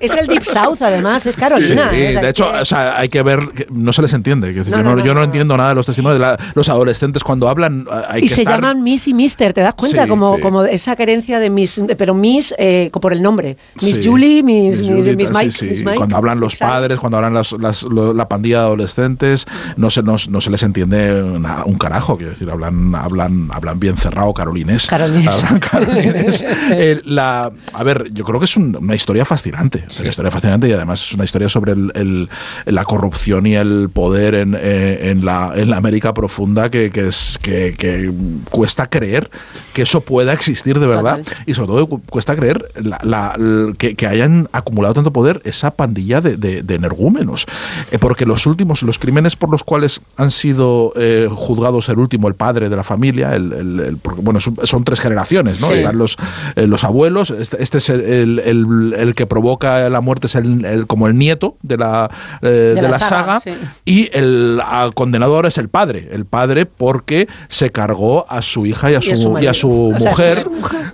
Es 0.00 0.16
el 0.16 0.26
Deep 0.26 0.44
South, 0.44 0.78
además, 0.80 1.26
es 1.26 1.36
Carolina. 1.36 1.90
Sí, 1.90 1.96
¿eh? 1.96 2.18
De 2.20 2.28
hecho, 2.30 2.50
que- 2.50 2.58
o 2.58 2.64
sea, 2.64 2.98
hay 2.98 3.08
que 3.08 3.22
ver, 3.22 3.40
que 3.54 3.66
no 3.70 3.92
se 3.92 4.02
les 4.02 4.12
entiende. 4.12 4.52
No, 4.52 4.62
yo 4.64 4.76
no, 4.76 4.82
no, 4.82 4.96
no, 4.96 5.04
yo 5.04 5.14
no 5.14 5.22
entiendo 5.22 5.56
nada 5.56 5.70
de 5.70 5.74
los 5.74 5.86
testimonios 5.86 6.18
de 6.18 6.24
la- 6.26 6.38
los 6.54 6.68
adolescentes 6.68 7.22
cuando 7.22 7.48
hablan. 7.48 7.86
eh, 7.90 7.94
Hay 8.08 8.24
y 8.24 8.28
que 8.28 8.34
se 8.34 8.42
estar- 8.42 8.56
llaman 8.60 8.82
Miss 8.82 9.08
y 9.08 9.14
Mister, 9.14 9.52
¿te 9.52 9.60
das 9.60 9.74
cuenta? 9.74 10.04
Sí, 10.04 10.08
como, 10.08 10.36
sí. 10.36 10.42
como 10.42 10.64
esa 10.64 10.96
querencia 10.96 11.38
de 11.38 11.50
Miss, 11.50 11.80
de- 11.86 11.96
pero 11.96 12.14
Miss 12.14 12.54
eh, 12.58 12.90
por 13.00 13.12
el 13.12 13.22
nombre. 13.22 13.56
Miss 13.82 13.96
Sí. 13.96 14.00
Julie, 14.04 14.42
Miss, 14.42 14.80
Miss 14.80 14.88
Miss, 14.88 14.88
Julie, 14.98 15.16
Miss 15.16 15.28
sí, 15.28 15.34
Mike. 15.34 15.52
sí. 15.52 15.64
Miss 15.66 15.84
Mike. 15.84 15.96
Cuando 15.96 16.16
hablan 16.16 16.40
los 16.40 16.54
Exacto. 16.54 16.72
padres, 16.74 16.98
cuando 16.98 17.09
hablan 17.16 17.34
las- 17.34 17.52
las- 17.52 17.82
lo- 17.82 18.12
la 18.14 18.28
pandilla 18.28 18.58
de 18.60 18.64
adolescentes, 18.66 19.46
no 19.76 19.90
se, 19.90 20.02
no, 20.02 20.16
no 20.28 20.40
se 20.40 20.50
les 20.50 20.62
entiende 20.62 21.22
una- 21.22 21.64
un 21.64 21.76
carajo. 21.78 22.16
Quiero 22.16 22.32
decir, 22.32 22.50
hablan, 22.50 22.94
hablan, 22.94 23.48
hablan 23.52 23.78
bien 23.80 23.96
cerrado 23.96 24.32
carolinés. 24.34 24.86
Carolinés. 24.86 25.44
Carolinés. 25.70 26.44
Eh, 26.72 27.00
la, 27.04 27.50
a 27.72 27.82
ver, 27.84 28.10
yo 28.12 28.24
creo 28.24 28.38
que 28.38 28.44
es 28.46 28.56
un- 28.56 28.76
una 28.80 28.94
historia 28.94 29.24
fascinante. 29.24 29.84
Es 29.88 30.00
una 30.00 30.08
historia 30.10 30.30
fascinante 30.30 30.68
y 30.68 30.72
además 30.72 31.02
es 31.02 31.12
una 31.12 31.24
historia 31.24 31.48
sobre 31.48 31.72
el- 31.72 31.92
el- 31.94 32.28
la 32.66 32.84
corrupción 32.84 33.46
y 33.46 33.54
el 33.56 33.88
poder 33.92 34.34
en, 34.34 34.56
eh, 34.60 35.10
en 35.10 35.24
la, 35.24 35.52
en 35.54 35.70
la 35.70 35.76
América 35.76 36.14
profunda 36.14 36.70
que, 36.70 36.90
que 36.90 37.08
es, 37.08 37.38
que, 37.40 37.74
que 37.78 38.10
cuesta 38.50 38.88
creer 38.88 39.30
que 39.72 39.82
eso 39.82 40.00
pueda 40.00 40.32
existir 40.32 40.78
de 40.78 40.86
verdad. 40.86 41.20
Y 41.46 41.54
sobre 41.54 41.68
todo 41.68 41.86
cu- 41.88 42.02
cuesta 42.08 42.34
creer 42.36 42.64
la- 42.82 43.00
la- 43.02 43.36
que, 43.78 43.94
que 43.94 44.06
hayan 44.06 44.48
acumulado 44.52 44.94
tanto 44.94 45.12
poder 45.12 45.40
esa 45.44 45.70
pandilla 45.72 46.20
de, 46.20 46.36
de- 46.36 46.62
de 46.62 46.78
energúmenos. 47.04 47.46
Eh, 47.90 47.98
porque 47.98 48.26
los 48.26 48.46
últimos, 48.46 48.82
los 48.82 48.98
crímenes 48.98 49.36
por 49.36 49.50
los 49.50 49.64
cuales 49.64 50.00
han 50.16 50.30
sido 50.30 50.92
eh, 50.96 51.28
juzgados 51.30 51.88
el 51.88 51.98
último, 51.98 52.28
el 52.28 52.34
padre 52.34 52.68
de 52.68 52.76
la 52.76 52.84
familia, 52.84 53.34
el, 53.34 53.52
el- 53.52 53.80
el- 53.80 53.96
porque, 53.96 54.20
bueno, 54.22 54.40
son, 54.40 54.56
son 54.64 54.84
tres 54.84 55.00
generaciones, 55.00 55.60
¿no? 55.60 55.68
Sí. 55.68 55.74
Están 55.74 55.98
los, 55.98 56.16
eh, 56.56 56.66
los 56.66 56.84
abuelos, 56.84 57.30
este, 57.30 57.62
este 57.62 57.78
es 57.78 57.88
el, 57.88 58.00
el- 58.00 58.38
el- 58.40 58.94
el 58.98 59.14
que 59.14 59.26
provoca 59.26 59.88
la 59.88 60.00
muerte, 60.00 60.26
es 60.26 60.34
el, 60.34 60.64
el- 60.64 60.86
como 60.86 61.06
el 61.06 61.16
nieto 61.16 61.56
de 61.62 61.76
la, 61.78 62.10
eh, 62.42 62.72
de 62.74 62.82
la, 62.88 62.98
saga, 62.98 63.40
sí. 63.40 63.52
y 63.84 64.10
el 64.12 64.60
ah, 64.62 64.90
condenado 64.94 65.34
ahora 65.36 65.48
es 65.48 65.58
el 65.58 65.68
padre, 65.68 66.08
el 66.12 66.24
padre 66.26 66.66
porque 66.66 67.28
se 67.48 67.70
cargó 67.70 68.26
a 68.28 68.42
su 68.42 68.66
hija 68.66 68.90
y 68.90 68.94
a 68.94 69.02
su, 69.02 69.10
Y 69.10 69.12
a 69.12 69.16
su 69.16 69.38
y 69.40 69.46
a 69.46 69.54
su 69.54 69.68
marido. 69.68 69.96
O 69.96 70.00
sea, 70.00 70.10
mujer, 70.10 70.48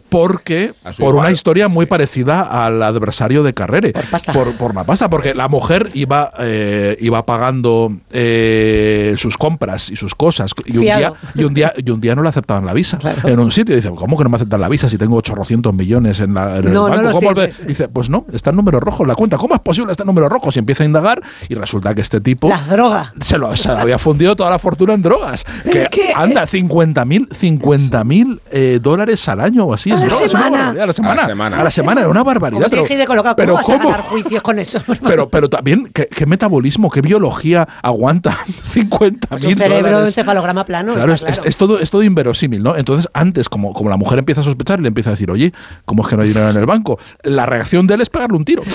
porque 0.09 0.74
por 0.98 1.14
una 1.16 1.30
historia 1.30 1.68
muy 1.68 1.86
parecida 1.86 2.42
al 2.42 2.82
adversario 2.82 3.42
de 3.42 3.54
Carrere, 3.54 3.92
por, 4.32 4.52
por 4.57 4.74
la 4.74 4.84
pasta, 4.84 5.09
porque 5.11 5.34
la 5.34 5.48
mujer 5.48 5.90
iba, 5.97 6.32
eh, 6.38 6.97
iba 7.01 7.24
pagando 7.26 7.92
eh, 8.11 9.14
sus 9.18 9.36
compras 9.36 9.90
y 9.90 9.97
sus 9.97 10.14
cosas 10.14 10.53
y 10.64 10.76
un, 10.76 10.82
día, 10.82 11.12
y, 11.34 11.44
un 11.44 11.55
día, 11.55 11.72
y 11.76 11.90
un 11.90 12.01
día 12.01 12.14
no 12.14 12.22
le 12.22 12.28
aceptaban 12.28 12.64
la 12.66 12.72
visa 12.72 12.99
en 13.24 13.38
un 13.40 13.51
sitio. 13.51 13.74
Dice, 13.74 13.90
¿cómo 13.94 14.16
que 14.16 14.24
no 14.24 14.30
me 14.30 14.36
aceptan 14.36 14.61
la 14.61 14.68
visa 14.68 14.88
si 14.88 14.99
tengo 14.99 15.16
800 15.16 15.72
millones 15.74 16.20
en, 16.20 16.34
la, 16.34 16.59
en 16.59 16.66
el 16.66 16.72
No, 16.72 16.84
banco? 16.84 17.03
los 17.03 17.12
¿Cómo 17.18 17.34
tienes. 17.34 17.61
el- 17.61 17.66
Dice, 17.66 17.88
pues 17.88 18.09
no, 18.11 18.26
está 18.32 18.51
en 18.51 18.57
números 18.57 18.82
rojos 18.82 19.07
la 19.07 19.14
cuenta. 19.14 19.36
¿Cómo 19.38 19.55
es 19.55 19.61
posible 19.61 19.92
está 19.92 20.03
en 20.05 20.09
números 20.09 20.30
rojos? 20.30 20.55
Y 20.57 20.59
empieza 20.59 20.82
a 20.82 20.86
indagar 20.86 21.22
y 21.49 21.55
resulta 21.55 21.94
que 21.94 22.01
este 22.01 22.20
tipo 22.20 22.49
Las 22.49 22.68
drogas. 22.68 23.12
se 23.20 23.38
lo 23.38 23.57
se 23.57 23.70
había 23.70 23.99
fundido 23.99 24.36
toda 24.36 24.51
la 24.51 24.59
fortuna 24.59 24.94
en 24.94 25.03
drogas. 25.03 25.44
Que, 25.70 25.84
es 25.84 25.88
que, 25.90 26.12
anda, 26.14 26.47
50 26.47 27.05
mil 27.05 27.28
50 27.32 28.05
mil 28.05 28.40
eh, 28.53 28.78
dólares 28.82 29.28
al 29.28 29.40
año 29.40 29.64
o 29.64 29.74
así. 29.74 29.90
A 29.90 29.94
es 29.94 30.01
la 30.01 30.28
semana. 30.28 30.51
barbaridad, 30.51 30.82
a 30.82 30.86
la 30.86 30.92
semana. 30.92 31.12
A 31.12 31.16
la 31.16 31.26
semana. 31.26 31.61
A 31.61 31.64
la 31.64 31.70
semana, 31.70 32.01
era 32.03 32.11
una 32.11 32.22
barbaridad. 32.22 32.70
Como 32.70 32.84
pero- 32.86 32.97
de 32.97 33.07
¿cómo 33.07 33.22
vas 33.55 33.68
a 33.68 33.72
¿cómo? 33.72 33.88
ganar 33.90 34.01
juicios 34.03 34.42
con 34.42 34.59
eso? 34.59 34.80
Pero, 35.03 35.28
pero 35.28 35.49
también, 35.49 35.86
¿qué, 35.93 36.07
qué 36.07 36.26
metabolismo, 36.26 36.91
qué 36.91 37.01
biología 37.01 37.66
aguanta 37.82 38.37
50 38.70 39.28
Pues 39.28 39.45
mil 39.45 39.53
un 39.55 39.59
cerebro 39.59 39.91
dólares? 39.91 40.09
encefalograma 40.09 40.64
plano. 40.64 40.95
Claro, 40.95 41.12
es, 41.12 41.22
es- 41.22 41.43
es 41.45 41.57
todo, 41.57 41.78
es 41.80 41.91
todo 41.91 42.03
inverosímil, 42.03 42.62
¿no? 42.62 42.76
Entonces, 42.76 43.09
antes, 43.12 43.49
como, 43.49 43.72
como 43.72 43.91
la 43.91 43.97
mujer 43.97 44.18
empieza 44.18 44.41
a 44.41 44.45
sospechar, 44.45 44.80
le 44.80 44.89
empieza 44.89 45.11
a 45.11 45.12
decir, 45.14 45.30
oye, 45.30 45.53
¿cómo 45.84 46.03
es 46.03 46.09
que 46.09 46.16
no 46.16 46.22
hay 46.22 46.28
dinero 46.28 46.49
en 46.51 46.57
el 46.57 46.66
banco? 46.66 46.99
La 47.22 47.47
reacción 47.47 47.87
de 47.87 47.95
él 47.95 48.01
es 48.01 48.09
pegarle 48.11 48.37
un 48.37 48.45
tiro. 48.45 48.62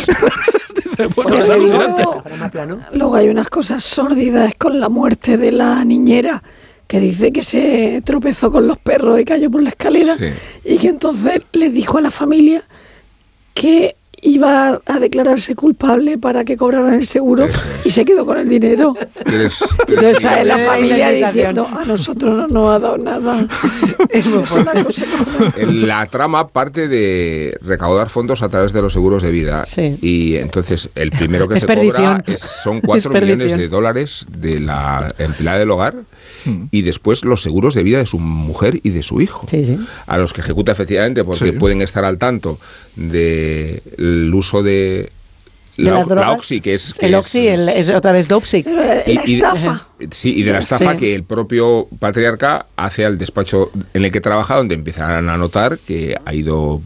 Dice, 0.76 1.07
bueno, 1.07 1.12
Porque 1.16 1.41
es 1.41 1.47
luego-. 1.49 2.24
Luego 2.93 3.16
hay 3.16 3.30
unas 3.30 3.49
cosas 3.49 3.84
sórdidas 3.84 4.53
con 4.57 4.80
la 4.80 4.89
muerte 4.89 5.38
de 5.38 5.51
la 5.51 5.84
niñera 5.86 6.41
que 6.88 6.99
dice 6.99 7.32
que 7.32 7.41
se 7.43 8.01
tropezó 8.03 8.51
con 8.51 8.68
los 8.68 8.78
perros 8.78 9.18
y 9.20 9.24
cayó 9.24 9.49
por 9.49 9.64
la 9.64 9.70
escalera 9.70 10.14
Sí. 10.18 10.26
y 10.66 10.78
que 10.78 10.89
entonces 10.89 11.41
le 11.53 11.70
dijo 11.70 11.97
a 11.97 12.01
la 12.01 12.12
familia 12.12 12.62
que 13.53 13.95
iba 14.22 14.80
a 14.86 14.99
declararse 14.99 15.55
culpable 15.55 16.17
para 16.17 16.43
que 16.45 16.55
cobraran 16.55 16.93
el 16.93 17.07
seguro 17.07 17.47
y 17.84 17.89
se 17.89 18.05
quedó 18.05 18.26
con 18.26 18.38
el 18.38 18.47
dinero. 18.47 18.95
¿Quieres- 19.26 19.63
Entonces 19.88 20.19
sale 20.22 20.45
la 20.45 20.57
familia 20.59 21.09
diciendo 21.09 21.67
a 21.76 21.86
nosotros 21.86 22.36
no 22.38 22.47
nos 22.47 22.69
ha 22.76 22.80
dado 22.80 22.97
nada. 22.97 23.47
Es 24.09 24.26
una 24.28 24.84
cosa 24.84 25.05
La 25.65 26.05
trama 26.05 26.47
parte 26.49 26.88
de 26.88 27.57
recaudar 27.61 28.09
fondos 28.09 28.41
a 28.43 28.49
través 28.49 28.74
de 28.74 28.82
los 28.82 28.93
seguros 28.93 29.24
de 29.24 29.32
vida. 29.32 29.63
Y 30.01 30.36
entonces 30.36 30.89
el 30.95 31.11
primero 31.11 31.47
que 31.47 31.59
se 31.59 31.65
cobra 31.67 32.24
es- 32.28 32.39
son 32.41 32.82
4 32.82 33.09
Desperdición. 33.11 33.38
millones 33.39 33.57
de 33.57 33.67
dólares 33.67 34.26
de 34.30 34.59
la 34.59 35.13
empleada 35.17 35.59
del 35.59 35.72
hogar 35.72 35.95
Hmm. 36.43 36.65
y 36.72 36.82
después 36.82 37.24
los 37.24 37.43
seguros 37.43 37.76
de 37.76 37.84
vida 37.84 37.99
de 37.99 38.07
su 38.07 38.17
mujer 38.17 38.80
y 38.82 38.89
de 38.89 39.03
su 39.03 39.22
hijo. 39.22 39.45
A 40.07 40.17
los 40.17 40.34
que 40.34 40.41
ejecuta 40.41 40.72
efectivamente 40.72 41.24
porque 41.24 41.45
Sí. 41.45 41.51
pueden 41.51 41.84
estar 41.84 42.03
al 42.03 42.17
tanto 42.17 42.57
del 42.95 44.31
uso 44.33 44.63
de 44.63 45.11
de 45.77 45.83
la, 45.85 46.03
la. 46.03 46.31
Oxy, 46.33 46.61
que 46.61 46.73
es... 46.75 46.93
que 46.93 47.07
el 47.07 47.13
es- 47.13 47.19
Oxy, 47.19 47.47
el- 47.47 47.69
es 47.69 47.89
otra 47.89 48.11
vez 48.11 48.27
Dopsic. 48.27 48.67
Y- 49.07 49.11
y 49.33 49.35
de- 49.37 49.47
Sí, 50.11 50.33
y 50.35 50.43
de 50.43 50.51
la 50.51 50.59
estafa 50.59 50.91
Sí. 50.91 50.97
que 50.97 51.15
el 51.15 51.23
propio 51.23 51.87
patriarca 51.97 52.67
hace 52.75 53.05
al 53.05 53.17
despacho 53.17 53.71
en 53.93 54.05
el 54.05 54.11
que 54.11 54.21
trabaja, 54.21 54.55
donde 54.57 54.75
empiezan 54.75 55.27
a 55.29 55.37
notar 55.37 55.79
que 55.79 56.15
ha 56.23 56.33
ido 56.35 56.81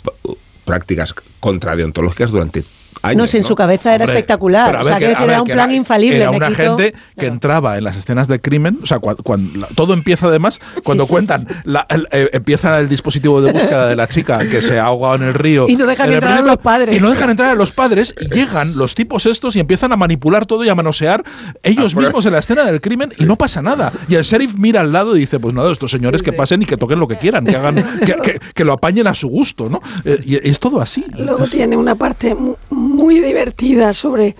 prácticas 0.63 1.13
contradeontológicas 1.39 2.31
durante 2.31 2.63
años. 3.01 3.17
no, 3.17 3.27
si 3.27 3.37
en 3.37 3.43
su 3.43 3.55
cabeza 3.55 3.93
era 3.95 4.05
Hombre, 4.05 4.17
espectacular. 4.17 4.75
o 4.75 4.83
sea, 4.83 4.93
que- 4.99 5.05
que, 5.13 5.13
ver, 5.21 5.29
era 5.29 5.41
un 5.41 5.47
que 5.47 5.53
plan 5.53 5.71
infalible. 5.71 6.17
Era 6.17 6.31
una 6.31 6.51
gente 6.51 6.93
que 7.17 7.25
entraba 7.27 7.77
en 7.77 7.83
las 7.83 7.95
escenas 7.97 8.27
de 8.27 8.39
crimen, 8.41 8.79
o 8.83 8.85
sea, 8.85 8.99
cua- 8.99 9.17
cuando, 9.23 9.59
la- 9.59 9.67
todo 9.67 9.93
empieza 9.93 10.27
además 10.27 10.59
cuando 10.83 11.05
sí, 11.05 11.09
cuentan, 11.09 11.47
la- 11.63 11.85
el- 11.89 12.07
eh, 12.11 12.29
empieza 12.33 12.79
el 12.79 12.89
dispositivo 12.89 13.41
de 13.41 13.51
búsqueda 13.51 13.87
de 13.87 13.95
la 13.95 14.07
chica 14.07 14.39
que 14.39 14.61
se 14.61 14.79
ha 14.79 14.85
ahogado 14.85 15.15
en 15.15 15.23
el 15.23 15.33
río. 15.33 15.67
Y 15.69 15.75
no 15.75 15.85
dejan 15.85 16.07
en 16.09 16.13
entrar 16.15 16.37
a 16.37 16.41
los 16.41 16.57
padres. 16.57 16.95
Y 16.97 16.99
no 16.99 17.09
dejan 17.11 17.29
entrar 17.29 17.49
a 17.51 17.55
los 17.55 17.71
padres 17.71 18.13
y 18.19 18.33
llegan 18.33 18.77
los 18.77 18.95
tipos 18.95 19.25
estos 19.25 19.55
y 19.55 19.59
empiezan 19.59 19.91
a 19.91 19.97
manipular 19.97 20.45
todo 20.45 20.63
y 20.63 20.69
a 20.69 20.75
manosear 20.75 21.23
ellos 21.63 21.91
Ah, 21.91 21.95
por- 21.95 22.03
mismos 22.03 22.25
en 22.25 22.33
la 22.33 22.39
escena 22.39 22.65
del 22.65 22.81
crimen 22.81 23.11
y 23.17 23.23
no 23.25 23.35
pasa 23.35 23.61
nada. 23.61 23.91
Y 24.07 24.15
el 24.15 24.23
sheriff 24.23 24.55
mira 24.57 24.81
al 24.81 24.91
lado 24.91 25.15
y 25.15 25.19
dice, 25.19 25.39
pues 25.39 25.53
nada, 25.53 25.71
estos 25.71 25.91
señores 25.91 26.21
que 26.21 26.33
pasen 26.33 26.61
y 26.61 26.65
que 26.65 26.77
toquen 26.77 26.99
lo 26.99 27.07
que 27.07 27.17
quieran, 27.17 27.45
que 27.45 27.55
hagan, 27.55 27.75
que, 28.05 28.15
que- 28.23 28.39
que 28.53 28.63
lo 28.65 28.73
apañen 28.73 29.07
a 29.07 29.15
su 29.15 29.27
gusto, 29.27 29.69
¿no? 29.69 29.79
Eh, 30.03 30.19
y 30.25 30.47
es 30.49 30.59
todo 30.59 30.81
así. 30.81 31.05
Luego 31.17 31.45
tiene 31.47 31.75
una 31.77 31.95
parte 31.95 32.35
mu- 32.35 32.55
muy 32.85 33.19
divertida 33.19 33.93
sobre 33.93 34.35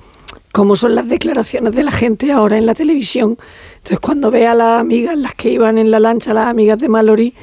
cómo 0.51 0.75
son 0.75 0.95
las 0.95 1.07
declaraciones 1.07 1.75
de 1.75 1.83
la 1.83 1.91
gente 1.91 2.31
ahora 2.31 2.57
en 2.57 2.65
la 2.65 2.73
televisión. 2.73 3.37
Entonces, 3.75 3.99
cuando 3.99 4.31
ve 4.31 4.47
a 4.47 4.55
las 4.55 4.79
amigas, 4.79 5.17
las 5.17 5.33
que 5.33 5.49
iban 5.49 5.77
en 5.77 5.91
la 5.91 5.99
lancha, 5.99 6.33
las 6.33 6.47
amigas 6.47 6.79
de 6.79 6.87
Mallory, 6.87 7.33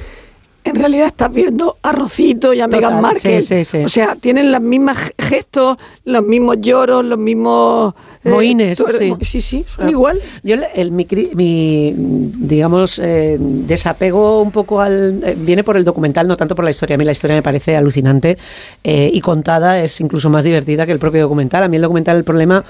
en 0.65 0.75
realidad 0.77 1.09
estás 1.09 1.33
viendo 1.33 1.77
a 1.83 1.93
Rocito 1.93 2.55
y 2.55 2.61
a 2.61 2.67
Total, 2.67 2.81
Meghan 2.81 3.03
Markle. 3.03 3.41
sí, 3.41 3.65
sí, 3.65 3.65
sí. 3.65 3.85
O 3.85 3.89
sea, 3.89 4.15
tienen 4.17 4.53
los 4.53 4.61
mismos 4.61 4.97
gestos, 5.19 5.77
los 6.05 6.23
mismos 6.25 6.59
lloros, 6.61 7.05
los 7.05 7.19
mismos... 7.19 7.95
eh, 8.25 8.31
Moines, 8.31 8.79
todo- 8.79 8.89
sí. 8.91 9.15
Sí, 9.23 9.41
sí, 9.41 9.65
son 9.67 9.87
Ah. 9.87 9.91
igual. 9.91 10.21
Yo, 10.43 10.55
el- 10.75 10.93
mi, 10.93 11.93
digamos, 11.97 12.99
eh, 12.99 13.37
desapego 13.41 14.41
un 14.43 14.51
poco 14.53 14.81
al... 14.81 15.21
eh, 15.25 15.35
viene 15.37 15.65
por 15.65 15.77
el 15.77 15.85
documental, 15.85 16.29
no 16.29 16.37
tanto 16.37 16.55
por 16.55 16.65
la 16.65 16.71
historia. 16.71 16.95
A 16.95 16.99
mí 16.99 17.05
la 17.05 17.13
historia 17.13 17.35
me 17.37 17.43
parece 17.43 17.77
alucinante 17.77 18.39
y 18.85 19.21
contada 19.21 19.81
es 19.83 20.01
incluso 20.01 20.31
más 20.31 20.45
divertida 20.45 20.87
que 20.87 20.93
el 20.93 20.99
propio 20.99 21.23
documental. 21.23 21.63
A 21.65 21.69
mí 21.69 21.77
el 21.77 21.83
documental, 21.83 22.17
el 22.17 22.25
problema 22.25 22.65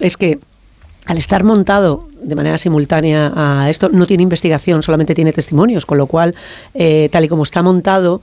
es 0.00 0.16
que 0.16 0.38
al 1.06 1.18
estar 1.18 1.44
montado 1.44 2.08
de 2.22 2.34
manera 2.34 2.56
simultánea 2.56 3.32
a 3.34 3.68
esto, 3.68 3.90
no 3.90 4.06
tiene 4.06 4.22
investigación, 4.22 4.82
solamente 4.82 5.14
tiene 5.14 5.32
testimonios, 5.32 5.84
con 5.84 5.98
lo 5.98 6.06
cual, 6.06 6.34
eh, 6.72 7.08
tal 7.12 7.24
y 7.24 7.28
como 7.28 7.42
está 7.42 7.62
montado, 7.62 8.22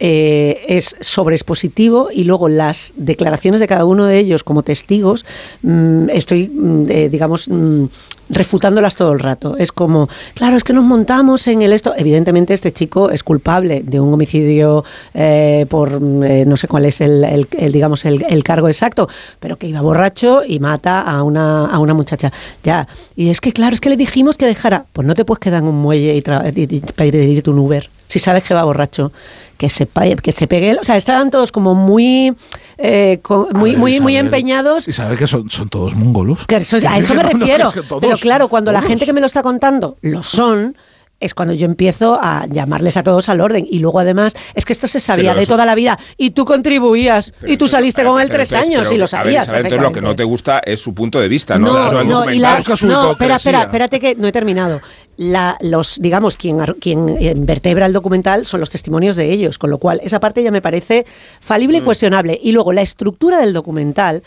eh, 0.00 0.62
es 0.66 0.96
sobreexpositivo 1.00 2.08
y 2.12 2.24
luego 2.24 2.48
las 2.48 2.92
declaraciones 2.96 3.60
de 3.60 3.68
cada 3.68 3.84
uno 3.84 4.06
de 4.06 4.18
ellos 4.18 4.42
como 4.42 4.62
testigos, 4.62 5.24
mm, 5.62 6.08
estoy, 6.10 6.48
mm, 6.48 6.86
eh, 6.90 7.08
digamos, 7.10 7.48
mm, 7.48 7.84
refutándolas 8.30 8.94
todo 8.96 9.12
el 9.12 9.18
rato. 9.18 9.56
Es 9.58 9.72
como, 9.72 10.08
claro, 10.34 10.56
es 10.56 10.62
que 10.64 10.72
nos 10.72 10.84
montamos 10.84 11.46
en 11.48 11.62
el 11.62 11.72
esto. 11.72 11.92
Evidentemente 11.96 12.54
este 12.54 12.72
chico 12.72 13.10
es 13.10 13.22
culpable 13.24 13.82
de 13.84 13.98
un 14.00 14.14
homicidio 14.14 14.84
eh, 15.14 15.66
por, 15.68 16.00
eh, 16.24 16.44
no 16.46 16.56
sé 16.56 16.68
cuál 16.68 16.84
es 16.86 17.00
el, 17.00 17.46
digamos, 17.72 18.04
el, 18.04 18.42
cargo 18.44 18.68
exacto, 18.68 19.08
pero 19.40 19.56
que 19.56 19.66
iba 19.66 19.80
borracho 19.80 20.42
y 20.46 20.60
mata 20.60 21.00
a 21.02 21.22
una, 21.24 21.66
a 21.66 21.78
una 21.80 21.92
muchacha. 21.92 22.32
Ya. 22.62 22.86
Y 23.16 23.30
es 23.30 23.40
que, 23.40 23.52
claro, 23.52 23.74
es 23.74 23.80
que 23.80 23.90
le 23.90 23.96
dijimos 23.96 24.36
que 24.36 24.46
dejara, 24.46 24.84
pues 24.92 25.06
no 25.06 25.14
te 25.14 25.24
puedes 25.24 25.40
quedar 25.40 25.62
en 25.62 25.68
un 25.68 25.76
muelle 25.76 26.14
y, 26.14 26.18
y- 26.60 26.76
y 26.76 26.80
pedirte 26.94 27.50
un 27.50 27.58
Uber. 27.58 27.90
Si 28.10 28.18
sabes 28.18 28.42
que 28.42 28.54
va 28.54 28.64
borracho, 28.64 29.12
que 29.56 29.68
se, 29.68 29.86
que 30.22 30.32
se 30.32 30.46
pegue. 30.48 30.76
O 30.80 30.84
sea, 30.84 30.96
estaban 30.96 31.30
todos 31.30 31.52
como 31.52 31.74
muy, 31.74 32.34
eh, 32.76 33.20
co- 33.22 33.48
muy, 33.54 33.70
ver, 33.70 33.78
muy, 33.78 34.00
muy 34.00 34.16
empeñados. 34.16 34.88
Y 34.88 34.92
saber 34.92 35.16
que 35.16 35.26
son, 35.26 35.48
son 35.48 35.68
todos 35.68 35.94
mongolos. 35.94 36.44
Que 36.46 36.56
eso- 36.56 36.76
a 36.88 36.98
eso 36.98 37.14
me 37.14 37.22
no, 37.22 37.30
no, 37.30 37.38
refiero. 37.38 37.68
es 37.68 37.72
que 37.72 37.82
todos, 37.82 38.00
Pero 38.00 38.16
claro, 38.16 38.48
cuando 38.48 38.72
la 38.72 38.82
gente 38.82 39.04
que 39.06 39.12
me 39.12 39.20
lo 39.20 39.26
está 39.26 39.42
contando 39.42 39.96
lo 40.02 40.22
son, 40.24 40.76
es 41.20 41.34
cuando 41.34 41.54
yo 41.54 41.66
empiezo 41.66 42.18
a 42.20 42.46
llamarles 42.46 42.96
a 42.96 43.02
todos 43.02 43.28
al 43.28 43.40
orden. 43.40 43.66
Y 43.70 43.78
luego 43.78 44.00
además, 44.00 44.34
es 44.54 44.64
que 44.64 44.72
esto 44.72 44.88
se 44.88 45.00
sabía 45.00 45.34
de 45.34 45.46
toda 45.46 45.64
la 45.66 45.74
vida. 45.74 45.98
Y 46.16 46.30
tú 46.30 46.44
contribuías. 46.44 47.32
y 47.46 47.56
tú 47.56 47.68
saliste 47.68 48.02
con 48.04 48.20
él 48.20 48.28
tres 48.30 48.50
entonces- 48.50 48.70
años 48.70 48.82
pero, 48.88 48.94
y 48.94 48.98
lo 48.98 49.04
a 49.04 49.04
ver, 49.04 49.08
sabías. 49.08 49.48
Entonces 49.48 49.80
lo 49.80 49.92
que 49.92 50.00
no 50.00 50.16
te 50.16 50.24
gusta 50.24 50.60
es 50.64 50.80
su 50.80 50.94
punto 50.94 51.20
de 51.20 51.28
vista, 51.28 51.58
no, 51.58 51.72
No, 51.72 51.92
no, 51.92 52.00
el 52.00 52.08
no, 52.08 52.30
y 52.32 52.38
la- 52.38 52.56
documental. 52.56 52.88
no, 52.88 53.10
espera, 53.12 53.36
espera, 53.36 53.62
espérate 53.62 54.00
que 54.00 54.14
no 54.16 54.26
he 54.28 54.32
terminado. 54.32 54.80
La, 55.16 55.58
los, 55.60 56.00
digamos, 56.00 56.36
quien, 56.38 56.58
quien 56.80 57.44
vertebra 57.44 57.84
el 57.84 57.92
documental 57.92 58.46
son 58.46 58.60
los 58.60 58.70
testimonios 58.70 59.16
de 59.16 59.30
ellos, 59.30 59.58
con 59.58 59.68
lo 59.68 59.76
cual 59.76 60.00
esa 60.02 60.18
parte 60.18 60.42
ya 60.42 60.50
me 60.50 60.62
parece 60.62 61.04
falible 61.40 61.78
Mm. 61.78 61.82
y 61.82 61.84
cuestionable. 61.84 62.40
Y 62.42 62.52
luego 62.52 62.72
la 62.72 62.80
estructura 62.80 63.38
del 63.38 63.52
documental 63.52 64.22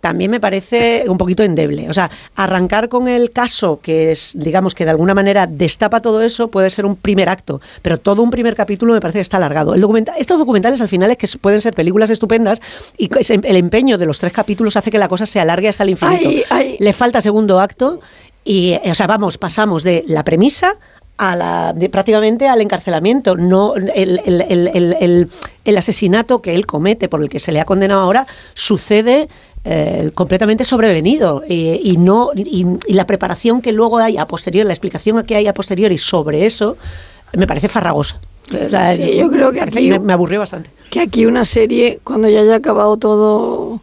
también 0.00 0.30
me 0.30 0.38
parece 0.38 1.04
un 1.08 1.18
poquito 1.18 1.42
endeble. 1.42 1.88
O 1.90 1.92
sea, 1.92 2.08
arrancar 2.36 2.88
con 2.88 3.08
el 3.08 3.32
caso 3.32 3.80
que 3.82 4.12
es, 4.12 4.32
digamos, 4.36 4.74
que 4.74 4.84
de 4.84 4.90
alguna 4.90 5.12
manera 5.14 5.46
destapa 5.48 6.00
todo 6.00 6.22
eso 6.22 6.48
puede 6.48 6.70
ser 6.70 6.86
un 6.86 6.94
primer 6.94 7.28
acto, 7.28 7.60
pero 7.82 7.98
todo 7.98 8.22
un 8.22 8.30
primer 8.30 8.54
capítulo 8.54 8.92
me 8.92 9.00
parece 9.00 9.18
que 9.18 9.22
está 9.22 9.38
alargado. 9.38 9.74
El 9.74 9.80
documenta- 9.80 10.12
estos 10.16 10.38
documentales 10.38 10.80
al 10.80 10.88
final 10.88 11.10
es 11.10 11.16
que 11.18 11.26
pueden 11.38 11.60
ser 11.60 11.74
películas 11.74 12.10
estupendas 12.10 12.60
y 12.96 13.10
ese- 13.18 13.40
el 13.42 13.56
empeño 13.56 13.98
de 13.98 14.06
los 14.06 14.18
tres 14.20 14.32
capítulos 14.32 14.76
hace 14.76 14.90
que 14.92 14.98
la 14.98 15.08
cosa 15.08 15.26
se 15.26 15.40
alargue 15.40 15.68
hasta 15.68 15.82
el 15.82 15.90
infinito. 15.90 16.28
Ay, 16.28 16.42
ay. 16.50 16.76
Le 16.78 16.92
falta 16.92 17.20
segundo 17.20 17.58
acto 17.58 18.00
y, 18.44 18.74
eh, 18.74 18.90
o 18.90 18.94
sea, 18.94 19.08
vamos, 19.08 19.36
pasamos 19.36 19.82
de 19.82 20.04
la 20.06 20.22
premisa 20.22 20.76
a 21.16 21.34
la, 21.34 21.72
de, 21.74 21.88
prácticamente 21.88 22.46
al 22.46 22.60
encarcelamiento. 22.60 23.36
No, 23.36 23.74
el- 23.74 23.90
el- 24.24 24.68
el- 25.00 25.28
el 25.64 25.76
asesinato 25.76 26.40
que 26.40 26.54
él 26.54 26.64
comete, 26.64 27.08
por 27.08 27.20
el 27.20 27.28
que 27.28 27.40
se 27.40 27.50
le 27.50 27.60
ha 27.60 27.64
condenado 27.64 28.00
ahora, 28.02 28.26
sucede 28.54 29.28
eh, 29.64 30.10
completamente 30.14 30.64
sobrevenido 30.64 31.42
y, 31.48 31.80
y 31.82 31.96
no 31.96 32.30
y, 32.34 32.66
y 32.86 32.92
la 32.94 33.06
preparación 33.06 33.60
que 33.62 33.72
luego 33.72 33.98
hay 33.98 34.16
a 34.16 34.26
posteriori, 34.26 34.66
la 34.66 34.72
explicación 34.72 35.22
que 35.24 35.36
hay 35.36 35.46
a 35.46 35.52
posteriori 35.54 35.98
sobre 35.98 36.46
eso, 36.46 36.76
me 37.36 37.46
parece 37.46 37.68
farragosa. 37.68 38.18
O 38.50 38.70
sea, 38.70 38.94
Sí, 38.94 39.16
yo 39.18 39.30
creo 39.30 39.52
que 39.52 39.60
aquí- 39.60 39.90
me, 39.90 39.98
me 39.98 40.12
aburrió 40.14 40.38
bastante. 40.40 40.70
que 40.90 41.00
aquí 41.00 41.26
una 41.26 41.44
serie, 41.44 42.00
cuando 42.02 42.28
ya 42.28 42.40
haya 42.40 42.54
acabado 42.54 42.96
todo, 42.96 43.80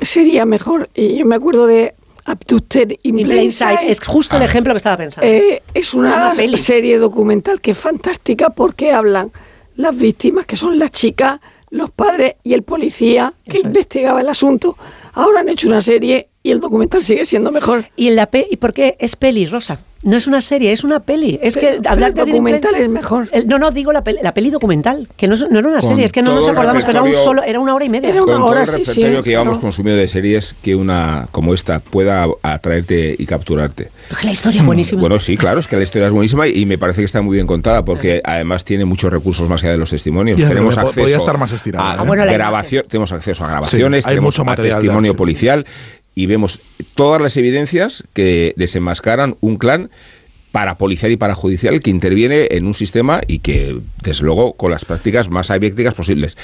sería 0.00 0.46
mejor. 0.46 0.88
Y 0.94 1.16
yo 1.16 1.26
me 1.26 1.34
acuerdo 1.34 1.66
de 1.66 1.94
Abducted 2.24 2.92
in, 3.02 3.18
In 3.18 3.26
Plain 3.26 3.50
Sight, 3.52 3.80
es 3.84 4.00
justo 4.00 4.36
el 4.36 4.42
ejemplo 4.42 4.72
que 4.72 4.78
estaba 4.78 4.96
pensando. 4.96 5.26
Eh, 5.28 5.62
es 5.74 5.92
una, 5.94 6.32
Es 6.32 6.38
una 6.48 6.56
serie 6.56 6.98
documental 6.98 7.60
que 7.60 7.72
es 7.72 7.78
fantástica 7.78 8.50
porque 8.50 8.92
hablan 8.92 9.30
las 9.76 9.96
víctimas, 9.96 10.46
que 10.46 10.56
son 10.56 10.78
las 10.78 10.90
chicas, 10.92 11.40
los 11.70 11.90
padres 11.90 12.36
y 12.42 12.54
el 12.54 12.62
policía 12.62 13.34
que 13.48 13.60
investigaba 13.60 14.20
el 14.20 14.28
asunto. 14.28 14.76
Ahora 15.12 15.40
han 15.40 15.48
hecho 15.48 15.68
una 15.68 15.80
serie 15.80 16.28
y 16.42 16.50
el 16.50 16.60
documental 16.60 17.02
sigue 17.02 17.24
siendo 17.24 17.50
mejor. 17.50 17.86
¿Y, 17.96 18.08
en 18.08 18.16
la 18.16 18.28
¿Y 18.50 18.56
por 18.56 18.72
qué 18.72 18.96
es 18.98 19.16
peli, 19.16 19.46
Rosa? 19.46 19.80
No 20.06 20.16
es 20.16 20.26
una 20.28 20.40
serie, 20.40 20.70
es 20.72 20.84
una 20.84 21.00
peli. 21.00 21.38
Es 21.42 21.54
Pero- 21.54 21.66
que 21.66 21.76
pero 21.78 21.90
hablar 21.90 22.14
de 22.14 22.24
documental 22.24 22.74
es 22.76 22.88
mejor. 22.88 23.28
El- 23.32 23.48
no, 23.48 23.58
no, 23.58 23.72
digo 23.72 23.92
la 23.92 24.04
peli, 24.04 24.20
la 24.22 24.32
peli 24.32 24.50
documental, 24.50 25.08
que 25.16 25.26
no, 25.26 25.34
es- 25.34 25.50
no 25.50 25.58
era 25.58 25.66
una 25.68 25.80
Con 25.80 25.88
serie, 25.90 26.04
es 26.04 26.12
que 26.12 26.22
no 26.22 26.34
nos 26.34 26.44
todo 26.44 26.52
acordamos, 26.52 26.84
pero 26.84 27.00
era 27.00 27.02
un 27.10 27.14
solo, 27.16 27.42
era 27.42 27.58
una 27.60 27.74
hora 27.74 27.84
y 27.84 27.88
media. 27.88 28.10
Era 28.10 28.20
Con 28.20 28.28
una 28.30 28.38
todo 28.38 28.46
hora, 28.46 28.62
el 28.62 28.86
sí, 28.86 29.00
que 29.02 29.22
llevamos 29.22 29.54
claro. 29.54 29.60
consumido 29.60 29.96
de 29.96 30.06
series, 30.08 30.54
que 30.62 30.76
una 30.76 31.26
como 31.32 31.52
esta 31.54 31.80
pueda 31.80 32.26
atraerte 32.42 33.16
y 33.18 33.26
capturarte. 33.26 33.90
Pero 34.08 34.20
que 34.20 34.26
la 34.26 34.32
historia 34.32 34.60
es 34.60 34.66
buenísima. 34.66 35.00
Bueno, 35.00 35.18
sí, 35.18 35.36
claro, 35.36 35.60
es 35.60 35.66
que 35.66 35.76
la 35.76 35.82
historia 35.82 36.06
es 36.06 36.12
buenísima 36.12 36.46
y 36.46 36.64
me 36.66 36.78
parece 36.78 37.00
que 37.00 37.06
está 37.06 37.20
muy 37.20 37.34
bien 37.34 37.46
contada 37.48 37.84
porque 37.84 38.20
además 38.22 38.64
tiene 38.64 38.84
muchos 38.84 39.12
recursos 39.12 39.48
más 39.48 39.62
allá 39.62 39.72
de 39.72 39.78
los 39.78 39.90
testimonios. 39.90 40.38
Ya, 40.38 40.48
tenemos 40.48 40.78
acceso 40.78 41.00
podía 41.00 41.16
estar 41.16 41.36
más 41.36 41.50
estirada, 41.52 41.90
a 41.90 41.94
¿eh? 41.94 41.96
Ah, 42.00 42.04
bueno, 42.04 42.24
la 42.24 42.32
grabación, 42.32 42.84
tenemos 42.88 43.10
acceso 43.12 43.44
a 43.44 43.48
grabaciones, 43.48 44.04
Sí, 44.04 44.08
hay 44.08 44.12
tenemos 44.14 44.34
mucho 44.34 44.42
a 44.42 44.44
material 44.44 44.76
testimonio 44.80 45.16
policial 45.16 45.66
y 46.16 46.26
vemos 46.26 46.58
todas 46.96 47.22
las 47.22 47.36
evidencias 47.36 48.02
que 48.14 48.54
desenmascaran 48.56 49.36
un 49.40 49.58
clan 49.58 49.90
para 50.50 50.78
policial 50.78 51.12
y 51.12 51.18
para 51.18 51.34
judicial 51.34 51.80
que 51.80 51.90
interviene 51.90 52.48
en 52.50 52.66
un 52.66 52.72
sistema 52.72 53.20
y 53.28 53.40
que, 53.40 53.78
desde 54.02 54.24
luego, 54.24 54.54
con 54.54 54.70
las 54.70 54.86
prácticas 54.86 55.28
más 55.28 55.50
abiécticas 55.50 55.94
posibles, 55.94 56.36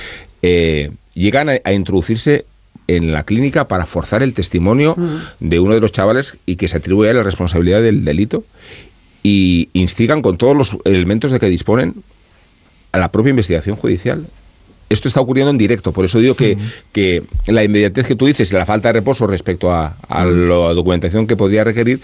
eh, 0.43 0.93
llegan 1.15 1.49
a, 1.49 1.55
a 1.65 1.73
introducirse 1.73 2.45
en 2.87 3.13
la 3.13 3.23
clínica 3.23 3.69
para 3.69 3.87
forzar 3.87 4.23
el 4.23 4.35
testimonio 4.35 4.97
de 5.41 5.61
uno 5.61 5.75
de 5.75 5.81
los 5.81 5.93
chavales 5.93 6.37
y 6.45 6.57
que 6.57 6.69
se 6.69 6.77
atribuye 6.77 7.11
a 7.11 7.15
la 7.15 7.23
responsabilidad 7.23 7.81
del 7.81 8.05
delito 8.05 8.45
y 9.23 9.71
instigan 9.73 10.21
con 10.21 10.37
todos 10.37 10.57
los 10.57 10.77
elementos 10.85 11.31
de 11.31 11.41
que 11.41 11.47
disponen 11.47 11.95
a 12.91 12.99
la 12.99 13.11
propia 13.11 13.31
investigación 13.31 13.77
judicial. 13.77 14.27
Esto 14.93 15.09
está 15.09 15.21
ocurriendo 15.21 15.51
en 15.51 15.59
directo, 15.59 15.93
por 15.93 16.05
eso 16.05 16.19
digo 16.19 16.35
que, 16.35 16.57
que 16.93 17.23
la 17.47 17.65
inmediatez 17.65 18.07
que 18.07 18.15
tú 18.17 18.27
dices 18.27 18.51
y 18.53 18.55
la 18.55 18.67
falta 18.67 18.89
de 18.89 18.93
reposo 18.95 19.27
respecto 19.27 19.73
a, 19.73 19.95
a 20.09 20.25
la 20.25 20.73
documentación 20.75 21.27
que 21.27 21.37
podría 21.37 21.65
requerir 21.65 22.01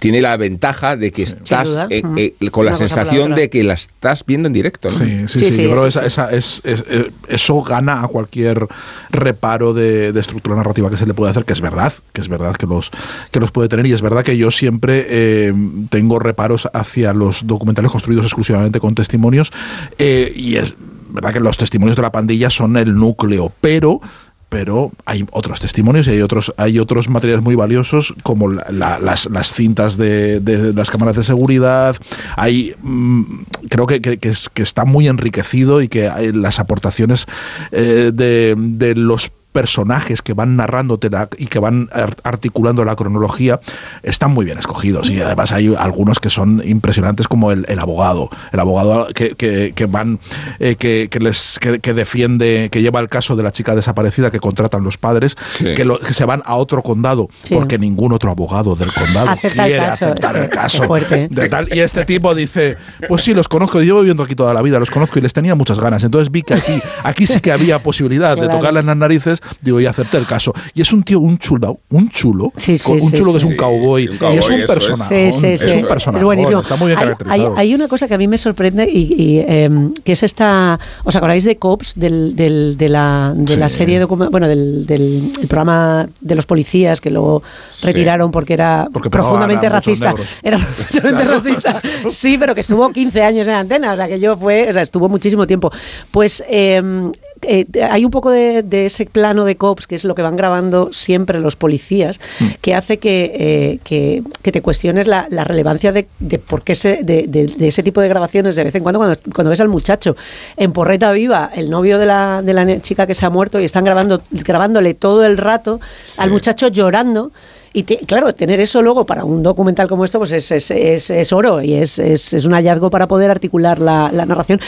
tiene 0.00 0.20
la 0.20 0.36
ventaja 0.36 0.96
de 0.96 1.12
que 1.12 1.22
estás 1.22 1.76
eh, 1.90 2.02
eh, 2.16 2.50
con 2.50 2.64
la 2.66 2.72
sensación 2.74 3.30
de 3.36 3.50
que 3.50 3.62
la 3.62 3.74
estás 3.74 4.24
viendo 4.26 4.48
en 4.48 4.52
directo. 4.52 4.88
¿no? 4.88 4.94
Sí, 4.98 5.04
sí, 5.28 5.38
Sí, 5.38 5.44
sí, 5.44 5.54
sí, 5.54 5.62
yo 5.62 5.70
creo 5.70 5.82
que 5.84 5.88
eso 5.90 6.02
esa, 6.02 6.32
esa 6.32 6.36
es, 6.36 6.60
es- 6.64 6.84
eh, 6.88 7.10
eso 7.28 7.62
gana 7.62 8.02
a 8.02 8.08
cualquier 8.08 8.66
reparo 9.10 9.74
de, 9.74 10.12
de 10.12 10.18
estructura 10.20 10.56
narrativa 10.56 10.90
que 10.90 10.96
se 10.96 11.06
le 11.06 11.14
puede 11.14 11.30
hacer, 11.30 11.44
que 11.44 11.52
es 11.52 11.60
verdad, 11.60 11.92
que 12.12 12.20
es 12.20 12.26
verdad 12.28 12.56
que 12.56 12.66
los, 12.66 12.90
que 13.30 13.38
los 13.38 13.52
puede 13.52 13.68
tener 13.68 13.86
y 13.86 13.92
es 13.92 14.02
verdad 14.02 14.24
que 14.24 14.36
yo 14.36 14.50
siempre 14.50 15.06
eh, 15.08 15.54
tengo 15.88 16.18
reparos 16.18 16.68
hacia 16.72 17.12
los 17.12 17.46
documentales 17.46 17.92
construidos 17.92 18.24
exclusivamente 18.26 18.80
con 18.80 18.92
testimonios 18.96 19.52
eh, 19.98 20.32
y 20.34 20.56
es 20.56 20.74
verdad 21.08 21.32
que 21.32 21.40
los 21.40 21.56
testimonios 21.56 21.96
de 21.96 22.02
la 22.02 22.12
pandilla 22.12 22.50
son 22.50 22.76
el 22.76 22.94
núcleo, 22.94 23.52
pero 23.60 24.00
pero 24.48 24.92
hay 25.06 25.26
otros 25.32 25.58
testimonios 25.58 26.06
y 26.06 26.10
hay 26.10 26.22
otros, 26.22 26.54
hay 26.56 26.78
otros 26.78 27.08
materiales 27.08 27.42
muy 27.42 27.56
valiosos 27.56 28.14
como 28.22 28.48
la- 28.48 28.64
la- 28.70 29.00
las, 29.00 29.28
las 29.28 29.52
cintas 29.52 29.96
de, 29.96 30.40
las 30.74 30.88
cámaras 30.88 31.16
de 31.16 31.24
seguridad. 31.24 31.96
Hay, 32.36 32.72
mm, 32.80 33.22
creo 33.68 33.88
que, 33.88 34.00
que- 34.00 34.18
es- 34.28 34.48
que 34.48 34.62
está 34.62 34.84
muy 34.84 35.08
enriquecido 35.08 35.82
y 35.82 35.88
que 35.88 36.08
hay 36.08 36.30
las 36.32 36.60
aportaciones 36.60 37.26
eh, 37.72 38.12
de, 38.14 38.54
de 38.56 38.94
los 38.94 39.32
personajes 39.60 40.20
que 40.20 40.34
van 40.34 40.54
narrándote 40.56 41.08
la- 41.08 41.30
y 41.38 41.46
que 41.46 41.58
van 41.58 41.88
ar- 41.90 42.14
articulando 42.24 42.84
la 42.84 42.94
cronología 42.94 43.58
están 44.02 44.30
muy 44.32 44.44
bien 44.44 44.58
escogidos 44.58 45.08
y 45.08 45.18
además 45.22 45.50
hay 45.50 45.74
algunos 45.78 46.20
que 46.20 46.28
son 46.28 46.60
impresionantes 46.62 47.26
como 47.26 47.52
el, 47.52 47.64
el 47.68 47.78
abogado 47.78 48.28
el 48.52 48.60
abogado 48.60 49.06
que, 49.14 49.30
que- 49.34 49.72
que 49.74 49.86
van 49.86 50.18
eh, 50.58 50.76
que, 50.78 51.08
que 51.10 51.20
les 51.20 51.58
que, 51.58 51.94
defiende 51.94 52.68
que 52.70 52.82
lleva 52.82 53.00
el 53.00 53.08
caso 53.08 53.34
de 53.34 53.42
la 53.42 53.50
chica 53.50 53.74
desaparecida 53.74 54.30
que 54.30 54.40
contratan 54.40 54.84
los 54.84 54.98
padres 54.98 55.36
que, 55.58 55.84
lo- 55.86 55.98
que 55.98 56.12
se 56.12 56.26
van 56.26 56.42
a 56.44 56.56
otro 56.56 56.82
condado 56.82 57.28
Sí. 57.44 57.54
porque 57.54 57.78
ningún 57.78 58.12
otro 58.12 58.30
abogado 58.30 58.76
del 58.76 58.92
condado 58.92 59.30
Acepta 59.30 59.64
el 59.66 59.70
quiere 59.72 59.86
caso, 59.86 60.04
aceptar 60.04 60.36
es 60.36 60.42
el 60.42 60.48
caso 60.50 60.80
qué 60.82 60.86
fuerte. 60.86 61.28
de 61.30 61.48
tal 61.48 61.68
y 61.74 61.80
este 61.80 62.04
tipo 62.04 62.34
dice 62.34 62.76
pues 63.08 63.22
sí 63.22 63.32
los 63.32 63.48
conozco 63.48 63.80
llevo 63.80 64.00
viviendo 64.00 64.22
aquí 64.22 64.34
toda 64.34 64.52
la 64.52 64.60
vida 64.60 64.78
los 64.78 64.90
conozco 64.90 65.18
y 65.18 65.22
les 65.22 65.32
tenía 65.32 65.54
muchas 65.54 65.78
ganas 65.78 66.04
entonces 66.04 66.30
vi 66.30 66.42
que 66.42 66.52
aquí 66.54 66.82
aquí 67.04 67.26
sí 67.26 67.40
que 67.40 67.52
había 67.52 67.82
posibilidad 67.82 68.34
de 68.36 68.42
Claro. 68.42 68.58
tocarles 68.58 68.84
las 68.84 68.96
narices 68.96 69.40
digo 69.60 69.80
y 69.80 69.86
acepté 69.86 70.16
el 70.18 70.26
caso 70.26 70.52
y 70.74 70.82
es 70.82 70.92
un 70.92 71.02
tío 71.02 71.20
un 71.20 71.38
chulo 71.38 71.78
un 71.90 72.08
chulo 72.10 72.52
Sí, 72.56 72.78
sí, 72.78 72.84
con- 72.84 73.00
un 73.00 73.10
sí, 73.10 73.16
chulo 73.16 73.32
que 73.32 73.38
es 73.38 73.44
un 73.44 73.56
cowboy, 73.56 74.08
un 74.08 74.16
cowboy, 74.16 74.34
y 74.36 74.38
es 74.38 74.48
un 74.48 74.60
es. 74.60 74.66
personaje 74.70 75.32
Sí, 75.32 75.38
sí, 75.40 75.58
sí. 75.58 75.70
es 75.70 75.82
un 75.82 75.88
personaje 75.88 76.20
Es 76.20 76.24
buenísimo. 76.24 76.60
está 76.60 76.76
muy 76.76 76.88
bien 76.88 76.98
hay, 76.98 77.04
caracterizado 77.04 77.54
hay- 77.56 77.68
hay 77.68 77.74
una 77.74 77.88
cosa 77.88 78.08
que 78.08 78.14
a 78.14 78.18
mí 78.18 78.28
me 78.28 78.38
sorprende 78.38 78.88
y, 78.90 79.14
y, 79.16 79.44
em, 79.46 79.92
que 80.04 80.12
es 80.12 80.22
esta. 80.22 80.78
¿Os 81.04 81.14
acordáis 81.16 81.44
de 81.44 81.56
Cops, 81.56 81.94
del, 81.96 82.34
del- 82.36 82.76
de, 82.76 82.88
la, 82.88 83.32
de 83.34 83.56
la 83.56 83.68
serie 83.68 84.02
docu- 84.04 84.30
bueno, 84.30 84.48
del, 84.48 84.86
del 84.86 85.30
el 85.40 85.46
programa 85.48 86.08
de 86.20 86.34
los 86.34 86.46
policías 86.46 87.00
que 87.00 87.10
luego 87.10 87.42
Sí. 87.72 87.86
retiraron 87.86 88.30
porque 88.30 88.54
era 88.54 88.88
Porque 88.92 89.10
profundamente 89.10 89.68
racista? 89.68 90.14
Era 90.42 90.58
profundamente 90.58 91.24
racista. 91.24 91.80
Sí, 92.10 92.36
pero 92.38 92.54
que 92.54 92.60
estuvo 92.60 92.88
15 92.90 93.22
años 93.22 93.46
en 93.48 93.54
antena, 93.54 93.92
o 93.92 93.96
sea 93.96 94.08
que 94.08 94.18
yo 94.20 94.34
fue, 94.36 94.68
o 94.68 94.72
sea, 94.72 94.82
estuvo 94.82 95.08
muchísimo 95.08 95.46
tiempo. 95.46 95.70
Pues 96.10 96.42
em, 96.48 97.10
eh, 97.42 97.66
hay 97.90 98.04
un 98.04 98.10
poco 98.10 98.30
de, 98.30 98.62
de 98.62 98.86
ese 98.86 99.06
plano 99.06 99.44
de 99.44 99.56
cops, 99.56 99.86
que 99.86 99.94
es 99.94 100.04
lo 100.04 100.14
que 100.14 100.22
van 100.22 100.36
grabando 100.36 100.92
siempre 100.92 101.38
los 101.40 101.56
policías, 101.56 102.20
Hmm. 102.40 102.46
que 102.60 102.74
hace 102.74 102.98
que, 102.98 103.32
eh, 103.34 103.78
que, 103.84 104.22
que 104.42 104.52
te 104.52 104.62
cuestiones 104.62 105.06
la, 105.06 105.26
la 105.30 105.44
relevancia 105.44 105.92
de, 105.92 106.06
de 106.18 106.38
por 106.38 106.62
qué 106.62 106.74
se, 106.74 107.02
de, 107.02 107.26
de- 107.26 107.66
ese 107.66 107.82
tipo 107.82 108.00
de 108.00 108.08
grabaciones 108.08 108.56
de 108.56 108.64
vez 108.64 108.74
en 108.74 108.82
cuando, 108.82 108.98
cuando, 108.98 109.18
cuando 109.34 109.50
ves 109.50 109.60
al 109.60 109.68
muchacho 109.68 110.16
en 110.56 110.72
Porreta 110.72 111.12
Viva, 111.12 111.50
el 111.54 111.70
novio 111.70 111.98
de 111.98 112.06
la, 112.06 112.42
de 112.42 112.52
la 112.54 112.80
chica 112.80 113.06
que 113.06 113.14
se 113.14 113.24
ha 113.26 113.30
muerto, 113.30 113.60
y 113.60 113.64
están 113.64 113.84
grabando, 113.84 114.22
grabándole 114.30 114.94
todo 114.94 115.24
el 115.24 115.36
rato 115.36 115.80
al 116.16 116.30
muchacho 116.30 116.68
llorando. 116.68 117.32
Y 117.72 117.82
te- 117.82 117.98
claro, 117.98 118.34
tener 118.34 118.58
eso 118.60 118.80
luego 118.80 119.04
para 119.04 119.24
un 119.24 119.42
documental 119.42 119.86
como 119.86 120.04
esto, 120.06 120.18
pues 120.18 120.32
es, 120.32 120.50
es, 120.50 120.70
es- 120.70 121.10
es 121.10 121.32
oro 121.32 121.60
y 121.60 121.74
es, 121.74 121.98
es- 121.98 122.32
es 122.32 122.44
un 122.46 122.52
hallazgo 122.54 122.88
para 122.88 123.06
poder 123.06 123.30
articular 123.30 123.78
la, 123.78 124.10
la 124.12 124.24
narración. 124.24 124.60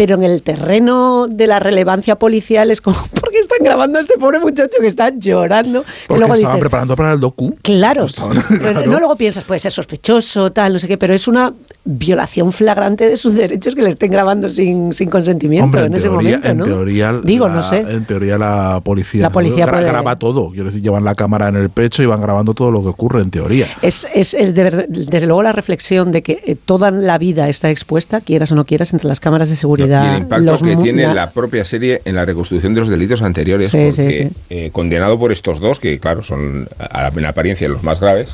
Pero 0.00 0.14
en 0.14 0.22
el 0.22 0.40
terreno 0.42 1.26
de 1.28 1.46
la 1.46 1.58
relevancia 1.58 2.16
policial 2.16 2.70
es 2.70 2.80
como, 2.80 2.96
¿por 3.20 3.30
qué 3.30 3.38
están 3.38 3.58
grabando 3.60 3.98
a 3.98 4.00
este 4.00 4.16
pobre 4.16 4.38
muchacho 4.38 4.78
que 4.80 4.86
está 4.86 5.10
llorando? 5.14 5.82
Que 5.82 5.88
porque 6.08 6.20
luego 6.20 6.32
estaban 6.34 6.54
dices, 6.56 6.60
preparando 6.60 6.96
para 6.96 7.12
el 7.12 7.20
docu 7.20 7.54
Claro, 7.60 8.06
Estaban- 8.06 8.40
claro. 8.58 8.86
no 8.86 8.98
luego 8.98 9.14
piensas, 9.16 9.44
puede 9.44 9.60
ser 9.60 9.72
sospechoso, 9.72 10.52
tal, 10.52 10.72
no 10.72 10.78
sé 10.78 10.88
qué, 10.88 10.96
pero 10.96 11.12
es 11.12 11.28
una 11.28 11.52
violación 11.84 12.50
flagrante 12.50 13.10
de 13.10 13.18
sus 13.18 13.34
derechos 13.34 13.74
que 13.74 13.82
le 13.82 13.90
estén 13.90 14.10
grabando 14.10 14.48
sin, 14.48 14.94
sin 14.94 15.10
consentimiento 15.10 15.64
Hombre, 15.66 15.80
en, 15.82 15.86
en 15.88 15.94
ese 15.98 16.08
teoría, 16.08 16.36
momento, 16.38 16.48
en 16.48 16.56
¿no? 16.56 16.64
teoría, 16.64 17.20
Digo, 17.22 17.48
la, 17.48 17.54
no 17.56 17.62
sé. 17.62 17.80
En 17.80 18.06
teoría 18.06 18.38
la 18.38 18.80
policía, 18.82 19.20
La 19.20 19.30
policía 19.30 19.66
puede- 19.66 19.84
graba 19.84 20.16
todo. 20.18 20.48
Quiero 20.50 20.66
decir, 20.70 20.80
llevan 20.80 21.04
la 21.04 21.14
cámara 21.14 21.48
en 21.48 21.56
el 21.56 21.68
pecho 21.68 22.02
y 22.02 22.06
van 22.06 22.22
grabando 22.22 22.54
todo 22.54 22.70
lo 22.70 22.80
que 22.80 22.88
ocurre 22.88 23.20
en 23.20 23.30
teoría. 23.30 23.66
Es, 23.82 24.08
es 24.14 24.32
el 24.32 24.54
de 24.54 24.62
ver- 24.62 24.86
desde 24.88 25.26
luego 25.26 25.42
la 25.42 25.52
reflexión 25.52 26.10
de 26.10 26.22
que 26.22 26.40
eh, 26.46 26.56
toda 26.56 26.90
la 26.90 27.18
vida 27.18 27.50
está 27.50 27.68
expuesta, 27.68 28.22
quieras 28.22 28.50
o 28.50 28.54
no 28.54 28.64
quieras, 28.64 28.94
entre 28.94 29.06
las 29.06 29.20
cámaras 29.20 29.50
de 29.50 29.56
seguridad. 29.56 29.89
Y 30.04 30.08
el 30.16 30.18
impacto 30.22 30.44
los 30.52 30.62
que 30.62 30.76
tiene 30.76 31.02
la- 31.06 31.14
la 31.14 31.30
propia 31.30 31.64
serie 31.64 32.02
en 32.04 32.14
la 32.14 32.24
reconstrucción 32.24 32.74
de 32.74 32.80
los 32.80 32.88
delitos 32.88 33.22
anteriores, 33.22 33.70
Sí, 33.70 33.90
sí, 33.92 34.02
porque 34.02 34.12
sí. 34.14 34.28
eh, 34.50 34.70
condenado 34.72 35.18
por 35.18 35.32
estos 35.32 35.60
dos, 35.60 35.80
que 35.80 35.98
claro, 35.98 36.22
son 36.22 36.68
a 36.78 37.02
la- 37.02 37.08
en 37.08 37.24
apariencia 37.24 37.68
los 37.68 37.82
más 37.82 38.00
graves, 38.00 38.32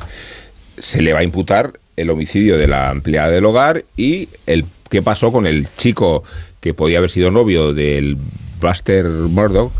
se 0.77 1.01
le 1.01 1.13
va 1.13 1.19
a 1.19 1.23
imputar 1.23 1.73
el 1.95 2.09
homicidio 2.11 2.57
de 2.57 2.67
la 2.67 2.91
empleada 2.91 3.31
del 3.31 3.45
hogar 3.45 3.83
y 3.95 4.29
el 4.45 4.65
qué 4.89 5.01
pasó 5.01 5.31
con 5.31 5.47
el 5.47 5.67
chico 5.77 6.23
que 6.61 6.73
podía 6.73 6.99
haber 6.99 7.09
sido 7.09 7.31
novio 7.31 7.73
del 7.73 8.17
Buster 8.61 9.05
Murdoch, 9.05 9.71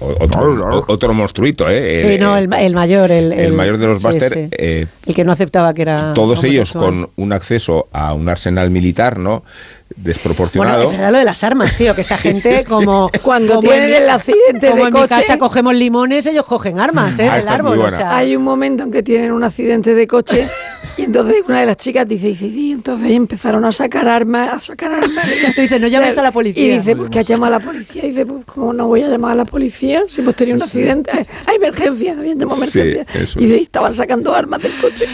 otro, 0.00 0.84
otro 0.88 1.12
monstruito, 1.14 1.68
¿eh? 1.68 2.00
Sí, 2.00 2.18
no, 2.18 2.36
el, 2.36 2.48
ma- 2.48 2.62
el 2.62 2.74
mayor. 2.74 3.10
El, 3.10 3.32
el 3.32 3.52
mayor 3.52 3.76
de 3.78 3.86
los 3.86 4.00
sí, 4.00 4.06
Buster, 4.06 4.32
sí. 4.32 4.48
eh, 4.52 4.86
el 5.06 5.14
que 5.14 5.24
no 5.24 5.32
aceptaba 5.32 5.74
que 5.74 5.82
era. 5.82 6.12
todos 6.14 6.42
ellos 6.44 6.72
con 6.72 7.10
un 7.16 7.32
acceso 7.32 7.88
a 7.92 8.14
un 8.14 8.28
arsenal 8.28 8.70
militar, 8.70 9.18
¿no? 9.18 9.44
Bueno, 9.96 10.08
Desproporcionado. 10.08 10.82
es 10.84 10.90
verdad 10.90 11.12
lo 11.12 11.18
de 11.18 11.24
las 11.24 11.44
armas, 11.44 11.76
tío, 11.76 11.94
que 11.94 12.00
esta 12.00 12.16
gente 12.18 12.64
como... 12.64 13.10
Cuando 13.22 13.56
como 13.56 13.68
tienen 13.68 13.90
en- 13.90 14.02
el 14.02 14.10
accidente 14.10 14.68
como 14.70 14.82
de 14.82 14.88
en 14.88 14.94
mi 14.94 15.00
coche- 15.00 15.08
casa 15.08 15.38
cogemos 15.38 15.74
limones, 15.74 16.26
ellos 16.26 16.44
cogen 16.46 16.80
armas, 16.80 17.18
¿eh? 17.18 17.28
Ah, 17.30 17.36
del 17.36 17.48
árbol, 17.48 17.80
o 17.80 17.90
sea... 17.90 18.16
Hay 18.16 18.34
un 18.36 18.42
momento 18.42 18.82
en 18.84 18.90
que 18.90 19.02
tienen 19.02 19.32
un 19.32 19.44
accidente 19.44 19.94
de 19.94 20.06
coche 20.06 20.48
y 20.96 21.02
entonces 21.02 21.36
una 21.46 21.60
de 21.60 21.66
las 21.66 21.76
chicas 21.76 22.06
dice, 22.08 22.26
dice, 22.28 22.46
y 22.46 22.72
entonces 22.72 23.10
empezaron 23.12 23.64
a 23.64 23.72
sacar 23.72 24.08
armas, 24.08 24.48
a 24.52 24.60
sacar 24.60 24.92
armas. 24.92 25.10
Tú 25.54 25.60
dices, 25.60 25.80
no 25.80 25.86
llames 25.86 26.18
a 26.18 26.22
la 26.22 26.32
policía. 26.32 26.62
Y 26.64 26.78
dice, 26.78 26.96
pues 26.96 27.10
que 27.10 27.20
ha 27.20 27.22
llamado 27.22 27.54
a 27.54 27.58
la 27.58 27.64
policía. 27.64 28.04
Y 28.04 28.08
dice, 28.10 28.26
pues 28.26 28.44
¿cómo 28.46 28.72
no 28.72 28.88
voy 28.88 29.02
a 29.02 29.08
llamar 29.08 29.32
a 29.32 29.34
la 29.36 29.44
policía 29.44 30.02
si 30.08 30.20
hemos 30.20 30.34
tenido 30.34 30.56
un 30.56 30.62
accidente? 30.64 31.10
Hay 31.46 31.56
emergencia, 31.56 32.12
habían 32.18 32.38
llamado 32.38 32.64
Sí, 32.66 32.80
emergencia. 32.80 33.40
y 33.42 33.46
de- 33.46 33.58
estaban 33.58 33.94
sacando 33.94 34.34
armas 34.34 34.60
del 34.62 34.72
coche. 34.80 35.06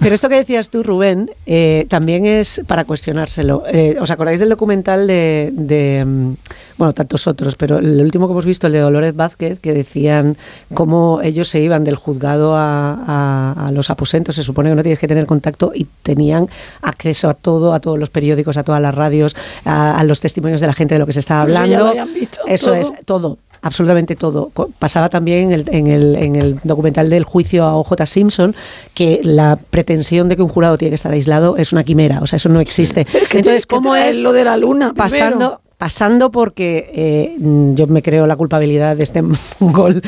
Pero 0.00 0.14
esto 0.14 0.28
que 0.28 0.36
decías 0.36 0.68
tú, 0.70 0.82
Rubén, 0.82 1.30
eh, 1.46 1.86
también 1.88 2.26
es 2.26 2.60
para 2.66 2.84
cuestionárselo. 2.84 3.64
Eh, 3.68 3.96
¿Os 4.00 4.10
acordáis 4.24 4.40
del 4.40 4.48
documental 4.48 5.06
de, 5.06 5.50
de, 5.52 6.02
mm, 6.04 6.34
bueno, 6.78 6.92
tantos 6.94 7.26
otros, 7.26 7.56
pero 7.56 7.78
el 7.78 8.00
último 8.00 8.26
que 8.26 8.32
hemos 8.32 8.46
visto, 8.46 8.66
el 8.66 8.72
de 8.72 8.78
Dolores 8.80 9.14
Vázquez, 9.14 9.60
que 9.60 9.74
decían 9.74 10.36
cómo 10.72 11.20
ellos 11.22 11.48
se 11.48 11.60
iban 11.60 11.84
del 11.84 11.96
juzgado 11.96 12.56
a, 12.56 12.94
a- 13.06 13.66
a 13.66 13.70
los 13.70 13.90
aposentos, 13.90 14.34
se 14.36 14.42
supone 14.42 14.70
que 14.70 14.76
no 14.76 14.82
tienes 14.82 14.98
que 14.98 15.06
tener 15.08 15.26
contacto 15.26 15.72
y 15.74 15.86
tenían 16.02 16.48
acceso 16.80 17.28
a 17.28 17.34
todo, 17.34 17.74
a 17.74 17.80
todos 17.80 17.98
los 17.98 18.08
periódicos, 18.08 18.56
a 18.56 18.62
todas 18.64 18.80
las 18.80 18.94
radios, 18.94 19.36
a, 19.66 19.98
a 19.98 20.04
los 20.04 20.20
testimonios 20.22 20.60
de 20.62 20.66
la 20.68 20.72
gente 20.72 20.94
de 20.94 21.00
lo 21.00 21.06
que 21.06 21.12
se 21.12 21.20
estaba 21.20 21.42
Pues 21.44 21.54
eso 21.54 21.66
ya 21.66 21.76
hablando. 21.78 21.84
lo 21.84 21.90
habían 22.02 22.14
visto, 22.14 22.40
Eso 22.46 22.66
todo. 22.70 22.74
es, 22.76 22.92
todo. 23.04 23.38
Absolutamente 23.64 24.14
todo. 24.14 24.50
Pasaba 24.78 25.08
también 25.08 25.50
en 25.50 25.52
el, 25.52 25.64
en, 25.74 25.86
el, 25.88 26.16
en 26.16 26.36
el 26.36 26.60
documental 26.62 27.08
del 27.10 27.24
juicio 27.24 27.64
a 27.64 27.74
OJ 27.76 28.04
Simpson 28.06 28.54
que 28.94 29.20
la 29.24 29.58
pretensión 29.70 30.28
de 30.28 30.36
que 30.36 30.42
un 30.42 30.48
jurado 30.50 30.76
tiene 30.78 30.90
que 30.90 30.96
estar 30.96 31.10
aislado 31.12 31.56
es 31.56 31.72
una 31.72 31.82
quimera, 31.82 32.20
o 32.20 32.26
sea, 32.26 32.36
eso 32.36 32.48
no 32.50 32.60
existe. 32.60 33.06
Pero 33.10 33.24
Entonces, 33.32 33.64
que 33.66 33.74
¿cómo 33.74 33.96
es 33.96 34.20
lo 34.20 34.32
de 34.32 34.44
la 34.44 34.56
luna 34.56 34.92
pasando 34.94 35.36
primero? 35.38 35.60
pasando 35.78 36.30
porque 36.30 36.90
eh, 36.94 37.36
mm, 37.38 37.74
yo 37.74 37.86
me 37.88 38.00
creo 38.02 38.26
la 38.26 38.36
culpabilidad 38.36 38.96
de 38.96 39.02
este 39.02 39.22
gol 39.60 40.00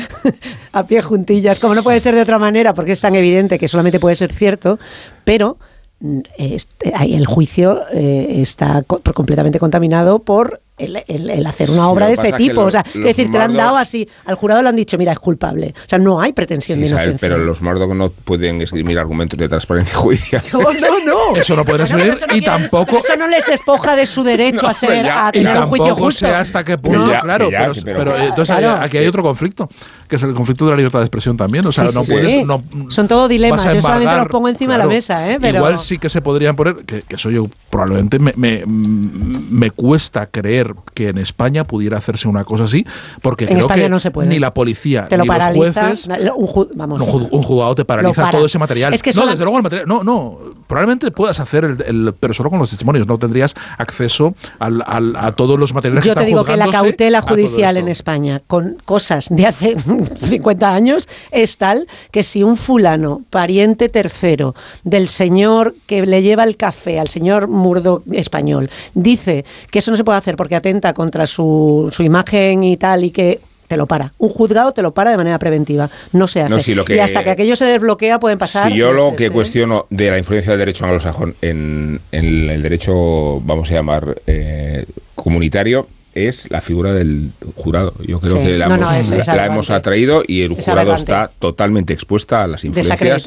a 0.71 0.85
pie 0.87 1.01
juntillas, 1.01 1.59
como 1.59 1.75
no 1.75 1.83
puede 1.83 1.99
ser 1.99 2.15
de 2.15 2.21
otra 2.21 2.39
manera, 2.39 2.73
porque 2.73 2.93
es 2.93 3.01
tan 3.01 3.15
evidente 3.15 3.59
que 3.59 3.67
solamente 3.67 3.99
puede 3.99 4.15
ser 4.15 4.31
cierto, 4.31 4.79
pero 5.25 5.57
mm, 5.99 6.19
este, 6.37 6.93
ahí 6.95 7.15
el 7.15 7.25
juicio 7.25 7.81
eh, 7.91 8.37
está 8.41 8.83
co- 8.83 9.01
completamente 9.13 9.59
contaminado 9.59 10.19
por 10.19 10.61
el, 10.77 11.03
el- 11.07 11.29
el 11.29 11.45
hacer 11.45 11.69
una 11.71 11.81
Sí, 11.83 11.87
obra 11.89 12.05
de 12.07 12.13
que 12.13 12.21
este 12.21 12.27
es 12.27 12.33
que 12.33 12.49
tipo. 12.49 12.61
o 12.61 12.71
sea, 12.71 12.85
los 12.93 13.03
decir, 13.03 13.31
te 13.31 13.37
lo 13.37 13.43
han 13.43 13.53
dado 13.55 13.77
así, 13.77 14.07
al 14.25 14.35
jurado 14.35 14.61
le 14.61 14.69
han 14.69 14.75
dicho, 14.75 14.97
mira, 14.97 15.11
es 15.11 15.19
culpable. 15.19 15.73
O 15.75 15.89
sea, 15.89 15.97
no 15.99 16.21
hay 16.21 16.33
pretensión 16.33 16.77
Sí, 16.77 16.83
de 16.83 16.89
inocencia. 16.89 17.17
pero 17.19 17.37
los 17.37 17.61
Murdoch 17.61 17.93
no 17.93 18.09
pueden 18.09 18.61
escribir 18.61 18.99
argumentos 18.99 19.37
de 19.39 19.49
transparencia 19.49 19.95
judicial. 19.97 20.43
No, 20.53 20.59
no, 20.59 20.99
no. 21.05 21.35
Eso 21.35 21.55
no 21.55 21.65
pueden 21.65 21.81
Bueno, 21.81 21.83
escribir 21.85 22.13
eso 22.13 22.25
no 22.27 22.35
y 22.35 22.39
quiere- 22.41 22.45
tampoco 22.45 22.97
Eso 22.99 23.15
no 23.17 23.27
les 23.27 23.45
despoja 23.45 23.95
de 23.95 24.05
su 24.05 24.23
derecho 24.23 24.61
No, 24.63 24.69
a 24.69 24.73
ser, 24.73 25.03
ya. 25.03 25.27
a 25.27 25.29
y 25.29 25.43
tener 25.43 25.57
un 25.57 25.67
juicio 25.67 25.95
justo. 25.95 26.25
sé 26.27 26.33
hasta 26.33 26.63
qué 26.63 26.77
punto, 26.77 27.05
Que 27.05 27.11
ya, 27.11 27.19
claro, 27.21 27.45
que 27.47 27.51
ya, 27.51 27.59
pero, 27.59 27.73
que 27.73 27.81
pero- 27.81 27.97
pero, 27.99 28.17
entonces 28.17 28.55
Claro. 28.57 28.83
aquí 28.83 28.97
hay 28.97 29.07
otro 29.07 29.23
conflicto, 29.23 29.67
que 30.07 30.15
es 30.17 30.23
el 30.23 30.33
conflicto 30.33 30.65
de 30.65 30.71
la 30.71 30.77
libertad 30.77 30.99
de 30.99 31.05
expresión 31.05 31.35
también, 31.37 31.65
o 31.65 31.71
sea, 31.71 31.87
Sí, 31.87 31.95
no 31.95 32.03
sí, 32.03 32.11
puedes 32.11 32.31
sí. 32.31 32.43
no 32.43 32.63
Son 32.89 33.07
todo 33.07 33.27
dilemas, 33.27 33.63
yo 33.63 33.81
solamente 33.81 34.15
los 34.15 34.27
pongo 34.27 34.47
encima 34.47 34.73
de 34.73 34.79
la 34.79 34.87
mesa, 34.87 35.31
¿eh? 35.31 35.37
Pero- 35.41 35.57
Igual 35.57 35.77
sí 35.77 35.97
que 35.97 36.09
se 36.09 36.21
podrían 36.21 36.55
poner, 36.55 36.75
que, 36.85 37.01
que 37.01 37.15
eso 37.15 37.29
yo 37.29 37.45
probablemente 37.69 38.19
me, 38.19 38.33
me, 38.35 38.63
me 38.65 39.71
cuesta 39.71 40.25
creer 40.27 40.66
que 40.93 41.09
en 41.09 41.17
España 41.17 41.63
pudiera 41.65 41.97
hacerse 41.97 42.27
una 42.27 42.43
cosa 42.43 42.65
así, 42.65 42.85
porque 43.21 43.45
En 43.45 43.49
creo 43.51 43.61
España 43.61 43.83
que 43.83 43.89
no 43.89 43.99
se 43.99 44.11
puede. 44.11 44.29
ni 44.29 44.39
la 44.39 44.53
policía 44.53 45.07
Te 45.07 45.17
lo 45.17 45.23
ni 45.23 45.27
los 45.27 45.37
paraliza, 45.37 45.81
jueces 45.87 46.07
na- 46.07 46.33
un 46.35 46.47
ju- 46.47 46.69
vamos. 46.75 46.99
no, 46.99 47.05
un 47.05 47.11
ju- 47.23 47.29
un 47.31 47.43
juzgado 47.43 47.75
te 47.75 47.85
paraliza 47.85 48.21
para. 48.23 48.31
todo 48.37 48.45
ese 48.45 48.59
material. 48.59 48.93
Es 48.93 49.01
que 49.03 49.11
no, 49.11 49.25
desde 49.27 49.43
luego 49.43 49.57
el 49.57 49.63
material. 49.63 49.87
No, 49.87 50.03
no. 50.03 50.37
Probablemente 50.67 51.09
puedas 51.11 51.39
hacer 51.39 51.63
el, 51.65 51.81
el- 51.85 52.13
pero 52.19 52.33
solo 52.33 52.49
con 52.49 52.59
los 52.59 52.69
testimonios. 52.69 53.07
No 53.07 53.17
tendrías 53.17 53.55
acceso 53.77 54.33
al- 54.59 54.83
al- 54.85 55.15
a 55.15 55.31
todos 55.31 55.57
los 55.59 55.73
materiales 55.73 56.03
Yo 56.05 56.11
que 56.11 56.15
te 56.19 56.19
están 56.21 56.25
digo 56.27 56.43
que 56.45 56.57
la 56.57 56.67
cautela 56.69 57.21
judicial 57.21 57.77
en 57.77 57.87
España 57.87 58.41
con 58.47 58.77
cosas 58.85 59.27
de 59.29 59.45
hace 59.45 59.75
50 60.29 60.73
años 60.73 61.07
es 61.31 61.57
tal 61.57 61.87
que 62.11 62.23
si 62.23 62.43
un 62.43 62.57
fulano, 62.57 63.21
pariente 63.29 63.89
tercero 63.89 64.55
del 64.83 65.07
señor 65.07 65.73
que 65.85 66.05
le 66.05 66.21
lleva 66.21 66.43
el 66.43 66.57
café 66.57 66.99
al 66.99 67.07
señor 67.07 67.47
Murdo 67.47 68.03
español, 68.11 68.69
dice 68.93 69.45
que 69.71 69.79
eso 69.79 69.91
no 69.91 69.97
se 69.97 70.03
puede 70.03 70.17
hacer 70.17 70.35
porque 70.35 70.55
atenta 70.57 70.93
contra 70.93 71.25
su, 71.25 71.89
su 71.91 72.03
imagen 72.03 72.63
y 72.63 72.77
tal 72.77 73.03
y 73.05 73.11
que 73.11 73.39
te 73.67 73.75
lo 73.75 73.85
para. 73.85 74.13
Un 74.17 74.29
juzgado 74.29 74.71
te 74.71 74.81
lo 74.81 74.93
para 74.93 75.11
de 75.11 75.17
manera 75.17 75.37
preventiva. 75.39 75.89
No 76.13 76.27
se 76.27 76.41
hace. 76.41 76.49
No, 76.71 76.75
lo 76.75 76.85
que- 76.85 76.95
y 76.95 76.99
hasta 76.99 77.23
que 77.23 77.31
aquello 77.31 77.55
se 77.55 77.65
desbloquea 77.65 78.17
pueden 78.19 78.37
pasar. 78.37 78.71
Si 78.71 78.77
yo 78.77 78.93
lo 78.93 79.11
meses, 79.11 79.17
que 79.17 79.29
cuestiono 79.29 79.85
de 79.89 80.09
la 80.11 80.17
influencia 80.17 80.51
del 80.53 80.59
derecho 80.59 80.85
anglosajón 80.85 81.35
en, 81.41 81.99
en 82.13 82.49
el 82.49 82.61
derecho, 82.63 83.41
vamos 83.41 83.69
a 83.71 83.73
llamar, 83.73 84.15
eh, 84.25 84.85
comunitario, 85.15 85.87
es 86.17 86.49
la 86.49 86.61
figura 86.61 86.93
del 86.93 87.31
jurado. 87.55 87.93
Yo 88.05 88.19
creo 88.19 88.37
Sí. 88.37 88.43
que 88.43 88.57
la, 88.57 88.67
No, 88.67 88.75
hemos, 88.75 88.91
no, 88.91 88.97
es- 88.99 89.09
la- 89.11 89.17
es 89.17 89.27
la 89.27 89.33
aberrante. 89.33 89.53
hemos 89.53 89.69
atraído 89.69 90.23
y 90.27 90.41
el 90.41 90.53
Es 90.53 90.65
jurado 90.65 90.93
está 90.95 91.29
totalmente 91.39 91.93
expuesta 91.93 92.43
a 92.43 92.47
las 92.47 92.63
influencias 92.65 93.25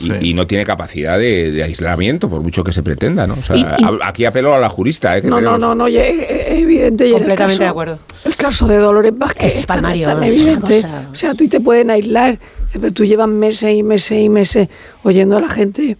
y, 0.00 0.30
y 0.30 0.34
no 0.34 0.46
tiene 0.46 0.64
capacidad 0.64 1.18
de, 1.18 1.50
de 1.52 1.62
aislamiento, 1.62 2.28
por 2.28 2.40
mucho 2.40 2.64
que 2.64 2.72
se 2.72 2.82
pretenda. 2.82 3.26
¿no? 3.26 3.34
O 3.34 3.42
sea, 3.42 3.56
Y- 3.56 3.60
y- 3.60 3.64
hab- 3.64 4.00
aquí 4.02 4.24
apelo 4.24 4.54
a 4.54 4.58
la 4.58 4.68
jurista. 4.68 5.16
¿eh? 5.16 5.22
que 5.22 5.28
No, 5.28 5.40
no, 5.40 5.52
tenemos- 5.56 5.60
no, 5.60 5.74
no, 5.74 5.86
es, 5.86 6.26
evidente. 6.48 7.08
Y 7.08 7.12
Completamente 7.12 7.52
caso- 7.54 7.62
de 7.62 7.68
acuerdo. 7.68 7.98
El 8.24 8.36
caso 8.36 8.66
de 8.68 8.76
Dolores 8.78 9.12
Vázquez 9.16 9.46
Es 9.56 9.66
tan, 9.66 9.76
palmario, 9.76 10.06
tan 10.06 10.22
evidente. 10.22 10.80
cosa- 10.82 11.08
O 11.10 11.14
sea, 11.14 11.34
tú 11.34 11.48
te 11.48 11.60
pueden 11.60 11.90
aislar, 11.90 12.38
pero 12.72 12.92
tú 12.92 13.04
llevas 13.04 13.28
meses 13.28 13.74
y 13.76 13.82
meses 13.82 14.18
y 14.20 14.28
meses 14.28 14.68
oyendo 15.02 15.36
a 15.36 15.40
la 15.40 15.48
gente 15.48 15.96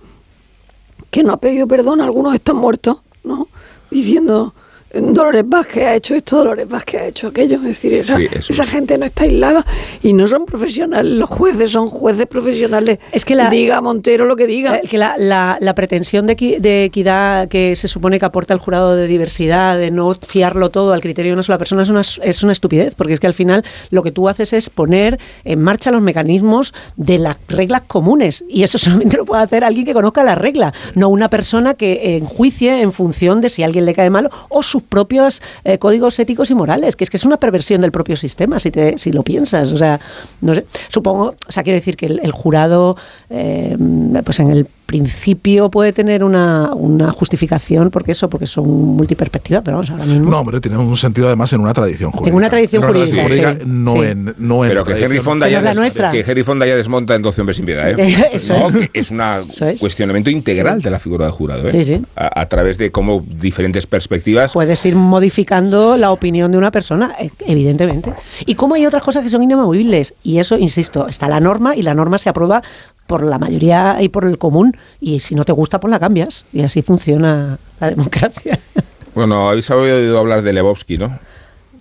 que 1.11 1.23
no 1.23 1.33
ha 1.33 1.37
pedido 1.37 1.67
perdón, 1.67 2.01
algunos 2.01 2.33
están 2.35 2.57
muertos, 2.57 2.99
¿no? 3.25 3.49
Diciendo, 3.91 4.55
Dolores 4.94 5.44
Vázquez 5.47 5.82
ha 5.85 5.94
hecho 5.94 6.14
esto, 6.14 6.36
Dolores 6.39 6.69
Vázquez 6.69 7.01
ha 7.01 7.06
hecho 7.06 7.28
aquello. 7.28 7.56
Es 7.56 7.62
decir, 7.62 7.94
esa, 7.94 8.16
Sí, 8.16 8.27
eso 8.31 8.52
esa 8.52 8.62
es. 8.64 8.69
gente 8.70 8.98
no 8.98 9.06
está 9.06 9.24
aislada 9.24 9.64
y 10.02 10.12
no 10.12 10.27
son 10.27 10.44
profesionales. 10.44 11.12
Los 11.12 11.28
jueces 11.31 11.70
son 11.70 11.86
jueces 11.86 12.27
profesionales. 12.27 12.98
Es 13.12 13.24
que 13.24 13.35
la- 13.35 13.48
diga 13.48 13.81
Montero 13.81 14.24
lo 14.27 14.36
que 14.36 14.47
diga. 14.47 14.77
Eh, 14.77 14.82
que 14.89 14.98
la, 14.98 15.14
la- 15.19 15.56
la 15.60 15.74
pretensión 15.74 16.27
de, 16.27 16.36
equi- 16.36 16.59
de 16.59 16.85
equidad 16.85 17.48
que 17.48 17.74
se 17.77 17.89
supone 17.89 18.19
que 18.19 18.24
aporta 18.27 18.52
el 18.55 18.60
jurado 18.60 18.94
de 18.94 19.06
diversidad, 19.06 19.78
de 19.78 19.90
no 19.90 20.14
fiarlo 20.14 20.70
todo 20.70 20.93
al 20.93 21.01
criterio 21.01 21.31
de 21.31 21.35
una 21.35 21.43
sola 21.43 21.59
persona, 21.59 21.82
es 21.82 21.89
una, 21.89 22.01
es 22.02 22.43
una 22.43 22.52
estupidez, 22.52 22.94
porque 22.94 23.14
es 23.14 23.20
que 23.20 23.27
al 23.27 23.35
final 23.35 23.64
lo 23.90 24.02
que 24.02 24.12
tú 24.12 24.28
haces 24.28 24.52
es 24.52 24.69
poner 24.70 25.19
en 25.44 25.60
marcha 25.62 25.90
los 25.90 26.02
mecanismos 26.02 26.74
de 26.97 27.19
las 27.19 27.36
reglas 27.48 27.82
comunes, 27.86 28.44
y 28.48 28.62
eso 28.62 28.78
solamente 29.06 29.16
lo 29.16 29.24
puede 29.24 29.43
hacer 29.43 29.64
alguien 29.64 29.86
que 29.86 29.94
conozca 29.94 30.23
las 30.23 30.36
reglas, 30.39 30.74
no 30.94 31.09
una 31.09 31.28
persona 31.28 31.74
que 31.74 32.16
enjuicie 32.16 32.81
en 32.82 32.93
función 32.93 33.40
de 33.40 33.48
si 33.48 33.62
a 33.62 33.66
alguien 33.66 33.86
le 33.86 33.94
cae 33.94 34.10
mal 34.10 34.31
o 34.48 34.62
propios 34.83 35.43
eh, 35.65 35.79
códigos 35.79 36.19
éticos 36.19 36.51
y 36.51 36.55
morales, 36.55 36.97
que 36.97 37.05
es 37.05 37.11
que 37.11 37.17
es 37.17 37.25
una 37.25 37.37
perversión 37.37 37.81
del 37.81 37.93
propio 37.93 38.17
sistema, 38.17 38.59
si, 38.59 38.71
te, 38.71 38.99
si 38.99 39.13
lo 39.13 39.23
piensas. 39.23 39.73
O 39.73 39.77
sea, 39.77 40.01
no 40.41 40.55
sé, 40.55 40.67
supongo, 40.89 41.35
o 41.49 41.53
sea, 41.53 41.63
quiero 41.63 41.79
decir 41.79 41.97
que 41.97 42.07
el, 42.07 42.21
el 42.23 42.33
jurado, 42.33 42.97
eh, 43.31 43.77
pues 44.25 44.41
en 44.41 44.51
el 44.51 44.67
principio 44.93 45.70
puede 45.70 45.93
tener 45.94 46.23
una, 46.23 46.73
una 46.74 47.10
justificación, 47.12 47.90
porque 47.90 48.12
eso, 48.12 48.28
porque 48.28 48.47
son 48.47 48.69
multiperspectivas, 48.69 49.62
pero 49.64 49.78
vamos, 49.78 49.90
ahora 49.90 50.05
mismo. 50.05 50.31
No, 50.31 50.40
hombre, 50.40 50.60
tiene 50.60 50.77
un 50.77 50.97
sentido 50.98 51.28
además 51.28 51.51
en 51.55 51.60
una 51.62 51.73
tradición 51.73 52.10
jurídica. 52.10 52.28
En 52.31 52.36
una 52.36 52.51
tradición 52.51 52.82
En 52.82 52.89
jurídica, 52.89 53.23
jurídica, 53.23 53.55
sí. 53.55 53.60
no, 53.64 53.93
Sí. 53.93 53.98
En, 54.02 54.35
no 54.39 54.64
en 54.64 54.70
Pero 54.70 54.85
que 54.85 55.02
Henry, 55.02 55.20
Fonda 55.20 55.48
ya 55.48 55.62
des- 55.62 55.94
que 56.10 56.20
Henry 56.20 56.43
Fonda 56.43 56.66
ya 56.66 56.77
desmonta 56.77 57.14
en 57.14 57.23
12 57.23 57.40
hombres 57.40 57.56
sin 57.56 57.64
piedad. 57.66 57.98
¿eh? 57.98 58.28
Eso 58.35 58.52
No, 58.59 58.64
es. 58.66 58.90
que 58.90 59.01
es 59.01 59.10
un 59.10 59.20
es. 59.20 59.81
cuestionamiento 59.81 60.28
integral 60.28 60.82
de 60.82 60.90
la 60.90 60.98
figura 60.98 61.24
del 61.24 61.32
jurado. 61.32 61.66
¿eh? 61.69 61.73
Sí, 61.73 61.85
sí. 61.85 62.02
A, 62.14 62.40
a 62.43 62.47
través 62.47 62.77
de 62.77 62.90
cómo 62.93 63.24
diferentes 63.40 63.86
perspectivas. 63.86 64.52
Puedes 64.52 64.85
ir 64.85 64.94
modificando 64.97 65.97
la 65.97 66.10
opinión 66.12 66.52
de 66.52 66.59
una 66.59 66.70
persona, 66.70 67.12
e- 67.19 67.31
evidentemente. 67.47 68.12
Y 68.47 68.55
como 68.56 68.74
hay 68.74 68.85
otras 68.86 69.02
cosas 69.02 69.23
que 69.23 69.31
son 69.31 69.43
inamovibles. 69.43 70.14
Y 70.23 70.39
eso, 70.39 70.59
insisto, 70.59 71.09
está 71.09 71.28
la 71.28 71.40
norma 71.40 71.74
y 71.74 71.82
la 71.82 71.94
norma 71.94 72.19
se 72.19 72.28
aprueba 72.28 72.62
por 73.07 73.23
la 73.24 73.39
mayoría 73.39 73.97
y 74.01 74.09
por 74.09 74.24
el 74.24 74.39
común. 74.39 74.77
Y 75.01 75.20
si 75.20 75.35
no 75.35 75.45
te 75.45 75.53
gusta, 75.53 75.81
pues 75.81 75.91
la 75.91 75.99
cambias. 76.01 76.45
Y 76.53 76.62
así 76.62 76.83
funciona 76.83 77.59
la 77.81 77.91
democracia. 77.91 78.59
Bueno, 79.15 79.51
habéis 79.51 79.69
oído 79.69 80.19
hablar 80.19 80.41
de 80.41 80.55
Lebowski, 80.55 80.97
¿no? 80.97 81.19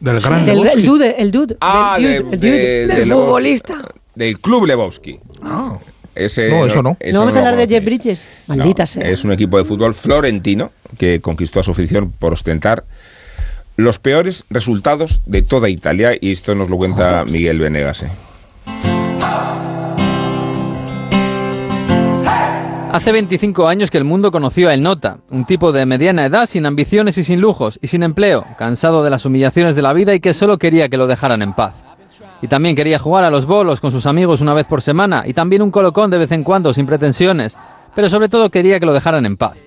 Del 0.02 0.20
gran 0.20 0.42
El, 0.42 0.58
Lebowski. 0.58 0.80
el 0.82 0.86
dude, 0.86 1.16
el 1.22 1.32
dude. 1.32 1.58
Ah, 1.62 1.96
el 1.98 2.04
de- 2.04 2.20
dude, 2.20 2.34
el 2.34 2.40
de- 2.42 2.50
dude. 2.50 2.52
de 2.52 2.88
Del 2.88 3.08
Lebowski. 3.08 3.14
futbolista. 3.26 3.76
Del 4.16 4.40
Club 4.42 4.66
Lebowski. 4.66 5.20
Ah. 5.42 5.78
Ese 6.14 6.50
No, 6.50 6.66
eso 6.66 6.84
no. 6.84 6.98
ese 7.00 7.14
¿No 7.14 7.20
vamos 7.20 7.38
a 7.38 7.40
hablar 7.40 7.56
de 7.56 7.68
Jeff. 7.74 7.86
Bridges? 7.86 8.30
Maldita 8.48 8.84
No, 8.84 8.88
sea. 8.88 9.10
Es 9.10 9.24
un 9.24 9.32
equipo 9.32 9.58
de 9.58 9.64
fútbol 9.64 9.94
florentino 9.94 10.72
que 10.98 11.22
conquistó 11.22 11.62
a 11.62 11.64
su 11.64 11.72
afición 11.72 12.12
por 12.20 12.34
ostentar 12.34 12.84
los 13.78 13.98
peores 13.98 14.44
resultados 14.50 15.22
de 15.26 15.42
toda 15.42 15.70
Italia 15.70 16.12
y 16.20 16.34
esto 16.34 16.54
nos 16.54 16.70
lo 16.70 16.76
cuenta 16.76 17.24
Miguel 17.24 17.60
Venegas. 17.60 18.04
¿eh? 18.04 18.10
Hace 22.94 23.14
25 23.14 23.70
años 23.70 23.90
que 23.90 23.98
el 23.98 24.04
mundo 24.04 24.34
conoció 24.34 24.68
a 24.68 24.74
El 24.74 24.84
Nota, 24.84 25.20
un 25.30 25.46
tipo 25.46 25.72
de 25.72 25.86
mediana 25.86 26.26
edad 26.26 26.46
sin 26.46 26.66
ambiciones 26.66 27.18
y 27.18 27.24
sin 27.24 27.40
lujos 27.40 27.80
y 27.82 27.88
sin 27.88 28.04
empleo, 28.04 28.44
cansado 28.58 29.02
de 29.02 29.10
las 29.10 29.26
humillaciones 29.26 29.78
de 29.78 29.82
la 29.82 29.94
vida 29.94 30.14
y 30.14 30.20
que 30.20 30.34
solo 30.34 30.58
quería 30.58 30.90
que 30.90 30.98
lo 30.98 31.08
dejaran 31.08 31.42
en 31.42 31.54
paz. 31.54 31.74
Y 32.42 32.50
también 32.50 32.76
quería 32.76 33.00
jugar 33.00 33.24
a 33.24 33.30
los 33.30 33.46
bolos 33.46 33.80
con 33.80 33.94
sus 33.94 34.06
amigos 34.08 34.42
una 34.42 34.54
vez 34.54 34.66
por 34.66 34.82
semana 34.82 35.24
y 35.26 35.34
también 35.34 35.62
un 35.62 35.72
colocón 35.72 36.12
de 36.12 36.18
vez 36.18 36.34
en 36.34 36.44
cuando 36.44 36.74
sin 36.74 36.86
pretensiones, 36.86 37.58
pero 37.96 38.10
sobre 38.10 38.28
todo 38.28 38.50
quería 38.50 38.78
que 38.78 38.86
lo 38.86 38.94
dejaran 38.94 39.26
en 39.26 39.38
paz. 39.38 39.58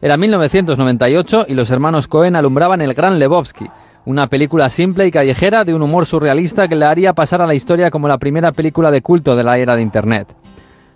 Era 0.00 0.16
1998 0.16 1.46
y 1.48 1.54
los 1.54 1.70
hermanos 1.70 2.08
Cohen 2.08 2.34
alumbraban 2.34 2.80
El 2.80 2.94
Gran 2.94 3.18
Lebowski, 3.18 3.66
una 4.06 4.26
película 4.28 4.70
simple 4.70 5.06
y 5.06 5.10
callejera 5.10 5.64
de 5.64 5.74
un 5.74 5.82
humor 5.82 6.06
surrealista 6.06 6.66
que 6.66 6.76
le 6.76 6.86
haría 6.86 7.12
pasar 7.12 7.42
a 7.42 7.46
la 7.46 7.54
historia 7.54 7.90
como 7.90 8.08
la 8.08 8.16
primera 8.16 8.52
película 8.52 8.90
de 8.90 9.02
culto 9.02 9.36
de 9.36 9.44
la 9.44 9.58
era 9.58 9.76
de 9.76 9.82
Internet. 9.82 10.39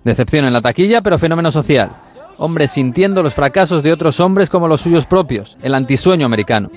Decepción 0.05 0.44
en 0.44 0.52
la 0.52 0.60
taquilla, 0.60 1.01
pero 1.01 1.18
fenómeno 1.18 1.51
social. 1.51 1.93
Hombres 2.36 2.72
sintiendo 2.72 3.22
los 3.22 3.35
fracasos 3.35 3.82
de 3.82 3.93
otros 3.93 4.20
hombres 4.20 4.51
como 4.51 4.68
los 4.68 4.82
suyos 4.82 5.06
propios, 5.06 5.56
el 5.62 5.74
antisueño 5.74 6.26
americano. 6.26 6.68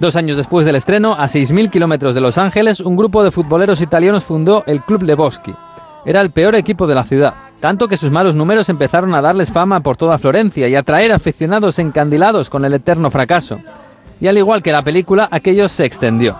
Dos 0.00 0.16
años 0.16 0.36
después 0.36 0.66
del 0.66 0.74
estreno, 0.74 1.12
a 1.12 1.26
6.000 1.26 1.70
kilómetros 1.70 2.14
de 2.14 2.20
Los 2.20 2.38
Ángeles, 2.38 2.80
un 2.80 2.96
grupo 2.96 3.22
de 3.22 3.30
futboleros 3.30 3.80
italianos 3.80 4.24
fundó 4.24 4.64
el 4.66 4.82
Club 4.82 5.02
Lebowski. 5.02 5.54
Era 6.04 6.22
el 6.22 6.30
peor 6.30 6.54
equipo 6.54 6.86
de 6.86 6.94
la 6.94 7.04
ciudad, 7.04 7.34
tanto 7.60 7.86
que 7.86 7.98
sus 7.98 8.10
malos 8.10 8.34
números 8.34 8.68
empezaron 8.68 9.14
a 9.14 9.20
darles 9.20 9.52
fama 9.52 9.80
por 9.80 9.96
toda 9.96 10.18
Florencia 10.18 10.66
y 10.66 10.74
a 10.74 10.80
atraer 10.80 11.12
aficionados 11.12 11.78
encandilados 11.78 12.50
con 12.50 12.64
el 12.64 12.74
eterno 12.74 13.10
fracaso. 13.10 13.60
Y 14.20 14.26
al 14.26 14.38
igual 14.38 14.62
que 14.62 14.72
la 14.72 14.82
película, 14.82 15.28
aquello 15.30 15.68
se 15.68 15.84
extendió. 15.84 16.36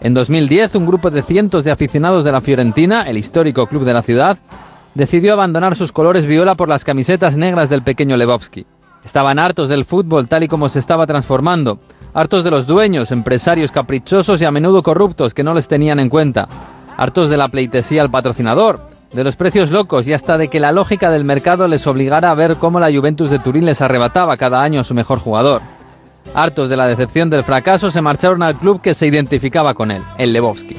En 0.00 0.12
2010, 0.14 0.74
un 0.74 0.86
grupo 0.86 1.10
de 1.10 1.22
cientos 1.22 1.64
de 1.64 1.70
aficionados 1.70 2.24
de 2.24 2.32
la 2.32 2.40
Fiorentina, 2.40 3.02
el 3.02 3.18
histórico 3.18 3.66
club 3.66 3.84
de 3.84 3.92
la 3.92 4.02
ciudad, 4.02 4.38
decidió 4.96 5.34
abandonar 5.34 5.76
sus 5.76 5.92
colores 5.92 6.24
viola 6.24 6.54
por 6.54 6.70
las 6.70 6.82
camisetas 6.82 7.36
negras 7.36 7.68
del 7.68 7.82
pequeño 7.82 8.16
Lebowski. 8.16 8.66
Estaban 9.04 9.38
hartos 9.38 9.68
del 9.68 9.84
fútbol 9.84 10.26
tal 10.26 10.42
y 10.42 10.48
como 10.48 10.70
se 10.70 10.78
estaba 10.78 11.06
transformando, 11.06 11.78
hartos 12.14 12.44
de 12.44 12.50
los 12.50 12.66
dueños, 12.66 13.12
empresarios 13.12 13.70
caprichosos 13.70 14.40
y 14.40 14.46
a 14.46 14.50
menudo 14.50 14.82
corruptos 14.82 15.34
que 15.34 15.44
no 15.44 15.52
les 15.52 15.68
tenían 15.68 16.00
en 16.00 16.08
cuenta, 16.08 16.48
hartos 16.96 17.28
de 17.28 17.36
la 17.36 17.48
pleitesía 17.48 18.00
al 18.00 18.10
patrocinador, 18.10 18.80
de 19.12 19.22
los 19.22 19.36
precios 19.36 19.70
locos 19.70 20.08
y 20.08 20.14
hasta 20.14 20.38
de 20.38 20.48
que 20.48 20.60
la 20.60 20.72
lógica 20.72 21.10
del 21.10 21.24
mercado 21.24 21.68
les 21.68 21.86
obligara 21.86 22.30
a 22.30 22.34
ver 22.34 22.56
cómo 22.56 22.80
la 22.80 22.90
Juventus 22.90 23.30
de 23.30 23.38
Turín 23.38 23.66
les 23.66 23.82
arrebataba 23.82 24.38
cada 24.38 24.62
año 24.62 24.80
a 24.80 24.84
su 24.84 24.94
mejor 24.94 25.18
jugador. 25.18 25.60
Hartos 26.34 26.70
de 26.70 26.76
la 26.76 26.88
decepción 26.88 27.28
del 27.28 27.44
fracaso, 27.44 27.90
se 27.90 28.00
marcharon 28.00 28.42
al 28.42 28.56
club 28.56 28.80
que 28.80 28.94
se 28.94 29.06
identificaba 29.06 29.74
con 29.74 29.90
él, 29.90 30.02
el 30.16 30.32
Lebowski. 30.32 30.74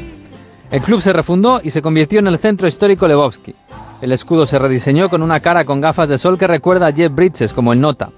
El 0.72 0.82
club 0.82 1.02
se 1.02 1.14
refundó 1.14 1.62
y 1.64 1.70
se 1.70 1.84
convirtió 1.84 2.20
en 2.20 2.28
el 2.28 2.40
centro 2.40 2.68
histórico 2.68 3.08
Lebowski. 3.08 3.56
El 4.02 4.12
escudo 4.12 4.46
se 4.46 4.60
rediseñó 4.60 5.10
con 5.10 5.24
una 5.24 5.40
cara 5.40 5.66
con 5.66 5.82
gafas 5.82 6.08
de 6.08 6.20
sol 6.20 6.38
que 6.38 6.46
recuerda 6.46 6.88
a 6.88 6.92
Jeff 6.92 7.14
Bridges 7.14 7.52
como 7.52 7.74
el 7.74 7.82
Nota. 7.82 8.12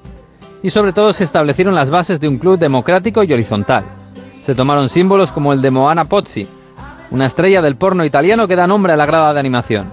Y 0.61 0.71
sobre 0.71 0.91
todo 0.91 1.13
se 1.13 1.23
establecieron 1.23 1.73
las 1.73 1.89
bases 1.89 2.19
de 2.19 2.27
un 2.27 2.37
club 2.37 2.59
democrático 2.59 3.23
y 3.23 3.31
horizontal. 3.31 3.85
Se 4.43 4.55
tomaron 4.55 4.89
símbolos 4.89 5.31
como 5.31 5.53
el 5.53 5.61
de 5.61 5.71
Moana 5.71 6.03
Pozzi, 6.03 6.47
una 7.11 7.27
estrella 7.27 7.61
del 7.61 7.77
porno 7.77 8.03
italiano 8.03 8.45
que 8.45 8.57
da 8.57 8.67
nombre 8.67 8.91
a 8.91 8.97
la 8.97 9.05
grada 9.05 9.33
de 9.33 9.39
animación. 9.39 9.89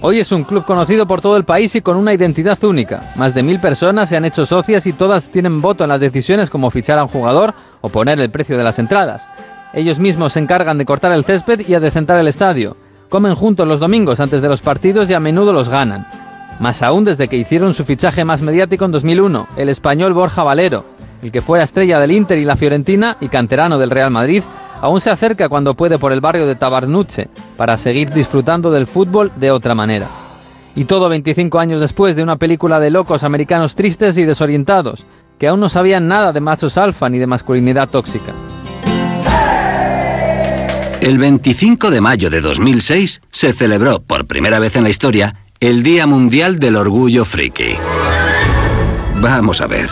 Hoy 0.00 0.20
es 0.20 0.30
un 0.30 0.44
club 0.44 0.64
conocido 0.64 1.08
por 1.08 1.20
todo 1.20 1.36
el 1.36 1.44
país 1.44 1.74
y 1.74 1.80
con 1.80 1.96
una 1.96 2.14
identidad 2.14 2.62
única. 2.62 3.00
Más 3.16 3.34
de 3.34 3.42
mil 3.42 3.58
personas 3.58 4.08
se 4.08 4.16
han 4.16 4.26
hecho 4.26 4.46
socias 4.46 4.86
y 4.86 4.92
todas 4.92 5.28
tienen 5.30 5.60
voto 5.60 5.82
en 5.82 5.90
las 5.90 5.98
decisiones 5.98 6.50
como 6.50 6.70
fichar 6.70 6.98
a 6.98 7.02
un 7.02 7.08
jugador 7.08 7.52
o 7.80 7.88
poner 7.88 8.20
el 8.20 8.30
precio 8.30 8.56
de 8.56 8.62
las 8.62 8.78
entradas. 8.78 9.26
Ellos 9.72 9.98
mismos 9.98 10.34
se 10.34 10.38
encargan 10.38 10.78
de 10.78 10.84
cortar 10.84 11.12
el 11.12 11.24
césped 11.24 11.66
y 11.66 11.74
adecentar 11.74 12.18
el 12.18 12.28
estadio. 12.28 12.76
Comen 13.08 13.34
juntos 13.36 13.68
los 13.68 13.78
domingos 13.78 14.18
antes 14.18 14.42
de 14.42 14.48
los 14.48 14.62
partidos 14.62 15.08
y 15.08 15.14
a 15.14 15.20
menudo 15.20 15.52
los 15.52 15.68
ganan. 15.68 16.06
Más 16.58 16.82
aún 16.82 17.04
desde 17.04 17.28
que 17.28 17.36
hicieron 17.36 17.72
su 17.72 17.84
fichaje 17.84 18.24
más 18.24 18.42
mediático 18.42 18.84
en 18.84 18.92
2001, 18.92 19.48
el 19.56 19.68
español 19.68 20.12
Borja 20.12 20.42
Valero, 20.42 20.84
el 21.22 21.30
que 21.30 21.42
fuera 21.42 21.64
estrella 21.64 22.00
del 22.00 22.12
Inter 22.12 22.38
y 22.38 22.44
la 22.44 22.56
Fiorentina 22.56 23.16
y 23.20 23.28
canterano 23.28 23.78
del 23.78 23.90
Real 23.90 24.10
Madrid, 24.10 24.42
aún 24.80 25.00
se 25.00 25.10
acerca 25.10 25.48
cuando 25.48 25.74
puede 25.74 25.98
por 25.98 26.12
el 26.12 26.20
barrio 26.20 26.46
de 26.46 26.56
Tabarnuche 26.56 27.28
para 27.56 27.78
seguir 27.78 28.10
disfrutando 28.10 28.70
del 28.70 28.86
fútbol 28.86 29.30
de 29.36 29.50
otra 29.50 29.74
manera. 29.74 30.06
Y 30.74 30.84
todo 30.84 31.08
25 31.08 31.58
años 31.58 31.80
después 31.80 32.16
de 32.16 32.22
una 32.22 32.36
película 32.36 32.80
de 32.80 32.90
locos 32.90 33.22
americanos 33.22 33.74
tristes 33.74 34.18
y 34.18 34.24
desorientados, 34.24 35.06
que 35.38 35.48
aún 35.48 35.60
no 35.60 35.68
sabían 35.68 36.08
nada 36.08 36.32
de 36.32 36.40
machos 36.40 36.76
alfa 36.76 37.08
ni 37.08 37.18
de 37.18 37.26
masculinidad 37.26 37.88
tóxica. 37.88 38.32
El 41.06 41.18
25 41.18 41.92
de 41.92 42.00
mayo 42.00 42.30
de 42.30 42.40
2006 42.40 43.20
se 43.30 43.52
celebró 43.52 44.02
por 44.02 44.26
primera 44.26 44.58
vez 44.58 44.74
en 44.74 44.82
la 44.82 44.88
historia 44.90 45.36
el 45.60 45.84
Día 45.84 46.04
Mundial 46.04 46.58
del 46.58 46.74
Orgullo 46.74 47.24
Friki. 47.24 47.76
Vamos 49.20 49.60
a 49.60 49.68
ver, 49.68 49.88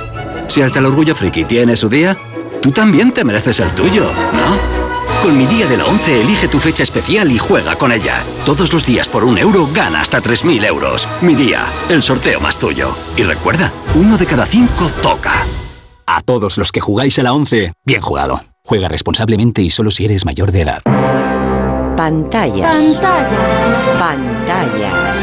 si 0.49 0.61
hasta 0.61 0.81
el 0.81 0.86
Orgullo 0.86 1.15
Friki 1.15 1.45
tiene 1.45 1.77
su 1.77 1.89
día, 1.89 2.16
tú 2.61 2.73
también 2.73 3.12
te 3.12 3.23
mereces 3.23 3.61
el 3.61 3.70
tuyo, 3.77 4.11
¿no? 4.32 5.23
Con 5.23 5.39
mi 5.39 5.47
día 5.47 5.69
de 5.69 5.77
la 5.77 5.85
11 5.85 6.23
elige 6.23 6.49
tu 6.49 6.59
fecha 6.59 6.82
especial 6.82 7.31
y 7.31 7.39
juega 7.39 7.77
con 7.77 7.93
ella. 7.93 8.24
Todos 8.45 8.73
los 8.73 8.85
días 8.85 9.09
por 9.09 9.23
un 9.23 9.39
euro 9.39 9.69
gana 9.73 10.01
hasta 10.01 10.20
3.000 10.20 10.66
euros. 10.66 11.07
Mi 11.20 11.36
día, 11.36 11.65
el 11.91 12.03
sorteo 12.03 12.41
más 12.41 12.59
tuyo. 12.59 12.93
Y 13.16 13.23
recuerda, 13.23 13.73
uno 13.95 14.19
de 14.19 14.27
cada 14.27 14.47
cinco 14.47 14.91
toca. 15.01 15.47
A 16.07 16.23
todos 16.23 16.59
los 16.59 16.73
que 16.73 16.81
jugáis 16.81 17.20
a 17.20 17.23
la 17.23 17.35
11, 17.35 17.73
bien 17.85 18.01
jugado. 18.01 18.41
Juega 18.66 18.89
responsablemente 18.89 19.61
y 19.61 19.69
solo 19.69 19.91
si 19.91 20.07
eres 20.07 20.24
mayor 20.24 20.51
de 20.51 20.62
edad. 20.62 20.82
Pantalla. 21.97 22.70
Pantalla. 22.70 23.91
Pantalla. 23.99 25.15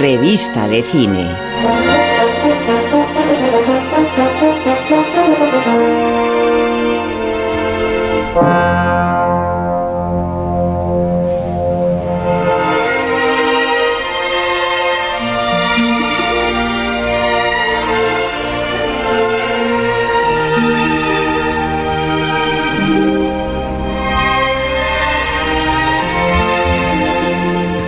Revista 0.00 0.68
de 0.68 0.84
cine. 0.84 1.28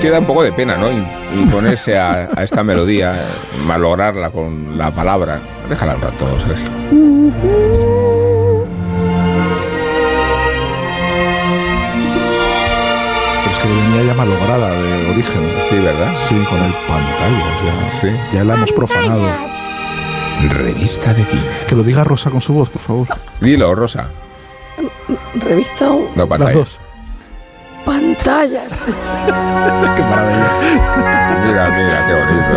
Queda 0.04 0.18
un 0.18 0.26
poco 0.26 0.42
de 0.42 0.52
pena, 0.52 0.76
¿no? 0.76 0.92
Y, 0.92 0.96
y 1.34 1.46
ponerse 1.46 1.96
a, 1.98 2.28
a 2.36 2.42
esta 2.44 2.62
melodía, 2.62 3.22
eh, 3.22 3.24
malograrla 3.66 4.28
con 4.28 4.76
la 4.76 4.90
palabra. 4.90 5.40
Déjala 5.70 5.94
un 5.94 6.02
rato, 6.02 6.26
Sergio. 6.40 6.68
Pero 13.42 13.52
es 13.52 13.58
que 13.58 13.68
venía 13.68 14.02
ya 14.04 14.14
malograda 14.14 14.70
de 14.70 15.10
origen. 15.10 15.50
Sí, 15.68 15.76
¿verdad? 15.76 16.12
Sí, 16.16 16.34
con 16.48 16.60
el 16.62 16.72
pantallas 16.88 18.02
ya. 18.02 18.32
Ya 18.32 18.44
la 18.44 18.54
hemos 18.54 18.72
profanado. 18.72 19.26
Revista 20.50 21.14
de 21.14 21.24
cine. 21.24 21.42
Que 21.68 21.74
lo 21.74 21.82
diga 21.82 22.04
Rosa 22.04 22.30
con 22.30 22.42
su 22.42 22.52
voz, 22.52 22.68
por 22.70 22.82
favor. 22.82 23.08
Dilo, 23.40 23.74
Rosa. 23.74 24.10
Revista 25.34 25.90
o 25.90 26.10
No, 26.14 26.26
pantalla. 26.26 26.50
Las 26.50 26.54
dos. 26.58 26.78
Pantallas. 28.44 28.84
Qué 29.96 30.02
maravilla. 30.02 30.50
Mira, 31.44 31.70
mira, 31.70 32.06
qué 32.06 32.14
bonito. 32.14 32.54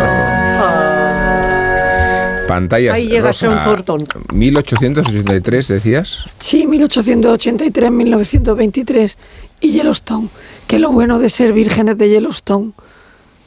Pantallas. 2.48 2.94
Ahí 2.94 3.08
llega 3.08 3.32
Sean 3.32 3.62
Thornton. 3.64 4.04
1883, 4.32 5.68
decías. 5.68 6.24
Sí, 6.38 6.66
1883, 6.66 7.90
1923 7.90 9.18
y 9.60 9.70
Yellowstone. 9.70 10.28
Que 10.66 10.78
lo 10.78 10.90
bueno 10.90 11.18
de 11.18 11.28
ser 11.30 11.52
vírgenes 11.52 11.98
de 11.98 12.08
Yellowstone, 12.08 12.72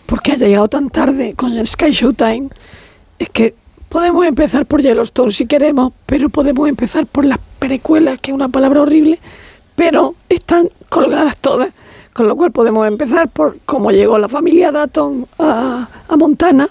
porque 0.06 0.34
haya 0.34 0.48
llegado 0.48 0.68
tan 0.68 0.90
tarde 0.90 1.34
con 1.36 1.58
el 1.58 1.68
Sky 1.68 1.92
Showtime, 1.92 2.50
es 3.18 3.30
que 3.30 3.56
podemos 3.90 4.26
empezar 4.26 4.66
por 4.66 4.82
Yellowstone 4.82 5.32
si 5.32 5.48
queremos, 5.48 5.94
pero 6.06 6.30
podemos 6.30 6.70
empezar 6.70 7.08
por 7.08 7.26
las 7.26 7.40
precuelas, 7.60 8.20
que 8.20 8.32
es 8.32 8.36
una 8.36 8.50
palabra 8.50 8.82
horrible, 8.82 9.20
pero 9.76 10.16
están 10.30 10.70
colgadas 10.90 11.38
todas. 11.38 11.70
Con 12.14 12.28
lo 12.28 12.36
cual 12.36 12.52
podemos 12.52 12.88
empezar 12.88 13.30
por 13.30 13.58
cómo 13.66 13.92
llegó 13.92 14.18
la 14.18 14.28
familia 14.28 14.72
Datton 14.72 15.28
a, 15.40 15.88
a 16.08 16.18
Montana 16.18 16.70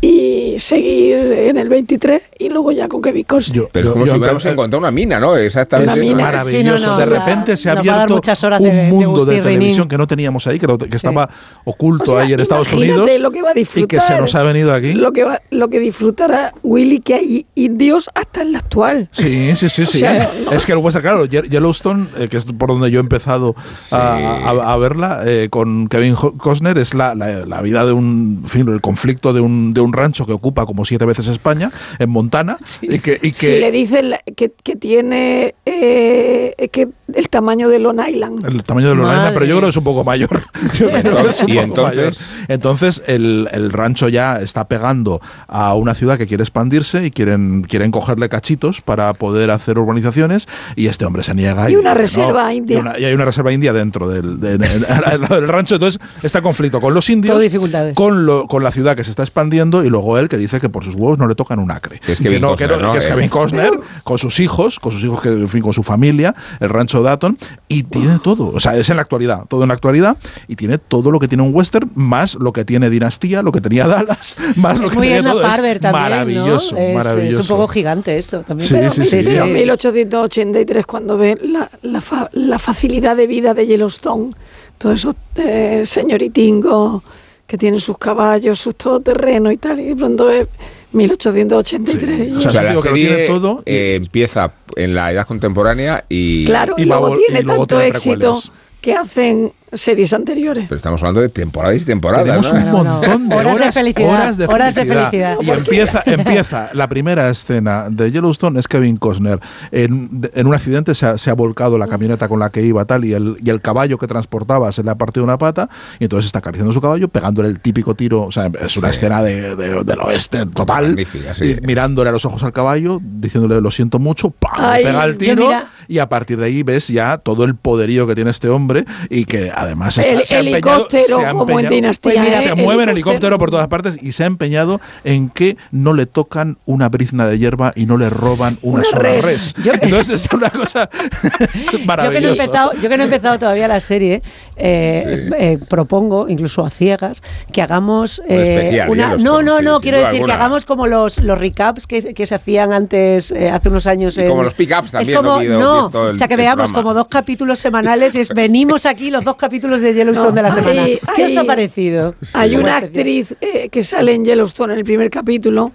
y 0.00 0.56
seguir 0.58 1.16
en 1.18 1.58
el 1.58 1.68
23 1.68 2.22
y 2.38 2.48
luego 2.48 2.72
ya 2.72 2.88
con 2.88 3.02
Kevin 3.02 3.24
Costner. 3.24 3.68
Pero 3.72 3.88
es 3.88 3.92
como 3.92 4.06
si 4.06 4.12
hubiéramos 4.16 4.44
encontrado 4.46 4.78
una 4.78 4.90
mina, 4.90 5.20
¿no? 5.20 5.36
Exactamente. 5.36 5.92
Una 5.92 6.02
eso. 6.02 6.10
mina. 6.12 6.22
Maravilloso. 6.24 6.78
Sí, 6.78 6.84
no, 6.86 6.90
no, 6.92 6.96
de 6.98 7.04
o 7.04 7.06
sea, 7.06 7.18
repente 7.18 7.56
se 7.56 7.68
ha 7.68 7.72
abierto 7.72 8.14
muchas 8.14 8.42
horas 8.44 8.60
un 8.62 8.68
de- 8.68 8.74
de 8.74 8.82
mundo 8.90 9.24
de, 9.26 9.36
Gusti 9.36 9.48
televisión 9.50 9.88
que 9.88 9.98
no 9.98 10.06
teníamos 10.06 10.46
ahí, 10.46 10.58
que, 10.58 10.66
lo- 10.66 10.78
que 10.78 10.96
estaba 10.96 11.28
oculto 11.64 12.12
O 12.12 12.14
sea, 12.14 12.24
ahí 12.24 12.32
en 12.32 12.40
Estados 12.40 12.72
Unidos 12.72 13.10
lo 13.20 13.30
que 13.30 13.42
va 13.42 13.50
a 13.50 13.52
y 13.58 13.86
que 13.86 14.00
se 14.00 14.18
nos 14.18 14.34
ha 14.34 14.42
venido 14.42 14.72
aquí. 14.72 14.94
Lo 14.94 15.12
que, 15.12 15.24
va, 15.24 15.40
lo 15.50 15.68
que 15.68 15.78
disfrutará 15.80 16.54
Willy, 16.62 17.00
que 17.00 17.14
hay 17.14 17.46
indios 17.54 18.08
hasta 18.14 18.42
en 18.42 18.52
la 18.52 18.58
actual. 18.60 19.08
Sí, 19.12 19.54
sí, 19.56 19.68
sí, 19.68 19.82
O 19.82 19.86
sí. 19.86 19.98
sea, 19.98 20.30
no- 20.46 20.52
Es 20.52 20.64
que 20.64 20.72
el 20.72 20.78
western, 20.78 21.02
claro, 21.02 21.24
Ye- 21.26 21.48
Yellowstone, 21.48 22.06
eh, 22.18 22.28
que 22.28 22.38
es 22.38 22.44
por 22.46 22.68
donde 22.70 22.90
yo 22.90 23.00
he 23.00 23.02
empezado 23.02 23.54
a, 23.92 23.96
a- 23.98 24.72
a 24.72 24.76
verla, 24.78 25.22
eh, 25.26 25.48
con 25.50 25.88
Kevin 25.88 26.14
Costner, 26.14 26.78
es 26.78 26.94
la, 26.94 27.14
la- 27.14 27.44
la 27.44 27.60
vida 27.60 27.84
de 27.84 27.92
un, 27.92 28.40
en 28.44 28.48
fin, 28.48 28.68
el 28.68 28.80
conflicto 28.80 29.32
de 29.32 29.40
un, 29.40 29.74
de 29.74 29.80
un 29.80 29.89
rancho 29.92 30.26
que 30.26 30.32
ocupa 30.32 30.66
como 30.66 30.84
siete 30.84 31.04
veces 31.04 31.28
España, 31.28 31.70
en 31.98 32.10
Montana, 32.10 32.58
y 32.82 32.98
que, 33.00 33.18
y 33.22 33.32
que 33.32 33.54
si 33.54 33.60
le 33.60 33.70
dicen 33.70 34.10
la- 34.10 34.22
que, 34.36 34.52
que 34.62 34.76
tiene 34.76 35.54
eh, 35.66 36.68
que 36.72 36.88
el 37.14 37.28
tamaño 37.28 37.68
de 37.68 37.78
Long 37.78 38.00
Island. 38.06 38.44
el 38.46 38.62
tamaño 38.64 38.88
de 38.90 38.94
los 38.94 39.04
Madre. 39.06 39.18
Island, 39.18 39.34
pero 39.34 39.46
yo 39.46 39.56
creo 39.56 39.66
que 39.66 39.70
es 39.70 39.76
un 39.76 39.84
poco 39.84 40.04
mayor. 40.04 40.28
Yo 40.74 40.88
creo 40.90 41.22
que 41.22 41.28
es 41.28 41.40
un 41.40 41.48
Y 41.48 41.52
poco 41.54 41.64
entonces- 41.64 42.30
mayor. 42.32 42.50
Entonces 42.50 43.02
el, 43.06 43.48
el 43.52 43.70
rancho 43.72 44.08
ya 44.08 44.40
está 44.40 44.64
pegando 44.68 45.20
a 45.48 45.74
una 45.74 45.94
ciudad 45.94 46.18
que 46.18 46.26
quiere 46.26 46.42
expandirse 46.42 47.04
y 47.06 47.10
quieren, 47.10 47.62
quieren 47.62 47.90
cogerle 47.90 48.28
cachitos 48.28 48.80
para 48.80 49.12
poder 49.14 49.50
hacer 49.50 49.78
urbanizaciones 49.78 50.48
y 50.76 50.86
este 50.86 51.04
hombre 51.04 51.22
se 51.22 51.34
niega. 51.34 51.70
Y 51.70 51.76
una 51.76 51.94
reserva 51.94 52.52
india. 52.52 52.76
Y, 52.76 52.80
una- 52.80 52.98
y 52.98 53.04
hay 53.04 53.14
una 53.14 53.24
reserva 53.24 53.52
india 53.52 53.72
dentro 53.72 54.08
del, 54.08 54.40
de- 54.40 54.58
de- 54.58 54.86
al 55.04 55.20
lado 55.20 55.34
del 55.36 55.48
rancho. 55.48 55.76
Entonces 55.76 56.00
está 56.22 56.42
conflicto 56.42 56.80
con 56.80 56.94
los 56.94 57.08
indios, 57.10 57.32
Todo 57.32 57.40
dificultades. 57.42 57.94
con, 57.94 58.26
lo, 58.26 58.46
con 58.46 58.62
la 58.62 58.70
ciudad 58.70 58.96
que 58.96 59.04
se 59.04 59.10
está 59.10 59.22
expandiendo 59.22 59.84
y 59.84 59.88
luego 59.88 60.18
él 60.18 60.28
que 60.28 60.36
dice 60.36 60.60
que 60.60 60.68
por 60.68 60.84
sus 60.84 60.94
huevos 60.94 61.18
no 61.18 61.26
le 61.26 61.34
tocan 61.34 61.58
un 61.58 61.70
acre. 61.70 62.00
Que 62.04 62.12
es 62.12 62.20
Kevin 62.20 62.40
no, 62.40 62.56
que, 62.56 62.64
Costner, 62.66 62.80
no- 62.80 62.86
¿no? 62.88 62.92
que 62.92 62.98
es 62.98 63.06
Eh. 63.06 63.08
Kevin 63.10 63.28
Costner 63.28 63.70
con 64.04 64.18
sus 64.18 64.40
hijos, 64.40 64.78
con 64.80 64.92
sus 64.92 65.02
hijos 65.04 65.20
que 65.20 65.28
en 65.28 65.48
fin, 65.48 65.62
con 65.62 65.72
su 65.72 65.82
familia, 65.82 66.34
el 66.60 66.68
rancho 66.68 66.99
Datton 67.02 67.36
y 67.68 67.82
tiene 67.84 68.18
todo, 68.22 68.52
o 68.54 68.60
sea, 68.60 68.76
es 68.76 68.88
en 68.90 68.96
la 68.96 69.02
actualidad, 69.02 69.44
todo 69.48 69.62
en 69.62 69.68
la 69.68 69.74
actualidad 69.74 70.16
y 70.48 70.56
tiene 70.56 70.78
todo 70.78 71.10
lo 71.10 71.18
que 71.20 71.28
tiene 71.28 71.42
un 71.42 71.54
western 71.54 71.90
más 71.94 72.34
lo 72.34 72.52
que 72.52 72.64
tiene 72.64 72.90
Dinastía, 72.90 73.42
lo 73.42 73.52
que 73.52 73.60
tenía 73.60 73.86
Dallas, 73.88 74.36
más 74.56 74.78
lo 74.78 74.90
que 74.90 74.96
Muy 74.96 75.08
tenía 75.08 75.30
todo. 75.30 75.42
Es 75.42 75.48
Farber 75.48 75.80
también, 75.80 76.02
maravilloso, 76.02 76.74
¿no? 76.74 76.80
Es- 76.80 76.94
maravilloso. 76.94 77.40
Es, 77.40 77.50
un 77.50 77.56
poco 77.56 77.68
gigante 77.68 78.18
esto 78.18 78.42
también. 78.42 78.68
Sí, 78.68 78.74
Pero 78.74 78.90
sí, 78.90 79.02
sí, 79.02 79.22
sí. 79.22 79.30
pero 79.32 79.46
1883, 79.46 80.86
cuando 80.86 81.16
ve 81.16 81.38
la, 81.42 81.70
la, 81.82 82.00
fa- 82.00 82.28
la 82.32 82.58
facilidad 82.58 83.16
de 83.16 83.26
vida 83.26 83.54
de 83.54 83.66
Yellowstone, 83.66 84.32
todos 84.78 84.96
esos 84.96 85.14
eh, 85.36 85.82
señoritingos 85.86 87.02
que 87.46 87.58
tienen 87.58 87.80
sus 87.80 87.98
caballos, 87.98 88.60
sus 88.60 88.76
todoterrenos 88.76 89.52
y 89.52 89.56
tal, 89.56 89.80
y 89.80 89.84
de 89.88 89.96
pronto 89.96 90.26
ve 90.26 90.46
1883. 90.92 92.28
y 92.28 92.32
O 92.32 92.40
sea, 92.40 92.50
sea, 92.50 92.62
la 92.62 92.80
serie 92.80 93.26
todo 93.26 93.62
y- 93.66 93.70
eh, 93.70 93.94
empieza 93.96 94.52
en 94.76 94.94
la 94.94 95.12
edad 95.12 95.26
contemporánea 95.26 96.04
y... 96.08 96.44
Claro, 96.44 96.74
y, 96.76 96.82
y 96.82 96.84
luego 96.84 97.16
tiene 97.16 97.40
y 97.40 97.42
luego 97.42 97.66
tanto 97.66 97.80
éxito 97.80 98.40
que 98.80 98.94
hacen 98.94 99.52
series 99.72 100.12
anteriores. 100.12 100.64
Pero 100.68 100.76
estamos 100.76 101.00
hablando 101.02 101.20
de 101.20 101.28
temporadas 101.28 101.82
y 101.82 101.84
temporadas, 101.84 102.24
Tenemos 102.24 102.52
¿no? 102.52 102.58
un 102.60 102.64
No, 102.66 102.84
no. 102.84 102.92
montón 102.94 103.28
de 103.28 103.34
Horas 103.36 103.54
horas, 103.54 103.66
de 103.66 103.72
felicidad, 103.80 104.08
horas 104.14 104.36
de 104.36 104.46
horas 104.46 104.74
de 104.74 104.84
felicidad. 104.86 105.36
Y 105.40 105.50
empieza, 105.50 106.02
empieza 106.06 106.68
la 106.72 106.88
primera 106.88 107.28
escena 107.30 107.88
de 107.90 108.10
Yellowstone 108.10 108.58
es 108.58 108.68
Kevin 108.68 108.96
Costner 108.96 109.38
en, 109.72 110.28
en 110.34 110.46
un 110.46 110.54
accidente 110.54 110.94
se 110.94 111.06
ha, 111.06 111.18
se 111.18 111.30
ha 111.30 111.34
volcado 111.34 111.78
la 111.78 111.86
camioneta 111.86 112.28
con 112.28 112.40
la 112.40 112.50
que 112.50 112.62
iba 112.62 112.84
tal 112.84 113.04
y 113.04 113.12
el, 113.12 113.36
y 113.44 113.50
el 113.50 113.60
caballo 113.60 113.98
que 113.98 114.06
transportaba 114.06 114.70
se 114.72 114.82
le 114.82 114.90
ha 114.90 114.94
partido 114.96 115.24
una 115.24 115.38
pata 115.38 115.68
y 115.98 116.04
entonces 116.04 116.26
está 116.26 116.40
acariciando 116.40 116.72
su 116.72 116.80
caballo 116.80 117.08
pegándole 117.08 117.48
el 117.48 117.60
típico 117.60 117.94
tiro, 117.94 118.22
o 118.22 118.32
sea, 118.32 118.50
es 118.60 118.76
una 118.76 118.88
Sí. 118.88 118.92
escena 118.98 119.22
de, 119.22 119.54
de- 119.56 119.84
del 119.84 119.98
oeste 120.00 120.46
total, 120.46 120.96
sí. 121.34 121.56
y 121.62 121.66
mirándole 121.66 122.10
a 122.10 122.12
los 122.12 122.24
ojos 122.24 122.42
al 122.42 122.52
caballo, 122.52 123.00
diciéndole 123.02 123.60
lo 123.60 123.70
siento 123.70 123.98
mucho, 123.98 124.30
¡pam! 124.30 124.52
Ay, 124.58 124.84
pega 124.84 125.04
el 125.04 125.12
yo 125.12 125.18
tiro 125.18 125.46
mira- 125.46 125.66
y 125.90 125.98
a 125.98 126.08
partir 126.08 126.38
de 126.38 126.46
ahí 126.46 126.62
ves 126.62 126.88
ya 126.88 127.18
todo 127.18 127.44
el 127.44 127.54
poderío 127.56 128.06
que 128.06 128.14
tiene 128.14 128.30
este 128.30 128.48
hombre 128.48 128.84
y 129.08 129.24
que 129.24 129.50
además 129.54 129.98
El 129.98 130.24
se 130.24 130.36
ha 130.36 130.38
empeñado- 130.40 130.48
helicóptero, 130.86 131.16
se 131.18 131.26
ha 131.26 131.32
como 131.32 131.58
en 131.60 131.68
Dinastía. 131.68 132.12
Pues 132.12 132.20
mira, 132.24 132.38
¿eh? 132.38 132.42
se 132.42 132.54
mueve 132.54 132.84
en 132.84 132.88
helicóptero 132.90 133.38
por 133.38 133.50
todas 133.50 133.66
partes 133.68 133.98
y 134.00 134.12
se 134.12 134.22
ha 134.22 134.26
empeñado 134.26 134.80
en 135.04 135.28
que 135.30 135.56
no 135.72 135.92
le 135.92 136.06
tocan 136.06 136.58
una 136.64 136.88
brizna 136.88 137.26
de 137.26 137.38
hierba 137.38 137.72
y 137.74 137.86
no 137.86 137.96
le 137.96 138.08
roban 138.08 138.56
una, 138.62 138.80
Una 138.82 138.84
sola 138.90 139.02
res. 139.02 139.24
res. 139.24 139.54
Yo- 139.64 139.72
Entonces 139.80 140.24
es 140.26 140.32
una 140.32 140.50
cosa 140.50 140.88
es 141.54 141.66
Yo 141.66 141.70
que, 141.72 141.78
no 141.78 141.82
he 141.82 141.86
maravillosa. 141.86 142.44
empezado, 142.44 142.72
yo 142.80 142.88
que 142.88 142.96
no 142.96 143.02
he 143.02 143.06
empezado 143.06 143.38
todavía 143.38 143.66
la 143.68 143.80
serie, 143.80 144.22
eh, 144.56 145.26
Sí. 145.28 145.34
eh, 145.38 145.58
propongo, 145.68 146.28
incluso 146.28 146.64
a 146.64 146.70
ciegas, 146.70 147.22
que 147.52 147.62
hagamos 147.62 148.20
eh, 148.28 148.42
especial, 148.42 148.90
una. 148.90 149.16
No, 149.16 149.42
no, 149.42 149.58
sí, 149.58 149.64
no, 149.64 149.80
quiero 149.80 149.98
decir 149.98 150.24
que 150.24 150.32
hagamos 150.32 150.64
como 150.64 150.86
los, 150.86 151.18
los 151.20 151.38
recaps 151.38 151.86
que, 151.86 152.14
que 152.14 152.26
se 152.26 152.34
hacían 152.34 152.72
antes, 152.72 153.32
eh, 153.32 153.50
hace 153.50 153.68
unos 153.68 153.86
años. 153.86 154.16
En- 154.18 154.28
como 154.28 154.42
los 154.44 154.54
pick-ups 154.54 154.92
también, 154.92 155.10
Es 155.10 155.16
como, 155.16 155.42
lo 155.42 155.79
el- 155.88 156.14
o 156.14 156.16
sea, 156.16 156.28
que 156.28 156.36
veamos 156.36 156.72
como 156.72 156.92
dos 156.94 157.08
capítulos 157.08 157.58
semanales 157.58 158.14
y 158.14 158.20
es 158.20 158.28
venimos 158.34 158.86
aquí 158.86 159.10
los 159.10 159.24
dos 159.24 159.36
capítulos 159.36 159.80
de 159.80 159.94
Yellowstone 159.94 160.28
No, 160.30 160.34
de 160.34 160.42
la 160.42 160.50
semana. 160.50 160.82
hay- 160.84 160.98
¿Qué 161.16 161.24
os 161.24 161.30
hay- 161.30 161.36
ha 161.38 161.44
parecido? 161.44 162.14
Hay 162.34 162.56
una 162.56 162.76
actriz 162.76 163.34
eh, 163.40 163.68
que 163.68 163.82
sale 163.82 164.12
en 164.14 164.24
Yellowstone 164.24 164.72
en 164.74 164.78
el 164.80 164.84
primer 164.84 165.10
capítulo, 165.10 165.72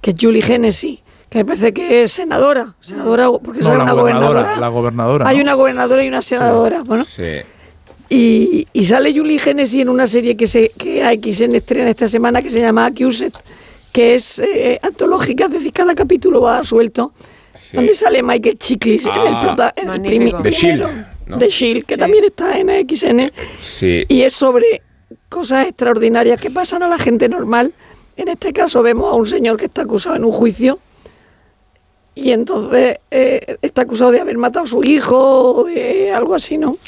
que 0.00 0.10
es 0.10 0.16
Julie 0.20 0.44
Hennessy, 0.46 1.00
que 1.28 1.38
me 1.38 1.44
parece 1.44 1.72
que 1.72 2.02
es 2.04 2.12
senadora. 2.12 2.74
Senadora, 2.80 3.28
porque 3.42 3.60
No, 3.60 3.70
una 3.72 3.92
gobernadora, 3.92 3.94
gobernadora. 3.94 4.56
la 4.60 4.68
gobernadora. 4.68 5.28
Hay 5.28 5.36
¿no? 5.38 5.42
una 5.42 5.54
gobernadora 5.54 6.04
y 6.04 6.08
una 6.08 6.22
senadora. 6.22 6.82
Bueno, 6.84 7.04
Sí. 7.04 7.22
Y, 8.08 8.68
y 8.72 8.84
sale 8.84 9.12
Julie 9.16 9.38
Genesis 9.40 9.82
en 9.82 9.88
una 9.88 10.06
serie 10.06 10.36
que, 10.36 10.46
se, 10.46 10.68
que 10.78 11.02
AXN 11.02 11.56
estrena 11.56 11.90
esta 11.90 12.06
semana 12.08 12.40
que 12.40 12.50
se 12.50 12.60
llama 12.60 12.86
Accused, 12.86 13.32
que 13.90 14.14
es 14.14 14.38
eh, 14.38 14.78
antológica, 14.80 15.46
es 15.46 15.50
decir, 15.52 15.72
cada 15.72 15.92
capítulo 15.96 16.40
va 16.40 16.62
suelto, 16.62 17.12
donde 17.72 17.94
sale 17.94 18.22
Michael 18.22 18.58
Chiklis, 18.58 19.06
Ah. 19.06 19.24
el, 19.26 19.46
prota, 19.46 19.72
el 19.76 19.88
primi- 20.02 20.42
The 20.42 20.50
Shield, 20.50 21.06
¿no? 21.26 21.36
de 21.38 21.48
Shield, 21.48 21.84
que 21.86 21.96
también 21.96 22.24
está 22.24 22.58
en 22.58 22.70
AXN, 22.70 23.32
Sí. 23.58 24.04
y 24.08 24.22
es 24.22 24.34
sobre 24.34 24.82
cosas 25.28 25.66
extraordinarias 25.66 26.40
que 26.40 26.50
pasan 26.50 26.82
a 26.82 26.88
la 26.88 26.98
gente 26.98 27.28
normal. 27.28 27.74
En 28.16 28.28
este 28.28 28.52
caso 28.52 28.82
vemos 28.82 29.12
a 29.12 29.16
un 29.16 29.26
señor 29.26 29.56
que 29.56 29.66
está 29.66 29.82
acusado 29.82 30.16
en 30.16 30.24
un 30.24 30.32
juicio 30.32 30.78
y 32.14 32.30
entonces 32.30 32.98
eh, 33.10 33.56
está 33.60 33.82
acusado 33.82 34.10
de 34.10 34.20
haber 34.20 34.38
matado 34.38 34.64
a 34.64 34.68
su 34.68 34.82
hijo 34.84 35.18
o 35.54 35.64
de 35.64 36.10
algo 36.12 36.34
así, 36.34 36.56
¿no? 36.56 36.78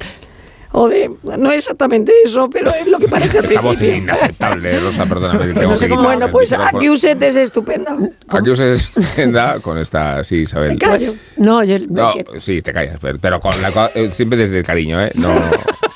O 0.72 0.88
de... 0.88 1.10
No 1.38 1.50
es 1.50 1.58
exactamente 1.58 2.12
eso, 2.24 2.48
pero 2.50 2.70
es 2.74 2.86
lo 2.88 2.98
que 2.98 3.08
parece 3.08 3.38
al 3.38 3.44
Esta 3.46 3.60
voz 3.60 3.80
es 3.80 3.96
inaceptable, 3.98 4.78
Rosa, 4.80 5.06
perdóname. 5.06 5.46
que 5.46 5.54
tengo 5.60 5.70
No 5.70 5.76
sé 5.76 5.86
que 5.86 5.90
cómo- 5.90 6.02
bueno, 6.02 6.30
pues 6.30 6.50
micrófono. 6.50 6.78
Accused 6.78 7.22
es 7.22 7.36
estupenda. 7.36 7.96
Aquí 8.28 8.50
os 8.50 8.60
entienda 8.60 9.60
con 9.60 9.78
esta, 9.78 10.22
sí, 10.24 10.36
Isabel. 10.42 10.78
callo. 10.78 11.12
No, 11.38 11.64
yo 11.64 11.78
No, 11.88 12.12
sí, 12.38 12.60
te 12.62 12.72
callas, 12.72 12.98
pero, 13.00 13.18
pero 13.18 13.40
con 13.40 13.60
la, 13.62 13.90
eh, 13.94 14.10
siempre 14.12 14.38
desde 14.38 14.58
el 14.58 14.62
cariño, 14.64 15.00
¿eh? 15.02 15.10
No, 15.14 15.28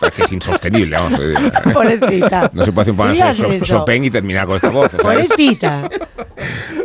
es 0.09 0.15
que 0.15 0.23
es 0.23 0.33
insostenible, 0.33 0.97
vamos. 0.97 1.21
eh, 1.21 1.35
Pobrecita. 1.73 2.51
No 2.53 2.65
se 2.65 2.73
puede 2.73 2.91
hacer 2.91 3.01
un 3.01 3.13
Digas 3.13 3.37
sobre 3.37 3.57
eso. 3.57 3.67
Chopin 3.67 4.05
y 4.05 4.11
terminar 4.11 4.47
con 4.47 4.57
esta 4.57 4.71
voz. 4.71 4.91
¿sabes? 4.91 5.03
Pobrecita. 5.29 5.89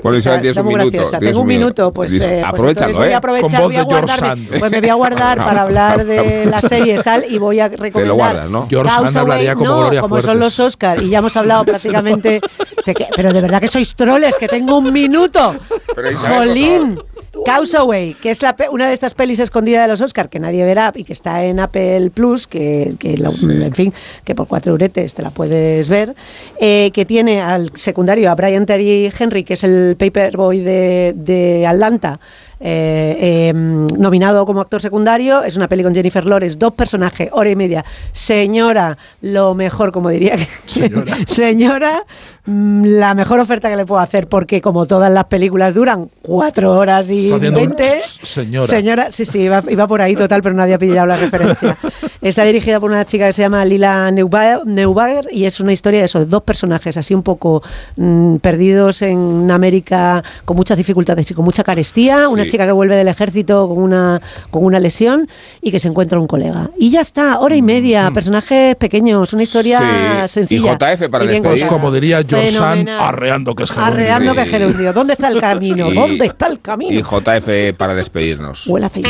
Bueno, 0.03 0.17
Isabel, 0.19 0.41
tienes 0.41 0.57
un 0.57 0.65
muy 0.65 0.75
minuto. 0.75 0.91
tienes 0.97 1.19
Tengo 1.19 1.39
un 1.41 1.47
minuto, 1.47 1.91
pues, 1.91 2.13
eh, 2.13 2.43
pues 2.55 2.63
entonces 2.69 2.95
voy 2.95 3.07
¿eh? 3.09 3.13
a 3.13 3.17
aprovechar, 3.17 3.49
Con 3.49 3.59
voz 3.59 3.67
voy 3.67 3.75
a 3.75 3.83
de 3.83 3.89
George 3.95 4.17
Sand. 4.17 4.59
pues 4.59 4.71
me 4.71 4.79
voy 4.79 4.89
a 4.89 4.93
guardar 4.93 5.37
para 5.37 5.61
hablar 5.63 6.05
de 6.05 6.45
las 6.45 6.61
series 6.61 7.03
tal 7.03 7.25
y 7.27 7.37
voy 7.37 7.59
a 7.59 7.67
recomendar. 7.67 8.13
guardas, 8.15 8.49
¿no? 8.49 8.67
George 8.69 8.91
Sand 8.91 9.17
hablaría 9.17 9.55
como 9.55 9.69
no, 9.71 9.77
Gloria 9.79 10.01
como 10.01 10.09
Fuertes. 10.09 10.25
son 10.31 10.39
los 10.39 10.59
Oscar 10.59 11.01
y 11.01 11.09
ya 11.09 11.17
hemos 11.19 11.35
hablado 11.35 11.63
prácticamente 11.65 12.39
de 12.85 12.93
que- 12.93 13.07
pero 13.15 13.33
de 13.33 13.41
verdad 13.41 13.59
que 13.59 13.67
sois 13.67 13.95
troles 13.95 14.37
que 14.37 14.47
tengo 14.47 14.77
un 14.77 14.93
minuto 14.93 15.55
Pero 15.95 16.11
Isabel, 16.11 16.37
por 16.37 16.47
Jolín 16.47 16.99
Causeway, 17.47 18.13
que 18.13 18.29
es 18.31 18.41
la 18.41 18.55
pe- 18.57 18.67
una 18.69 18.87
de 18.87 18.93
estas 18.93 19.13
pelis 19.13 19.39
escondidas 19.39 19.83
de 19.83 19.87
los 19.87 20.01
Oscar 20.01 20.27
que 20.27 20.37
nadie 20.37 20.65
verá 20.65 20.91
y 20.93 21.05
que 21.05 21.13
está 21.13 21.45
en 21.45 21.61
Apple 21.61 22.11
Plus, 22.13 22.45
que, 22.45 22.95
que 22.99 23.17
la- 23.17 23.29
en 23.29 23.73
fin, 23.73 23.93
que 24.25 24.35
por 24.35 24.47
cuatro 24.47 24.73
euretes 24.73 25.13
te 25.15 25.21
la 25.21 25.29
puedes 25.29 25.87
ver, 25.87 26.13
eh, 26.59 26.91
que 26.93 27.05
tiene 27.05 27.41
al 27.41 27.71
secundario 27.75 28.29
a 28.29 28.35
Brian 28.35 28.65
Terry 28.65 29.09
Henry, 29.17 29.45
que 29.45 29.53
es 29.53 29.63
el 29.63 29.95
paperboy 29.97 30.59
de, 30.59 31.13
de 31.15 31.65
Atlanta, 31.65 32.19
eh, 32.59 33.17
eh, 33.19 33.53
nominado 33.53 34.45
como 34.45 34.61
actor 34.61 34.81
secundario. 34.81 35.43
Es 35.43 35.57
una 35.57 35.67
peli 35.67 35.83
con 35.83 35.93
Jennifer 35.93 36.25
Lawrence, 36.25 36.57
dos 36.57 36.73
personajes, 36.73 37.29
hora 37.31 37.49
y 37.49 37.55
media. 37.55 37.85
Señora, 38.11 38.97
lo 39.21 39.53
mejor, 39.53 39.91
como 39.91 40.09
diría 40.09 40.35
que. 40.35 40.47
Señora. 40.65 41.17
Señora, 41.27 42.03
mm, 42.45 42.85
la 42.85 43.13
mejor 43.13 43.39
oferta 43.39 43.69
que 43.69 43.75
le 43.75 43.85
puedo 43.85 44.01
hacer, 44.01 44.27
porque 44.27 44.61
como 44.61 44.85
todas 44.85 45.11
las 45.11 45.25
películas 45.25 45.73
duran 45.73 46.09
cuatro 46.21 46.77
horas 46.77 47.09
y 47.09 47.31
veinte. 47.31 48.01
señora. 48.01 48.67
Señora, 48.67 49.11
sí, 49.11 49.25
sí, 49.25 49.41
iba, 49.41 49.61
iba 49.69 49.87
por 49.87 50.01
ahí 50.01 50.15
total, 50.15 50.41
pero 50.41 50.55
nadie 50.55 50.73
ha 50.73 50.79
pillado 50.79 51.07
la 51.07 51.17
referencia. 51.17 51.77
Está 52.21 52.43
dirigida 52.43 52.79
por 52.79 52.89
una 52.91 53.05
chica 53.05 53.27
que 53.27 53.33
se 53.33 53.41
llama 53.43 53.63
Lila 53.65 54.09
Neuba- 54.11 54.63
Neubauer 54.65 55.27
y 55.31 55.45
es 55.45 55.59
una 55.59 55.71
historia 55.73 55.99
de 55.99 56.05
esos 56.05 56.29
dos 56.29 56.43
personajes 56.43 56.97
así 56.97 57.13
un 57.13 57.23
poco 57.23 57.63
mm, 57.95 58.37
perdidos 58.37 59.01
en 59.01 59.49
América 59.51 60.23
con 60.45 60.57
muchas 60.57 60.77
dificultades 60.77 61.29
y 61.29 61.33
con 61.33 61.45
mucha 61.45 61.63
carestía. 61.63 62.29
Una 62.29 62.45
chica 62.45 62.65
que 62.65 62.71
vuelve 62.71 62.95
del 62.95 63.07
ejército 63.07 63.67
con 63.67 63.77
una, 63.77 64.21
con 64.51 64.63
una 64.65 64.79
lesión 64.79 65.27
y 65.61 65.71
que 65.71 65.79
se 65.79 65.87
encuentra 65.87 66.19
un 66.19 66.27
colega. 66.27 66.69
Y 66.77 66.89
ya 66.89 67.01
está, 67.01 67.39
hora 67.39 67.55
y 67.55 67.61
media, 67.61 68.09
personajes 68.11 68.75
pequeños, 68.75 69.33
una 69.33 69.43
historia. 69.43 69.79
Sí. 70.27 70.33
sencilla. 70.33 70.71
Y 70.73 70.95
JF 70.95 71.09
para 71.09 71.25
y. 71.25 71.41
Pues 71.41 71.65
como 71.65 71.91
diría 71.91 72.23
Fenomenal. 72.23 72.99
arreando 72.99 73.53
que 73.55 73.63
es 73.63 73.71
gerundio. 73.71 73.93
Arreando 73.93 74.35
que 74.35 74.41
es 74.41 74.49
gerundio. 74.49 74.93
¿Dónde 74.93 75.13
está 75.13 75.27
el 75.29 75.39
camino? 75.41 75.91
Y- 75.91 75.95
¿Dónde 75.95 76.25
está 76.25 76.47
el 76.47 76.59
camino? 76.61 76.91
Y 76.93 77.01
JF 77.01 77.75
para 77.77 77.93
despedirnos. 77.93 78.67
Huele 78.67 78.85
a 78.85 78.87
aceite. 78.87 79.09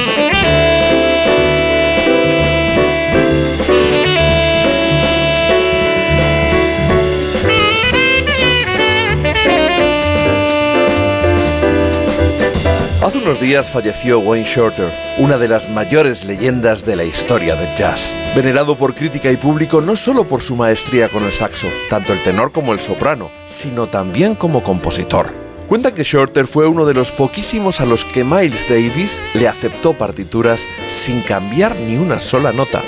Hace 13.07 13.19
unos 13.19 13.39
días 13.39 13.69
falleció 13.69 14.19
Wayne 14.19 14.45
Shorter, 14.45 14.91
una 15.17 15.37
de 15.37 15.47
las 15.47 15.69
mayores 15.69 16.25
leyendas 16.25 16.83
de 16.85 16.97
la 16.97 17.05
historia 17.05 17.55
del 17.55 17.73
jazz. 17.73 18.13
Venerado 18.35 18.77
por 18.77 18.95
crítica 18.95 19.31
y 19.31 19.37
público 19.37 19.79
no 19.79 19.95
solo 19.95 20.25
por 20.27 20.41
su 20.41 20.57
maestría 20.57 21.07
con 21.07 21.23
el 21.23 21.31
saxo, 21.31 21.67
tanto 21.89 22.11
el 22.11 22.21
tenor 22.21 22.51
como 22.51 22.73
el 22.73 22.81
soprano, 22.81 23.31
sino 23.45 23.87
también 23.87 24.35
como 24.35 24.61
compositor. 24.61 25.33
Cuenta 25.69 25.93
que 25.93 26.03
Shorter 26.03 26.47
fue 26.47 26.67
uno 26.67 26.85
de 26.85 26.95
los 26.95 27.13
poquísimos 27.13 27.79
a 27.79 27.85
los 27.85 28.03
que 28.03 28.25
Miles 28.25 28.67
Davis 28.67 29.21
le 29.35 29.47
aceptó 29.47 29.93
partituras 29.93 30.67
sin 30.89 31.21
cambiar 31.21 31.77
ni 31.77 31.95
una 31.95 32.19
sola 32.19 32.51
nota. 32.51 32.81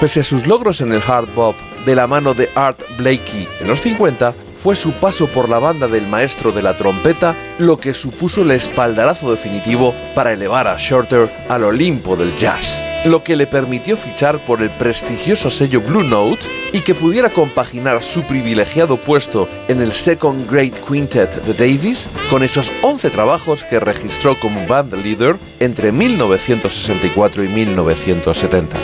Pese 0.00 0.20
a 0.20 0.22
sus 0.22 0.46
logros 0.46 0.82
en 0.82 0.92
el 0.92 1.02
hard 1.04 1.34
bop 1.34 1.56
de 1.84 1.96
la 1.96 2.06
mano 2.06 2.32
de 2.32 2.48
Art 2.54 2.78
Blakey 2.96 3.48
en 3.60 3.66
los 3.66 3.80
50, 3.80 4.34
fue 4.64 4.76
su 4.76 4.92
paso 4.92 5.26
por 5.26 5.50
la 5.50 5.58
banda 5.58 5.88
del 5.88 6.06
maestro 6.06 6.50
de 6.50 6.62
la 6.62 6.74
trompeta 6.74 7.36
lo 7.58 7.78
que 7.78 7.92
supuso 7.92 8.40
el 8.40 8.50
espaldarazo 8.50 9.30
definitivo 9.30 9.94
para 10.14 10.32
elevar 10.32 10.66
a 10.66 10.76
Shorter 10.78 11.30
al 11.50 11.64
Olimpo 11.64 12.16
del 12.16 12.34
jazz, 12.38 12.82
lo 13.04 13.22
que 13.22 13.36
le 13.36 13.46
permitió 13.46 13.98
fichar 13.98 14.38
por 14.46 14.62
el 14.62 14.70
prestigioso 14.70 15.50
sello 15.50 15.82
Blue 15.82 16.02
Note 16.02 16.40
y 16.72 16.80
que 16.80 16.94
pudiera 16.94 17.28
compaginar 17.28 18.02
su 18.02 18.22
privilegiado 18.22 18.96
puesto 18.96 19.50
en 19.68 19.82
el 19.82 19.92
Second 19.92 20.50
Great 20.50 20.78
Quintet 20.88 21.44
de 21.44 21.52
Davis 21.52 22.08
con 22.30 22.42
esos 22.42 22.72
11 22.80 23.10
trabajos 23.10 23.64
que 23.64 23.78
registró 23.78 24.34
como 24.40 24.66
band 24.66 24.94
leader 24.94 25.36
entre 25.60 25.92
1964 25.92 27.44
y 27.44 27.48
1970. 27.48 28.78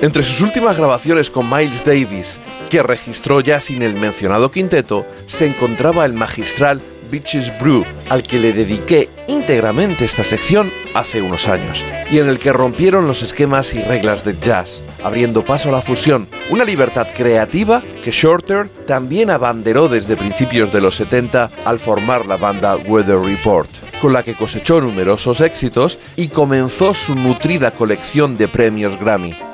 Entre 0.00 0.22
sus 0.22 0.40
últimas 0.40 0.76
grabaciones 0.76 1.30
con 1.30 1.48
Miles 1.48 1.84
Davis, 1.84 2.38
que 2.74 2.82
registró 2.82 3.40
ya 3.40 3.60
sin 3.60 3.82
el 3.82 3.94
mencionado 3.94 4.50
quinteto, 4.50 5.06
se 5.28 5.46
encontraba 5.46 6.04
el 6.04 6.12
magistral 6.12 6.82
Beaches 7.08 7.56
Brew, 7.60 7.84
al 8.08 8.24
que 8.24 8.40
le 8.40 8.52
dediqué 8.52 9.08
íntegramente 9.28 10.04
esta 10.04 10.24
sección 10.24 10.72
hace 10.92 11.22
unos 11.22 11.46
años, 11.46 11.84
y 12.10 12.18
en 12.18 12.28
el 12.28 12.40
que 12.40 12.52
rompieron 12.52 13.06
los 13.06 13.22
esquemas 13.22 13.74
y 13.74 13.82
reglas 13.82 14.24
del 14.24 14.40
jazz, 14.40 14.82
abriendo 15.04 15.44
paso 15.44 15.68
a 15.68 15.72
la 15.72 15.82
fusión, 15.82 16.26
una 16.50 16.64
libertad 16.64 17.06
creativa 17.14 17.80
que 18.02 18.10
Shorter 18.10 18.68
también 18.88 19.30
abanderó 19.30 19.88
desde 19.88 20.16
principios 20.16 20.72
de 20.72 20.80
los 20.80 20.96
70 20.96 21.50
al 21.64 21.78
formar 21.78 22.26
la 22.26 22.38
banda 22.38 22.74
Weather 22.74 23.20
Report, 23.20 23.70
con 24.02 24.12
la 24.12 24.24
que 24.24 24.34
cosechó 24.34 24.80
numerosos 24.80 25.40
éxitos 25.42 26.00
y 26.16 26.26
comenzó 26.26 26.92
su 26.92 27.14
nutrida 27.14 27.70
colección 27.70 28.36
de 28.36 28.48
premios 28.48 28.98
Grammy. 28.98 29.53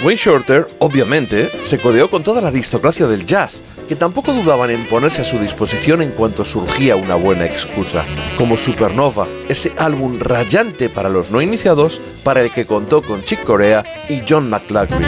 Wayne 0.00 0.16
Shorter, 0.16 0.66
obviamente, 0.80 1.50
se 1.62 1.78
codeó 1.78 2.10
con 2.10 2.24
toda 2.24 2.40
la 2.40 2.48
aristocracia 2.48 3.06
del 3.06 3.24
jazz, 3.24 3.62
que 3.88 3.94
tampoco 3.94 4.32
dudaban 4.32 4.70
en 4.70 4.86
ponerse 4.86 5.22
a 5.22 5.24
su 5.24 5.38
disposición 5.38 6.02
en 6.02 6.10
cuanto 6.10 6.44
surgía 6.44 6.96
una 6.96 7.14
buena 7.14 7.44
excusa, 7.44 8.04
como 8.36 8.56
Supernova, 8.56 9.28
ese 9.48 9.72
álbum 9.78 10.18
rayante 10.18 10.88
para 10.88 11.08
los 11.08 11.30
no 11.30 11.40
iniciados, 11.40 12.00
para 12.24 12.42
el 12.42 12.50
que 12.50 12.66
contó 12.66 13.02
con 13.02 13.22
Chick 13.22 13.44
Corea 13.44 13.84
y 14.08 14.22
John 14.28 14.50
McLaughlin. 14.50 15.06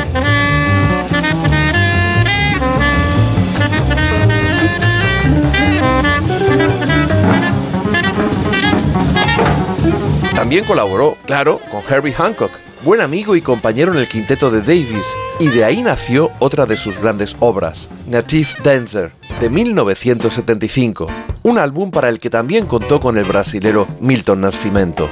También 10.35 10.65
colaboró, 10.67 11.17
claro, 11.27 11.59
con 11.71 11.83
Herbie 11.89 12.13
Hancock, 12.13 12.53
buen 12.85 13.01
amigo 13.01 13.35
y 13.35 13.41
compañero 13.41 13.93
en 13.93 13.99
el 13.99 14.09
quinteto 14.09 14.51
de 14.51 14.61
Davis, 14.61 15.17
y 15.41 15.49
de 15.49 15.65
ahí 15.65 15.83
nació 15.83 16.31
otra 16.39 16.67
de 16.67 16.77
sus 16.77 16.99
grandes 16.99 17.35
obras, 17.41 17.89
Native 18.07 18.49
Dancer, 18.63 19.13
de 19.41 19.49
1975, 19.49 21.07
un 21.43 21.59
álbum 21.59 21.91
para 21.91 22.11
el 22.11 22.21
que 22.21 22.29
también 22.29 22.67
contó 22.67 23.01
con 23.01 23.17
el 23.17 23.25
brasilero 23.25 23.89
Milton 24.01 24.43
Nascimento. 24.43 25.09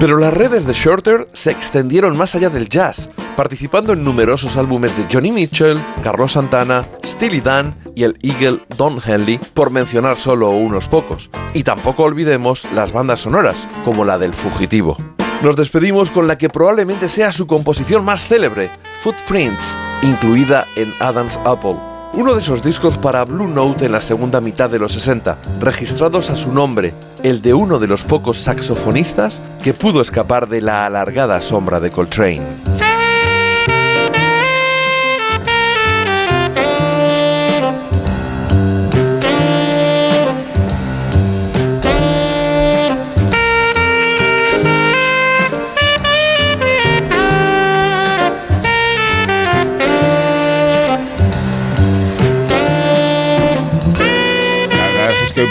Pero 0.00 0.18
las 0.18 0.34
redes 0.34 0.66
de 0.66 0.72
Shorter 0.72 1.28
se 1.32 1.52
extendieron 1.52 2.16
más 2.16 2.34
allá 2.34 2.50
del 2.50 2.68
jazz, 2.68 3.08
participando 3.36 3.92
en 3.92 4.02
numerosos 4.02 4.56
álbumes 4.56 4.96
de 4.96 5.06
Johnny 5.10 5.30
Mitchell, 5.30 5.80
Carlos 6.02 6.32
Santana, 6.32 6.82
Steely 7.06 7.40
Dan 7.40 7.76
y 7.94 8.02
el 8.02 8.18
Eagle 8.22 8.64
Don 8.76 8.98
Henley, 9.04 9.38
por 9.54 9.70
mencionar 9.70 10.16
solo 10.16 10.50
unos 10.50 10.88
pocos. 10.88 11.30
Y 11.54 11.62
tampoco 11.62 12.02
olvidemos 12.02 12.66
las 12.74 12.90
bandas 12.90 13.20
sonoras, 13.20 13.68
como 13.84 14.04
la 14.04 14.18
del 14.18 14.32
Fugitivo. 14.32 14.96
Nos 15.42 15.56
despedimos 15.56 16.12
con 16.12 16.28
la 16.28 16.38
que 16.38 16.48
probablemente 16.48 17.08
sea 17.08 17.32
su 17.32 17.48
composición 17.48 18.04
más 18.04 18.24
célebre, 18.24 18.70
Footprints, 19.02 19.76
incluida 20.02 20.68
en 20.76 20.94
Adam's 21.00 21.40
Apple, 21.44 21.76
uno 22.12 22.34
de 22.34 22.40
esos 22.40 22.62
discos 22.62 22.96
para 22.96 23.24
Blue 23.24 23.48
Note 23.48 23.86
en 23.86 23.92
la 23.92 24.00
segunda 24.00 24.40
mitad 24.40 24.70
de 24.70 24.78
los 24.78 24.92
60, 24.92 25.38
registrados 25.58 26.30
a 26.30 26.36
su 26.36 26.52
nombre, 26.52 26.94
el 27.24 27.42
de 27.42 27.54
uno 27.54 27.80
de 27.80 27.88
los 27.88 28.04
pocos 28.04 28.38
saxofonistas 28.38 29.42
que 29.64 29.74
pudo 29.74 30.00
escapar 30.00 30.48
de 30.48 30.60
la 30.60 30.86
alargada 30.86 31.40
sombra 31.40 31.80
de 31.80 31.90
Coltrane. 31.90 33.01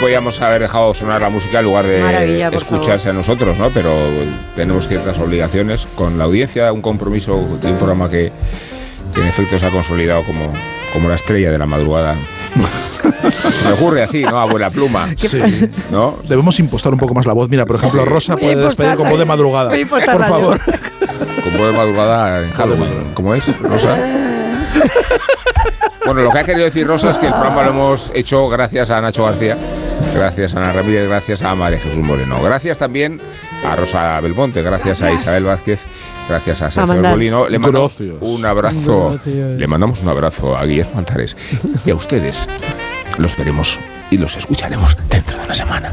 Podíamos 0.01 0.41
haber 0.41 0.61
dejado 0.63 0.93
sonar 0.93 1.21
la 1.21 1.29
música 1.29 1.59
en 1.59 1.65
lugar 1.65 1.85
de 1.85 2.49
escucharse 2.53 3.09
a 3.09 3.13
nosotros, 3.13 3.57
¿no? 3.59 3.69
Pero 3.69 3.93
tenemos 4.55 4.87
ciertas 4.87 5.17
obligaciones 5.19 5.87
con 5.95 6.17
la 6.17 6.25
audiencia, 6.25 6.73
un 6.73 6.81
compromiso 6.81 7.57
de 7.61 7.71
un 7.71 7.77
programa 7.77 8.09
que, 8.09 8.31
que 9.13 9.21
en 9.21 9.27
efecto 9.27 9.57
se 9.59 9.65
ha 9.67 9.69
consolidado 9.69 10.23
como, 10.23 10.51
como 10.91 11.07
la 11.07 11.15
estrella 11.15 11.51
de 11.51 11.57
la 11.57 11.65
madrugada. 11.67 12.15
Me 13.65 13.71
ocurre 13.73 14.01
así, 14.03 14.23
¿no? 14.23 14.39
Abuela 14.39 14.69
pluma. 14.71 15.09
Sí. 15.15 15.39
¿No? 15.91 16.17
Debemos 16.27 16.59
impostar 16.59 16.91
un 16.91 16.99
poco 16.99 17.13
más 17.13 17.25
la 17.25 17.33
voz. 17.33 17.47
Mira, 17.47 17.65
por 17.65 17.75
ejemplo, 17.77 18.01
Sí. 18.03 18.09
Rosa 18.09 18.35
puede 18.37 18.55
despedir 18.55 18.95
con 18.95 19.07
voz 19.09 19.19
de 19.19 19.25
madrugada. 19.25 19.71
Por 19.89 20.25
favor. 20.25 20.59
Como 21.43 21.67
de 21.67 21.73
madrugada 21.73 22.43
en 22.43 22.51
Halloween. 22.51 23.11
¿Cómo 23.13 23.35
es, 23.35 23.59
Rosa? 23.61 23.95
Bueno, 26.03 26.23
lo 26.23 26.31
que 26.31 26.39
ha 26.39 26.43
querido 26.43 26.65
decir 26.65 26.85
Rosa 26.87 27.11
es 27.11 27.17
que 27.19 27.27
el 27.27 27.31
programa 27.33 27.63
lo 27.63 27.69
hemos 27.69 28.11
hecho 28.15 28.49
gracias 28.49 28.89
a 28.89 28.99
Nacho 28.99 29.23
García, 29.23 29.55
gracias 30.13 30.55
a 30.55 30.59
Ana 30.59 30.73
Ramírez, 30.73 31.07
gracias 31.07 31.41
a 31.41 31.55
María 31.55 31.79
Jesús 31.79 31.99
Moreno. 32.03 32.41
Gracias 32.41 32.77
también 32.77 33.21
a 33.65 33.75
Rosa 33.75 34.19
Belmonte, 34.21 34.61
gracias 34.61 35.01
a 35.01 35.11
Isabel 35.11 35.43
Vázquez, 35.45 35.79
gracias 36.27 36.61
a 36.61 36.71
Sergio. 36.71 37.01
Molino. 37.01 37.47
Le 37.47 37.59
mandamos 37.59 37.97
Gracias. 37.99 38.17
un 38.21 38.45
abrazo, 38.45 39.09
Gracias. 39.11 39.53
le 39.59 39.67
mandamos 39.67 40.01
un 40.01 40.09
abrazo 40.09 40.57
a 40.57 40.65
Guillermo 40.65 40.97
Antares 40.99 41.35
y 41.85 41.91
a 41.91 41.95
ustedes. 41.95 42.47
Los 43.17 43.37
veremos 43.37 43.77
y 44.09 44.17
los 44.17 44.35
escucharemos 44.37 44.95
dentro 45.09 45.37
de 45.37 45.45
una 45.45 45.53
semana. 45.55 45.91